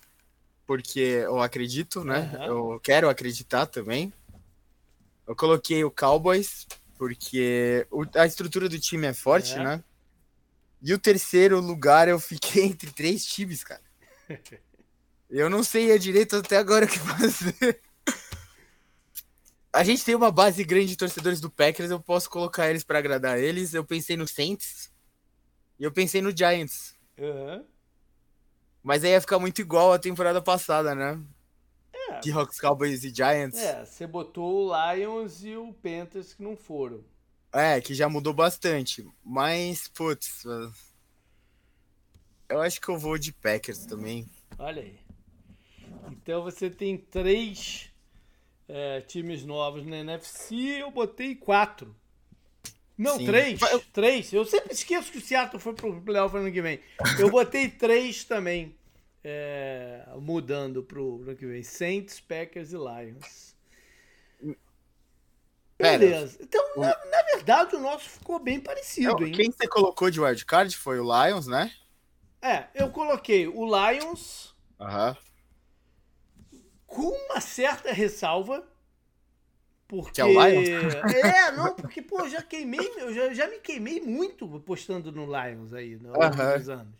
porque 0.65 0.99
eu 0.99 1.41
acredito, 1.41 2.05
né? 2.05 2.31
Uhum. 2.33 2.45
Eu 2.45 2.79
quero 2.79 3.09
acreditar 3.09 3.65
também. 3.65 4.13
Eu 5.27 5.35
coloquei 5.35 5.83
o 5.83 5.91
Cowboys, 5.91 6.65
porque 6.97 7.85
a 8.15 8.25
estrutura 8.25 8.69
do 8.69 8.79
time 8.79 9.07
é 9.07 9.13
forte, 9.13 9.55
é. 9.55 9.63
né? 9.63 9.83
E 10.85 10.93
o 10.93 10.99
terceiro 10.99 11.59
lugar 11.59 12.07
eu 12.07 12.19
fiquei 12.19 12.65
entre 12.69 12.91
três 12.91 13.25
times, 13.25 13.63
cara. 13.63 13.81
Eu 15.27 15.49
não 15.49 15.63
sei 15.63 15.91
a 15.91 15.97
direito 15.97 16.35
até 16.35 16.57
agora 16.57 16.85
o 16.85 16.87
que 16.87 16.99
fazer. 16.99 17.81
A 19.73 19.83
gente 19.83 20.05
tem 20.05 20.13
uma 20.13 20.31
base 20.31 20.63
grande 20.63 20.89
de 20.89 20.95
torcedores 20.95 21.41
do 21.41 21.49
Packers, 21.49 21.89
eu 21.89 21.99
posso 21.99 22.29
colocar 22.29 22.69
eles 22.69 22.83
para 22.83 22.99
agradar 22.99 23.39
eles. 23.39 23.73
Eu 23.73 23.83
pensei 23.83 24.15
no 24.15 24.27
Saints 24.27 24.93
e 25.79 25.83
eu 25.83 25.91
pensei 25.91 26.21
no 26.21 26.35
Giants. 26.37 26.95
Uhum. 27.17 27.65
Mas 28.83 29.03
aí 29.03 29.09
ia 29.09 29.21
ficar 29.21 29.39
muito 29.39 29.59
igual 29.59 29.91
a 29.91 29.97
temporada 29.97 30.39
passada, 30.39 30.93
né? 30.93 31.19
É. 32.11 32.21
Seahawks, 32.21 32.59
Cowboys 32.61 33.03
e 33.03 33.09
Giants. 33.09 33.57
É, 33.57 33.83
você 33.83 34.05
botou 34.05 34.69
o 34.69 34.93
Lions 34.93 35.43
e 35.43 35.57
o 35.57 35.73
Panthers 35.73 36.35
que 36.35 36.43
não 36.43 36.55
foram. 36.55 37.03
É, 37.55 37.79
que 37.79 37.93
já 37.93 38.09
mudou 38.09 38.33
bastante. 38.33 39.07
Mas, 39.23 39.87
putz. 39.87 40.43
Eu 42.49 42.61
acho 42.61 42.81
que 42.81 42.89
eu 42.89 42.97
vou 42.97 43.17
de 43.17 43.31
Packers 43.31 43.85
também. 43.85 44.29
Olha 44.59 44.81
aí. 44.81 44.99
Então 46.11 46.43
você 46.43 46.69
tem 46.69 46.97
três 46.97 47.89
é, 48.67 48.99
times 48.99 49.45
novos 49.45 49.85
na 49.85 49.99
NFC. 49.99 50.53
Eu 50.81 50.91
botei 50.91 51.33
quatro. 51.33 51.95
Não, 52.97 53.17
Sim. 53.17 53.25
três. 53.25 53.61
Eu... 53.61 53.79
Três. 53.93 54.33
Eu 54.33 54.43
sempre 54.43 54.73
esqueço 54.73 55.09
que 55.09 55.19
o 55.19 55.21
Seattle 55.21 55.61
foi 55.61 55.73
pro 55.73 56.01
playoff 56.01 56.35
ano 56.35 56.51
que 56.51 56.61
vem. 56.61 56.81
Eu 57.17 57.29
botei 57.29 57.69
três 57.69 58.25
também 58.25 58.75
é, 59.23 60.05
mudando 60.19 60.83
pro 60.83 61.21
ano 61.21 61.35
que 61.37 61.45
vem. 61.45 61.63
Saints, 61.63 62.19
Packers 62.19 62.73
e 62.73 62.77
Lions. 62.77 63.54
Beleza. 65.77 66.37
Então, 66.41 66.63
na, 66.77 66.87
na, 67.05 67.23
verdade, 67.33 67.75
o 67.75 67.79
nosso 67.79 68.09
ficou 68.09 68.39
bem 68.39 68.59
parecido, 68.59 69.25
hein? 69.25 69.33
Quem 69.33 69.51
você 69.51 69.67
colocou 69.67 70.09
de 70.09 70.21
wildcard 70.21 70.75
foi 70.77 70.99
o 70.99 71.03
Lions, 71.03 71.47
né? 71.47 71.71
É, 72.41 72.67
eu 72.73 72.89
coloquei 72.89 73.47
o 73.47 73.65
Lions. 73.65 74.55
Aham. 74.79 75.17
Com 76.87 77.09
uma 77.09 77.41
certa 77.41 77.91
ressalva. 77.91 78.65
Porque. 79.87 80.13
Que 80.13 80.21
é 80.21 80.25
o 80.25 80.29
Lions? 80.29 80.95
É, 81.13 81.51
não, 81.51 81.75
porque, 81.75 82.01
pô, 82.01 82.27
já 82.29 82.41
queimei, 82.41 82.91
eu 82.97 83.13
já, 83.13 83.33
já 83.33 83.47
me 83.47 83.59
queimei 83.59 83.99
muito 83.99 84.47
postando 84.61 85.11
no 85.11 85.25
Lions 85.25 85.73
aí, 85.73 85.97
nos 85.97 86.15
últimos 86.15 86.69
anos. 86.69 86.95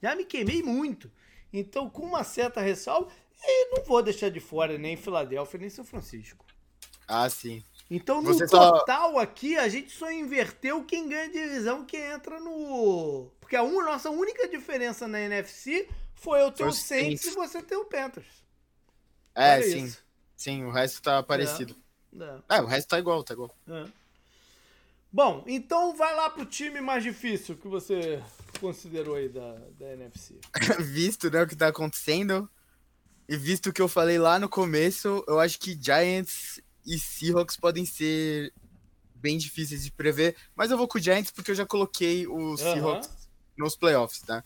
Já 0.00 0.14
me 0.14 0.24
queimei 0.24 0.62
muito. 0.62 1.10
Então, 1.52 1.90
com 1.90 2.02
uma 2.02 2.24
certa 2.24 2.60
ressalva, 2.60 3.10
e 3.44 3.74
não 3.74 3.84
vou 3.84 4.02
deixar 4.02 4.30
de 4.30 4.40
fora 4.40 4.78
nem 4.78 4.96
Filadélfia, 4.96 5.58
nem 5.58 5.68
São 5.68 5.84
Francisco. 5.84 6.44
Ah, 7.06 7.28
sim. 7.28 7.62
Então, 7.90 8.22
no 8.22 8.32
Você 8.32 8.46
total 8.46 9.18
aqui, 9.18 9.56
a 9.56 9.68
gente 9.68 9.90
só 9.90 10.10
inverteu 10.10 10.82
quem 10.84 11.08
ganha 11.08 11.30
divisão, 11.30 11.84
quem 11.84 12.00
entra 12.00 12.40
no. 12.40 13.30
Porque 13.40 13.54
a 13.54 13.62
un... 13.62 13.82
nossa 13.82 14.08
única 14.08 14.48
diferença 14.48 15.06
na 15.06 15.20
NFC 15.20 15.88
foi 16.14 16.40
eu 16.40 16.50
ter 16.50 16.64
o 16.64 16.72
Saints 16.72 17.24
e 17.26 17.30
você 17.32 17.62
ter 17.62 17.76
o 17.76 17.84
Panthers. 17.84 18.42
É, 19.34 19.54
Olha 19.54 19.62
sim. 19.62 19.84
Isso. 19.84 20.02
Sim, 20.36 20.64
o 20.64 20.70
resto 20.70 21.02
tá 21.02 21.22
parecido. 21.22 21.76
É, 22.18 22.24
é. 22.54 22.58
é 22.58 22.62
o 22.62 22.66
resto 22.66 22.88
tá 22.88 22.98
igual, 22.98 23.22
tá 23.22 23.34
igual. 23.34 23.54
É. 23.68 23.84
Bom, 25.12 25.44
então 25.46 25.94
vai 25.94 26.14
lá 26.14 26.30
pro 26.30 26.46
time 26.46 26.80
mais 26.80 27.02
difícil 27.02 27.56
que 27.56 27.68
você 27.68 28.22
considerou 28.58 29.16
aí 29.16 29.28
da, 29.28 29.56
da 29.78 29.92
NFC? 29.92 30.40
visto 30.80 31.30
né, 31.30 31.42
o 31.42 31.46
que 31.46 31.54
tá 31.54 31.68
acontecendo 31.68 32.48
e 33.28 33.36
visto 33.36 33.68
o 33.68 33.72
que 33.72 33.82
eu 33.82 33.88
falei 33.88 34.18
lá 34.18 34.38
no 34.38 34.48
começo, 34.48 35.22
eu 35.28 35.38
acho 35.38 35.58
que 35.58 35.78
Giants 35.78 36.61
e 36.86 36.98
Seahawks 36.98 37.56
podem 37.56 37.84
ser 37.84 38.52
bem 39.14 39.38
difíceis 39.38 39.84
de 39.84 39.92
prever, 39.92 40.36
mas 40.54 40.70
eu 40.70 40.76
vou 40.76 40.88
com 40.88 40.98
o 40.98 41.00
Giants 41.00 41.30
porque 41.30 41.52
eu 41.52 41.54
já 41.54 41.64
coloquei 41.64 42.26
o 42.26 42.56
Seahawks 42.56 43.08
uhum. 43.08 43.14
nos 43.58 43.76
playoffs, 43.76 44.20
tá? 44.22 44.42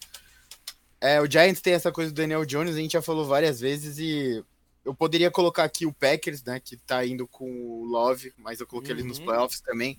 É, 1.00 1.20
o 1.20 1.30
Giants 1.30 1.60
tem 1.60 1.72
essa 1.72 1.90
coisa 1.90 2.10
do 2.10 2.14
Daniel 2.14 2.44
Jones, 2.44 2.74
a 2.74 2.78
gente 2.78 2.92
já 2.92 3.02
falou 3.02 3.24
várias 3.24 3.60
vezes 3.60 3.98
e 3.98 4.44
eu 4.84 4.94
poderia 4.94 5.30
colocar 5.30 5.64
aqui 5.64 5.86
o 5.86 5.92
Packers, 5.92 6.42
né, 6.44 6.60
que 6.60 6.76
tá 6.76 7.04
indo 7.04 7.26
com 7.26 7.50
o 7.50 7.84
Love, 7.84 8.32
mas 8.38 8.60
eu 8.60 8.66
coloquei 8.66 8.92
uhum. 8.92 9.00
ele 9.00 9.08
nos 9.08 9.18
uhum. 9.18 9.24
playoffs 9.24 9.60
também. 9.60 9.98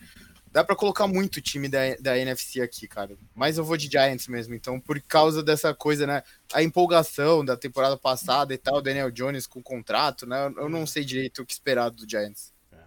Dá 0.51 0.63
para 0.63 0.75
colocar 0.75 1.07
muito 1.07 1.41
time 1.41 1.67
da, 1.67 1.95
da 1.99 2.17
NFC 2.17 2.61
aqui, 2.61 2.87
cara. 2.87 3.17
Mas 3.35 3.57
eu 3.57 3.63
vou 3.63 3.77
de 3.77 3.87
Giants 3.89 4.27
mesmo. 4.27 4.55
Então, 4.55 4.79
por 4.79 4.99
causa 5.01 5.43
dessa 5.43 5.73
coisa, 5.73 6.07
né? 6.07 6.23
A 6.53 6.63
empolgação 6.63 7.43
da 7.45 7.55
temporada 7.57 7.97
passada 7.97 8.53
e 8.53 8.57
tal, 8.57 8.81
Daniel 8.81 9.11
Jones 9.11 9.45
com 9.45 9.61
contrato, 9.61 10.25
né? 10.25 10.51
Eu 10.57 10.69
não 10.69 10.87
sei 10.87 11.03
direito 11.05 11.41
o 11.41 11.45
que 11.45 11.53
esperar 11.53 11.89
do 11.89 12.09
Giants. 12.09 12.53
É. 12.71 12.77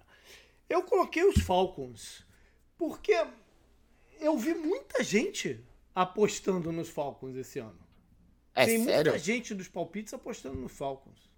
Eu 0.69 0.83
coloquei 0.83 1.25
os 1.25 1.41
Falcons. 1.43 2.25
Porque 2.77 3.15
eu 4.21 4.37
vi 4.39 4.55
muita 4.55 5.05
gente 5.05 5.63
apostando 5.95 6.73
nos 6.73 6.89
Falcons 6.89 7.37
esse 7.37 7.59
ano. 7.59 7.79
É 8.55 8.67
Tem 8.67 8.85
sério? 8.85 9.13
muita 9.13 9.25
gente 9.25 9.55
dos 9.55 9.69
palpites 9.69 10.13
apostando 10.15 10.57
no 10.57 10.69
Falcons. 10.69 11.31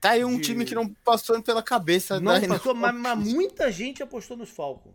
Tá 0.00 0.10
aí 0.10 0.24
um 0.24 0.36
de- 0.36 0.42
time 0.42 0.64
que 0.64 0.74
não 0.74 0.88
passou 1.04 1.40
pela 1.42 1.62
cabeça 1.62 2.18
Não 2.18 2.40
da 2.40 2.48
passou, 2.48 2.74
mas, 2.74 2.94
mas 2.94 3.18
muita 3.18 3.70
gente 3.70 4.02
apostou 4.02 4.36
nos 4.36 4.50
Falcons. 4.50 4.94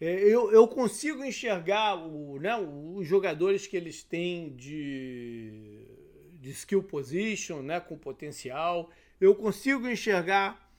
É, 0.00 0.06
Eu, 0.24 0.50
eu 0.52 0.66
consigo 0.68 1.24
enxergar 1.24 1.96
o, 1.96 2.38
né, 2.38 2.56
os 2.56 3.06
jogadores 3.06 3.66
que 3.66 3.76
eles 3.76 4.02
têm 4.02 4.54
de, 4.54 5.86
de 6.40 6.50
skill 6.50 6.82
position, 6.82 7.62
né, 7.62 7.80
com 7.80 7.96
potencial. 7.96 8.90
Eu 9.20 9.34
consigo 9.34 9.88
enxergar 9.88 10.70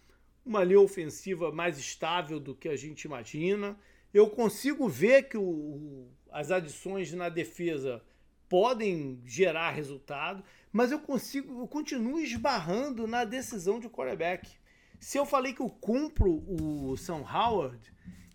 uma 0.46 0.64
linha 0.64 0.80
ofensiva 0.82 1.52
mais 1.52 1.78
estável 1.80 2.40
do 2.40 2.54
que 2.54 2.70
a 2.70 2.76
gente 2.76 3.04
imagina. 3.04 3.78
Eu 4.14 4.30
consigo 4.30 4.88
ver 4.88 5.24
que 5.24 5.38
o- 5.38 6.08
as 6.32 6.52
adições 6.52 7.12
na 7.14 7.30
defesa 7.30 8.04
podem 8.48 9.20
gerar 9.26 9.72
resultado, 9.72 10.44
mas 10.72 10.92
eu 10.92 11.00
consigo, 11.00 11.62
eu 11.62 11.68
continuo 11.68 12.20
esbarrando 12.20 13.08
na 13.08 13.24
decisão 13.26 13.80
de 13.80 13.90
quarterback. 13.90 14.48
Se 15.00 15.18
eu 15.18 15.26
falei 15.26 15.54
que 15.54 15.62
eu 15.62 15.70
compro 15.70 16.44
o 16.48 16.96
Sam 16.96 17.24
Howard, 17.24 17.80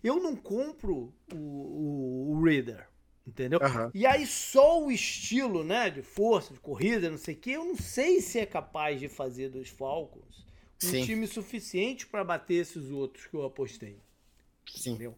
eu 0.03 0.21
não 0.21 0.35
compro 0.35 1.13
o, 1.33 1.35
o, 1.35 2.31
o 2.31 2.43
Reader, 2.43 2.87
entendeu? 3.25 3.59
Aham. 3.61 3.91
E 3.93 4.05
aí 4.05 4.25
só 4.25 4.83
o 4.83 4.91
estilo, 4.91 5.63
né, 5.63 5.89
de 5.89 6.01
força, 6.01 6.53
de 6.53 6.59
corrida, 6.59 7.09
não 7.09 7.17
sei 7.17 7.35
o 7.35 7.37
que, 7.37 7.51
eu 7.51 7.65
não 7.65 7.75
sei 7.75 8.21
se 8.21 8.39
é 8.39 8.45
capaz 8.45 8.99
de 8.99 9.07
fazer 9.07 9.49
dos 9.49 9.69
Falcons 9.69 10.45
um 10.83 10.89
Sim. 10.89 11.05
time 11.05 11.27
suficiente 11.27 12.07
para 12.07 12.23
bater 12.23 12.55
esses 12.55 12.89
outros 12.89 13.27
que 13.27 13.35
eu 13.35 13.45
apostei. 13.45 13.99
Sim. 14.75 14.91
Entendeu? 14.91 15.15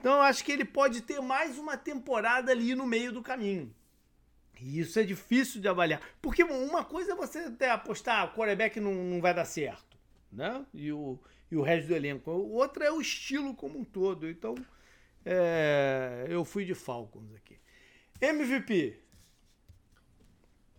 Então 0.00 0.14
eu 0.14 0.22
acho 0.22 0.44
que 0.44 0.50
ele 0.50 0.64
pode 0.64 1.02
ter 1.02 1.20
mais 1.20 1.58
uma 1.58 1.76
temporada 1.76 2.50
ali 2.50 2.74
no 2.74 2.86
meio 2.86 3.12
do 3.12 3.22
caminho. 3.22 3.74
E 4.60 4.80
isso 4.80 4.98
é 4.98 5.02
difícil 5.02 5.60
de 5.60 5.68
avaliar. 5.68 6.00
Porque 6.20 6.42
uma 6.42 6.84
coisa 6.84 7.12
é 7.12 7.14
você 7.14 7.40
até 7.40 7.70
apostar, 7.70 8.26
o 8.26 8.34
quarterback 8.34 8.80
não, 8.80 8.94
não 8.94 9.20
vai 9.20 9.34
dar 9.34 9.44
certo, 9.44 9.96
né? 10.30 10.64
E 10.72 10.92
o, 10.92 11.18
e 11.52 11.56
o 11.56 11.60
resto 11.60 11.88
do 11.88 11.94
elenco. 11.94 12.30
Outra 12.30 12.86
é 12.86 12.90
o 12.90 12.98
estilo 12.98 13.54
como 13.54 13.78
um 13.78 13.84
todo. 13.84 14.26
Então, 14.26 14.54
é, 15.22 16.24
eu 16.26 16.46
fui 16.46 16.64
de 16.64 16.74
Falcons 16.74 17.34
aqui. 17.34 17.58
MVP. 18.18 18.98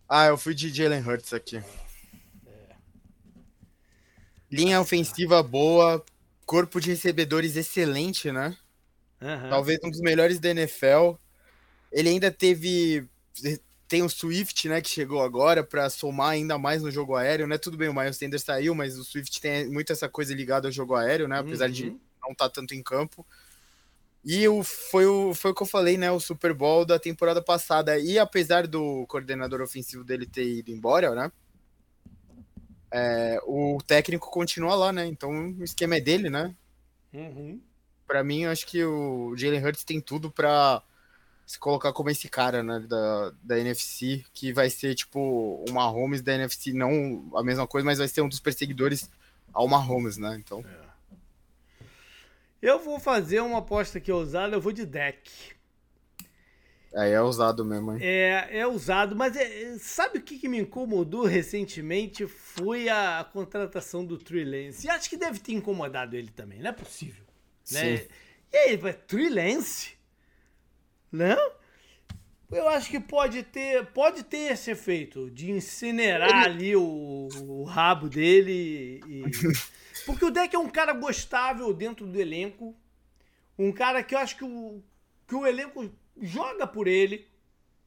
Ah, 0.10 0.26
eu 0.26 0.38
fui 0.38 0.56
de 0.56 0.70
Jalen 0.70 1.08
Hurts 1.08 1.32
aqui. 1.32 1.62
Linha 4.52 4.82
ofensiva 4.82 5.44
boa, 5.44 6.04
corpo 6.44 6.82
de 6.82 6.90
recebedores 6.90 7.56
excelente, 7.56 8.32
né? 8.32 8.58
Aham. 9.22 9.50
Talvez 9.50 9.80
um 9.84 9.92
dos 9.92 10.02
melhores 10.02 10.40
da 10.40 10.50
NFL. 10.50 11.14
Ele 11.92 12.10
ainda 12.10 12.32
teve. 12.32 13.08
Tem 13.94 14.02
o 14.02 14.10
Swift, 14.10 14.68
né, 14.68 14.82
que 14.82 14.90
chegou 14.90 15.22
agora 15.22 15.64
para 15.64 15.88
somar 15.88 16.32
ainda 16.32 16.58
mais 16.58 16.82
no 16.82 16.90
jogo 16.90 17.16
aéreo, 17.16 17.46
né? 17.46 17.60
Tudo 17.60 17.78
bem, 17.78 17.90
o 17.90 17.94
Miles 17.94 18.18
Sanders 18.18 18.42
saiu, 18.42 18.74
mas 18.74 18.98
o 18.98 19.04
Swift 19.04 19.40
tem 19.40 19.70
muito 19.70 19.94
essa 19.94 20.10
coisa 20.10 20.34
ligada 20.34 20.68
ao 20.68 20.72
jogo 20.72 20.96
aéreo, 20.96 21.28
né? 21.28 21.38
Apesar 21.38 21.70
de 21.70 21.90
Uhum. 21.90 22.00
não 22.24 22.32
estar 22.32 22.50
tanto 22.50 22.74
em 22.74 22.82
campo. 22.82 23.24
E 24.26 24.48
o, 24.48 24.64
foi, 24.64 25.06
o, 25.06 25.36
foi 25.36 25.52
o 25.52 25.54
que 25.54 25.62
eu 25.62 25.68
falei, 25.68 25.96
né? 25.96 26.12
O 26.12 26.20
Super 26.20 26.56
Bowl 26.56 26.84
da 26.86 26.98
temporada 26.98 27.40
passada. 27.40 28.00
E 28.00 28.18
apesar 28.18 28.66
do 28.66 29.06
coordenador 29.06 29.62
ofensivo 29.62 30.04
dele 30.04 30.26
ter 30.26 30.44
ido 30.44 30.72
embora, 30.72 31.14
né? 31.14 31.32
é, 32.92 33.40
o 33.46 33.78
técnico 33.86 34.32
continua 34.32 34.74
lá, 34.74 34.92
né? 34.92 35.06
Então 35.06 35.30
o 35.60 35.64
esquema 35.64 35.98
é 35.98 36.00
dele, 36.00 36.32
né? 36.32 36.56
Uhum. 37.14 37.62
Pra 38.08 38.24
mim, 38.24 38.46
eu 38.46 38.50
acho 38.50 38.66
que 38.66 38.84
o 38.84 39.36
Jalen 39.38 39.64
Hurts 39.64 39.84
tem 39.84 40.02
tudo 40.02 40.32
pra 40.32 40.82
se 41.46 41.60
colocar 41.60 41.92
como 41.94 42.10
esse 42.10 42.30
cara, 42.30 42.64
né, 42.64 42.80
da, 42.88 43.34
da 43.44 43.60
NFC, 43.60 44.24
que 44.34 44.54
vai 44.54 44.70
ser 44.70 44.96
tipo 44.96 45.20
o 45.68 45.72
Mahomes 45.72 46.22
da 46.22 46.34
NFC, 46.34 46.74
não 46.74 47.30
a 47.36 47.44
mesma 47.44 47.68
coisa, 47.68 47.86
mas 47.86 47.98
vai 48.00 48.08
ser 48.08 48.22
um 48.22 48.30
dos 48.30 48.40
perseguidores 48.40 49.10
ao 49.54 49.68
Mahomes, 49.68 50.18
né? 50.18 50.36
Então, 50.40 50.64
Eu 52.62 52.80
vou 52.80 53.00
fazer 53.00 53.42
uma 53.42 53.60
aposta 53.60 53.98
aqui 53.98 54.12
ousada, 54.12 54.56
eu 54.56 54.62
vou 54.62 54.72
de 54.72 54.86
deck. 54.86 55.30
aí 56.96 57.12
é 57.12 57.22
ousado 57.22 57.66
mesmo, 57.66 57.92
hein? 57.94 58.00
É, 58.02 58.60
é 58.60 58.68
usado, 58.68 59.16
mas 59.16 59.36
é- 59.36 59.64
é- 59.74 59.78
sabe 59.80 60.20
o 60.20 60.22
que, 60.22 60.40
que 60.40 60.48
me 60.48 60.60
incomodou 60.60 61.26
recentemente? 61.26 62.26
Foi 62.26 62.88
a 62.88 63.28
contratação 63.34 64.06
do 64.06 64.18
Trey 64.18 64.46
Lance. 64.46 64.88
E 64.88 64.90
acho 64.90 65.10
que 65.10 65.18
deve 65.18 65.40
ter 65.40 65.52
incomodado 65.54 66.16
ele 66.16 66.30
também, 66.30 66.60
não 66.62 66.70
é 66.70 66.74
possível. 66.74 67.24
Né? 67.72 67.98
Sim. 67.98 68.08
E 68.52 68.58
aí, 68.58 68.78
Trey 69.08 69.30
Lance? 69.30 69.93
Não? 71.14 71.52
Eu 72.52 72.68
acho 72.68 72.90
que 72.90 73.00
pode 73.00 73.44
ter, 73.44 73.86
pode 73.88 74.24
ter 74.24 74.52
esse 74.52 74.72
efeito 74.72 75.30
de 75.32 75.52
incinerar 75.52 76.46
ali 76.46 76.76
o, 76.76 77.30
o 77.40 77.64
rabo 77.64 78.10
dele. 78.10 79.00
e- 79.08 79.24
porque 80.06 80.26
o 80.26 80.32
deck 80.32 80.56
é 80.56 80.60
um 80.60 80.70
cara 80.70 80.92
gostável 80.94 81.72
dentro 81.74 82.06
do 82.08 82.20
elenco. 82.20 82.76
Um 83.58 83.72
cara 83.72 84.04
que 84.04 84.16
eu 84.16 84.20
acho 84.20 84.36
que 84.38 84.44
o, 84.44 84.84
que 85.28 85.36
o 85.36 85.46
elenco 85.46 85.90
joga 86.20 86.66
por 86.66 86.88
ele. 86.88 87.28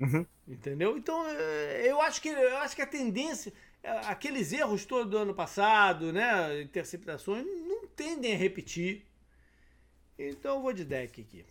Uhum. 0.00 0.24
Entendeu? 0.46 0.96
Então, 0.96 1.26
é, 1.28 1.82
eu 1.90 2.00
acho 2.00 2.22
que 2.22 2.28
eu 2.28 2.58
acho 2.58 2.76
que 2.76 2.82
a 2.82 2.86
tendência, 2.86 3.52
é, 3.82 3.90
aqueles 4.06 4.52
erros 4.52 4.84
todos 4.84 5.10
do 5.10 5.18
ano 5.18 5.34
passado, 5.34 6.12
né, 6.12 6.62
interceptações, 6.62 7.44
não 7.44 7.86
tendem 7.88 8.32
a 8.34 8.36
repetir. 8.36 9.04
Então 10.18 10.56
eu 10.56 10.62
vou 10.62 10.72
de 10.72 10.84
deck 10.84 11.20
aqui. 11.20 11.44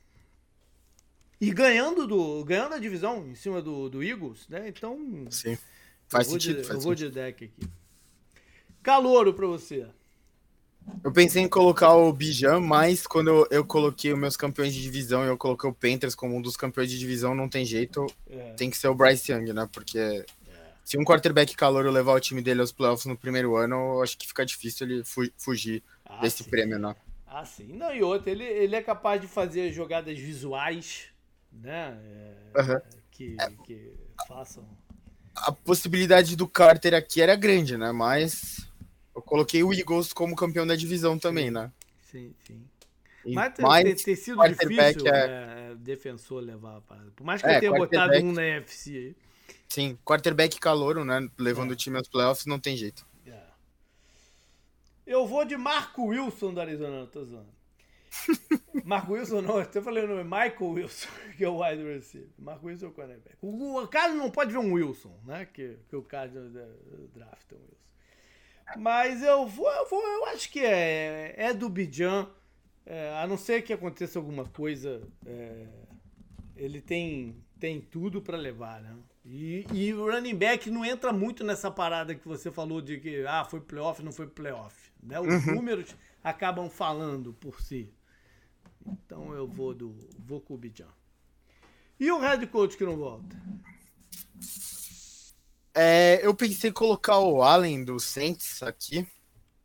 E 1.40 1.52
ganhando 1.52 2.07
do 2.07 2.44
ganhando 2.45 2.76
a 2.76 2.80
divisão 2.80 3.28
em 3.28 3.36
cima 3.36 3.62
do, 3.62 3.90
do 3.90 4.02
Eagles, 4.03 4.48
né? 4.48 4.68
Então 4.68 5.26
Sim. 5.30 5.57
Faz 6.07 6.28
sentido, 6.28 6.62
de, 6.62 6.64
faz 6.64 6.76
eu 6.78 6.82
vou 6.82 6.95
sentido. 6.95 7.10
de 7.10 7.16
deck 7.16 7.45
aqui. 7.45 7.70
Calouro 8.82 9.34
pra 9.34 9.48
você. 9.48 9.88
Eu 11.03 11.12
pensei 11.12 11.41
em 11.41 11.49
colocar 11.49 11.94
o 11.95 12.14
Bijan, 12.14 12.60
mas 12.60 13.07
quando 13.07 13.30
eu, 13.30 13.48
eu 13.49 13.66
coloquei 13.66 14.14
os 14.14 14.20
meus 14.20 14.38
campeões 14.38 14.74
de 14.74 14.82
divisão 14.82 15.24
e 15.24 15.28
eu 15.28 15.38
coloquei 15.38 15.68
o 15.70 15.74
Panthers 15.74 16.14
como 16.14 16.36
um 16.36 16.41
dos 16.41 16.56
campeões 16.56 16.91
de 16.91 16.99
divisão, 16.99 17.34
não 17.34 17.49
tem 17.49 17.66
jeito, 17.66 18.06
É, 18.30 18.53
tem 18.53 18.70
que 18.70 18.78
ser 18.78 18.88
o 18.88 18.95
Bryce 18.95 19.32
Young, 19.32 19.52
né? 19.52 19.68
Porque 19.74 20.24
se 20.84 20.98
um 20.99 21.03
quarterback 21.03 21.56
calor 21.56 21.91
levar 21.91 22.14
o 22.14 22.20
time 22.20 22.40
dele 22.44 22.62
aos 22.62 22.72
playoffs 22.72 23.07
no 23.07 23.18
primeiro 23.18 23.56
ano, 23.56 23.76
eu 23.95 24.03
acho 24.03 24.16
que 24.16 24.28
fica 24.28 24.45
difícil 24.45 24.86
ele 24.88 25.03
fu- 25.03 25.32
fugir 25.36 25.82
ah, 26.06 26.22
desse 26.22 26.44
sim. 26.44 26.49
prêmio, 26.52 26.78
né? 26.78 26.95
Ah, 27.26 27.44
sim. 27.44 27.74
Não, 27.74 27.94
e 27.94 28.03
outra, 28.03 28.30
ele, 28.30 28.44
ele 28.44 28.76
é 28.76 28.82
capaz 28.84 29.20
de 29.20 29.28
fazer 29.28 29.72
jogadas 29.72 30.18
visuais, 30.20 31.07
né? 31.61 31.99
é, 32.03 32.60
Aham. 32.60 32.82
que, 33.11 33.36
que 33.65 33.94
façam. 34.27 34.68
a 35.36 35.52
possibilidade 35.52 36.36
do 36.36 36.48
Carter 36.48 36.94
aqui 36.94 37.22
era 37.22 37.36
grande, 37.36 37.77
né? 37.77 37.91
Mas 37.91 38.68
eu 39.15 39.22
coloquei 39.22 39.64
o 39.64 39.73
Eagles 39.73 40.11
como 40.14 40.36
campeão 40.36 40.65
da 40.68 40.76
divisão 40.76 41.18
também, 41.18 41.49
né? 41.52 41.72
Sim, 42.11 42.34
sim. 42.45 42.61
E- 43.26 43.34
Mas 43.34 43.53
ter, 43.56 43.95
ter- 44.03 44.15
sido 44.15 44.38
quarterback 44.38 44.94
difícil 44.98 45.14
é- 45.14 45.72
é, 45.72 45.76
defensor 45.76 46.41
levar 46.44 46.77
a 46.77 46.82
parada. 46.82 47.11
Por 47.15 47.23
mais 47.26 47.41
que 47.41 47.48
É, 47.48 47.56
eu 47.56 47.60
tenha 47.60 47.72
botado 47.73 48.14
um 48.18 48.32
na 48.32 48.41
UFC 48.41 48.90
aí. 48.98 49.15
sim, 49.68 49.98
quarterback 50.06 50.60
calouro, 50.60 51.03
né? 51.03 51.27
Levando 51.38 51.72
É. 51.72 51.73
o 51.73 51.76
time 51.76 51.98
aos 51.98 52.07
playoffs, 52.07 52.45
não 52.45 52.60
tem 52.60 52.77
jeito. 52.77 53.06
É. 53.26 53.40
Eu 55.07 55.26
vou 55.26 55.44
de 55.44 55.57
Marco 55.57 56.03
Wilson 56.07 56.53
do 56.53 56.61
Arizona, 56.61 57.07
tô 57.07 57.26
zoando. 57.26 57.49
Marco 58.84 59.14
Wilson 59.14 59.42
não, 59.42 59.60
eu 59.60 59.82
falei 59.82 60.04
o 60.04 60.08
nome, 60.08 60.24
Michael 60.24 60.72
Wilson, 60.72 61.10
que 61.38 61.44
é 61.44 61.50
o 61.50 61.64
wide 61.64 61.84
receiver. 61.84 62.30
Marco 62.38 62.68
Wilson 62.68 62.86
é 62.86 62.90
o 62.90 62.92
quarterback. 62.92 63.38
O, 63.42 63.82
o 63.82 63.88
cara 63.88 64.14
não 64.14 64.30
pode 64.30 64.52
ver 64.52 64.60
um 64.60 64.74
Wilson, 64.74 65.18
né? 65.26 65.46
Que, 65.46 65.78
que 65.90 65.96
o 65.96 66.04
cara 66.04 66.30
do, 66.30 66.50
do 66.50 67.08
draft 67.14 67.52
é 67.52 67.56
um 67.56 67.60
Wilson. 67.60 67.86
Mas 68.78 69.22
eu 69.22 69.46
vou, 69.48 69.72
eu 69.72 69.88
vou, 69.90 70.02
eu 70.02 70.26
acho 70.26 70.52
que 70.52 70.60
é, 70.60 71.34
é 71.38 71.54
do 71.54 71.70
Bijan. 71.70 72.28
É, 72.86 73.16
a 73.18 73.26
não 73.26 73.38
ser 73.38 73.64
que 73.64 73.74
aconteça 73.74 74.20
alguma 74.20 74.46
coisa, 74.46 75.02
é, 75.26 75.66
ele 76.56 76.80
tem, 76.82 77.36
tem 77.60 77.82
tudo 77.82 78.22
pra 78.22 78.38
levar, 78.38 78.80
né? 78.82 78.96
E, 79.26 79.66
e 79.74 79.92
o 79.92 80.06
running 80.06 80.36
back 80.36 80.70
não 80.70 80.86
entra 80.86 81.12
muito 81.12 81.44
nessa 81.44 81.72
parada 81.72 82.14
que 82.14 82.28
você 82.28 82.52
falou 82.52 82.80
de 82.80 83.00
que 83.00 83.26
ah, 83.26 83.44
foi 83.44 83.60
playoff, 83.60 84.04
não 84.04 84.12
foi 84.12 84.28
playoff. 84.28 84.92
Né? 85.02 85.20
Os 85.20 85.46
números 85.48 85.96
acabam 86.24 86.70
falando 86.70 87.34
por 87.34 87.60
si. 87.60 87.92
Então 88.86 89.34
eu 89.34 89.48
vou 89.48 89.74
do 89.74 89.95
vou 90.20 90.40
com 90.40 90.53
o 90.53 90.57
Bijan. 90.57 90.88
E 91.99 92.12
o 92.12 92.20
head 92.20 92.45
coach 92.48 92.78
que 92.78 92.84
não 92.84 92.98
volta? 92.98 93.36
É, 95.74 96.26
eu 96.26 96.34
pensei 96.34 96.70
em 96.70 96.74
colocar 96.74 97.20
o 97.20 97.41
Allen 97.41 97.84
do 97.84 97.99
Saints 97.99 98.62
aqui. 98.64 99.07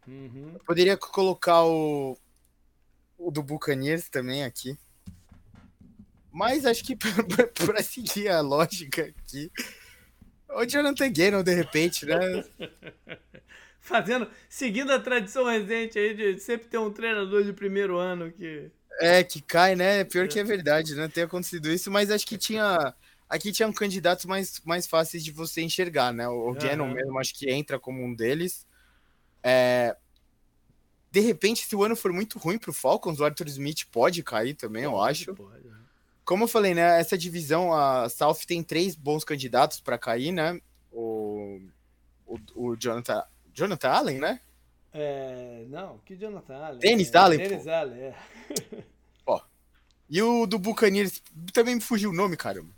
Uhum. 0.07 0.53
Eu 0.55 0.61
poderia 0.61 0.97
colocar 0.97 1.65
o, 1.65 2.17
o 3.17 3.31
do 3.31 3.43
Buccaneers 3.43 4.09
também 4.09 4.45
aqui. 4.45 4.77
Mas 6.33 6.65
acho 6.65 6.85
que 6.85 6.97
pra 7.67 7.83
seguir 7.83 8.29
a 8.29 8.41
lógica 8.41 9.03
aqui. 9.03 9.51
O 10.49 10.65
Jonathan 10.65 11.13
Gannon, 11.13 11.43
de 11.43 11.55
repente, 11.55 12.07
né? 12.07 12.19
Fazendo, 13.81 14.29
seguindo 14.49 14.93
a 14.93 15.01
tradição 15.01 15.45
recente 15.45 15.99
aí 15.99 16.15
de 16.15 16.39
sempre 16.39 16.69
ter 16.69 16.79
um 16.79 16.93
treinador 16.93 17.45
de 17.45 17.53
primeiro 17.53 17.97
ano 17.97 18.31
que 18.31 18.71
É, 18.99 19.23
que 19.23 19.41
cai, 19.41 19.75
né? 19.75 20.05
Pior 20.05 20.29
que 20.29 20.39
é 20.39 20.45
verdade, 20.45 20.95
né? 20.95 21.09
Tem 21.09 21.25
acontecido 21.25 21.71
isso, 21.71 21.91
mas 21.91 22.11
acho 22.11 22.27
que 22.27 22.37
tinha. 22.37 22.95
Aqui 23.29 23.53
tinham 23.53 23.73
candidatos 23.73 24.25
mais, 24.25 24.61
mais 24.65 24.87
fáceis 24.87 25.23
de 25.25 25.31
você 25.31 25.63
enxergar, 25.63 26.13
né? 26.13 26.29
O 26.29 26.53
Gannon 26.53 26.89
uhum. 26.89 26.95
mesmo 26.95 27.19
acho 27.19 27.35
que 27.35 27.51
entra 27.51 27.79
como 27.79 28.03
um 28.05 28.13
deles. 28.15 28.67
É... 29.43 29.97
De 31.13 31.21
repente, 31.21 31.67
se 31.67 31.75
o 31.75 31.83
ano 31.83 31.97
for 31.97 32.13
muito 32.13 32.39
ruim 32.39 32.59
pro 32.59 32.73
Falcons, 32.73 33.21
o 33.21 33.25
Arthur 33.25 33.49
Smith 33.49 33.87
pode 33.91 34.23
cair 34.23 34.55
também, 34.55 34.85
eu 34.85 35.01
acho. 35.01 35.35
Pode. 35.35 35.67
Né? 35.67 35.77
Como 36.25 36.45
eu 36.45 36.49
falei, 36.49 36.75
né? 36.75 37.01
Essa 37.01 37.17
divisão, 37.17 37.73
a 37.73 38.09
South 38.09 38.41
tem 38.47 38.63
três 38.63 38.95
bons 38.95 39.25
candidatos 39.25 39.81
para 39.81 39.99
cair, 39.99 40.33
né? 40.33 40.61
O, 40.93 41.61
o, 42.27 42.39
o 42.55 42.77
Jonathan, 42.77 43.25
Jonathan 43.55 43.89
Allen, 43.89 44.19
né? 44.19 44.41
É, 44.93 45.65
não, 45.69 45.99
que 45.99 46.17
Jonathan 46.17 46.57
Allen? 46.57 46.79
Dennis 46.81 47.13
é, 47.13 47.19
Allen. 47.19 47.39
Dennis 47.39 47.65
pô. 47.65 47.71
Allen, 47.71 48.01
é. 48.01 48.15
Ó. 49.27 49.41
E 50.09 50.23
o 50.23 50.47
do 50.47 50.59
Buccaneers, 50.59 51.23
também 51.53 51.77
me 51.77 51.81
fugiu 51.81 52.11
o 52.11 52.15
nome, 52.15 52.37
caramba. 52.37 52.71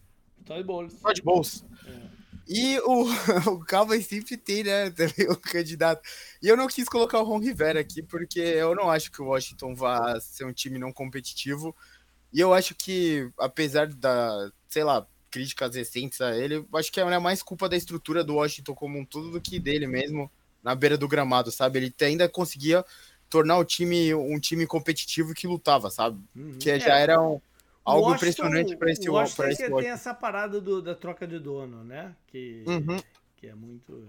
Todd 0.44 0.62
Bowles. 0.62 1.00
Todd 1.00 1.22
Bowles. 1.22 1.64
É. 1.86 2.12
E 2.48 2.78
o, 2.80 3.06
o 3.50 3.64
Cowboys 3.64 4.06
sempre 4.06 4.36
tem, 4.36 4.64
né, 4.64 4.90
também 4.90 5.28
o 5.30 5.36
candidato. 5.36 6.02
E 6.42 6.48
eu 6.48 6.56
não 6.56 6.66
quis 6.66 6.88
colocar 6.88 7.20
o 7.20 7.24
Ron 7.24 7.38
Rivera 7.38 7.80
aqui, 7.80 8.02
porque 8.02 8.40
eu 8.40 8.74
não 8.74 8.90
acho 8.90 9.10
que 9.10 9.22
o 9.22 9.26
Washington 9.26 9.74
vá 9.74 10.20
ser 10.20 10.44
um 10.44 10.52
time 10.52 10.78
não 10.78 10.92
competitivo. 10.92 11.74
E 12.32 12.40
eu 12.40 12.52
acho 12.52 12.74
que, 12.74 13.30
apesar 13.38 13.86
da, 13.86 14.50
sei 14.68 14.84
lá, 14.84 15.06
críticas 15.30 15.74
recentes 15.74 16.20
a 16.20 16.36
ele, 16.36 16.56
eu 16.56 16.68
acho 16.74 16.92
que 16.92 17.00
é 17.00 17.18
mais 17.18 17.42
culpa 17.42 17.68
da 17.68 17.76
estrutura 17.76 18.22
do 18.24 18.34
Washington 18.34 18.74
como 18.74 18.98
um 18.98 19.04
todo 19.04 19.30
do 19.30 19.40
que 19.40 19.58
dele 19.58 19.86
mesmo 19.86 20.30
na 20.62 20.74
beira 20.74 20.96
do 20.96 21.08
gramado, 21.08 21.50
sabe? 21.50 21.78
Ele 21.78 21.94
ainda 22.02 22.28
conseguia 22.28 22.84
tornar 23.28 23.58
o 23.58 23.64
time 23.64 24.14
um 24.14 24.38
time 24.38 24.66
competitivo 24.66 25.34
que 25.34 25.46
lutava, 25.46 25.90
sabe? 25.90 26.20
Uhum. 26.36 26.58
Que 26.58 26.78
já 26.78 26.98
é. 26.98 27.02
era 27.02 27.20
um, 27.20 27.40
algo 27.84 28.10
Washington, 28.10 28.14
impressionante 28.16 28.76
para 28.76 28.92
esse 28.92 29.08
Washington. 29.08 29.48
Esse 29.48 29.70
tem 29.70 29.88
essa 29.88 30.14
parada 30.14 30.60
do, 30.60 30.82
da 30.82 30.94
troca 30.94 31.26
de 31.26 31.38
dono, 31.38 31.82
né? 31.82 32.14
Que, 32.26 32.62
uhum. 32.66 33.00
que 33.36 33.46
é 33.46 33.54
muito. 33.54 34.06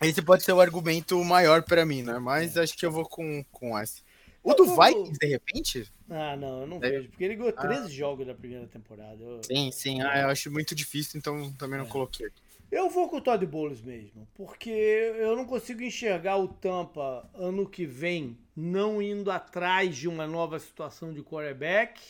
Esse 0.00 0.20
pode 0.20 0.42
ser 0.42 0.52
o 0.52 0.60
argumento 0.60 1.22
maior 1.24 1.62
para 1.62 1.86
mim, 1.86 2.02
né? 2.02 2.18
Mas 2.18 2.56
é. 2.56 2.62
acho 2.62 2.76
que 2.76 2.84
eu 2.84 2.90
vou 2.90 3.04
com, 3.04 3.44
com 3.50 3.78
essa. 3.78 4.02
O 4.42 4.54
do 4.54 4.64
Vikings, 4.64 5.18
de 5.20 5.26
repente? 5.26 5.92
Ah, 6.10 6.36
não, 6.36 6.62
eu 6.62 6.66
não 6.66 6.76
é. 6.78 6.80
vejo, 6.80 7.08
porque 7.10 7.22
ele 7.22 7.36
ganhou 7.36 7.52
13 7.52 7.84
ah. 7.84 7.88
jogos 7.88 8.26
da 8.26 8.34
primeira 8.34 8.66
temporada. 8.66 9.22
Eu... 9.22 9.40
Sim, 9.44 9.70
sim, 9.70 10.02
ah, 10.02 10.22
eu 10.22 10.28
acho 10.28 10.50
muito 10.50 10.74
difícil, 10.74 11.18
então 11.18 11.52
também 11.52 11.78
não 11.78 11.86
é. 11.86 11.88
coloquei. 11.88 12.28
Eu 12.72 12.88
vou 12.88 13.06
com 13.06 13.18
o 13.18 13.20
Todd 13.20 13.44
Bowles 13.44 13.82
mesmo, 13.82 14.26
porque 14.32 14.70
eu 14.70 15.36
não 15.36 15.44
consigo 15.44 15.82
enxergar 15.82 16.38
o 16.38 16.48
Tampa 16.48 17.28
ano 17.34 17.68
que 17.68 17.84
vem 17.84 18.38
não 18.56 19.02
indo 19.02 19.30
atrás 19.30 19.94
de 19.94 20.08
uma 20.08 20.26
nova 20.26 20.58
situação 20.58 21.12
de 21.12 21.22
quarterback 21.22 22.00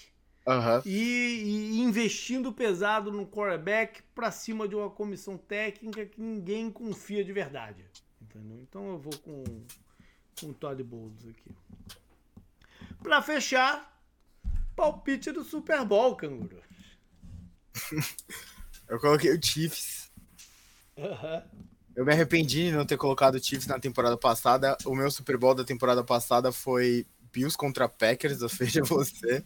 uhum. 0.46 0.80
e, 0.86 1.42
e, 1.72 1.80
investindo 1.80 2.52
pesado 2.52 3.10
no 3.10 3.26
quarterback 3.26 4.04
para 4.14 4.30
cima 4.30 4.68
de 4.68 4.76
uma 4.76 4.88
comissão 4.88 5.36
técnica 5.36 6.06
que 6.06 6.20
ninguém 6.20 6.70
confia 6.70 7.24
de 7.24 7.32
verdade. 7.32 7.84
Entendeu? 8.20 8.60
Então 8.62 8.88
eu 8.88 8.98
vou 9.00 9.18
com, 9.18 9.42
com 10.40 10.46
o 10.46 10.54
Todd 10.54 10.80
Bowles 10.84 11.26
aqui. 11.26 11.50
Para 13.02 13.20
fechar, 13.20 14.00
palpite 14.76 15.32
do 15.32 15.42
Super 15.42 15.84
Bowl, 15.84 16.14
canguru. 16.14 16.62
eu 18.88 19.00
coloquei 19.00 19.36
o 19.36 19.44
Chiefs. 19.44 20.01
Eu 21.94 22.06
me 22.06 22.12
arrependi 22.12 22.70
de 22.70 22.72
não 22.72 22.86
ter 22.86 22.96
colocado 22.96 23.34
o 23.34 23.42
Chiefs 23.42 23.66
na 23.66 23.78
temporada 23.78 24.16
passada. 24.16 24.76
O 24.84 24.94
meu 24.94 25.10
Super 25.10 25.36
Bowl 25.36 25.54
da 25.54 25.64
temporada 25.64 26.02
passada 26.02 26.50
foi 26.50 27.06
Bills 27.32 27.56
contra 27.56 27.88
Packers, 27.88 28.40
ou 28.40 28.48
seja, 28.48 28.82
você. 28.84 29.44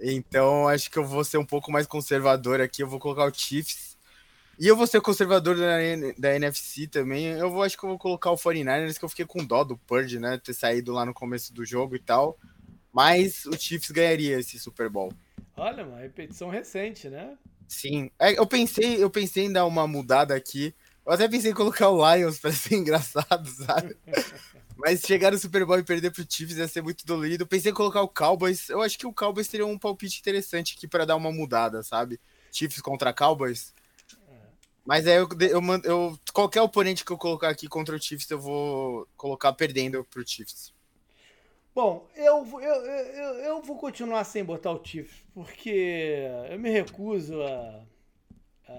Então, 0.00 0.66
acho 0.68 0.90
que 0.90 0.98
eu 0.98 1.04
vou 1.04 1.22
ser 1.22 1.38
um 1.38 1.44
pouco 1.44 1.70
mais 1.70 1.86
conservador 1.86 2.60
aqui. 2.60 2.82
Eu 2.82 2.88
vou 2.88 2.98
colocar 2.98 3.24
o 3.24 3.34
Chiefs. 3.34 3.94
E 4.58 4.66
eu 4.68 4.76
vou 4.76 4.86
ser 4.86 5.00
conservador 5.00 5.56
da, 5.56 5.76
da 6.16 6.36
NFC 6.36 6.86
também. 6.86 7.26
Eu 7.26 7.50
vou, 7.50 7.62
acho 7.62 7.76
que 7.76 7.84
eu 7.84 7.90
vou 7.90 7.98
colocar 7.98 8.30
o 8.30 8.36
49ers, 8.36 8.98
que 8.98 9.04
eu 9.04 9.08
fiquei 9.08 9.26
com 9.26 9.44
dó 9.44 9.64
do 9.64 9.76
Purge, 9.76 10.18
né? 10.18 10.38
Ter 10.38 10.54
saído 10.54 10.92
lá 10.92 11.04
no 11.04 11.12
começo 11.12 11.52
do 11.52 11.64
jogo 11.64 11.96
e 11.96 11.98
tal. 11.98 12.38
Mas 12.92 13.44
o 13.46 13.58
Chiefs 13.58 13.90
ganharia 13.90 14.38
esse 14.38 14.58
Super 14.58 14.88
Bowl. 14.88 15.12
Olha, 15.56 15.84
uma 15.84 15.98
repetição 15.98 16.48
recente, 16.48 17.08
né? 17.08 17.36
Sim. 17.68 18.10
É, 18.18 18.38
eu 18.38 18.46
pensei, 18.46 19.02
eu 19.02 19.10
pensei 19.10 19.44
em 19.46 19.52
dar 19.52 19.66
uma 19.66 19.86
mudada 19.86 20.34
aqui. 20.34 20.74
Eu 21.04 21.12
até 21.12 21.28
pensei 21.28 21.50
em 21.50 21.54
colocar 21.54 21.90
o 21.90 22.14
Lions 22.14 22.38
para 22.40 22.52
ser 22.52 22.76
engraçado, 22.76 23.48
sabe? 23.48 23.96
Mas 24.76 25.00
chegar 25.02 25.30
no 25.30 25.38
Super 25.38 25.64
Bowl 25.64 25.78
e 25.78 25.84
perder 25.84 26.10
pro 26.10 26.26
Chiefs 26.28 26.56
ia 26.56 26.66
ser 26.66 26.82
muito 26.82 27.06
dolorido. 27.06 27.46
Pensei 27.46 27.70
em 27.70 27.74
colocar 27.74 28.02
o 28.02 28.08
Cowboys. 28.08 28.68
Eu 28.68 28.82
acho 28.82 28.98
que 28.98 29.06
o 29.06 29.12
Cowboys 29.12 29.46
teria 29.46 29.66
um 29.66 29.78
palpite 29.78 30.18
interessante 30.18 30.74
aqui 30.76 30.88
para 30.88 31.04
dar 31.04 31.16
uma 31.16 31.30
mudada, 31.30 31.82
sabe? 31.82 32.20
Chiefs 32.50 32.80
contra 32.80 33.12
Cowboys. 33.12 33.72
Mas 34.84 35.06
aí 35.06 35.14
eu, 35.14 35.28
eu, 35.40 35.62
eu, 35.84 36.18
qualquer 36.32 36.60
oponente 36.60 37.04
que 37.04 37.12
eu 37.12 37.16
colocar 37.16 37.48
aqui 37.48 37.66
contra 37.68 37.96
o 37.96 38.02
Chiefs, 38.02 38.30
eu 38.30 38.38
vou 38.38 39.08
colocar 39.16 39.52
perdendo 39.54 40.04
pro 40.04 40.26
Chiefs. 40.26 40.74
Bom, 41.74 42.08
eu, 42.14 42.46
eu, 42.60 42.86
eu, 42.86 43.34
eu 43.40 43.62
vou 43.62 43.76
continuar 43.76 44.22
sem 44.22 44.44
botar 44.44 44.70
o 44.70 44.84
Chiefs, 44.84 45.24
porque 45.34 46.24
eu 46.48 46.58
me 46.58 46.70
recuso 46.70 47.42
a, 47.42 47.84
a, 48.68 48.72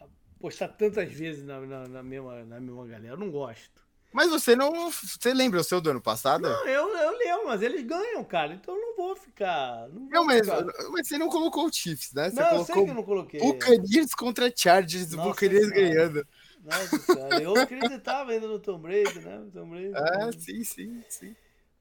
a 0.00 0.06
postar 0.38 0.68
tantas 0.68 1.12
vezes 1.12 1.44
na, 1.44 1.60
na, 1.60 1.86
na, 1.86 2.02
mesma, 2.02 2.44
na 2.46 2.58
mesma 2.58 2.86
galera. 2.86 3.12
Eu 3.12 3.18
não 3.18 3.30
gosto. 3.30 3.78
Mas 4.10 4.30
você 4.30 4.56
não. 4.56 4.90
Você 4.90 5.34
lembra 5.34 5.60
o 5.60 5.64
seu 5.64 5.82
do 5.82 5.90
ano 5.90 6.00
passado? 6.00 6.48
Não, 6.48 6.66
eu, 6.66 6.88
eu 6.96 7.18
lembro, 7.18 7.46
mas 7.46 7.60
eles 7.60 7.84
ganham, 7.84 8.24
cara. 8.24 8.54
Então 8.54 8.74
eu 8.74 8.80
não 8.80 8.96
vou 8.96 9.14
ficar. 9.14 9.86
Não, 9.90 10.00
vou 10.00 10.10
não 10.10 10.24
mas, 10.24 10.40
ficar. 10.40 10.64
mas 10.90 11.06
você 11.06 11.18
não 11.18 11.28
colocou 11.28 11.66
o 11.66 11.72
Chiefs, 11.72 12.12
né? 12.14 12.30
Você 12.30 12.40
não, 12.40 12.48
colocou 12.48 12.58
eu 12.58 12.64
sei 12.64 12.84
que 12.84 12.90
eu 12.90 12.94
não 12.94 13.04
coloquei. 13.04 13.40
Buccaneers 13.40 14.14
contra 14.14 14.52
Chargers, 14.56 15.12
o 15.12 15.18
Buccaneers 15.18 15.68
ganhando. 15.68 16.26
Nossa, 16.64 16.98
cara, 17.14 17.40
eu 17.40 17.58
acreditava 17.60 18.32
ainda 18.32 18.48
no 18.48 18.58
Tom 18.58 18.78
Brady, 18.78 19.20
né? 19.20 19.46
Tom 19.52 19.68
Brady. 19.68 19.94
Ah, 19.94 20.30
sim, 20.32 20.64
sim, 20.64 21.04
sim. 21.08 21.36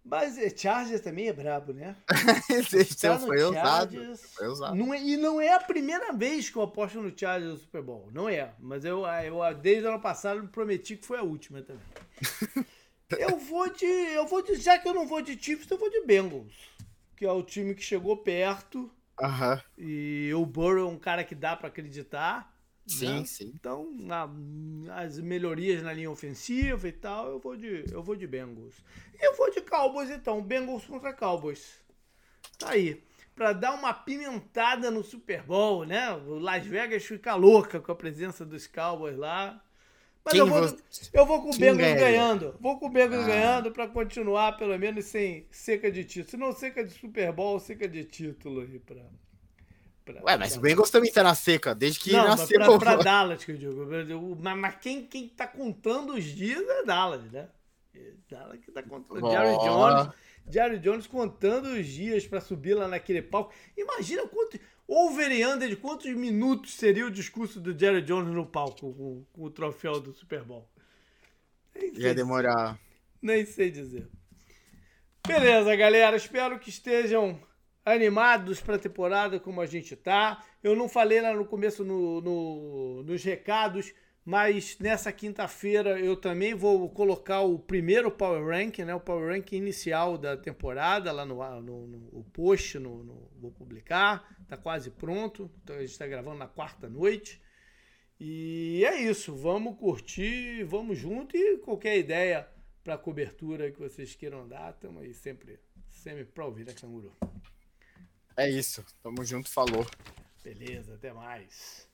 Mas 0.10 0.38
é, 0.40 0.50
Chargers 0.50 1.02
também 1.02 1.28
é 1.28 1.34
brabo, 1.34 1.72
né? 1.72 1.96
Tá 3.00 3.20
foi, 3.20 3.44
usado, 3.44 4.18
foi 4.18 4.48
usado. 4.48 4.76
Não 4.76 4.94
é, 4.94 5.02
e 5.02 5.16
não 5.16 5.40
é 5.40 5.54
a 5.54 5.60
primeira 5.60 6.12
vez 6.12 6.50
que 6.50 6.58
eu 6.58 6.64
aposto 6.64 7.00
no 7.00 7.18
Chargers 7.18 7.54
no 7.54 7.58
Super 7.60 7.82
Bowl. 7.82 8.10
Não 8.12 8.28
é. 8.28 8.52
Mas 8.60 8.84
eu, 8.84 9.06
eu 9.06 9.56
desde 9.56 9.86
o 9.86 9.90
ano 9.90 10.02
passado 10.02 10.48
prometi 10.48 10.98
que 10.98 11.06
foi 11.06 11.20
a 11.20 11.24
última 11.24 11.62
também. 11.62 11.84
eu 13.18 13.38
vou 13.38 13.72
de. 13.72 13.86
Eu 13.86 14.26
vou 14.26 14.42
de. 14.42 14.56
Já 14.56 14.80
que 14.80 14.88
eu 14.88 14.94
não 14.94 15.08
vou 15.08 15.22
de 15.22 15.42
Chiefs, 15.42 15.70
eu 15.70 15.78
vou 15.78 15.90
de 15.90 16.02
Bengals. 16.02 16.54
Que 17.16 17.26
é 17.26 17.32
o 17.32 17.44
time 17.44 17.76
que 17.76 17.84
chegou 17.84 18.18
perto. 18.18 18.92
Aham. 19.22 19.62
E 19.78 20.32
o 20.34 20.46
Burrow 20.46 20.90
é 20.90 20.92
um 20.92 21.00
cara 21.00 21.24
que 21.24 21.36
dá 21.36 21.56
para 21.56 21.68
acreditar. 21.68 22.52
Sim, 22.90 23.20
né? 23.20 23.26
sim. 23.26 23.52
Então, 23.54 23.92
na, 24.00 24.30
as 24.96 25.20
melhorias 25.20 25.84
na 25.84 25.94
linha 25.94 26.10
ofensiva 26.10 26.88
e 26.88 26.92
tal, 26.92 27.28
eu 27.30 27.40
vou 27.40 27.56
de, 27.56 27.86
eu 27.92 28.02
vou 28.02 28.16
de 28.16 28.26
Bengals. 28.26 28.76
Eu 29.22 29.36
vou 29.36 29.52
de 29.52 29.62
Cowboys 29.62 30.10
então, 30.10 30.42
Bengals 30.42 30.86
contra 30.86 31.14
Cowboys. 31.14 31.82
Tá 32.58 32.72
aí. 32.72 33.04
Pra 33.36 33.54
dar 33.54 33.74
uma 33.74 33.94
pimentada 33.94 34.92
no 34.92 35.04
Super 35.04 35.44
Bowl, 35.44 35.86
né? 35.86 36.12
O 36.12 36.40
Las 36.40 36.66
Vegas 36.66 37.06
fica 37.06 37.36
louca 37.36 37.80
com 37.80 37.92
a 37.92 37.96
presença 37.96 38.46
dos 38.46 38.68
Cowboys 38.68 39.18
lá. 39.18 39.64
Mas 40.26 40.34
eu 40.34 40.46
vou, 40.46 40.78
eu 41.14 41.26
vou 41.26 41.42
com 41.42 41.50
o 41.50 41.58
Bengals 41.58 41.94
ganhando. 41.94 42.56
Vou 42.60 42.78
com 42.78 42.88
o 42.88 42.90
Bengals 42.90 43.24
ah. 43.24 43.28
ganhando 43.28 43.72
pra 43.72 43.88
continuar, 43.88 44.58
pelo 44.58 44.78
menos, 44.78 45.06
sem 45.06 45.48
seca 45.50 45.90
de 45.90 46.04
título. 46.04 46.30
Se 46.30 46.38
não 46.38 46.52
seca 46.52 46.84
de 46.84 46.92
Super 46.92 47.32
Bowl, 47.32 47.60
seca 47.60 47.88
de 47.88 48.04
título 48.04 48.62
aí 48.62 48.80
pra, 48.80 49.06
Pra, 50.14 50.24
Ué, 50.24 50.38
mas 50.38 50.58
o 50.58 50.60
Bengals 50.60 50.90
também 50.90 51.12
tá 51.12 51.24
na 51.24 51.36
seca, 51.36 51.76
desde 51.76 52.00
que 52.00 52.12
não, 52.12 52.28
nasceu. 52.28 52.60
Pra, 52.60 52.78
pra 52.80 52.96
Dallas, 52.96 53.44
que 53.44 53.52
eu 53.52 53.58
digo. 53.58 53.88
Mas, 54.40 54.58
mas 54.58 54.76
quem, 54.78 55.06
quem 55.06 55.28
tá 55.28 55.46
contando 55.46 56.14
os 56.14 56.24
dias 56.24 56.68
é 56.68 56.84
Dallas, 56.84 57.32
né? 57.32 57.48
É 57.94 58.14
Dallas 58.30 58.60
que 58.60 58.72
tá 58.72 58.82
contando. 58.82 59.24
Oh. 59.24 59.32
Jerry 59.32 59.58
Jones. 59.58 60.14
Jerry 60.50 60.80
Jones 60.80 61.06
contando 61.06 61.68
os 61.68 61.86
dias 61.86 62.26
para 62.26 62.42
subir 62.42 62.74
lá 62.74 62.88
naquele 62.88 63.22
palco. 63.22 63.54
Imagina 63.78 64.28
quanto. 64.28 64.60
Over 64.88 65.32
e 65.32 65.46
under 65.46 65.70
de 65.70 65.76
quantos 65.76 66.12
minutos 66.16 66.74
seria 66.74 67.06
o 67.06 67.12
discurso 67.12 67.60
do 67.60 67.78
Jerry 67.78 68.02
Jones 68.02 68.34
no 68.34 68.44
palco 68.44 68.92
com, 68.92 69.24
com 69.32 69.44
o 69.44 69.52
troféu 69.52 70.00
do 70.00 70.12
Super 70.14 70.44
Bowl? 70.44 70.68
Ia 71.94 72.16
demorar. 72.16 72.80
Nem 73.22 73.46
sei 73.46 73.70
dizer. 73.70 74.10
Beleza, 75.28 75.76
galera. 75.76 76.18
Espero 76.18 76.58
que 76.58 76.70
estejam 76.70 77.40
animados 77.90 78.62
para 78.62 78.76
a 78.76 78.80
temporada 78.80 79.40
como 79.40 79.62
a 79.62 79.66
gente 79.66 79.96
tá. 79.96 80.44
Eu 80.64 80.76
não 80.76 80.88
falei 80.88 81.22
lá 81.22 81.34
no 81.34 81.46
começo 81.46 81.84
no, 81.84 82.22
no, 82.22 83.04
nos 83.04 83.24
recados, 83.24 83.94
mas 84.24 84.78
nessa 84.80 85.12
quinta-feira 85.12 86.00
eu 86.00 86.16
também 86.16 86.54
vou 86.54 86.90
colocar 86.90 87.42
o 87.42 87.58
primeiro 87.58 88.12
Power 88.12 88.46
Rank, 88.46 88.80
né? 88.80 88.94
O 88.94 89.00
Power 89.00 89.34
Rank 89.34 89.54
inicial 89.54 90.18
da 90.18 90.38
temporada 90.38 91.12
lá 91.12 91.26
no, 91.26 91.62
no, 91.62 91.88
no 91.88 92.24
post, 92.26 92.78
no, 92.78 93.04
no, 93.04 93.32
vou 93.40 93.52
publicar. 93.52 94.38
Tá 94.48 94.56
quase 94.56 94.92
pronto. 94.92 95.50
Então 95.64 95.76
a 95.76 95.80
gente 95.80 95.92
está 95.92 96.06
gravando 96.06 96.38
na 96.38 96.48
quarta 96.48 96.88
noite. 96.88 97.42
E 98.20 98.84
é 98.86 99.02
isso. 99.02 99.36
Vamos 99.36 99.78
curtir, 99.78 100.64
vamos 100.64 100.98
junto 100.98 101.36
e 101.36 101.58
qualquer 101.58 101.98
ideia 101.98 102.48
para 102.84 102.98
cobertura 102.98 103.72
que 103.72 103.80
vocês 103.80 104.16
queiram 104.16 104.48
dar, 104.48 104.72
estamos 104.72 105.04
aí 105.04 105.14
sempre 105.14 105.60
Semi-Pro, 105.88 106.52
vira 106.52 106.74
canguru. 106.74 107.14
É 108.38 108.50
isso. 108.50 108.86
Tamo 109.02 109.24
junto, 109.26 109.50
falou. 109.50 109.86
Beleza, 110.44 110.96
até 110.96 111.12
mais. 111.12 111.89